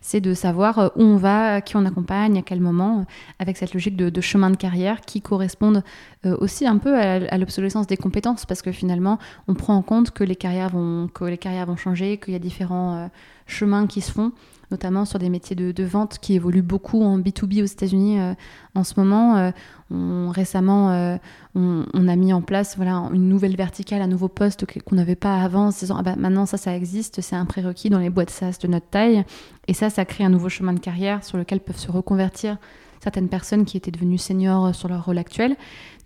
c'est 0.00 0.20
de 0.20 0.34
savoir 0.34 0.78
euh, 0.78 0.88
où 0.96 1.02
on 1.02 1.16
va, 1.16 1.60
qui 1.60 1.76
on 1.76 1.84
accompagne, 1.84 2.38
à 2.38 2.42
quel 2.42 2.60
moment, 2.60 3.00
euh, 3.00 3.02
avec 3.38 3.56
cette 3.56 3.74
logique 3.74 3.96
de, 3.96 4.20
chemin 4.20 4.50
de 4.50 4.56
carrière 4.56 5.00
qui 5.00 5.20
correspondent 5.20 5.82
aussi 6.24 6.66
un 6.66 6.78
peu 6.78 6.98
à, 6.98 7.38
l'obsolescence 7.38 7.86
des 7.86 7.96
compétences, 7.96 8.46
parce 8.46 8.60
que 8.60 8.72
finalement, 8.72 9.18
on 9.46 9.54
prend 9.54 9.76
en 9.76 9.82
compte 9.82 10.10
que 10.10 10.24
les 10.24 10.34
carrières 10.34 10.70
vont, 10.70 11.06
que 11.06 11.24
les 11.24 11.38
carrières 11.38 11.66
vont 11.66 11.76
changer, 11.76 12.18
qu'il 12.18 12.32
y 12.32 12.36
a 12.36 12.40
différents 12.40 13.08
chemins 13.46 13.86
qui 13.86 14.00
se 14.00 14.12
font 14.12 14.32
notamment 14.70 15.04
sur 15.04 15.18
des 15.18 15.28
métiers 15.28 15.56
de, 15.56 15.84
vente 15.84 16.18
qui 16.18 16.34
évoluent 16.34 16.62
beaucoup 16.62 17.02
en 17.02 17.18
B2B 17.18 17.62
aux 17.62 17.66
États-Unis 17.66 18.18
euh, 18.18 18.34
en 18.74 18.84
ce 18.84 18.94
moment. 18.96 19.36
Euh, 19.36 20.30
récemment, 20.30 20.90
euh, 20.90 21.16
on, 21.54 22.08
a 22.08 22.16
mis 22.16 22.32
en 22.32 22.42
place 22.42 22.76
voilà, 22.76 23.08
une 23.12 23.28
nouvelle 23.28 23.56
verticale, 23.56 24.02
un 24.02 24.08
nouveau 24.08 24.28
poste 24.28 24.66
qu'on 24.82 24.96
n'avait 24.96 25.14
pas 25.14 25.40
avant, 25.40 25.66
en 25.66 25.70
disant 25.70 25.96
ah 25.98 26.02
bah, 26.02 26.16
maintenant 26.16 26.46
ça, 26.46 26.56
ça 26.56 26.74
existe, 26.74 27.20
c'est 27.20 27.36
un 27.36 27.44
prérequis 27.44 27.90
dans 27.90 28.00
les 28.00 28.10
boîtes 28.10 28.30
SaaS 28.30 28.58
de 28.60 28.68
notre 28.68 28.86
taille. 28.86 29.24
Et 29.68 29.74
ça, 29.74 29.90
ça 29.90 30.04
crée 30.04 30.24
un 30.24 30.30
nouveau 30.30 30.48
chemin 30.48 30.72
de 30.72 30.80
carrière 30.80 31.22
sur 31.22 31.38
lequel 31.38 31.60
peuvent 31.60 31.78
se 31.78 31.90
reconvertir 31.90 32.56
certaines 33.00 33.28
personnes 33.28 33.64
qui 33.64 33.76
étaient 33.76 33.92
devenues 33.92 34.18
seniors 34.18 34.74
sur 34.74 34.88
leur 34.88 35.04
rôle 35.04 35.18
actuel. 35.18 35.54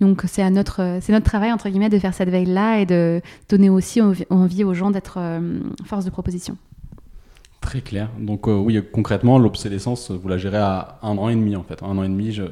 Donc 0.01 0.25
c'est 0.27 0.49
notre, 0.51 0.99
c'est 1.01 1.13
notre 1.13 1.25
travail 1.25 1.53
entre 1.53 1.71
guillemets 1.71 1.89
de 1.89 1.99
faire 1.99 2.13
cette 2.13 2.29
veille-là 2.29 2.81
et 2.81 2.87
de 2.87 3.23
donner 3.49 3.71
aussi 3.71 4.03
envie 4.29 4.65
aux 4.65 4.75
gens 4.75 4.91
d'être 4.91 5.19
force 5.87 6.05
de 6.05 6.11
proposition. 6.11 6.59
Très 7.61 7.83
clair. 7.83 8.09
Donc 8.19 8.49
euh, 8.49 8.57
oui, 8.57 8.81
concrètement, 8.93 9.39
l'obsolescence, 9.39 10.11
vous 10.11 10.29
la 10.29 10.39
gérez 10.39 10.59
à 10.59 10.99
un 11.03 11.17
an 11.19 11.29
et 11.29 11.35
demi 11.35 11.57
en 11.57 11.63
fait. 11.63 11.83
Un 11.83 11.99
an 11.99 12.03
et 12.03 12.09
demi, 12.09 12.33
je... 12.33 12.45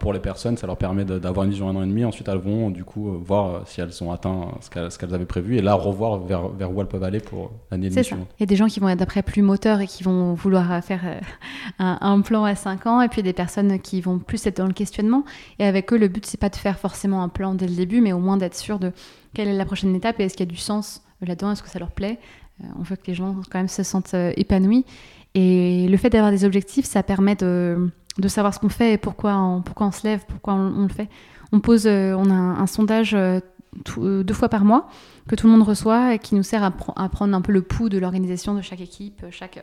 pour 0.00 0.12
les 0.12 0.20
personnes, 0.20 0.58
ça 0.58 0.66
leur 0.66 0.76
permet 0.76 1.06
d'avoir 1.06 1.44
une 1.44 1.50
vision 1.50 1.66
un 1.70 1.76
an 1.76 1.82
et 1.82 1.86
demi. 1.86 2.04
Ensuite, 2.04 2.28
elles 2.28 2.38
vont 2.38 2.68
du 2.68 2.84
coup 2.84 3.08
euh, 3.08 3.18
voir 3.24 3.46
euh, 3.46 3.60
si 3.64 3.80
elles 3.80 4.04
ont 4.04 4.12
atteint 4.12 4.48
ce 4.60 4.98
qu'elles 4.98 5.14
avaient 5.14 5.24
prévu 5.24 5.56
et 5.56 5.62
là 5.62 5.72
revoir 5.74 6.18
vers, 6.18 6.48
vers, 6.48 6.70
où 6.70 6.78
elles 6.82 6.88
peuvent 6.88 7.04
aller 7.04 7.20
pour 7.20 7.52
l'année 7.70 7.90
suivante. 7.90 8.28
Il 8.38 8.40
y 8.40 8.42
a 8.42 8.46
des 8.46 8.56
gens 8.56 8.66
qui 8.66 8.80
vont 8.80 8.88
être 8.90 9.00
après 9.00 9.22
plus 9.22 9.40
moteurs 9.40 9.80
et 9.80 9.86
qui 9.86 10.02
vont 10.02 10.34
vouloir 10.34 10.84
faire 10.84 11.20
un, 11.78 12.20
plan 12.20 12.44
à 12.44 12.54
5 12.54 12.86
ans 12.86 13.00
et 13.00 13.08
puis 13.08 13.22
des 13.22 13.32
personnes 13.32 13.80
qui 13.80 14.02
vont 14.02 14.18
plus 14.18 14.46
être 14.46 14.58
dans 14.58 14.66
le 14.66 14.74
questionnement. 14.74 15.24
Et 15.58 15.64
avec 15.64 15.90
eux, 15.90 15.98
le 15.98 16.08
but, 16.08 16.26
c'est 16.26 16.38
pas 16.38 16.50
de 16.50 16.56
faire 16.56 16.78
forcément 16.78 17.22
un 17.22 17.30
plan 17.30 17.54
dès 17.54 17.66
le 17.66 17.74
début, 17.74 18.02
mais 18.02 18.12
au 18.12 18.18
moins 18.18 18.36
d'être 18.36 18.56
sûr 18.56 18.78
de 18.78 18.92
quelle 19.32 19.48
est 19.48 19.56
la 19.56 19.64
prochaine 19.64 19.96
étape 19.96 20.20
et 20.20 20.24
est-ce 20.24 20.36
qu'il 20.36 20.46
y 20.46 20.50
a 20.50 20.52
du 20.52 20.58
sens 20.58 21.00
là-dedans, 21.22 21.52
est-ce 21.52 21.62
que 21.62 21.70
ça 21.70 21.78
leur 21.78 21.90
plaît 21.90 22.18
on 22.78 22.82
veut 22.82 22.96
que 22.96 23.06
les 23.06 23.14
gens 23.14 23.36
quand 23.50 23.58
même 23.58 23.68
se 23.68 23.82
sentent 23.82 24.14
euh, 24.14 24.32
épanouis. 24.36 24.84
Et 25.34 25.88
le 25.88 25.96
fait 25.96 26.10
d'avoir 26.10 26.30
des 26.30 26.44
objectifs, 26.44 26.84
ça 26.84 27.02
permet 27.02 27.34
de, 27.34 27.90
savoir 28.28 28.54
ce 28.54 28.60
qu'on 28.60 28.68
fait 28.68 28.92
et 28.92 28.98
pourquoi 28.98 29.36
on, 29.36 29.62
pourquoi 29.62 29.88
on 29.88 29.92
se 29.92 30.06
lève, 30.06 30.24
pourquoi 30.28 30.54
on, 30.54 30.82
le 30.82 30.88
fait. 30.88 31.08
On 31.52 31.60
pose, 31.60 31.86
euh, 31.86 32.14
on 32.14 32.30
a 32.30 32.34
un, 32.34 32.66
sondage 32.66 33.16
deux 33.96 34.34
fois 34.34 34.48
par 34.48 34.64
mois 34.64 34.88
que 35.26 35.34
tout 35.34 35.48
le 35.48 35.52
monde 35.52 35.66
reçoit 35.66 36.14
et 36.14 36.18
qui 36.20 36.36
nous 36.36 36.44
sert 36.44 36.62
à, 36.62 36.70
prendre 36.70 37.34
un 37.34 37.40
peu 37.40 37.50
le 37.50 37.62
pouls 37.62 37.88
de 37.88 37.98
l'organisation 37.98 38.54
de 38.54 38.62
chaque 38.62 38.80
équipe, 38.80 39.24
chaque, 39.30 39.58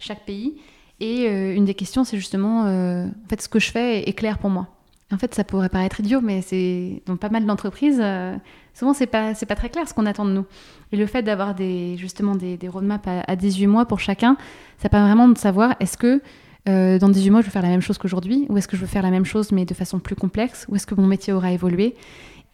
chaque 0.00 0.24
pays. 0.24 0.56
Et 0.98 1.26
une 1.54 1.64
des 1.64 1.74
questions, 1.74 2.02
c'est 2.02 2.16
justement, 2.16 2.62
en 2.62 3.28
fait, 3.28 3.42
ce 3.42 3.48
que 3.48 3.60
je 3.60 3.70
fais 3.70 4.08
est 4.08 4.14
clair 4.14 4.38
pour 4.38 4.50
moi. 4.50 4.68
En 5.12 5.18
fait, 5.18 5.34
ça 5.34 5.44
pourrait 5.44 5.68
paraître 5.68 6.00
idiot, 6.00 6.20
mais 6.20 6.42
c'est 6.42 7.02
dans 7.06 7.16
pas 7.16 7.28
mal 7.28 7.44
d'entreprises, 7.44 8.00
euh, 8.02 8.34
souvent 8.74 8.92
c'est 8.92 9.06
pas 9.06 9.34
c'est 9.34 9.46
pas 9.46 9.54
très 9.54 9.70
clair 9.70 9.88
ce 9.88 9.94
qu'on 9.94 10.06
attend 10.06 10.24
de 10.24 10.32
nous. 10.32 10.44
Et 10.92 10.96
le 10.96 11.06
fait 11.06 11.22
d'avoir 11.22 11.54
des 11.54 11.96
justement 11.96 12.34
des, 12.34 12.58
roadmaps 12.68 13.06
à, 13.06 13.36
18 13.36 13.66
mois 13.66 13.86
pour 13.86 14.00
chacun, 14.00 14.36
ça 14.78 14.88
permet 14.88 15.06
vraiment 15.06 15.28
de 15.28 15.38
savoir 15.38 15.74
est-ce 15.80 15.96
que 15.96 16.20
euh, 16.68 16.98
dans 16.98 17.08
18 17.08 17.30
mois 17.30 17.40
je 17.40 17.46
veux 17.46 17.52
faire 17.52 17.62
la 17.62 17.68
même 17.68 17.80
chose 17.80 17.98
qu'aujourd'hui, 17.98 18.46
ou 18.48 18.58
est-ce 18.58 18.68
que 18.68 18.76
je 18.76 18.82
veux 18.82 18.86
faire 18.88 19.02
la 19.02 19.10
même 19.10 19.24
chose 19.24 19.52
mais 19.52 19.64
de 19.64 19.74
façon 19.74 19.98
plus 19.98 20.16
complexe, 20.16 20.66
ou 20.68 20.76
est-ce 20.76 20.86
que 20.86 20.94
mon 20.94 21.06
métier 21.06 21.32
aura 21.32 21.52
évolué. 21.52 21.94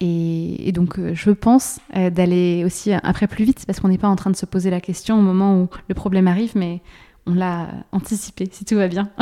Et, 0.02 0.72
donc 0.72 0.98
euh, 0.98 1.12
je 1.14 1.30
pense 1.30 1.78
d'aller 1.94 2.62
aussi 2.64 2.92
après 2.92 3.26
plus 3.26 3.44
vite 3.44 3.64
parce 3.66 3.80
qu'on 3.80 3.88
n'est 3.88 3.98
pas 3.98 4.08
en 4.08 4.16
train 4.16 4.30
de 4.30 4.36
se 4.36 4.46
poser 4.46 4.70
la 4.70 4.80
question 4.80 5.18
au 5.18 5.22
moment 5.22 5.60
où 5.60 5.68
le 5.88 5.94
problème 5.94 6.26
arrive, 6.26 6.52
mais 6.54 6.80
on 7.26 7.34
l'a 7.34 7.68
anticipé 7.92 8.48
si 8.50 8.64
tout 8.64 8.76
va 8.76 8.88
bien. 8.88 9.10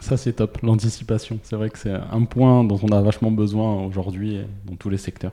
Ça, 0.00 0.16
c'est 0.16 0.32
top, 0.32 0.58
l'anticipation. 0.62 1.38
C'est 1.42 1.56
vrai 1.56 1.68
que 1.68 1.78
c'est 1.78 1.92
un 1.92 2.24
point 2.24 2.64
dont 2.64 2.80
on 2.82 2.88
a 2.88 3.00
vachement 3.02 3.30
besoin 3.30 3.84
aujourd'hui 3.84 4.40
dans 4.64 4.74
tous 4.74 4.88
les 4.88 4.96
secteurs. 4.96 5.32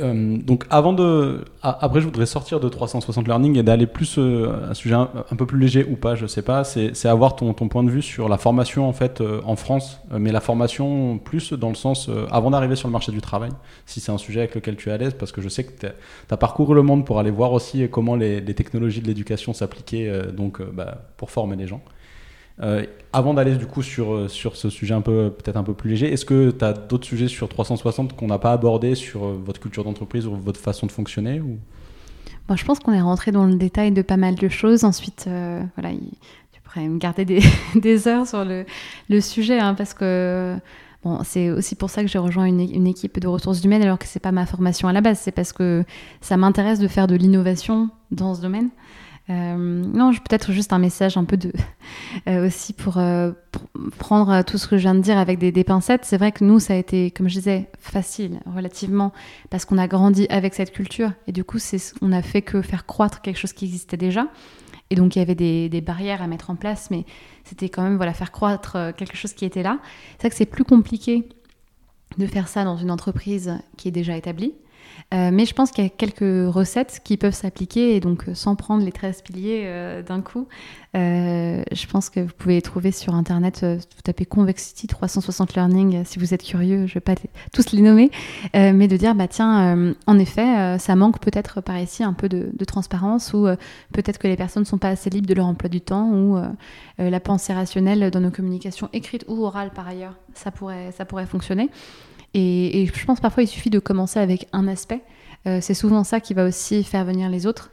Euh, 0.00 0.38
donc 0.38 0.64
avant 0.70 0.92
de, 0.92 1.44
après 1.62 2.00
je 2.00 2.06
voudrais 2.06 2.26
sortir 2.26 2.58
de 2.58 2.68
360 2.68 3.28
Learning 3.28 3.56
et 3.56 3.62
d'aller 3.62 3.86
plus 3.86 4.16
euh, 4.18 4.68
un 4.68 4.74
sujet 4.74 4.96
un, 4.96 5.36
peu 5.36 5.46
plus 5.46 5.58
léger 5.58 5.84
ou 5.84 5.94
pas, 5.94 6.16
je 6.16 6.26
sais 6.26 6.42
pas. 6.42 6.64
C'est 6.64 7.06
avoir 7.06 7.36
ton, 7.36 7.52
point 7.52 7.84
de 7.84 7.90
vue 7.90 8.02
sur 8.02 8.28
la 8.28 8.36
formation 8.36 8.88
en 8.88 8.92
fait 8.92 9.20
euh, 9.20 9.40
en 9.44 9.54
France, 9.54 10.00
mais 10.10 10.32
la 10.32 10.40
formation 10.40 11.18
plus 11.18 11.52
dans 11.52 11.68
le 11.68 11.76
sens 11.76 12.10
avant 12.30 12.50
d'arriver 12.50 12.76
sur 12.76 12.88
le 12.88 12.92
marché 12.92 13.12
du 13.12 13.20
travail. 13.20 13.50
Si 13.86 14.00
c'est 14.00 14.10
un 14.12 14.18
sujet 14.18 14.40
avec 14.40 14.54
lequel 14.54 14.76
tu 14.76 14.88
es 14.88 14.92
à 14.92 14.96
l'aise, 14.96 15.14
parce 15.14 15.30
que 15.30 15.40
je 15.40 15.48
sais 15.48 15.64
que 15.64 15.72
tu 15.80 15.86
as 16.30 16.36
parcouru 16.36 16.74
le 16.74 16.82
monde 16.82 17.06
pour 17.06 17.18
aller 17.20 17.30
voir 17.30 17.52
aussi 17.52 17.88
comment 17.88 18.16
les, 18.16 18.40
les 18.40 18.54
technologies 18.54 19.00
de 19.00 19.06
l'éducation 19.06 19.52
s'appliquaient 19.52 20.32
donc 20.32 20.60
bah, 20.62 20.98
pour 21.16 21.30
former 21.30 21.56
les 21.56 21.66
gens. 21.66 21.82
Euh, 22.62 22.84
avant 23.12 23.34
d'aller 23.34 23.56
du 23.56 23.66
coup 23.66 23.82
sur, 23.82 24.14
euh, 24.14 24.28
sur 24.28 24.54
ce 24.54 24.70
sujet 24.70 24.94
un 24.94 25.00
peu 25.00 25.30
peut-être 25.30 25.56
un 25.56 25.64
peu 25.64 25.74
plus 25.74 25.90
léger, 25.90 26.12
est-ce 26.12 26.24
que 26.24 26.52
tu 26.52 26.64
as 26.64 26.72
d'autres 26.72 27.06
sujets 27.06 27.26
sur 27.26 27.48
360 27.48 28.14
qu'on 28.14 28.28
n'a 28.28 28.38
pas 28.38 28.52
abordé 28.52 28.94
sur 28.94 29.24
euh, 29.24 29.40
votre 29.44 29.60
culture 29.60 29.82
d'entreprise 29.82 30.26
ou 30.26 30.36
votre 30.36 30.60
façon 30.60 30.86
de 30.86 30.92
fonctionner 30.92 31.40
ou... 31.40 31.58
bon, 32.48 32.56
Je 32.56 32.64
pense 32.64 32.78
qu'on 32.78 32.92
est 32.92 33.00
rentré 33.00 33.32
dans 33.32 33.44
le 33.44 33.56
détail 33.56 33.90
de 33.90 34.02
pas 34.02 34.16
mal 34.16 34.36
de 34.36 34.48
choses. 34.48 34.84
Ensuite, 34.84 35.28
voilà, 35.76 35.90
tu 36.52 36.60
pourrais 36.62 36.88
me 36.88 36.98
garder 36.98 37.24
des, 37.24 37.40
des 37.74 38.06
heures 38.06 38.26
sur 38.26 38.44
le, 38.44 38.64
le 39.08 39.20
sujet 39.20 39.58
hein, 39.58 39.74
parce 39.74 39.94
que 39.94 40.56
Bon, 41.02 41.18
c'est 41.22 41.50
aussi 41.50 41.74
pour 41.74 41.90
ça 41.90 42.00
que 42.00 42.08
j'ai 42.08 42.18
rejoint 42.18 42.46
une, 42.46 42.60
une, 42.60 42.86
équipe 42.86 43.18
de 43.18 43.28
ressources 43.28 43.62
humaines 43.62 43.82
alors 43.82 43.98
que 43.98 44.06
c'est 44.06 44.20
pas 44.20 44.32
ma 44.32 44.46
formation 44.46 44.88
à 44.88 44.92
la 44.94 45.02
base, 45.02 45.18
c'est 45.18 45.32
parce 45.32 45.52
que 45.52 45.84
ça 46.22 46.38
m'intéresse 46.38 46.78
de 46.78 46.88
faire 46.88 47.06
de 47.06 47.14
l'innovation 47.14 47.90
dans 48.10 48.34
ce 48.34 48.40
domaine. 48.40 48.70
Euh, 49.30 49.56
non, 49.56 50.12
peut-être 50.12 50.52
juste 50.52 50.74
un 50.74 50.78
message 50.78 51.16
un 51.16 51.24
peu 51.24 51.38
de 51.38 51.50
euh, 52.28 52.46
aussi 52.46 52.74
pour, 52.74 52.98
euh, 52.98 53.32
prendre 53.98 54.42
tout 54.42 54.58
ce 54.58 54.66
que 54.68 54.76
je 54.76 54.82
viens 54.82 54.94
de 54.94 55.00
dire 55.00 55.16
avec 55.16 55.38
des, 55.38 55.64
pincettes. 55.64 56.04
C'est 56.04 56.18
vrai 56.18 56.32
que 56.32 56.44
nous, 56.44 56.60
ça 56.60 56.74
a 56.74 56.76
été, 56.76 57.10
comme 57.10 57.28
je 57.28 57.34
disais, 57.34 57.70
facile 57.78 58.40
relativement 58.54 59.12
parce 59.50 59.64
qu'on 59.64 59.78
a 59.78 59.88
grandi 59.88 60.26
avec 60.28 60.54
cette 60.54 60.72
culture 60.72 61.12
et 61.26 61.32
du 61.32 61.42
coup, 61.42 61.58
on 62.02 62.12
a 62.12 62.22
fait 62.22 62.42
que 62.42 62.60
faire 62.60 62.84
croître 62.84 63.22
quelque 63.22 63.38
chose 63.38 63.52
qui 63.52 63.64
existait 63.64 63.96
déjà. 63.96 64.26
Et 64.90 64.96
donc 64.96 65.16
il 65.16 65.20
y 65.20 65.22
avait 65.22 65.34
des, 65.34 65.70
des 65.70 65.80
barrières 65.80 66.20
à 66.20 66.26
mettre 66.26 66.50
en 66.50 66.56
place, 66.56 66.90
mais 66.90 67.06
c'était 67.44 67.70
quand 67.70 67.82
même 67.82 67.96
voilà 67.96 68.12
faire 68.12 68.30
croître 68.30 68.76
quelque 68.96 69.16
chose 69.16 69.32
qui 69.32 69.46
était 69.46 69.62
là. 69.62 69.78
C'est 70.12 70.22
vrai 70.22 70.30
que 70.30 70.36
c'est 70.36 70.44
plus 70.44 70.64
compliqué 70.64 71.26
de 72.18 72.26
faire 72.26 72.48
ça 72.48 72.64
dans 72.64 72.76
une 72.76 72.90
entreprise 72.90 73.58
qui 73.78 73.88
est 73.88 73.92
déjà 73.92 74.14
établie. 74.16 74.54
Euh, 75.14 75.30
mais 75.32 75.46
je 75.46 75.54
pense 75.54 75.70
qu'il 75.70 75.84
y 75.84 75.86
a 75.86 75.90
quelques 75.90 76.52
recettes 76.52 77.00
qui 77.04 77.16
peuvent 77.16 77.34
s'appliquer 77.34 77.94
et 77.94 78.00
donc 78.00 78.28
euh, 78.28 78.34
sans 78.34 78.56
prendre 78.56 78.84
les 78.84 78.90
13 78.90 79.22
piliers 79.22 79.62
euh, 79.64 80.02
d'un 80.02 80.20
coup, 80.20 80.48
je 80.94 81.86
pense 81.86 82.08
que 82.08 82.20
vous 82.20 82.32
pouvez 82.36 82.54
les 82.54 82.62
trouver 82.62 82.92
sur 82.92 83.14
internet. 83.14 83.64
vous 83.64 84.02
tapez 84.02 84.24
Convexity 84.24 84.86
360 84.86 85.54
Learning 85.54 86.04
si 86.04 86.18
vous 86.18 86.34
êtes 86.34 86.42
curieux. 86.42 86.86
Je 86.86 86.92
ne 86.92 86.94
vais 86.94 87.00
pas 87.00 87.14
tous 87.52 87.72
les 87.72 87.82
nommer, 87.82 88.12
mais 88.54 88.86
de 88.86 88.96
dire 88.96 89.16
bah 89.16 89.26
tiens, 89.26 89.92
en 90.06 90.18
effet, 90.20 90.78
ça 90.78 90.94
manque 90.94 91.18
peut-être 91.18 91.60
par 91.60 91.78
ici 91.78 92.04
un 92.04 92.12
peu 92.12 92.28
de, 92.28 92.64
transparence 92.64 93.32
ou 93.32 93.48
peut-être 93.92 94.18
que 94.18 94.28
les 94.28 94.36
personnes 94.36 94.62
ne 94.62 94.68
sont 94.68 94.78
pas 94.78 94.90
assez 94.90 95.10
libres 95.10 95.26
de 95.26 95.34
leur 95.34 95.46
emploi 95.46 95.68
du 95.68 95.80
temps 95.80 96.10
ou 96.12 96.38
la 96.98 97.20
pensée 97.20 97.52
rationnelle 97.52 98.12
dans 98.12 98.20
nos 98.20 98.30
communications 98.30 98.88
écrites 98.92 99.24
ou 99.26 99.44
orales 99.44 99.72
par 99.74 99.88
ailleurs, 99.88 100.14
ça 100.32 100.52
pourrait, 100.52 100.92
ça 100.92 101.04
pourrait 101.04 101.26
fonctionner. 101.26 101.70
Et, 102.34 102.90
je 102.92 103.04
pense 103.04 103.20
parfois 103.20 103.44
il 103.44 103.46
suffit 103.46 103.70
de 103.70 103.78
commencer 103.78 104.18
avec 104.18 104.48
un 104.52 104.66
aspect. 104.68 105.00
Euh, 105.46 105.58
c'est 105.60 105.74
souvent 105.74 106.04
ça 106.04 106.20
qui 106.20 106.34
va 106.34 106.44
aussi 106.46 106.82
faire 106.84 107.04
venir 107.04 107.30
les 107.30 107.46
autres. 107.46 107.70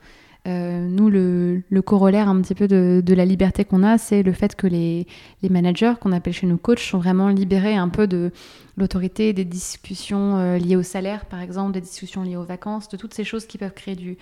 Euh, 0.47 0.87
nous, 0.87 1.09
le, 1.09 1.81
corollaire 1.81 2.27
un 2.27 2.41
petit 2.41 2.55
peu 2.55 2.67
de, 2.67 3.13
la 3.13 3.25
liberté 3.25 3.63
qu'on 3.63 3.83
a, 3.83 3.97
c'est 3.97 4.23
le 4.23 4.33
fait 4.33 4.55
que 4.55 4.67
les, 4.67 5.05
managers, 5.47 5.93
qu'on 5.99 6.11
appelle 6.11 6.33
chez 6.33 6.47
nous 6.47 6.57
coachs, 6.57 6.79
sont 6.79 6.97
vraiment 6.97 7.29
libérés 7.29 7.75
un 7.75 7.89
peu 7.89 8.07
de 8.07 8.31
l'autorité, 8.77 9.33
des 9.33 9.45
discussions 9.45 10.37
euh, 10.37 10.57
liées 10.57 10.75
au 10.75 10.83
salaire, 10.83 11.25
par 11.25 11.41
exemple, 11.41 11.73
des 11.73 11.81
discussions 11.81 12.23
liées 12.23 12.37
aux 12.37 12.43
vacances, 12.43 12.89
de 12.89 12.97
toutes 12.97 13.13
ces 13.13 13.23
choses 13.23 13.45
qui 13.45 13.57
peuvent 13.57 13.73
créer 13.73 13.95
du, 13.95 14.17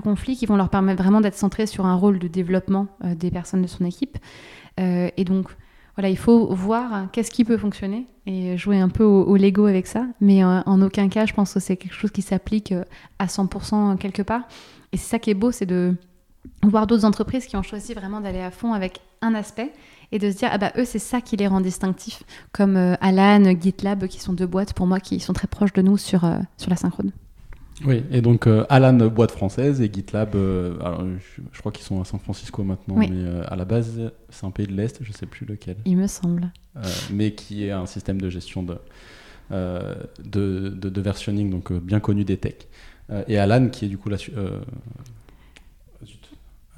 conflit, 0.00 0.36
qui 0.36 0.46
vont 0.46 0.56
leur 0.56 0.70
permettre 0.70 1.02
vraiment 1.02 1.20
d'être 1.20 1.36
centrés 1.36 1.66
sur 1.66 1.86
un 1.86 1.94
rôle 1.94 2.18
de 2.18 2.28
développement 2.28 2.86
des 3.04 3.30
personnes 3.30 3.62
de 3.62 3.68
son 3.68 3.84
équipe. 3.84 4.18
et 4.78 5.24
donc, 5.24 5.48
il 6.08 6.16
faut 6.16 6.46
voir 6.54 7.10
qu'est-ce 7.12 7.30
qui 7.30 7.44
peut 7.44 7.58
fonctionner 7.58 8.06
et 8.26 8.56
jouer 8.56 8.78
un 8.78 8.88
peu 8.88 9.04
au, 9.04 9.36
Lego 9.36 9.66
avec 9.66 9.86
ça. 9.86 10.06
Mais 10.20 10.44
euh, 10.44 10.60
en 10.66 10.82
aucun 10.82 11.08
cas, 11.08 11.26
je 11.26 11.32
pense 11.32 11.54
que 11.54 11.60
c'est 11.60 11.76
quelque 11.76 11.94
chose 11.94 12.10
qui 12.10 12.22
s'applique 12.22 12.72
euh, 12.72 12.84
à 13.18 13.26
100% 13.26 13.96
quelque 13.98 14.22
part. 14.22 14.42
Et 14.92 14.96
c'est 14.96 15.08
ça 15.08 15.18
qui 15.18 15.30
est 15.30 15.34
beau, 15.34 15.52
c'est 15.52 15.66
de 15.66 15.94
voir 16.62 16.86
d'autres 16.86 17.04
entreprises 17.04 17.46
qui 17.46 17.56
ont 17.56 17.62
choisi 17.62 17.94
vraiment 17.94 18.20
d'aller 18.20 18.40
à 18.40 18.50
fond 18.50 18.72
avec 18.72 19.00
un 19.20 19.34
aspect 19.34 19.72
et 20.12 20.18
de 20.18 20.30
se 20.30 20.36
dire, 20.38 20.48
ah 20.52 20.58
bah 20.58 20.72
eux, 20.76 20.84
c'est 20.84 20.98
ça 20.98 21.20
qui 21.20 21.36
les 21.36 21.46
rend 21.46 21.60
distinctifs, 21.60 22.22
comme 22.52 22.76
euh, 22.76 22.94
Alan, 23.00 23.44
GitLab, 23.60 24.06
qui 24.06 24.20
sont 24.20 24.32
deux 24.32 24.46
boîtes 24.46 24.72
pour 24.72 24.86
moi 24.86 25.00
qui 25.00 25.20
sont 25.20 25.32
très 25.32 25.46
proches 25.46 25.72
de 25.72 25.82
nous 25.82 25.96
sur, 25.96 26.22
sur 26.56 26.70
la 26.70 26.76
synchrone. 26.76 27.12
Oui, 27.84 28.02
et 28.10 28.20
donc 28.20 28.46
euh, 28.46 28.64
Alan, 28.68 28.92
boîte 29.08 29.30
française, 29.30 29.80
et 29.80 29.90
GitLab, 29.92 30.34
euh, 30.34 30.74
je, 31.52 31.58
crois 31.60 31.72
qu'ils 31.72 31.84
sont 31.84 32.00
à 32.00 32.04
San 32.04 32.20
Francisco 32.20 32.62
maintenant, 32.62 32.96
mais 32.96 33.08
euh, 33.10 33.42
à 33.48 33.56
la 33.56 33.64
base, 33.64 34.12
c'est 34.28 34.46
un 34.46 34.50
pays 34.50 34.66
de 34.66 34.72
l'Est, 34.72 34.98
je 35.02 35.08
ne 35.08 35.14
sais 35.14 35.26
plus 35.26 35.46
lequel. 35.46 35.76
Il 35.84 35.96
me 35.96 36.06
semble. 36.06 36.52
mais 37.10 37.32
qui 37.32 37.64
est 37.64 37.70
un 37.70 37.86
système 37.86 38.20
de 38.20 38.28
gestion 38.28 38.62
de, 38.62 38.78
de, 39.50 40.68
de, 40.68 41.00
versionning, 41.00 41.50
donc 41.50 41.72
bien 41.72 42.00
connu 42.00 42.24
des 42.24 42.36
techs. 42.36 42.68
et 43.28 43.38
Alan, 43.38 43.68
qui 43.68 43.86
est 43.86 43.88
du 43.88 43.98
coup 43.98 44.08
la, 44.08 44.18
euh, 44.36 44.60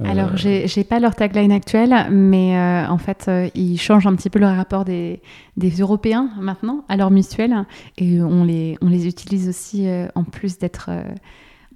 Alors, 0.05 0.37
j'ai 0.37 0.67
n'ai 0.77 0.85
pas 0.85 1.01
leur 1.01 1.15
tagline 1.15 1.53
actuelle, 1.53 1.95
mais 2.11 2.57
euh, 2.57 2.89
en 2.89 2.99
fait, 2.99 3.27
euh, 3.29 3.49
ils 3.55 3.79
changent 3.79 4.07
un 4.07 4.15
petit 4.15 4.31
peu 4.31 4.39
le 4.39 4.47
rapport 4.47 4.85
des, 4.85 5.21
des, 5.57 5.71
Européens 5.71 6.31
maintenant 6.41 6.85
à 6.89 6.97
leur 6.97 7.11
mutuelle 7.11 7.65
et 7.99 8.21
on 8.23 8.45
les, 8.45 8.77
on 8.81 8.89
les 8.89 9.07
utilise 9.07 9.49
aussi 9.49 9.89
en 10.15 10.25
plus 10.25 10.59
d'être 10.59 10.91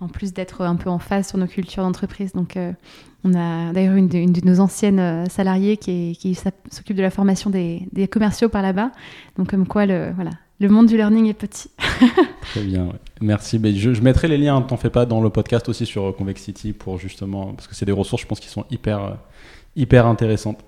en 0.01 0.09
plus 0.09 0.35
d'être 0.35 0.61
un 0.61 0.77
peu 0.77 0.91
en 0.91 0.99
phase 0.99 1.29
sur 1.29 1.39
nos 1.39 1.47
cultures 1.47 1.83
d'entreprise. 1.83 2.33
Donc, 2.33 2.59
on 3.25 3.35
a 3.35 3.73
d'ailleurs 3.73 3.97
une, 3.97 4.15
une, 4.15 4.33
de 4.33 4.47
nos 4.47 4.61
anciennes 4.61 5.25
salariées 5.31 5.79
qui, 5.79 6.17
qui 6.21 6.35
s'occupe 6.35 6.97
de 6.97 7.03
la 7.03 7.11
formation 7.11 7.49
des, 7.49 7.89
des 7.93 8.07
commerciaux 8.07 8.51
par 8.51 8.61
là-bas. 8.61 8.93
Donc, 9.39 9.49
comme 9.49 9.67
quoi, 9.67 9.87
le, 9.87 10.13
voilà, 10.15 10.33
le 10.59 10.69
monde 10.69 10.87
du 10.87 10.97
learning 10.97 11.27
est 11.27 11.35
petit. 11.35 11.71
Très 12.41 12.63
bien, 12.63 12.89
merci. 13.21 13.59
Mais 13.59 13.73
je, 13.73 14.01
mettrai 14.01 14.29
les 14.29 14.39
liens, 14.39 14.63
t'en 14.63 14.77
fais 14.77 14.91
pas, 14.91 15.05
dans 15.05 15.21
le 15.21 15.31
podcast 15.31 15.69
aussi 15.69 15.87
sur 15.87 16.15
Convexity 16.17 16.73
pour 16.73 16.99
justement, 16.99 17.53
parce 17.53 17.67
que 17.69 17.75
c'est 17.75 17.85
des 17.85 17.93
ressources, 17.93 18.23
je 18.23 18.27
pense, 18.27 18.41
qui 18.41 18.49
sont 18.49 18.65
hyper, 18.71 19.05
euh, 19.05 19.11
hyper 19.75 20.07
intéressantes. 20.07 20.61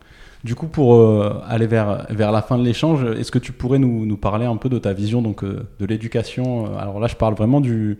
Du 0.45 0.55
coup, 0.55 0.69
pour 0.69 0.95
euh, 0.95 1.43
aller 1.49 1.67
vers, 1.67 2.07
vers 2.11 2.33
la 2.33 2.43
fin 2.43 2.59
de 2.59 2.65
l'échange, 2.65 3.03
est-ce 3.19 3.33
que 3.33 3.39
tu 3.39 3.53
pourrais 3.53 3.79
nous, 3.79 4.07
nous, 4.07 4.17
parler 4.17 4.47
un 4.47 4.57
peu 4.57 4.69
de 4.69 4.79
ta 4.79 4.93
vision 4.93 5.23
donc, 5.23 5.43
euh, 5.43 5.67
de 5.81 5.87
l'éducation 5.87 6.77
Alors 6.77 7.01
là, 7.01 7.09
je 7.09 7.17
parle 7.17 7.35
vraiment 7.35 7.61
du... 7.61 7.99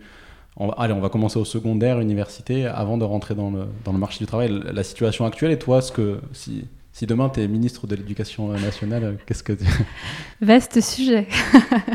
allez, 0.77 0.93
on 0.93 1.01
va 1.01 1.09
commencer 1.09 1.39
au 1.39 1.45
secondaire, 1.45 1.99
université, 1.99 2.65
avant 2.65 2.97
de 2.97 3.03
rentrer 3.03 3.35
dans 3.35 3.49
le, 3.49 3.65
dans 3.83 3.91
le 3.91 3.99
marché 3.99 4.19
du 4.19 4.27
travail. 4.27 4.61
La 4.71 4.83
situation 4.83 5.25
actuelle, 5.25 5.51
et 5.51 5.59
toi, 5.59 5.81
ce 5.81 5.91
que, 5.91 6.19
si, 6.31 6.65
si 6.99 7.05
demain 7.05 7.29
tu 7.29 7.39
es 7.39 7.47
ministre 7.47 7.87
de 7.87 7.95
l'Éducation 7.95 8.49
nationale, 8.49 9.17
qu'est-ce 9.25 9.41
que 9.41 9.53
tu... 9.53 9.63
Vaste 10.41 10.81
sujet. 10.81 11.29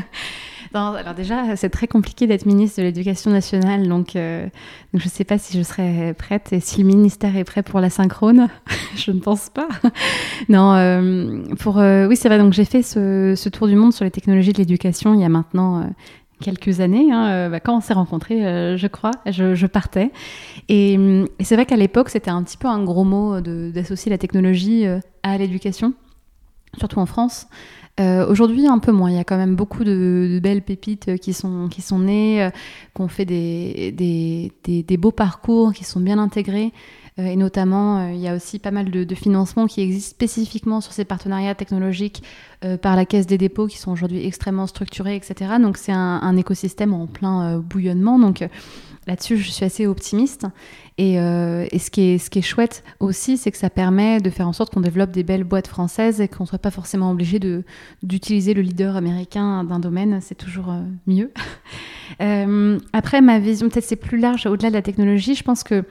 alors 0.73 1.13
déjà, 1.15 1.57
c'est 1.57 1.69
très 1.69 1.87
compliqué 1.87 2.27
d'être 2.27 2.47
ministre 2.47 2.81
de 2.81 2.85
l'Éducation 2.87 3.31
nationale, 3.31 3.87
donc, 3.87 4.17
euh, 4.17 4.47
je 4.95 5.05
ne 5.05 5.11
sais 5.11 5.25
pas 5.25 5.37
si 5.37 5.59
je 5.59 5.63
serai 5.63 6.15
prête 6.15 6.55
et 6.55 6.61
si 6.61 6.81
le 6.81 6.87
ministère 6.87 7.37
est 7.37 7.45
prêt 7.45 7.63
pour 7.63 7.81
la 7.81 7.91
synchrone. 7.91 8.49
je 8.97 9.11
ne 9.11 9.21
pense 9.21 9.51
pas. 9.51 9.69
non, 10.49 10.73
euh, 10.73 11.43
pour 11.61 11.81
euh, 11.81 12.07
oui, 12.07 12.17
c'est 12.17 12.29
vrai. 12.29 12.39
Donc 12.39 12.55
j'ai 12.55 12.65
fait 12.65 12.83
ce, 12.83 13.49
tour 13.51 13.67
du 13.67 13.77
monde 13.77 13.93
sur 13.93 14.07
les 14.07 14.11
technologies 14.11 14.55
de 14.55 14.59
l'éducation 14.59 15.13
il 15.13 15.21
y 15.21 15.25
a 15.25 15.29
maintenant 15.29 15.87
quelques 16.41 16.81
années, 16.81 17.13
hein, 17.13 17.29
euh, 17.29 17.49
bah, 17.49 17.61
quand 17.61 17.77
on 17.77 17.81
s'est 17.81 17.95
rencontrés, 17.95 18.47
euh, 18.47 18.77
je 18.77 18.87
crois, 18.87 19.13
je, 19.27 19.67
partais. 19.67 20.11
Et, 20.69 20.99
c'est 21.41 21.55
vrai 21.55 21.67
qu'à 21.67 21.77
l'époque, 21.77 22.09
c'était 22.11 22.31
un 22.31 22.43
petit 22.43 22.57
peu 22.57 22.69
un 22.69 22.83
gros 22.83 23.05
mot 23.05 23.41
d'associer 23.41 24.11
la 24.11 24.19
technologie 24.19 24.87
euh, 24.87 25.01
à 25.23 25.39
l'éducation, 25.39 25.95
surtout 26.79 26.99
en 26.99 27.07
France. 27.07 27.47
Aujourd'hui, 27.99 28.67
un 28.67 28.81
peu 28.81 28.91
moins. 28.91 29.11
Il 29.11 29.17
y 29.17 29.21
a 29.21 29.25
quand 29.25 29.37
même 29.37 29.55
beaucoup 29.55 29.85
de, 29.85 30.41
belles 30.43 30.63
pépites 30.63 31.17
qui 31.19 31.33
sont, 31.33 31.69
qui 31.69 31.81
sont 31.81 32.01
nées, 32.01 32.51
qui 32.95 33.01
ont 33.01 33.09
fait 33.09 33.25
des, 33.25 33.93
des, 33.93 34.83
des, 34.83 34.97
beaux 34.97 35.13
parcours, 35.13 35.73
qui 35.73 35.85
sont 35.85 36.01
bien 36.01 36.19
intégrés. 36.19 36.73
Euh, 37.19 37.27
et 37.27 37.37
notamment, 37.37 37.99
euh, 37.99 38.13
il 38.13 38.21
y 38.21 38.29
a 38.29 38.35
aussi 38.35 38.59
pas 38.59 38.71
mal 38.71 38.91
de, 38.91 39.15
financements 39.15 39.67
qui 39.67 39.81
existent 39.81 40.11
spécifiquement 40.11 40.81
sur 40.81 40.93
ces 40.93 41.05
partenariats 41.05 41.55
technologiques 41.55 42.23
euh, 42.65 42.77
par 42.77 42.97
la 42.97 43.05
Caisse 43.05 43.27
des 43.27 43.39
dépôts 43.39 43.67
qui 43.69 43.79
sont 43.79 43.93
aujourd'hui 43.93 44.27
extrêmement 44.27 44.67
structurés, 44.67 45.15
etc. 45.15 45.53
Donc 45.61 45.77
c'est 45.77 45.93
un, 45.93 46.37
écosystème 46.37 46.93
en 46.93 47.07
plein 47.07 47.59
bouillonnement. 47.59 48.19
Donc 48.19 48.45
là-dessus, 49.07 49.39
je 49.39 49.51
suis 49.51 49.65
assez 49.65 49.87
optimiste. 49.87 50.47
Et, 50.97 51.17
ce, 51.17 51.91
qui 51.91 52.03
est, 52.03 52.19
ce 52.19 52.31
qui 52.31 52.39
est 52.39 52.43
chouette 52.43 52.85
aussi, 53.01 53.37
c'est 53.37 53.51
que 53.51 53.57
ça 53.59 53.69
permet 53.69 54.21
de 54.21 54.31
faire 54.31 54.47
en 54.47 54.53
sorte 54.53 54.73
qu'on 54.73 54.81
développe 54.81 55.11
des 55.11 55.25
belles 55.25 55.43
boîtes 55.43 55.67
françaises 55.67 56.21
et 56.21 56.29
qu'on 56.29 56.45
ne 56.45 56.49
soit 56.49 56.59
pas 56.59 56.71
forcément 56.71 57.11
obligé 57.11 57.41
d'utiliser 58.03 58.55
le 58.55 58.63
leader 58.63 58.95
américain 58.95 59.65
d'un 59.65 59.81
domaine. 59.81 60.21
C'est 60.21 60.37
toujours 60.37 60.73
mieux. 61.09 61.33
après, 62.93 63.21
ma 63.21 63.41
vision, 63.41 63.69
peut-être 63.69 63.85
c'est 63.85 63.97
plus 63.97 64.19
large 64.19 64.47
au-delà 64.47 64.69
de 64.69 64.75
la 64.75 64.83
technologie. 64.83 65.35
Je 65.35 65.43
pense 65.43 65.65
que 65.65 65.85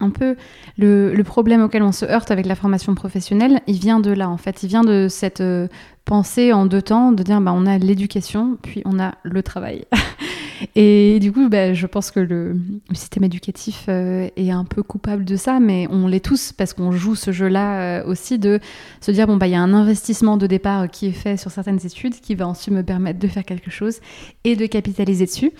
un 0.00 0.10
peu 0.10 0.36
le, 0.78 1.22
problème 1.22 1.62
auquel 1.62 1.82
on 1.82 1.92
se 1.92 2.04
heurte 2.04 2.30
avec 2.30 2.46
la 2.46 2.54
formation 2.54 2.94
professionnelle, 2.94 3.60
il 3.66 3.78
vient 3.78 4.00
de 4.00 4.10
là 4.10 4.28
en 4.28 4.36
fait. 4.36 4.62
Il 4.62 4.68
vient 4.68 4.84
de 4.84 5.08
cette 5.08 5.40
euh, 5.40 5.68
pensée 6.04 6.52
en 6.52 6.66
deux 6.66 6.82
temps 6.82 7.12
de 7.12 7.22
dire 7.22 7.40
bah, 7.40 7.52
on 7.54 7.66
a 7.66 7.78
l'éducation, 7.78 8.58
puis 8.62 8.82
on 8.84 8.98
a 8.98 9.14
le 9.22 9.42
travail. 9.42 9.84
Et 10.74 11.18
du 11.20 11.32
coup, 11.32 11.48
bah, 11.48 11.72
je 11.74 11.86
pense 11.86 12.10
que 12.10 12.20
le, 12.20 12.56
système 12.92 13.24
éducatif 13.24 13.84
euh, 13.88 14.28
est 14.36 14.50
un 14.50 14.64
peu 14.64 14.82
coupable 14.82 15.24
de 15.24 15.36
ça, 15.36 15.60
mais 15.60 15.86
on 15.90 16.08
l'est 16.08 16.24
tous 16.24 16.52
parce 16.52 16.72
qu'on 16.72 16.92
joue 16.92 17.14
ce 17.14 17.30
jeu-là 17.30 18.00
euh, 18.00 18.06
aussi 18.06 18.38
de 18.38 18.58
se 19.00 19.10
dire 19.10 19.26
bon, 19.26 19.36
bah, 19.36 19.46
il 19.46 19.52
y 19.52 19.56
a 19.56 19.60
un 19.60 19.72
investissement 19.72 20.36
de 20.36 20.46
départ 20.46 20.88
qui 20.90 21.06
est 21.06 21.12
fait 21.12 21.36
sur 21.36 21.50
certaines 21.50 21.84
études 21.84 22.14
qui 22.20 22.34
va 22.34 22.48
ensuite 22.48 22.74
me 22.74 22.82
permettre 22.82 23.18
de 23.18 23.28
faire 23.28 23.44
quelque 23.44 23.70
chose 23.70 24.00
et 24.44 24.56
de 24.56 24.66
capitaliser 24.66 25.26
dessus. 25.26 25.52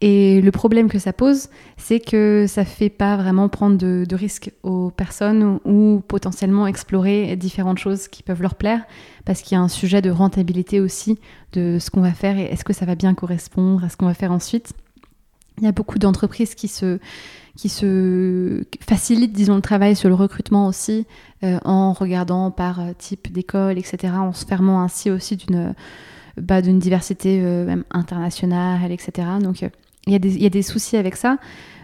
Et 0.00 0.42
le 0.42 0.50
problème 0.50 0.88
que 0.88 0.98
ça 0.98 1.12
pose, 1.12 1.48
c'est 1.78 2.00
que 2.00 2.44
ça 2.46 2.62
ne 2.62 2.66
fait 2.66 2.90
pas 2.90 3.16
vraiment 3.16 3.48
prendre 3.48 3.78
de, 3.78 4.14
risques 4.14 4.52
aux 4.62 4.90
personnes 4.90 5.58
ou, 5.64 6.02
potentiellement 6.06 6.66
explorer 6.66 7.34
différentes 7.36 7.78
choses 7.78 8.08
qui 8.08 8.22
peuvent 8.22 8.42
leur 8.42 8.56
plaire, 8.56 8.82
parce 9.24 9.42
qu'il 9.42 9.56
y 9.56 9.58
a 9.58 9.62
un 9.62 9.68
sujet 9.68 10.02
de 10.02 10.10
rentabilité 10.10 10.80
aussi 10.80 11.18
de 11.52 11.78
ce 11.80 11.90
qu'on 11.90 12.02
va 12.02 12.12
faire 12.12 12.38
et 12.38 12.44
est-ce 12.44 12.64
que 12.64 12.74
ça 12.74 12.84
va 12.84 12.94
bien 12.94 13.14
correspondre 13.14 13.84
à 13.84 13.88
ce 13.88 13.96
qu'on 13.96 14.06
va 14.06 14.14
faire 14.14 14.32
ensuite. 14.32 14.72
Il 15.58 15.64
y 15.64 15.68
a 15.68 15.72
beaucoup 15.72 15.98
d'entreprises 15.98 16.54
qui 16.54 16.68
se, 16.68 16.98
qui 17.56 17.70
se 17.70 18.62
facilitent, 18.86 19.32
disons, 19.32 19.56
le 19.56 19.62
travail 19.62 19.96
sur 19.96 20.10
le 20.10 20.14
recrutement 20.14 20.66
aussi, 20.66 21.06
euh, 21.42 21.58
en 21.64 21.94
regardant 21.94 22.50
par 22.50 22.80
euh, 22.80 22.92
type 22.96 23.32
d'école, 23.32 23.78
etc., 23.78 24.12
en 24.16 24.34
se 24.34 24.44
fermant 24.44 24.82
ainsi 24.82 25.10
aussi 25.10 25.36
d'une 25.36 25.74
bah, 26.36 26.60
diversité 26.60 27.40
euh, 27.42 27.64
même 27.64 27.84
internationale, 27.90 28.92
etc. 28.92 29.26
Donc, 29.40 29.64
il 30.06 30.12
y, 30.12 30.46
a 30.46 30.50
des, 30.50 30.62
soucis 30.62 30.96
avec 30.96 31.16
ça. 31.16 31.38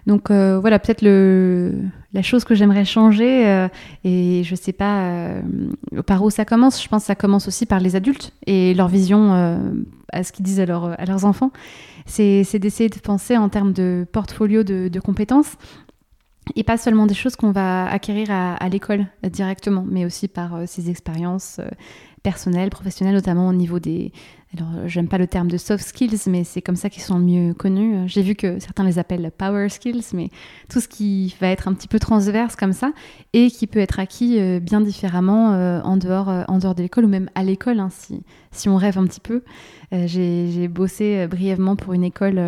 Donc 0.07 0.31
euh, 0.31 0.59
voilà, 0.61 0.79
peut-être 0.79 1.03
la 1.03 2.23
chose 2.23 2.45
que 2.45 2.55
j'aimerais 2.55 2.85
changer, 2.85 3.47
euh, 3.49 3.69
et 4.05 4.43
je 4.45 4.55
sais 4.55 4.73
pas 4.73 5.07
euh, 5.07 5.43
par 6.07 6.23
où 6.23 6.31
ça 6.31 6.45
commence, 6.45 6.83
je 6.83 6.89
pense 6.89 7.03
que 7.03 7.07
ça 7.07 7.15
commence 7.15 7.49
aussi 7.49 7.67
par 7.67 7.81
les 7.81 7.97
adultes 7.97 8.33
et 8.47 8.75
leur 8.75 8.89
vision 8.89 9.33
à 10.13 10.23
ce 10.23 10.33
qu'ils 10.33 10.45
disent 10.45 10.61
à, 10.61 10.63
à, 10.63 11.05
leurs 11.05 11.25
enfants, 11.25 11.51
c'est 12.07 12.59
d'essayer 12.59 12.89
de 12.89 12.99
penser 12.99 13.37
en 13.37 13.49
termes 13.49 13.73
de 13.73 14.07
portfolio 14.11 14.63
de, 14.63 15.01
compétences 15.01 15.57
et 16.57 16.65
pas 16.65 16.77
seulement 16.77 17.07
des 17.07 17.15
choses 17.15 17.37
qu'on 17.37 17.53
va 17.53 17.87
acquérir 17.89 18.29
à, 18.31 18.69
l'école 18.69 19.07
directement, 19.25 19.85
mais 19.89 20.05
aussi 20.05 20.27
par 20.29 20.63
ces 20.67 20.91
expériences 20.91 21.61
personnelles, 22.23 22.71
professionnelles, 22.71 23.15
notamment 23.15 23.49
au 23.49 23.53
niveau 23.53 23.79
des, 23.79 24.13
alors 24.55 24.87
j'aime 24.87 25.09
pas 25.09 25.17
le 25.17 25.27
terme 25.27 25.49
de 25.49 25.57
soft 25.57 25.85
skills, 25.85 26.19
mais 26.27 26.45
c'est 26.45 26.61
comme 26.61 26.77
ça 26.77 26.91
qu'ils 26.91 27.03
sont 27.03 27.19
le 27.19 27.25
mieux 27.25 27.55
connus. 27.55 28.07
J'ai 28.07 28.21
vu 28.21 28.35
que 28.35 28.59
certains 28.59 28.85
les 28.85 28.99
appellent 28.99 29.31
power 29.37 29.69
skills, 29.71 30.05
mais 30.13 30.29
tout 30.69 30.81
ce 30.81 30.89
qui 30.89 31.35
va 31.41 31.49
être 31.49 31.69
un 31.69 31.75
petit 31.75 31.89
peu 31.89 31.99
transverse 31.99 32.55
comme 32.55 32.75
ça 32.75 32.93
et 33.33 33.51
qui 33.51 33.67
peut 33.67 33.79
être 33.79 33.99
acquis 33.99 34.39
euh, 34.39 34.61
bien 34.61 34.83
différemment 34.83 35.55
euh, 35.55 35.81
en, 35.83 35.97
dehors, 35.97 36.29
euh, 36.29 36.45
en 36.49 36.59
dehors 36.59 36.75
de 36.75 36.83
l'école 36.83 37.07
ou 37.07 37.09
même 37.09 37.31
à 37.35 37.45
l'école, 37.45 37.81
hein, 37.81 37.89
si, 37.91 38.23
si 38.53 38.69
on 38.69 38.77
rêve 38.77 38.99
un 38.99 39.07
petit 39.07 39.21
peu. 39.21 39.43
J'ai 40.07 40.69
bossé 40.69 41.27
brièvement 41.27 41.77
pour 41.77 41.93
une 41.93 42.05
école 42.05 42.41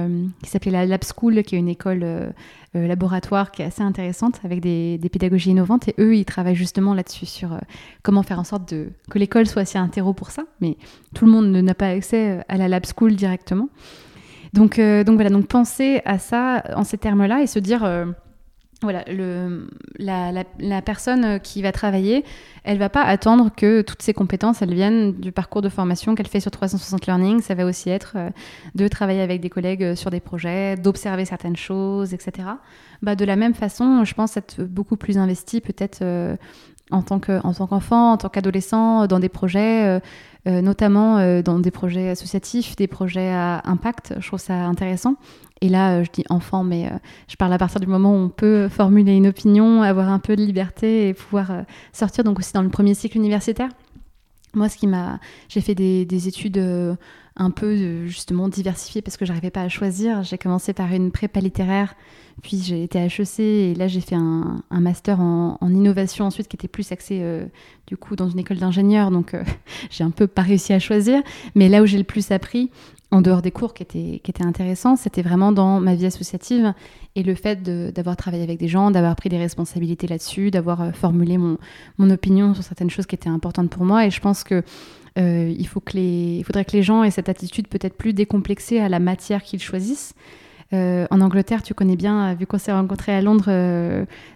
qui 0.43 0.49
s'appelait 0.49 0.71
la 0.71 0.87
Lab 0.87 1.03
School, 1.05 1.43
qui 1.43 1.57
est 1.57 1.59
une 1.59 1.69
école 1.69 2.33
euh, 2.77 2.89
laboratoire 2.89 3.53
qui 3.53 3.63
est 3.63 3.67
assez 3.67 3.83
intéressante 3.83 4.41
avec 4.43 4.59
des, 4.61 4.99
pédagogies 5.13 5.51
innovantes. 5.51 5.87
Et 5.89 5.95
eux, 6.01 6.17
ils 6.17 6.25
travaillent 6.25 6.57
justement 6.57 6.93
là-dessus, 6.93 7.25
sur 7.25 7.53
euh, 7.53 7.59
comment 8.03 8.25
faire 8.25 8.41
en 8.41 8.45
sorte 8.45 8.75
que 9.11 9.19
l'école 9.19 9.47
soit 9.47 9.63
assez 9.63 9.79
un 9.79 9.87
terreau 9.87 10.13
pour 10.13 10.33
ça. 10.33 10.43
Mais 10.61 10.77
tout 11.15 11.25
le 11.25 11.31
monde 11.31 11.47
n'a 11.53 11.75
pas 11.75 11.89
accès 11.89 12.31
euh, 12.31 12.41
à 12.49 12.57
la 12.57 12.67
lab 12.67 12.85
school 12.85 13.15
directement. 13.15 13.69
Donc, 14.55 14.79
donc 14.79 15.15
voilà, 15.17 15.31
donc 15.31 15.49
penser 15.49 16.01
à 16.05 16.21
ça 16.21 16.63
en 16.77 16.85
ces 16.85 16.97
termes-là 16.97 17.43
et 17.43 17.49
se 17.49 17.59
dire 17.59 17.83
voilà, 18.85 19.05
la, 19.99 20.83
personne 20.83 21.41
qui 21.41 21.63
va 21.63 21.73
travailler, 21.73 22.25
elle 22.65 22.79
va 22.79 22.89
pas 22.89 23.03
attendre 23.03 23.51
que 23.55 23.83
toutes 23.83 24.03
ses 24.03 24.15
compétences, 24.15 24.63
elles 24.63 24.73
viennent 24.73 25.13
du 25.13 25.33
parcours 25.33 25.63
de 25.63 25.69
formation 25.69 26.15
qu'elle 26.15 26.29
fait 26.29 26.41
sur 26.41 26.51
360 26.51 27.07
Learning. 27.07 27.41
Ça 27.41 27.55
va 27.55 27.67
aussi 27.67 27.91
être 27.91 28.15
euh, 28.17 28.31
de 28.75 28.89
travailler 28.89 29.21
avec 29.21 29.41
des 29.41 29.51
collègues 29.51 29.95
sur 29.95 30.11
des 30.11 30.21
projets, 30.21 30.77
d'observer 30.77 31.25
certaines 31.25 31.57
choses, 31.57 32.15
etc. 32.15 32.49
Bah, 33.03 33.17
de 33.17 33.25
la 33.25 33.37
même 33.37 33.55
façon, 33.55 34.05
je 34.05 34.15
pense 34.15 34.37
être 34.37 34.63
beaucoup 34.63 34.97
plus 34.97 35.19
investi 35.19 35.61
peut-être 35.61 35.99
euh, 36.03 36.37
en 36.91 37.03
tant 37.03 37.19
qu'enfant, 37.19 38.13
en 38.13 38.17
tant 38.17 38.29
qu'adolescent, 38.29 39.07
dans 39.07 39.19
des 39.19 39.29
projets, 39.29 40.01
euh, 40.47 40.61
notamment 40.61 41.41
dans 41.41 41.59
des 41.59 41.71
projets 41.71 42.11
associatifs, 42.11 42.77
des 42.77 42.87
projets 42.87 43.31
à 43.31 43.63
impact. 43.65 44.15
Je 44.21 44.27
trouve 44.27 44.39
ça 44.39 44.55
intéressant. 44.55 45.17
Et 45.61 45.69
là, 45.69 45.97
euh, 45.97 46.05
je 46.05 46.11
dis 46.11 46.25
enfant, 46.29 46.65
mais 46.65 46.87
euh, 46.87 46.97
je 47.29 47.37
parle 47.37 47.53
à 47.53 47.59
partir 47.59 47.81
du 47.81 47.87
moment 47.87 48.13
où 48.13 48.19
on 48.19 48.29
peut 48.29 48.69
formuler 48.69 49.13
une 49.17 49.27
opinion, 49.27 49.83
avoir 49.83 50.09
un 50.09 50.19
peu 50.19 50.37
de 50.37 50.43
liberté 50.43 51.09
et 51.09 51.15
pouvoir 51.15 51.51
euh, 51.51 51.63
sortir. 51.93 52.25
Donc 52.25 52.39
aussi 52.39 52.53
dans 52.53 52.63
le 52.63 52.69
premier 52.69 52.95
cycle 52.95 53.17
universitaire. 53.17 53.69
Moi, 54.55 54.69
ce 54.69 54.77
qui 54.77 54.87
m'a, 54.87 55.19
j'ai 55.49 55.61
fait 55.61 55.75
des, 55.75 56.29
études 56.29 56.65
un 57.37 57.51
peu 57.51 58.07
justement 58.07 58.49
diversifiées 58.49 59.03
parce 59.03 59.17
que 59.17 59.25
j'arrivais 59.25 59.51
pas 59.51 59.63
à 59.63 59.69
choisir. 59.69 60.23
J'ai 60.23 60.39
commencé 60.39 60.73
par 60.73 60.93
une 60.93 61.11
prépa 61.11 61.41
littéraire, 61.41 61.97
puis 62.41 62.63
j'ai 62.63 62.85
été 62.85 63.01
à 63.01 63.07
HEC 63.07 63.41
et 63.41 63.75
là 63.75 63.89
j'ai 63.89 64.01
fait 64.01 64.15
un, 64.15 64.63
master 64.71 65.19
en, 65.19 65.59
innovation 65.69 66.27
ensuite 66.27 66.47
qui 66.47 66.55
était 66.55 66.69
plus 66.69 66.93
axé 66.93 67.21
du 67.89 67.97
coup 67.97 68.15
dans 68.15 68.29
une 68.29 68.39
école 68.39 68.59
d'ingénieur. 68.59 69.11
Donc 69.11 69.35
j'ai 69.91 70.05
un 70.05 70.13
peu 70.13 70.29
pas 70.29 70.43
réussi 70.43 70.73
à 70.73 70.79
choisir, 70.79 71.21
mais 71.57 71.69
là 71.69 71.83
où 71.83 71.87
j'ai 71.87 71.99
le 71.99 72.05
plus 72.05 72.31
appris, 72.31 72.71
en 73.15 73.21
dehors 73.21 73.43
des 73.43 73.53
cours 73.53 73.75
qui 73.75 73.85
étaient, 73.85 74.21
qui 74.23 74.31
étaient 74.31 74.45
intéressants, 74.45 74.97
c'était 74.97 75.23
vraiment 75.23 75.53
dans 75.53 75.79
ma 75.79 75.95
vie 75.95 76.07
associative 76.07 76.75
et 77.15 77.23
le 77.23 77.37
fait 77.37 77.63
d'avoir 77.63 78.17
travaillé 78.17 78.43
avec 78.43 78.59
des 78.59 78.67
gens, 78.67 78.91
d'avoir 78.91 79.15
pris 79.15 79.29
des 79.29 79.39
responsabilités 79.39 80.09
là-dessus, 80.09 80.51
d'avoir 80.51 80.83
euh, 80.83 80.91
formulé 80.91 81.39
mon, 81.39 81.57
mon, 81.99 82.11
opinion 82.11 82.55
sur 82.55 82.65
certaines 82.65 82.91
choses 82.91 83.07
qui 83.07 83.15
étaient 83.15 83.29
importantes 83.29 83.71
pour 83.71 83.85
moi. 83.85 84.05
Et 84.05 84.11
je 84.11 84.21
pense 84.21 84.43
que 84.43 84.65
euh, 85.17 85.55
il, 85.57 85.67
faut 85.69 85.79
que 85.79 85.93
les, 85.93 86.39
il 86.39 86.45
faudrait 86.45 86.65
que 86.65 86.73
les 86.73 86.83
gens 86.83 87.05
aient 87.05 87.13
cette 87.13 87.29
attitude 87.29 87.69
peut-être 87.69 87.97
plus 87.97 88.15
décomplexée 88.15 88.81
à 88.81 88.89
la 88.89 88.99
matière 88.99 89.45
qu'ils 89.45 89.63
choisissent. 89.63 90.15
Euh, 90.73 91.07
en 91.13 91.21
Angleterre, 91.21 91.63
tu 91.63 91.73
connais 91.73 91.95
bien, 91.95 92.35
vu 92.35 92.47
qu'on 92.47 92.59
s'est 92.59 92.73
rencontrés 92.73 93.15
à 93.15 93.23
Londres, 93.23 93.45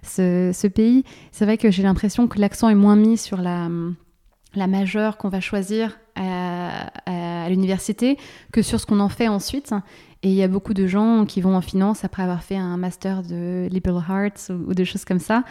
ce, 0.04 0.52
ce, 0.54 0.66
pays. 0.68 1.02
C'est 1.32 1.46
vrai 1.46 1.58
que 1.58 1.72
j'ai 1.72 1.82
l'impression 1.82 2.28
que 2.28 2.38
l'accent 2.38 2.68
est 2.68 2.76
moins 2.76 2.94
mis 2.94 3.16
sur 3.16 3.38
la, 3.38 3.68
la 4.58 4.66
majeure 4.66 5.16
qu'on 5.16 5.28
va 5.28 5.40
choisir 5.40 5.98
à, 6.16 6.90
l'université 7.48 8.18
que 8.52 8.60
sur 8.60 8.78
ce 8.78 8.84
qu'on 8.84 9.00
en 9.00 9.08
fait 9.08 9.28
ensuite. 9.28 9.72
Et 10.22 10.28
il 10.28 10.34
y 10.34 10.42
a 10.42 10.48
beaucoup 10.48 10.74
de 10.74 10.86
gens 10.86 11.24
qui 11.24 11.40
vont 11.40 11.54
en 11.54 11.60
finance 11.60 12.04
après 12.04 12.22
avoir 12.22 12.42
fait 12.42 12.56
un 12.56 12.76
master 12.76 13.22
de 13.22 13.68
liberal 13.70 14.02
arts 14.08 14.50
ou, 14.50 14.74
des 14.74 14.84
choses 14.84 15.04
comme 15.04 15.20
ça. 15.20 15.44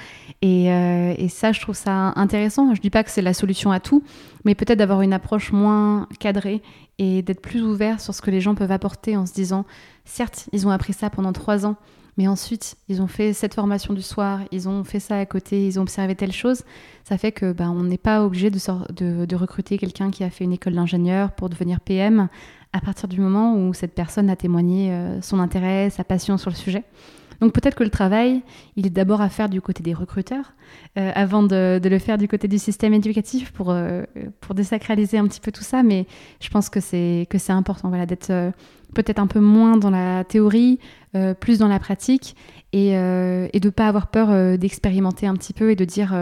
Euh, 0.44 1.16
et, 1.18 1.30
ça, 1.30 1.54
je 1.54 1.62
trouve 1.62 1.76
ça 1.76 2.14
intéressant. 2.16 2.76
Je 2.76 2.82
dis 2.82 2.90
pas 2.90 3.04
que 3.04 3.10
c'est 3.10 3.22
la 3.22 3.34
solution 3.34 3.72
à 3.72 3.80
tout, 3.80 4.04
mais 4.46 4.54
peut-être 4.54 4.78
d'avoir 4.78 5.02
une 5.02 5.14
approche 5.14 5.52
moins 5.52 6.08
cadrée 6.20 6.62
et 7.00 7.22
d'être 7.22 7.42
plus 7.42 7.64
ouvert 7.64 8.00
sur 8.00 8.14
ce 8.14 8.22
que 8.22 8.30
les 8.30 8.42
gens 8.42 8.56
peuvent 8.56 8.72
apporter 8.72 9.16
en 9.16 9.26
se 9.26 9.34
disant, 9.34 9.66
certes, 10.06 10.50
ils 10.52 10.68
ont 10.68 10.72
appris 10.72 10.94
ça 10.94 11.10
pendant 11.10 11.34
trois 11.34 11.66
ans, 11.66 11.78
mais 12.18 12.28
ensuite, 12.28 12.78
ils 12.90 13.02
ont 13.02 13.08
fait 13.08 13.32
cette 13.32 13.54
formation 13.54 13.94
du 13.94 14.02
soir, 14.02 14.40
ils 14.52 14.68
ont 14.68 14.84
fait 14.84 15.00
ça 15.00 15.20
à 15.20 15.26
côté, 15.28 15.68
ils 15.68 15.80
ont 15.80 15.84
observé 15.84 16.16
telle 16.16 16.32
chose. 16.32 16.64
Ça 17.04 17.18
fait 17.18 17.32
que 17.32 17.54
ben, 17.54 17.70
on 17.70 17.84
n'est 17.84 18.00
pas 18.00 18.26
obligé 18.26 18.50
de, 18.50 19.36
recruter 19.36 19.78
quelqu'un 19.78 20.10
qui 20.10 20.24
a 20.24 20.32
fait 20.32 20.44
une 20.44 20.54
école 20.54 20.74
d'ingénieur 20.74 21.32
pour 21.32 21.48
devenir 21.50 21.80
PM 21.80 22.28
à 22.74 22.82
partir 22.82 23.08
du 23.08 23.22
moment 23.22 23.56
où 23.56 23.74
cette 23.74 23.94
personne 23.94 24.30
a 24.32 24.36
témoigné 24.36 24.92
euh, 24.92 25.22
son 25.22 25.40
intérêt, 25.40 25.92
sa 25.92 26.04
passion 26.04 26.38
sur 26.38 26.50
le 26.50 26.56
sujet. 26.56 26.84
Donc 27.40 27.54
peut-être 27.54 27.76
que 27.76 27.84
le 27.84 27.92
travail, 27.92 28.42
il 28.76 28.88
est 28.88 28.90
d'abord 28.90 29.22
à 29.22 29.30
faire 29.30 29.48
du 29.48 29.62
côté 29.62 29.84
des 29.84 29.94
recruteurs, 29.94 30.54
euh, 30.98 31.12
avant 31.14 31.44
de, 31.44 31.80
le 31.84 32.00
faire 32.00 32.18
du 32.18 32.28
côté 32.28 32.48
du 32.48 32.58
système 32.58 32.96
éducatif 32.96 33.52
pour, 33.52 33.70
euh, 33.70 34.04
pour 34.42 34.56
désacraliser 34.56 35.20
un 35.20 35.28
petit 35.28 35.40
peu 35.40 35.52
tout 35.52 35.64
ça. 35.64 35.84
Mais 35.84 36.08
je 36.42 36.50
pense 36.50 36.70
que 36.70 36.80
c'est 36.80 37.28
que 37.30 37.38
c'est 37.38 37.54
important, 37.54 37.90
voilà, 37.90 38.08
d'être 38.08 38.52
peut-être 38.94 39.20
un 39.20 39.28
peu 39.28 39.40
moins 39.40 39.78
dans 39.78 39.90
la 39.90 40.24
théorie, 40.24 40.80
euh, 41.18 41.34
plus 41.34 41.60
dans 41.60 41.68
la 41.68 41.80
pratique, 41.80 42.36
et, 42.74 42.98
euh, 42.98 43.48
de 43.54 43.68
ne 43.68 43.70
pas 43.72 43.88
avoir 43.88 44.08
peur 44.08 44.30
euh, 44.30 44.58
d'expérimenter 44.58 45.26
un 45.26 45.34
petit 45.36 45.54
peu 45.54 45.72
et 45.72 45.76
de 45.76 45.86
dire 45.86 46.16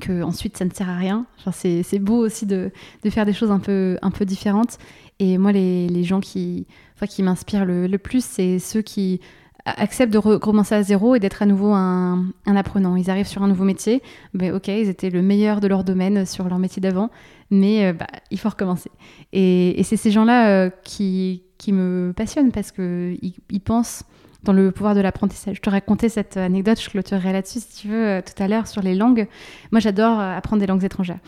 que 0.00 0.22
ensuite 0.22 0.56
ça 0.56 0.64
ne 0.64 0.70
sert 0.70 0.88
à 0.88 0.96
rien. 0.96 1.26
c'est 1.52 1.98
beau 1.98 2.16
aussi 2.16 2.46
de, 2.46 2.72
faire 3.10 3.26
des 3.26 3.32
choses 3.32 3.50
un 3.50 3.58
peu, 3.58 3.98
un 4.02 4.10
peu 4.10 4.24
différentes. 4.24 4.78
Et 5.18 5.38
moi, 5.38 5.52
les, 5.52 6.04
gens 6.04 6.20
qui, 6.20 6.66
qui 7.08 7.22
m'inspirent 7.22 7.64
le, 7.64 7.96
plus, 7.98 8.24
c'est 8.24 8.58
ceux 8.58 8.82
qui 8.82 9.20
acceptent 9.64 10.12
de 10.12 10.18
recommencer 10.18 10.74
à 10.74 10.82
zéro 10.82 11.14
et 11.14 11.20
d'être 11.20 11.42
à 11.42 11.46
nouveau 11.46 11.72
un, 11.72 12.24
apprenant. 12.46 12.96
Ils 12.96 13.10
arrivent 13.10 13.28
sur 13.28 13.42
un 13.42 13.48
nouveau 13.48 13.64
métier, 13.64 14.02
mais 14.32 14.50
ok, 14.50 14.68
ils 14.68 14.88
étaient 14.88 15.10
le 15.10 15.22
meilleur 15.22 15.60
de 15.60 15.68
leur 15.68 15.84
domaine 15.84 16.26
sur 16.26 16.48
leur 16.48 16.58
métier 16.58 16.80
d'avant, 16.80 17.10
mais 17.50 17.92
bah, 17.92 18.06
il 18.32 18.38
faut 18.40 18.48
recommencer. 18.48 18.90
Et 19.32 19.80
c'est 19.84 19.96
ces 19.96 20.10
gens-là 20.10 20.70
qui, 20.70 21.44
qui 21.62 21.72
me 21.72 22.12
passionne 22.16 22.50
parce 22.50 22.72
qu'il 22.72 23.34
il 23.50 23.60
pense 23.60 24.04
dans 24.42 24.52
le 24.52 24.72
pouvoir 24.72 24.96
de 24.96 25.00
l'apprentissage. 25.00 25.56
Je 25.56 25.60
te 25.60 25.70
racontais 25.70 26.08
cette 26.08 26.36
anecdote, 26.36 26.80
je 26.80 26.90
clôturerai 26.90 27.32
là-dessus 27.32 27.60
si 27.60 27.82
tu 27.82 27.88
veux, 27.88 28.04
euh, 28.04 28.20
tout 28.20 28.42
à 28.42 28.48
l'heure 28.48 28.66
sur 28.66 28.82
les 28.82 28.96
langues. 28.96 29.28
Moi, 29.70 29.78
j'adore 29.80 30.18
euh, 30.18 30.36
apprendre 30.36 30.60
des 30.60 30.66
langues 30.66 30.82
étrangères. 30.82 31.20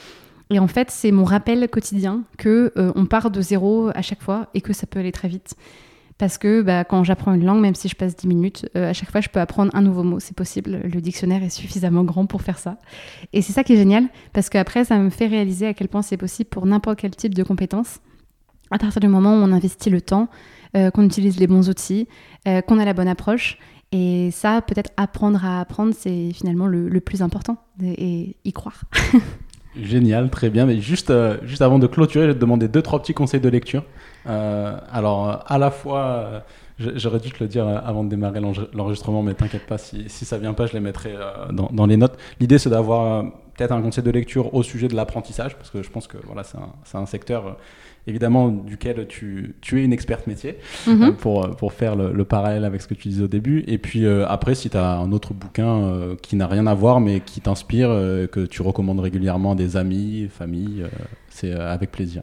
Et 0.51 0.59
en 0.59 0.67
fait, 0.67 0.91
c'est 0.91 1.13
mon 1.13 1.23
rappel 1.23 1.69
quotidien 1.69 2.23
que 2.37 2.73
euh, 2.77 2.93
on 2.97 3.07
part 3.07 3.31
de 3.31 3.41
zéro 3.41 3.91
à 3.95 4.03
chaque 4.03 4.23
fois 4.23 4.49
et 4.55 4.61
que 4.61 4.73
ça 4.73 4.89
peut 4.89 4.99
aller 4.99 5.13
très 5.13 5.29
vite. 5.29 5.55
Parce 6.19 6.37
que 6.37 6.63
bah, 6.63 6.83
quand 6.83 7.05
j'apprends 7.05 7.33
une 7.33 7.45
langue, 7.45 7.61
même 7.61 7.77
si 7.77 7.89
je 7.89 7.95
passe 7.95 8.17
10 8.17 8.27
minutes, 8.27 8.69
à 8.75 8.93
chaque 8.93 9.11
fois, 9.11 9.21
je 9.21 9.29
peux 9.29 9.41
apprendre 9.41 9.71
un 9.75 9.83
nouveau 9.83 10.03
mot. 10.03 10.21
C'est 10.21 10.37
possible. 10.37 10.81
Le 10.85 11.01
dictionnaire 11.01 11.43
est 11.43 11.51
suffisamment 11.51 12.05
grand 12.05 12.27
pour 12.27 12.43
faire 12.43 12.59
ça. 12.59 12.79
Et 13.33 13.43
c'est 13.43 13.53
ça 13.53 13.65
qui 13.65 13.73
est 13.73 13.77
génial, 13.77 14.07
parce 14.33 14.49
qu'après, 14.49 14.85
ça 14.85 14.97
me 14.99 15.11
fait 15.11 15.27
réaliser 15.27 15.67
à 15.67 15.75
quel 15.75 15.89
point 15.89 16.03
c'est 16.03 16.17
possible 16.17 16.51
pour 16.51 16.67
n'importe 16.67 17.01
quel 17.01 17.17
type 17.17 17.35
de 17.35 17.43
compétence 17.43 18.01
à 18.75 18.79
partir 18.79 19.01
du 19.01 19.07
moment 19.07 19.31
où 19.31 19.37
on 19.37 19.53
investit 19.53 19.89
le 19.89 20.01
temps, 20.01 20.29
euh, 20.77 20.91
qu'on 20.91 21.05
utilise 21.05 21.39
les 21.39 21.47
bons 21.47 21.71
outils, 21.71 22.09
euh, 22.49 22.61
qu'on 22.61 22.81
a 22.81 22.85
la 22.85 22.93
bonne 22.93 23.07
approche. 23.07 23.59
Et 23.93 24.31
ça, 24.33 24.61
peut-être 24.61 24.91
apprendre 24.97 25.45
à 25.45 25.61
apprendre, 25.61 25.95
c'est 25.97 26.33
finalement 26.33 26.67
le, 26.67 27.01
plus 27.01 27.23
important, 27.23 27.57
et, 27.81 28.35
y 28.45 28.53
croire. 28.53 28.83
Génial, 29.81 30.29
très 30.31 30.51
bien. 30.51 30.67
Mais 30.67 30.81
juste, 30.81 31.11
euh, 31.11 31.39
juste 31.45 31.63
avant 31.63 31.79
de 31.79 31.87
clôturer, 31.87 32.25
je 32.25 32.29
vais 32.31 32.35
te 32.35 32.41
demander 32.41 32.67
deux, 32.67 32.83
trois 32.83 33.01
petits 33.01 33.15
conseils 33.15 33.41
de 33.41 33.49
lecture. 33.49 33.85
alors, 34.27 35.45
à 35.47 35.59
la 35.59 35.71
fois, 35.71 36.43
j'aurais 36.81 37.21
dû 37.21 37.31
te 37.31 37.45
le 37.45 37.49
dire 37.49 37.69
avant 37.69 38.03
de 38.03 38.09
démarrer 38.09 38.41
l'enregistrement, 38.73 39.23
mais 39.23 39.35
t'inquiète 39.35 39.67
pas, 39.67 39.79
si, 39.79 40.09
si 40.09 40.25
ça 40.25 40.39
vient 40.39 40.55
pas, 40.55 40.67
je 40.67 40.73
les 40.73 40.81
mettrai 40.81 41.15
dans, 41.53 41.87
les 41.87 41.97
notes. 41.97 42.19
L'idée, 42.41 42.59
c'est 42.59 42.71
d'avoir 42.71 43.25
peut-être 43.57 43.71
un 43.71 43.81
conseil 43.81 44.03
de 44.03 44.11
lecture 44.11 44.53
au 44.55 44.65
sujet 44.65 44.89
de 44.89 44.97
l'apprentissage, 44.97 45.55
parce 45.57 45.71
que 45.71 45.85
je 45.85 45.91
pense 45.91 46.09
que 46.09 46.17
voilà, 46.25 46.43
c'est 46.43 46.59
un, 46.59 47.01
un, 47.01 47.07
secteur 47.07 47.57
évidemment 48.07 48.49
duquel 48.49 49.07
tu, 49.09 49.55
tu, 49.61 49.81
es 49.81 49.85
une 49.85 49.93
experte 49.93 50.27
métier 50.27 50.59
mhm. 50.87 51.03
euh, 51.03 51.13
pour, 51.13 51.57
pour 51.57 51.73
faire 51.73 51.97
le, 51.97 52.25
parallèle 52.25 52.65
avec 52.65 52.83
ce 52.83 52.89
que 52.89 52.95
tu 52.95 53.09
disais 53.09 53.25
au 53.25 53.29
début. 53.29 53.65
Et 53.67 53.79
puis 53.79 54.05
euh, 54.05 54.27
après, 54.29 54.55
si 54.55 54.71
tu 54.71 54.77
as 54.77 54.97
un 54.97 55.13
autre 55.13 55.35
bouquin 55.35 55.83
euh, 55.85 56.17
qui 56.21 56.37
n'a 56.37 56.47
rien 56.47 56.67
à 56.67 56.75
voir 56.75 57.01
mais 57.01 57.21
qui 57.21 57.41
t'inspire, 57.41 57.89
que 57.89 58.47
tu 58.47 58.63
recommandes 58.63 59.01
régulièrement 59.01 59.53
à 59.53 59.55
des 59.55 59.77
amis, 59.77 60.29
famille, 60.29 60.85
c'est 61.29 61.53
avec 61.53 61.91
plaisir. 61.91 62.23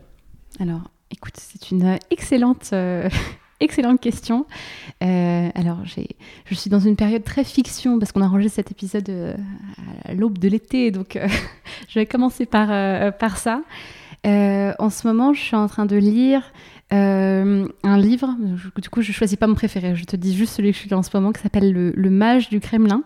Alors, 0.60 0.82
écoute, 1.12 1.34
c'est 1.38 1.72
une 1.72 1.98
excellente 2.10 2.74
excellente 3.60 4.02
question. 4.02 4.46
alors, 5.00 5.80
je 5.86 6.56
suis 6.56 6.70
dans 6.70 6.80
une 6.80 6.96
période 6.96 7.24
très 7.24 7.44
fiction 7.44 8.00
parce 8.00 8.12
qu'on 8.12 8.22
a 8.22 8.28
rangé 8.28 8.50
cet 8.50 8.72
épisode 8.72 9.36
à 10.06 10.14
l'aube 10.14 10.38
de 10.38 10.48
l'été, 10.48 10.92
donc 10.92 11.18
je 11.90 12.00
vais 12.00 12.06
commencer 12.06 12.46
par, 12.46 12.68
par 13.14 13.38
ça. 13.38 13.62
Euh, 14.26 14.74
en 14.78 14.90
ce 14.90 15.08
moment, 15.08 15.34
je 15.34 15.42
suis 15.42 15.56
en 15.56 15.68
train 15.68 15.86
de 15.86 15.96
lire 15.96 16.44
euh, 16.94 17.68
un 17.84 17.98
livre. 17.98 18.36
Du 18.78 18.90
coup, 18.90 19.02
je 19.02 19.12
choisis 19.12 19.38
pas 19.38 19.48
mon 19.48 19.56
préféré. 19.56 19.96
Je 19.96 20.06
te 20.06 20.16
dis 20.16 20.36
juste 20.36 20.56
celui 20.56 20.72
que 20.72 20.78
je 20.78 20.88
lis 20.88 20.94
en 20.94 21.04
ce 21.04 21.10
moment, 21.14 21.32
qui 21.32 21.42
s'appelle 21.42 21.72
le, 21.74 22.10
Mage 22.10 22.50
du 22.50 22.60
Kremlin. 22.60 23.04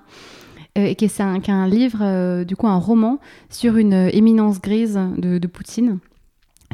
Euh, 0.78 0.86
et 0.88 0.96
qui 0.96 1.06
est, 1.06 1.22
un, 1.22 1.40
un 1.48 1.68
livre, 1.68 2.44
du 2.44 2.56
coup, 2.56 2.68
un 2.68 2.78
roman 2.78 3.20
sur 3.50 3.78
une 3.78 4.10
éminence 4.12 4.60
grise 4.62 5.00
de, 5.18 5.48
Poutine. 5.48 6.00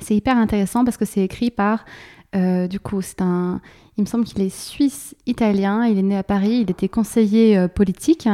C'est 0.01 0.15
hyper 0.15 0.37
intéressant 0.37 0.83
parce 0.83 0.97
que 0.97 1.05
c'est 1.05 1.21
écrit 1.21 1.51
par, 1.51 1.85
du 2.33 2.79
coup, 2.79 3.01
c'est 3.03 3.21
un, 3.21 3.61
il 3.97 4.01
me 4.01 4.07
semble 4.07 4.23
qu'il 4.23 4.41
est 4.41 4.49
suisse-italien, 4.49 5.85
il 5.85 5.99
est 5.99 6.03
né 6.03 6.17
à 6.17 6.23
Paris, 6.23 6.61
il 6.63 6.71
était 6.71 6.89
conseiller 6.89 7.67
politique. 7.67 8.27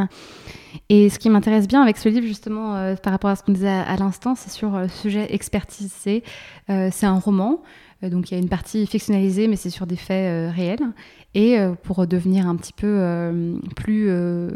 Et 0.89 1.09
ce 1.09 1.19
qui 1.19 1.29
m'intéresse 1.29 1.67
bien 1.67 1.81
avec 1.81 1.97
ce 1.97 2.09
livre, 2.09 2.25
justement, 2.25 2.75
euh, 2.75 2.95
par 2.95 3.11
rapport 3.13 3.29
à 3.29 3.35
ce 3.35 3.43
qu'on 3.43 3.51
disait 3.51 3.67
à, 3.67 3.95
l'instant, 3.97 4.35
c'est 4.35 4.49
sur 4.49 4.71
le 4.79 4.87
sujet 4.87 5.27
expertisé. 5.33 6.23
Euh, 6.69 6.89
c'est 6.91 7.05
un 7.05 7.19
roman, 7.19 7.61
euh, 8.03 8.09
donc 8.09 8.29
il 8.29 8.35
y 8.35 8.37
a 8.37 8.39
une 8.39 8.49
partie 8.49 8.85
fictionnalisée, 8.87 9.47
mais 9.47 9.55
c'est 9.55 9.69
sur 9.69 9.87
des 9.87 9.95
faits 9.95 10.53
réels. 10.53 10.85
Et 11.33 11.57
pour 11.83 12.07
devenir 12.07 12.47
un 12.47 12.55
petit 12.55 12.73
peu 12.73 13.59
plus, 13.75 14.09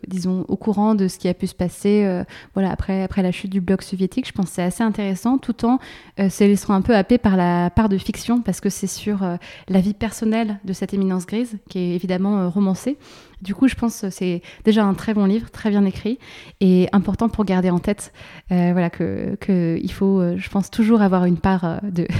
disons, 0.07 0.45
au 0.47 0.55
courant 0.55 0.95
de 0.95 1.07
ce 1.07 1.19
qui 1.19 1.27
a 1.27 1.33
pu 1.35 1.45
se 1.45 1.53
passer 1.53 2.23
voilà, 2.55 2.71
après, 2.71 3.03
après 3.03 3.21
la 3.21 3.31
chute 3.31 3.51
du 3.51 3.61
bloc 3.61 3.83
soviétique, 3.83 4.25
je 4.27 4.31
pense 4.31 4.47
que 4.47 4.51
c'est 4.53 4.63
assez 4.63 4.81
intéressant, 4.81 5.37
tout 5.37 5.63
en 5.63 5.77
se 6.17 6.43
laissant 6.43 6.73
un 6.73 6.81
peu 6.81 6.95
happé 6.95 7.19
par 7.19 7.37
la 7.37 7.69
part 7.69 7.87
de 7.87 7.99
fiction, 7.99 8.41
parce 8.41 8.61
que 8.61 8.69
c'est 8.69 8.87
sur 8.87 9.19
la 9.67 9.79
vie 9.79 9.93
personnelle 9.93 10.59
de 10.65 10.73
cette 10.73 10.95
éminence 10.95 11.27
grise, 11.27 11.59
qui 11.69 11.77
est 11.77 11.93
évidemment 11.93 12.49
romancée. 12.49 12.97
Du 13.41 13.55
coup, 13.55 13.67
je 13.67 13.75
pense 13.75 14.01
que 14.01 14.09
c'est 14.09 14.41
déjà 14.65 14.83
un 14.85 14.93
très 14.93 15.13
bon 15.13 15.25
livre, 15.25 15.49
très 15.49 15.71
bien 15.71 15.83
écrit 15.85 16.19
et 16.59 16.87
important 16.91 17.27
pour 17.27 17.43
garder 17.43 17.71
en 17.71 17.79
tête 17.79 18.13
euh, 18.51 18.69
voilà, 18.71 18.89
que 18.89 19.79
il 19.81 19.91
faut, 19.91 20.19
euh, 20.19 20.35
je 20.37 20.49
pense, 20.49 20.69
toujours 20.69 21.01
avoir 21.01 21.25
une 21.25 21.37
part 21.37 21.63
euh, 21.65 21.77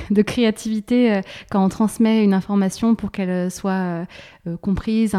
de, 0.09 0.21
créativité 0.21 1.21
quand 1.49 1.63
on 1.63 1.69
transmet 1.69 2.23
une 2.23 2.33
information 2.33 2.95
pour 2.95 3.11
qu'elle 3.11 3.51
soit 3.51 4.05
comprise, 4.61 5.15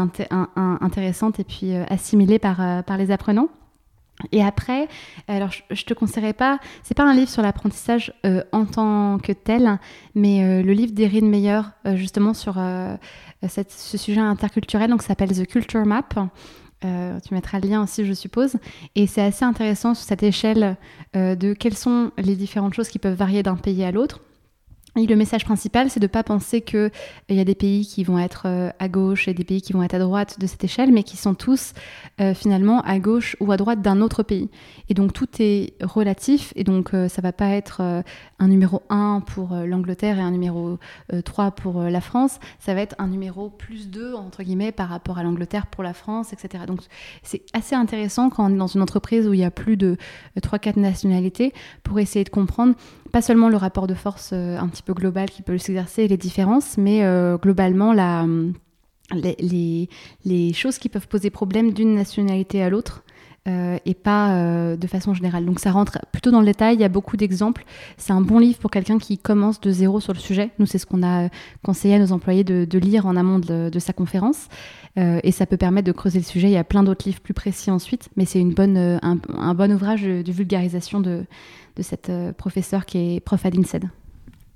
intéressante 0.55 1.39
et 1.39 1.43
puis 1.43 1.73
assimilée 1.75 2.39
par, 2.39 2.83
par 2.83 2.97
les 2.97 3.11
apprenants. 3.11 3.49
Et 4.31 4.43
après, 4.43 4.87
alors 5.27 5.49
je, 5.51 5.83
te 5.83 5.93
conseillerais 5.93 6.33
pas, 6.33 6.59
c'est 6.83 6.95
pas 6.95 7.03
un 7.03 7.13
livre 7.13 7.29
sur 7.29 7.41
l'apprentissage 7.41 8.13
en 8.51 8.65
tant 8.65 9.17
que 9.17 9.33
tel, 9.33 9.79
mais 10.15 10.63
le 10.63 10.73
livre 10.73 10.93
d'Erin 10.93 11.27
Meyer, 11.27 11.61
justement 11.95 12.33
sur 12.33 12.57
ce 13.47 13.97
sujet 13.97 14.19
interculturel, 14.19 14.89
donc 14.89 15.01
s'appelle 15.01 15.31
The 15.31 15.47
Culture 15.47 15.85
Map. 15.85 16.09
Euh, 16.85 17.19
tu 17.25 17.33
mettras 17.33 17.59
le 17.59 17.69
lien 17.69 17.83
aussi, 17.83 18.05
je 18.05 18.13
suppose. 18.13 18.57
Et 18.95 19.07
c'est 19.07 19.21
assez 19.21 19.45
intéressant 19.45 19.93
sur 19.93 20.05
cette 20.05 20.23
échelle 20.23 20.77
euh, 21.15 21.35
de 21.35 21.53
quelles 21.53 21.77
sont 21.77 22.11
les 22.17 22.35
différentes 22.35 22.73
choses 22.73 22.89
qui 22.89 22.99
peuvent 22.99 23.17
varier 23.17 23.43
d'un 23.43 23.55
pays 23.55 23.83
à 23.83 23.91
l'autre. 23.91 24.21
Le 24.95 25.15
message 25.15 25.43
principal, 25.43 25.89
c'est 25.89 25.99
de 25.99 26.05
ne 26.05 26.11
pas 26.11 26.21
penser 26.21 26.61
qu'il 26.61 26.77
euh, 26.77 26.89
y 27.27 27.39
a 27.39 27.43
des 27.43 27.55
pays 27.55 27.83
qui 27.83 28.03
vont 28.03 28.19
être 28.19 28.43
euh, 28.45 28.69
à 28.77 28.87
gauche 28.87 29.27
et 29.27 29.33
des 29.33 29.43
pays 29.43 29.59
qui 29.59 29.73
vont 29.73 29.81
être 29.81 29.95
à 29.95 29.99
droite 29.99 30.39
de 30.39 30.45
cette 30.45 30.63
échelle, 30.63 30.91
mais 30.91 31.01
qui 31.01 31.17
sont 31.17 31.33
tous 31.33 31.73
euh, 32.21 32.35
finalement 32.35 32.79
à 32.81 32.99
gauche 32.99 33.35
ou 33.39 33.51
à 33.51 33.57
droite 33.57 33.81
d'un 33.81 34.01
autre 34.01 34.21
pays. 34.21 34.51
Et 34.89 34.93
donc 34.93 35.11
tout 35.11 35.27
est 35.39 35.73
relatif, 35.81 36.53
et 36.55 36.63
donc 36.63 36.91
ça 36.91 37.21
va 37.23 37.31
pas 37.31 37.49
être 37.49 37.81
un 37.81 38.47
numéro 38.47 38.83
1 38.89 39.21
pour 39.25 39.55
l'Angleterre 39.55 40.19
et 40.19 40.21
un 40.21 40.31
numéro 40.31 40.77
3 41.25 41.51
pour 41.51 41.81
la 41.81 42.01
France, 42.01 42.39
ça 42.59 42.73
va 42.73 42.81
être 42.81 42.95
un 42.99 43.07
numéro 43.07 43.49
plus 43.49 43.89
2, 43.89 44.13
entre 44.13 44.43
guillemets, 44.43 44.71
par 44.71 44.89
rapport 44.89 45.17
à 45.17 45.23
l'Angleterre 45.23 45.67
pour 45.67 45.83
la 45.83 45.93
France, 45.93 46.33
etc. 46.33 46.65
Donc 46.67 46.81
c'est 47.23 47.43
assez 47.53 47.75
intéressant 47.75 48.29
quand 48.29 48.45
on 48.45 48.53
est 48.53 48.57
dans 48.57 48.67
une 48.67 48.81
entreprise 48.81 49.27
où 49.27 49.33
il 49.33 49.39
y 49.39 49.45
a 49.45 49.51
plus 49.51 49.77
de 49.77 49.97
3-4 50.37 50.79
nationalités 50.79 51.53
pour 51.83 51.99
essayer 51.99 52.25
de 52.25 52.29
comprendre 52.29 52.75
pas 53.13 53.21
seulement 53.21 53.47
le 53.47 53.57
rapport 53.57 53.85
de 53.85 53.93
force 53.93 54.31
euh, 54.33 54.57
un 54.57 54.67
petit 54.67 54.81
peu 54.81 54.93
global 54.95 55.29
qui 55.29 55.43
peut 55.43 55.57
s'exercer 55.59 56.01
et 56.01 56.07
les 56.07 56.17
différences, 56.17 56.77
mais 56.79 57.03
euh, 57.03 57.37
globalement 57.37 57.93
la, 57.93 58.25
les, 59.13 60.53
choses 60.53 60.79
qui 60.79 60.89
peuvent 60.89 61.07
poser 61.07 61.29
problème 61.29 61.73
d'une 61.73 61.93
nationalité 61.95 62.61
à 62.61 62.69
l'autre. 62.69 63.03
Euh, 63.45 63.77
et 63.85 63.93
pas 63.93 64.77
de 64.77 64.87
façon 64.87 65.13
générale. 65.13 65.45
Donc 65.45 65.59
ça 65.59 65.69
rentre 65.71 65.99
plutôt 66.13 66.31
dans 66.31 66.39
le 66.39 66.45
détail, 66.45 66.75
il 66.75 66.79
y 66.79 66.85
a 66.85 66.89
beaucoup 66.89 67.17
d'exemples. 67.17 67.65
C'est 67.97 68.13
un 68.13 68.21
bon 68.21 68.39
livre 68.39 68.57
pour 68.57 68.71
quelqu'un 68.71 68.97
qui 68.99 69.17
commence 69.17 69.59
de 69.59 69.69
zéro 69.69 69.99
sur 69.99 70.13
le 70.13 70.19
sujet. 70.19 70.51
Nous, 70.59 70.65
c'est 70.65 70.77
ce 70.77 70.85
qu'on 70.85 71.03
a 71.03 71.27
conseillé 71.61 71.95
à 71.95 71.99
nos 71.99 72.13
employés 72.13 72.45
de, 72.45 72.63
de 72.63 72.79
lire 72.79 73.05
en 73.05 73.17
amont 73.17 73.39
de, 73.39 73.69
de 73.69 73.79
sa 73.79 73.91
conférence. 73.91 74.47
et 74.95 75.31
ça 75.33 75.45
peut 75.45 75.57
permettre 75.57 75.87
de 75.87 75.91
creuser 75.91 76.19
le 76.19 76.23
sujet. 76.23 76.47
Il 76.47 76.53
y 76.53 76.57
a 76.57 76.63
plein 76.63 76.83
d'autres 76.83 77.05
livres 77.05 77.19
plus 77.19 77.33
précis 77.33 77.69
ensuite, 77.69 78.07
mais 78.15 78.23
c'est 78.23 78.39
un, 78.39 79.53
bon 79.53 79.71
ouvrage 79.73 80.03
de 80.03 80.31
vulgarisation 80.31 81.01
de, 81.01 81.25
de 81.75 81.81
cette 81.81 82.09
euh, 82.09 82.33
professeure 82.33 82.85
qui 82.85 83.15
est 83.15 83.19
prof 83.19 83.45
à 83.45 83.49
l'INSED. 83.49 83.85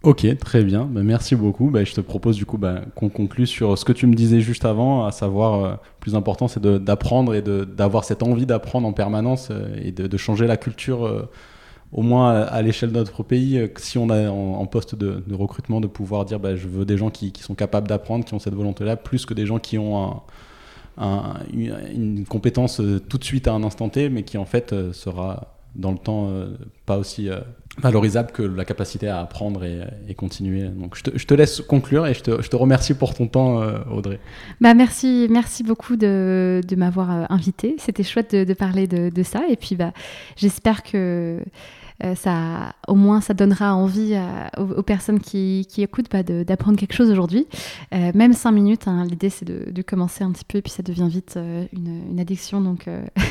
Ok, 0.03 0.25
très 0.37 0.63
bien. 0.63 0.85
Bah, 0.85 1.01
merci 1.03 1.35
beaucoup. 1.35 1.69
Bah, 1.69 1.83
je 1.83 1.93
te 1.93 2.01
propose 2.01 2.37
du 2.37 2.45
coup 2.45 2.57
bah, 2.57 2.81
qu'on 2.95 3.09
conclue 3.09 3.47
sur 3.47 3.77
ce 3.77 3.83
que 3.83 3.91
tu 3.91 4.05
me 4.05 4.13
disais 4.13 4.41
juste 4.41 4.63
avant, 4.63 5.05
à 5.05 5.11
savoir, 5.11 5.59
le 5.59 5.65
euh, 5.65 5.75
plus 5.99 6.15
important, 6.15 6.47
c'est 6.47 6.61
d'apprendre 6.61 7.33
et 7.33 7.41
d'avoir 7.41 8.03
cette 8.03 8.23
envie 8.23 8.45
d'apprendre 8.45 8.87
en 8.87 8.93
permanence 8.93 9.49
euh, 9.51 9.75
et 9.81 9.91
de, 9.91 10.17
changer 10.17 10.45
la 10.47 10.57
culture, 10.57 11.27
au 11.91 12.01
moins 12.01 12.41
à, 12.41 12.61
l'échelle 12.61 12.91
de 12.91 12.97
notre 12.97 13.23
pays. 13.23 13.69
si 13.77 13.97
on 13.97 14.09
a 14.09 14.29
en, 14.29 14.65
poste 14.65 14.95
de, 14.95 15.21
recrutement, 15.33 15.81
de 15.81 15.87
pouvoir 15.87 16.25
dire 16.25 16.39
je 16.55 16.67
veux 16.67 16.85
des 16.85 16.97
gens 16.97 17.09
qui, 17.09 17.33
sont 17.39 17.55
capables 17.55 17.87
d'apprendre, 17.87 18.23
qui 18.25 18.33
ont 18.33 18.39
cette 18.39 18.55
volonté-là, 18.55 18.95
plus 18.97 19.25
que 19.25 19.33
des 19.33 19.45
gens 19.45 19.59
qui 19.59 19.77
ont 19.77 20.21
une, 21.53 22.25
compétence 22.27 22.81
tout 23.09 23.17
de 23.17 23.23
suite 23.23 23.47
à 23.47 23.53
un 23.53 23.63
instant 23.63 23.89
T, 23.89 24.09
mais 24.09 24.23
qui 24.23 24.37
en 24.37 24.45
fait 24.45 24.73
sera 24.91 25.56
dans 25.75 25.91
le 25.91 25.97
temps 25.97 26.27
euh, 26.29 26.55
pas 26.85 26.97
aussi 26.97 27.29
euh, 27.29 27.39
valorisable 27.77 28.31
que 28.31 28.41
la 28.41 28.65
capacité 28.65 29.07
à 29.07 29.19
apprendre 29.19 29.63
et, 29.63 30.15
continuer. 30.15 30.67
Donc 30.69 30.95
je 30.95 31.25
te, 31.25 31.33
laisse 31.35 31.61
conclure 31.61 32.07
et 32.07 32.13
je 32.15 32.21
te, 32.21 32.55
remercie 32.55 32.95
pour 32.95 33.13
ton 33.13 33.27
temps, 33.27 33.61
euh, 33.61 33.77
Audrey. 33.91 34.19
Bah 34.61 34.73
merci, 34.73 35.27
merci 35.29 35.63
beaucoup 35.63 35.95
de, 35.95 36.61
m'avoir 36.75 37.31
invité. 37.31 37.75
C'était 37.77 38.03
chouette 38.03 38.33
de, 38.33 38.53
parler 38.53 38.87
de, 38.87 39.09
de, 39.09 39.23
ça 39.23 39.43
et 39.47 39.55
puis 39.55 39.75
bah, 39.75 39.93
j'espère 40.35 40.81
que 40.81 41.39
euh, 42.03 42.15
ça, 42.15 42.75
au 42.87 42.95
moins, 42.95 43.21
ça 43.21 43.33
donnera 43.33 43.75
envie 43.75 44.15
aux, 44.57 44.83
personnes 44.83 45.19
qui, 45.19 45.65
écoutent 45.77 46.11
bah, 46.11 46.23
d'apprendre 46.23 46.77
quelque 46.77 46.93
chose 46.93 47.09
aujourd'hui. 47.09 47.47
Euh, 47.93 48.11
même 48.13 48.33
cinq 48.33 48.51
minutes, 48.51 48.87
hein, 48.87 49.05
l'idée 49.05 49.29
c'est 49.29 49.45
de, 49.45 49.81
commencer 49.81 50.23
un 50.23 50.31
petit 50.31 50.43
peu 50.43 50.57
et 50.57 50.61
puis 50.61 50.71
ça 50.71 50.83
devient 50.83 51.07
vite 51.09 51.35
euh, 51.37 51.65
une, 51.73 52.19
addiction. 52.19 52.61
Donc 52.61 52.87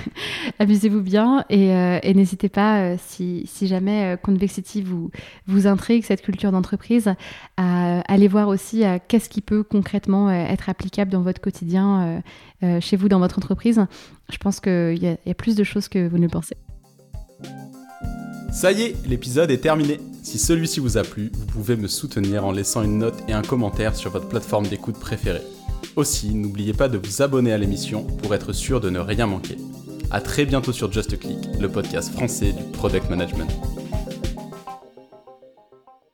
amusez-vous 0.59 1.01
bien 1.01 1.45
et, 1.51 2.15
n'hésitez 2.15 2.49
pas, 2.49 2.97
si, 2.99 3.47
jamais 3.63 4.17
Convexity 4.23 4.83
vous, 4.83 5.11
vous 5.47 5.67
intrigue, 5.67 6.05
cette 6.05 6.23
culture 6.23 6.53
d'entreprise, 6.53 7.15
à 7.57 8.01
aller 8.13 8.29
voir 8.29 8.49
aussi 8.49 8.85
qu'est-ce 9.09 9.29
qui 9.29 9.41
peut 9.41 9.63
concrètement 9.63 10.31
être 10.31 10.69
applicable 10.69 11.11
dans 11.11 11.23
votre 11.23 11.41
quotidien, 11.41 12.23
chez 12.81 12.97
vous, 12.97 13.09
dans 13.09 13.19
votre 13.19 13.39
entreprise. 13.39 13.85
Je 14.31 14.39
pense 14.39 14.61
qu'il 14.61 14.99
y, 14.99 15.07
y 15.07 15.31
a 15.31 15.35
plus 15.35 15.57
de 15.57 15.65
choses 15.65 15.89
que 15.89 16.09
vous 16.09 16.19
ne 16.19 16.29
pensez. 16.29 16.57
Ça 18.57 18.73
y 18.73 18.85
est, 18.85 18.97
l'épisode 19.07 19.51
est 19.51 19.59
terminé. 19.59 20.01
Si 20.23 20.39
celui-ci 20.39 20.81
vous 20.81 20.97
a 20.97 21.03
plu, 21.03 21.31
vous 21.35 21.45
pouvez 21.45 21.77
me 21.77 21.89
soutenir 21.89 22.47
en 22.47 22.53
laissant 22.53 22.83
une 22.83 22.97
note 22.97 23.23
et 23.29 23.35
un 23.35 23.43
commentaire 23.43 23.95
sur 23.95 24.11
votre 24.11 24.29
plateforme 24.29 24.67
d'écoute 24.67 24.99
préférée. 24.99 25.43
Aussi, 25.95 26.35
n'oubliez 26.35 26.73
pas 26.73 26.89
de 26.89 26.97
vous 26.97 27.21
abonner 27.21 27.53
à 27.53 27.59
l'émission 27.59 28.05
pour 28.05 28.35
être 28.35 28.55
sûr 28.55 28.81
de 28.81 28.89
ne 28.89 28.99
rien 28.99 29.27
manquer. 29.27 29.59
A 30.11 30.23
très 30.23 30.47
bientôt 30.47 30.73
sur 30.73 30.91
Just 30.91 31.19
Click, 31.19 31.37
le 31.61 31.69
podcast 31.69 32.11
français 32.11 32.55
du 32.55 32.63
product 32.73 33.11
management. 33.11 33.53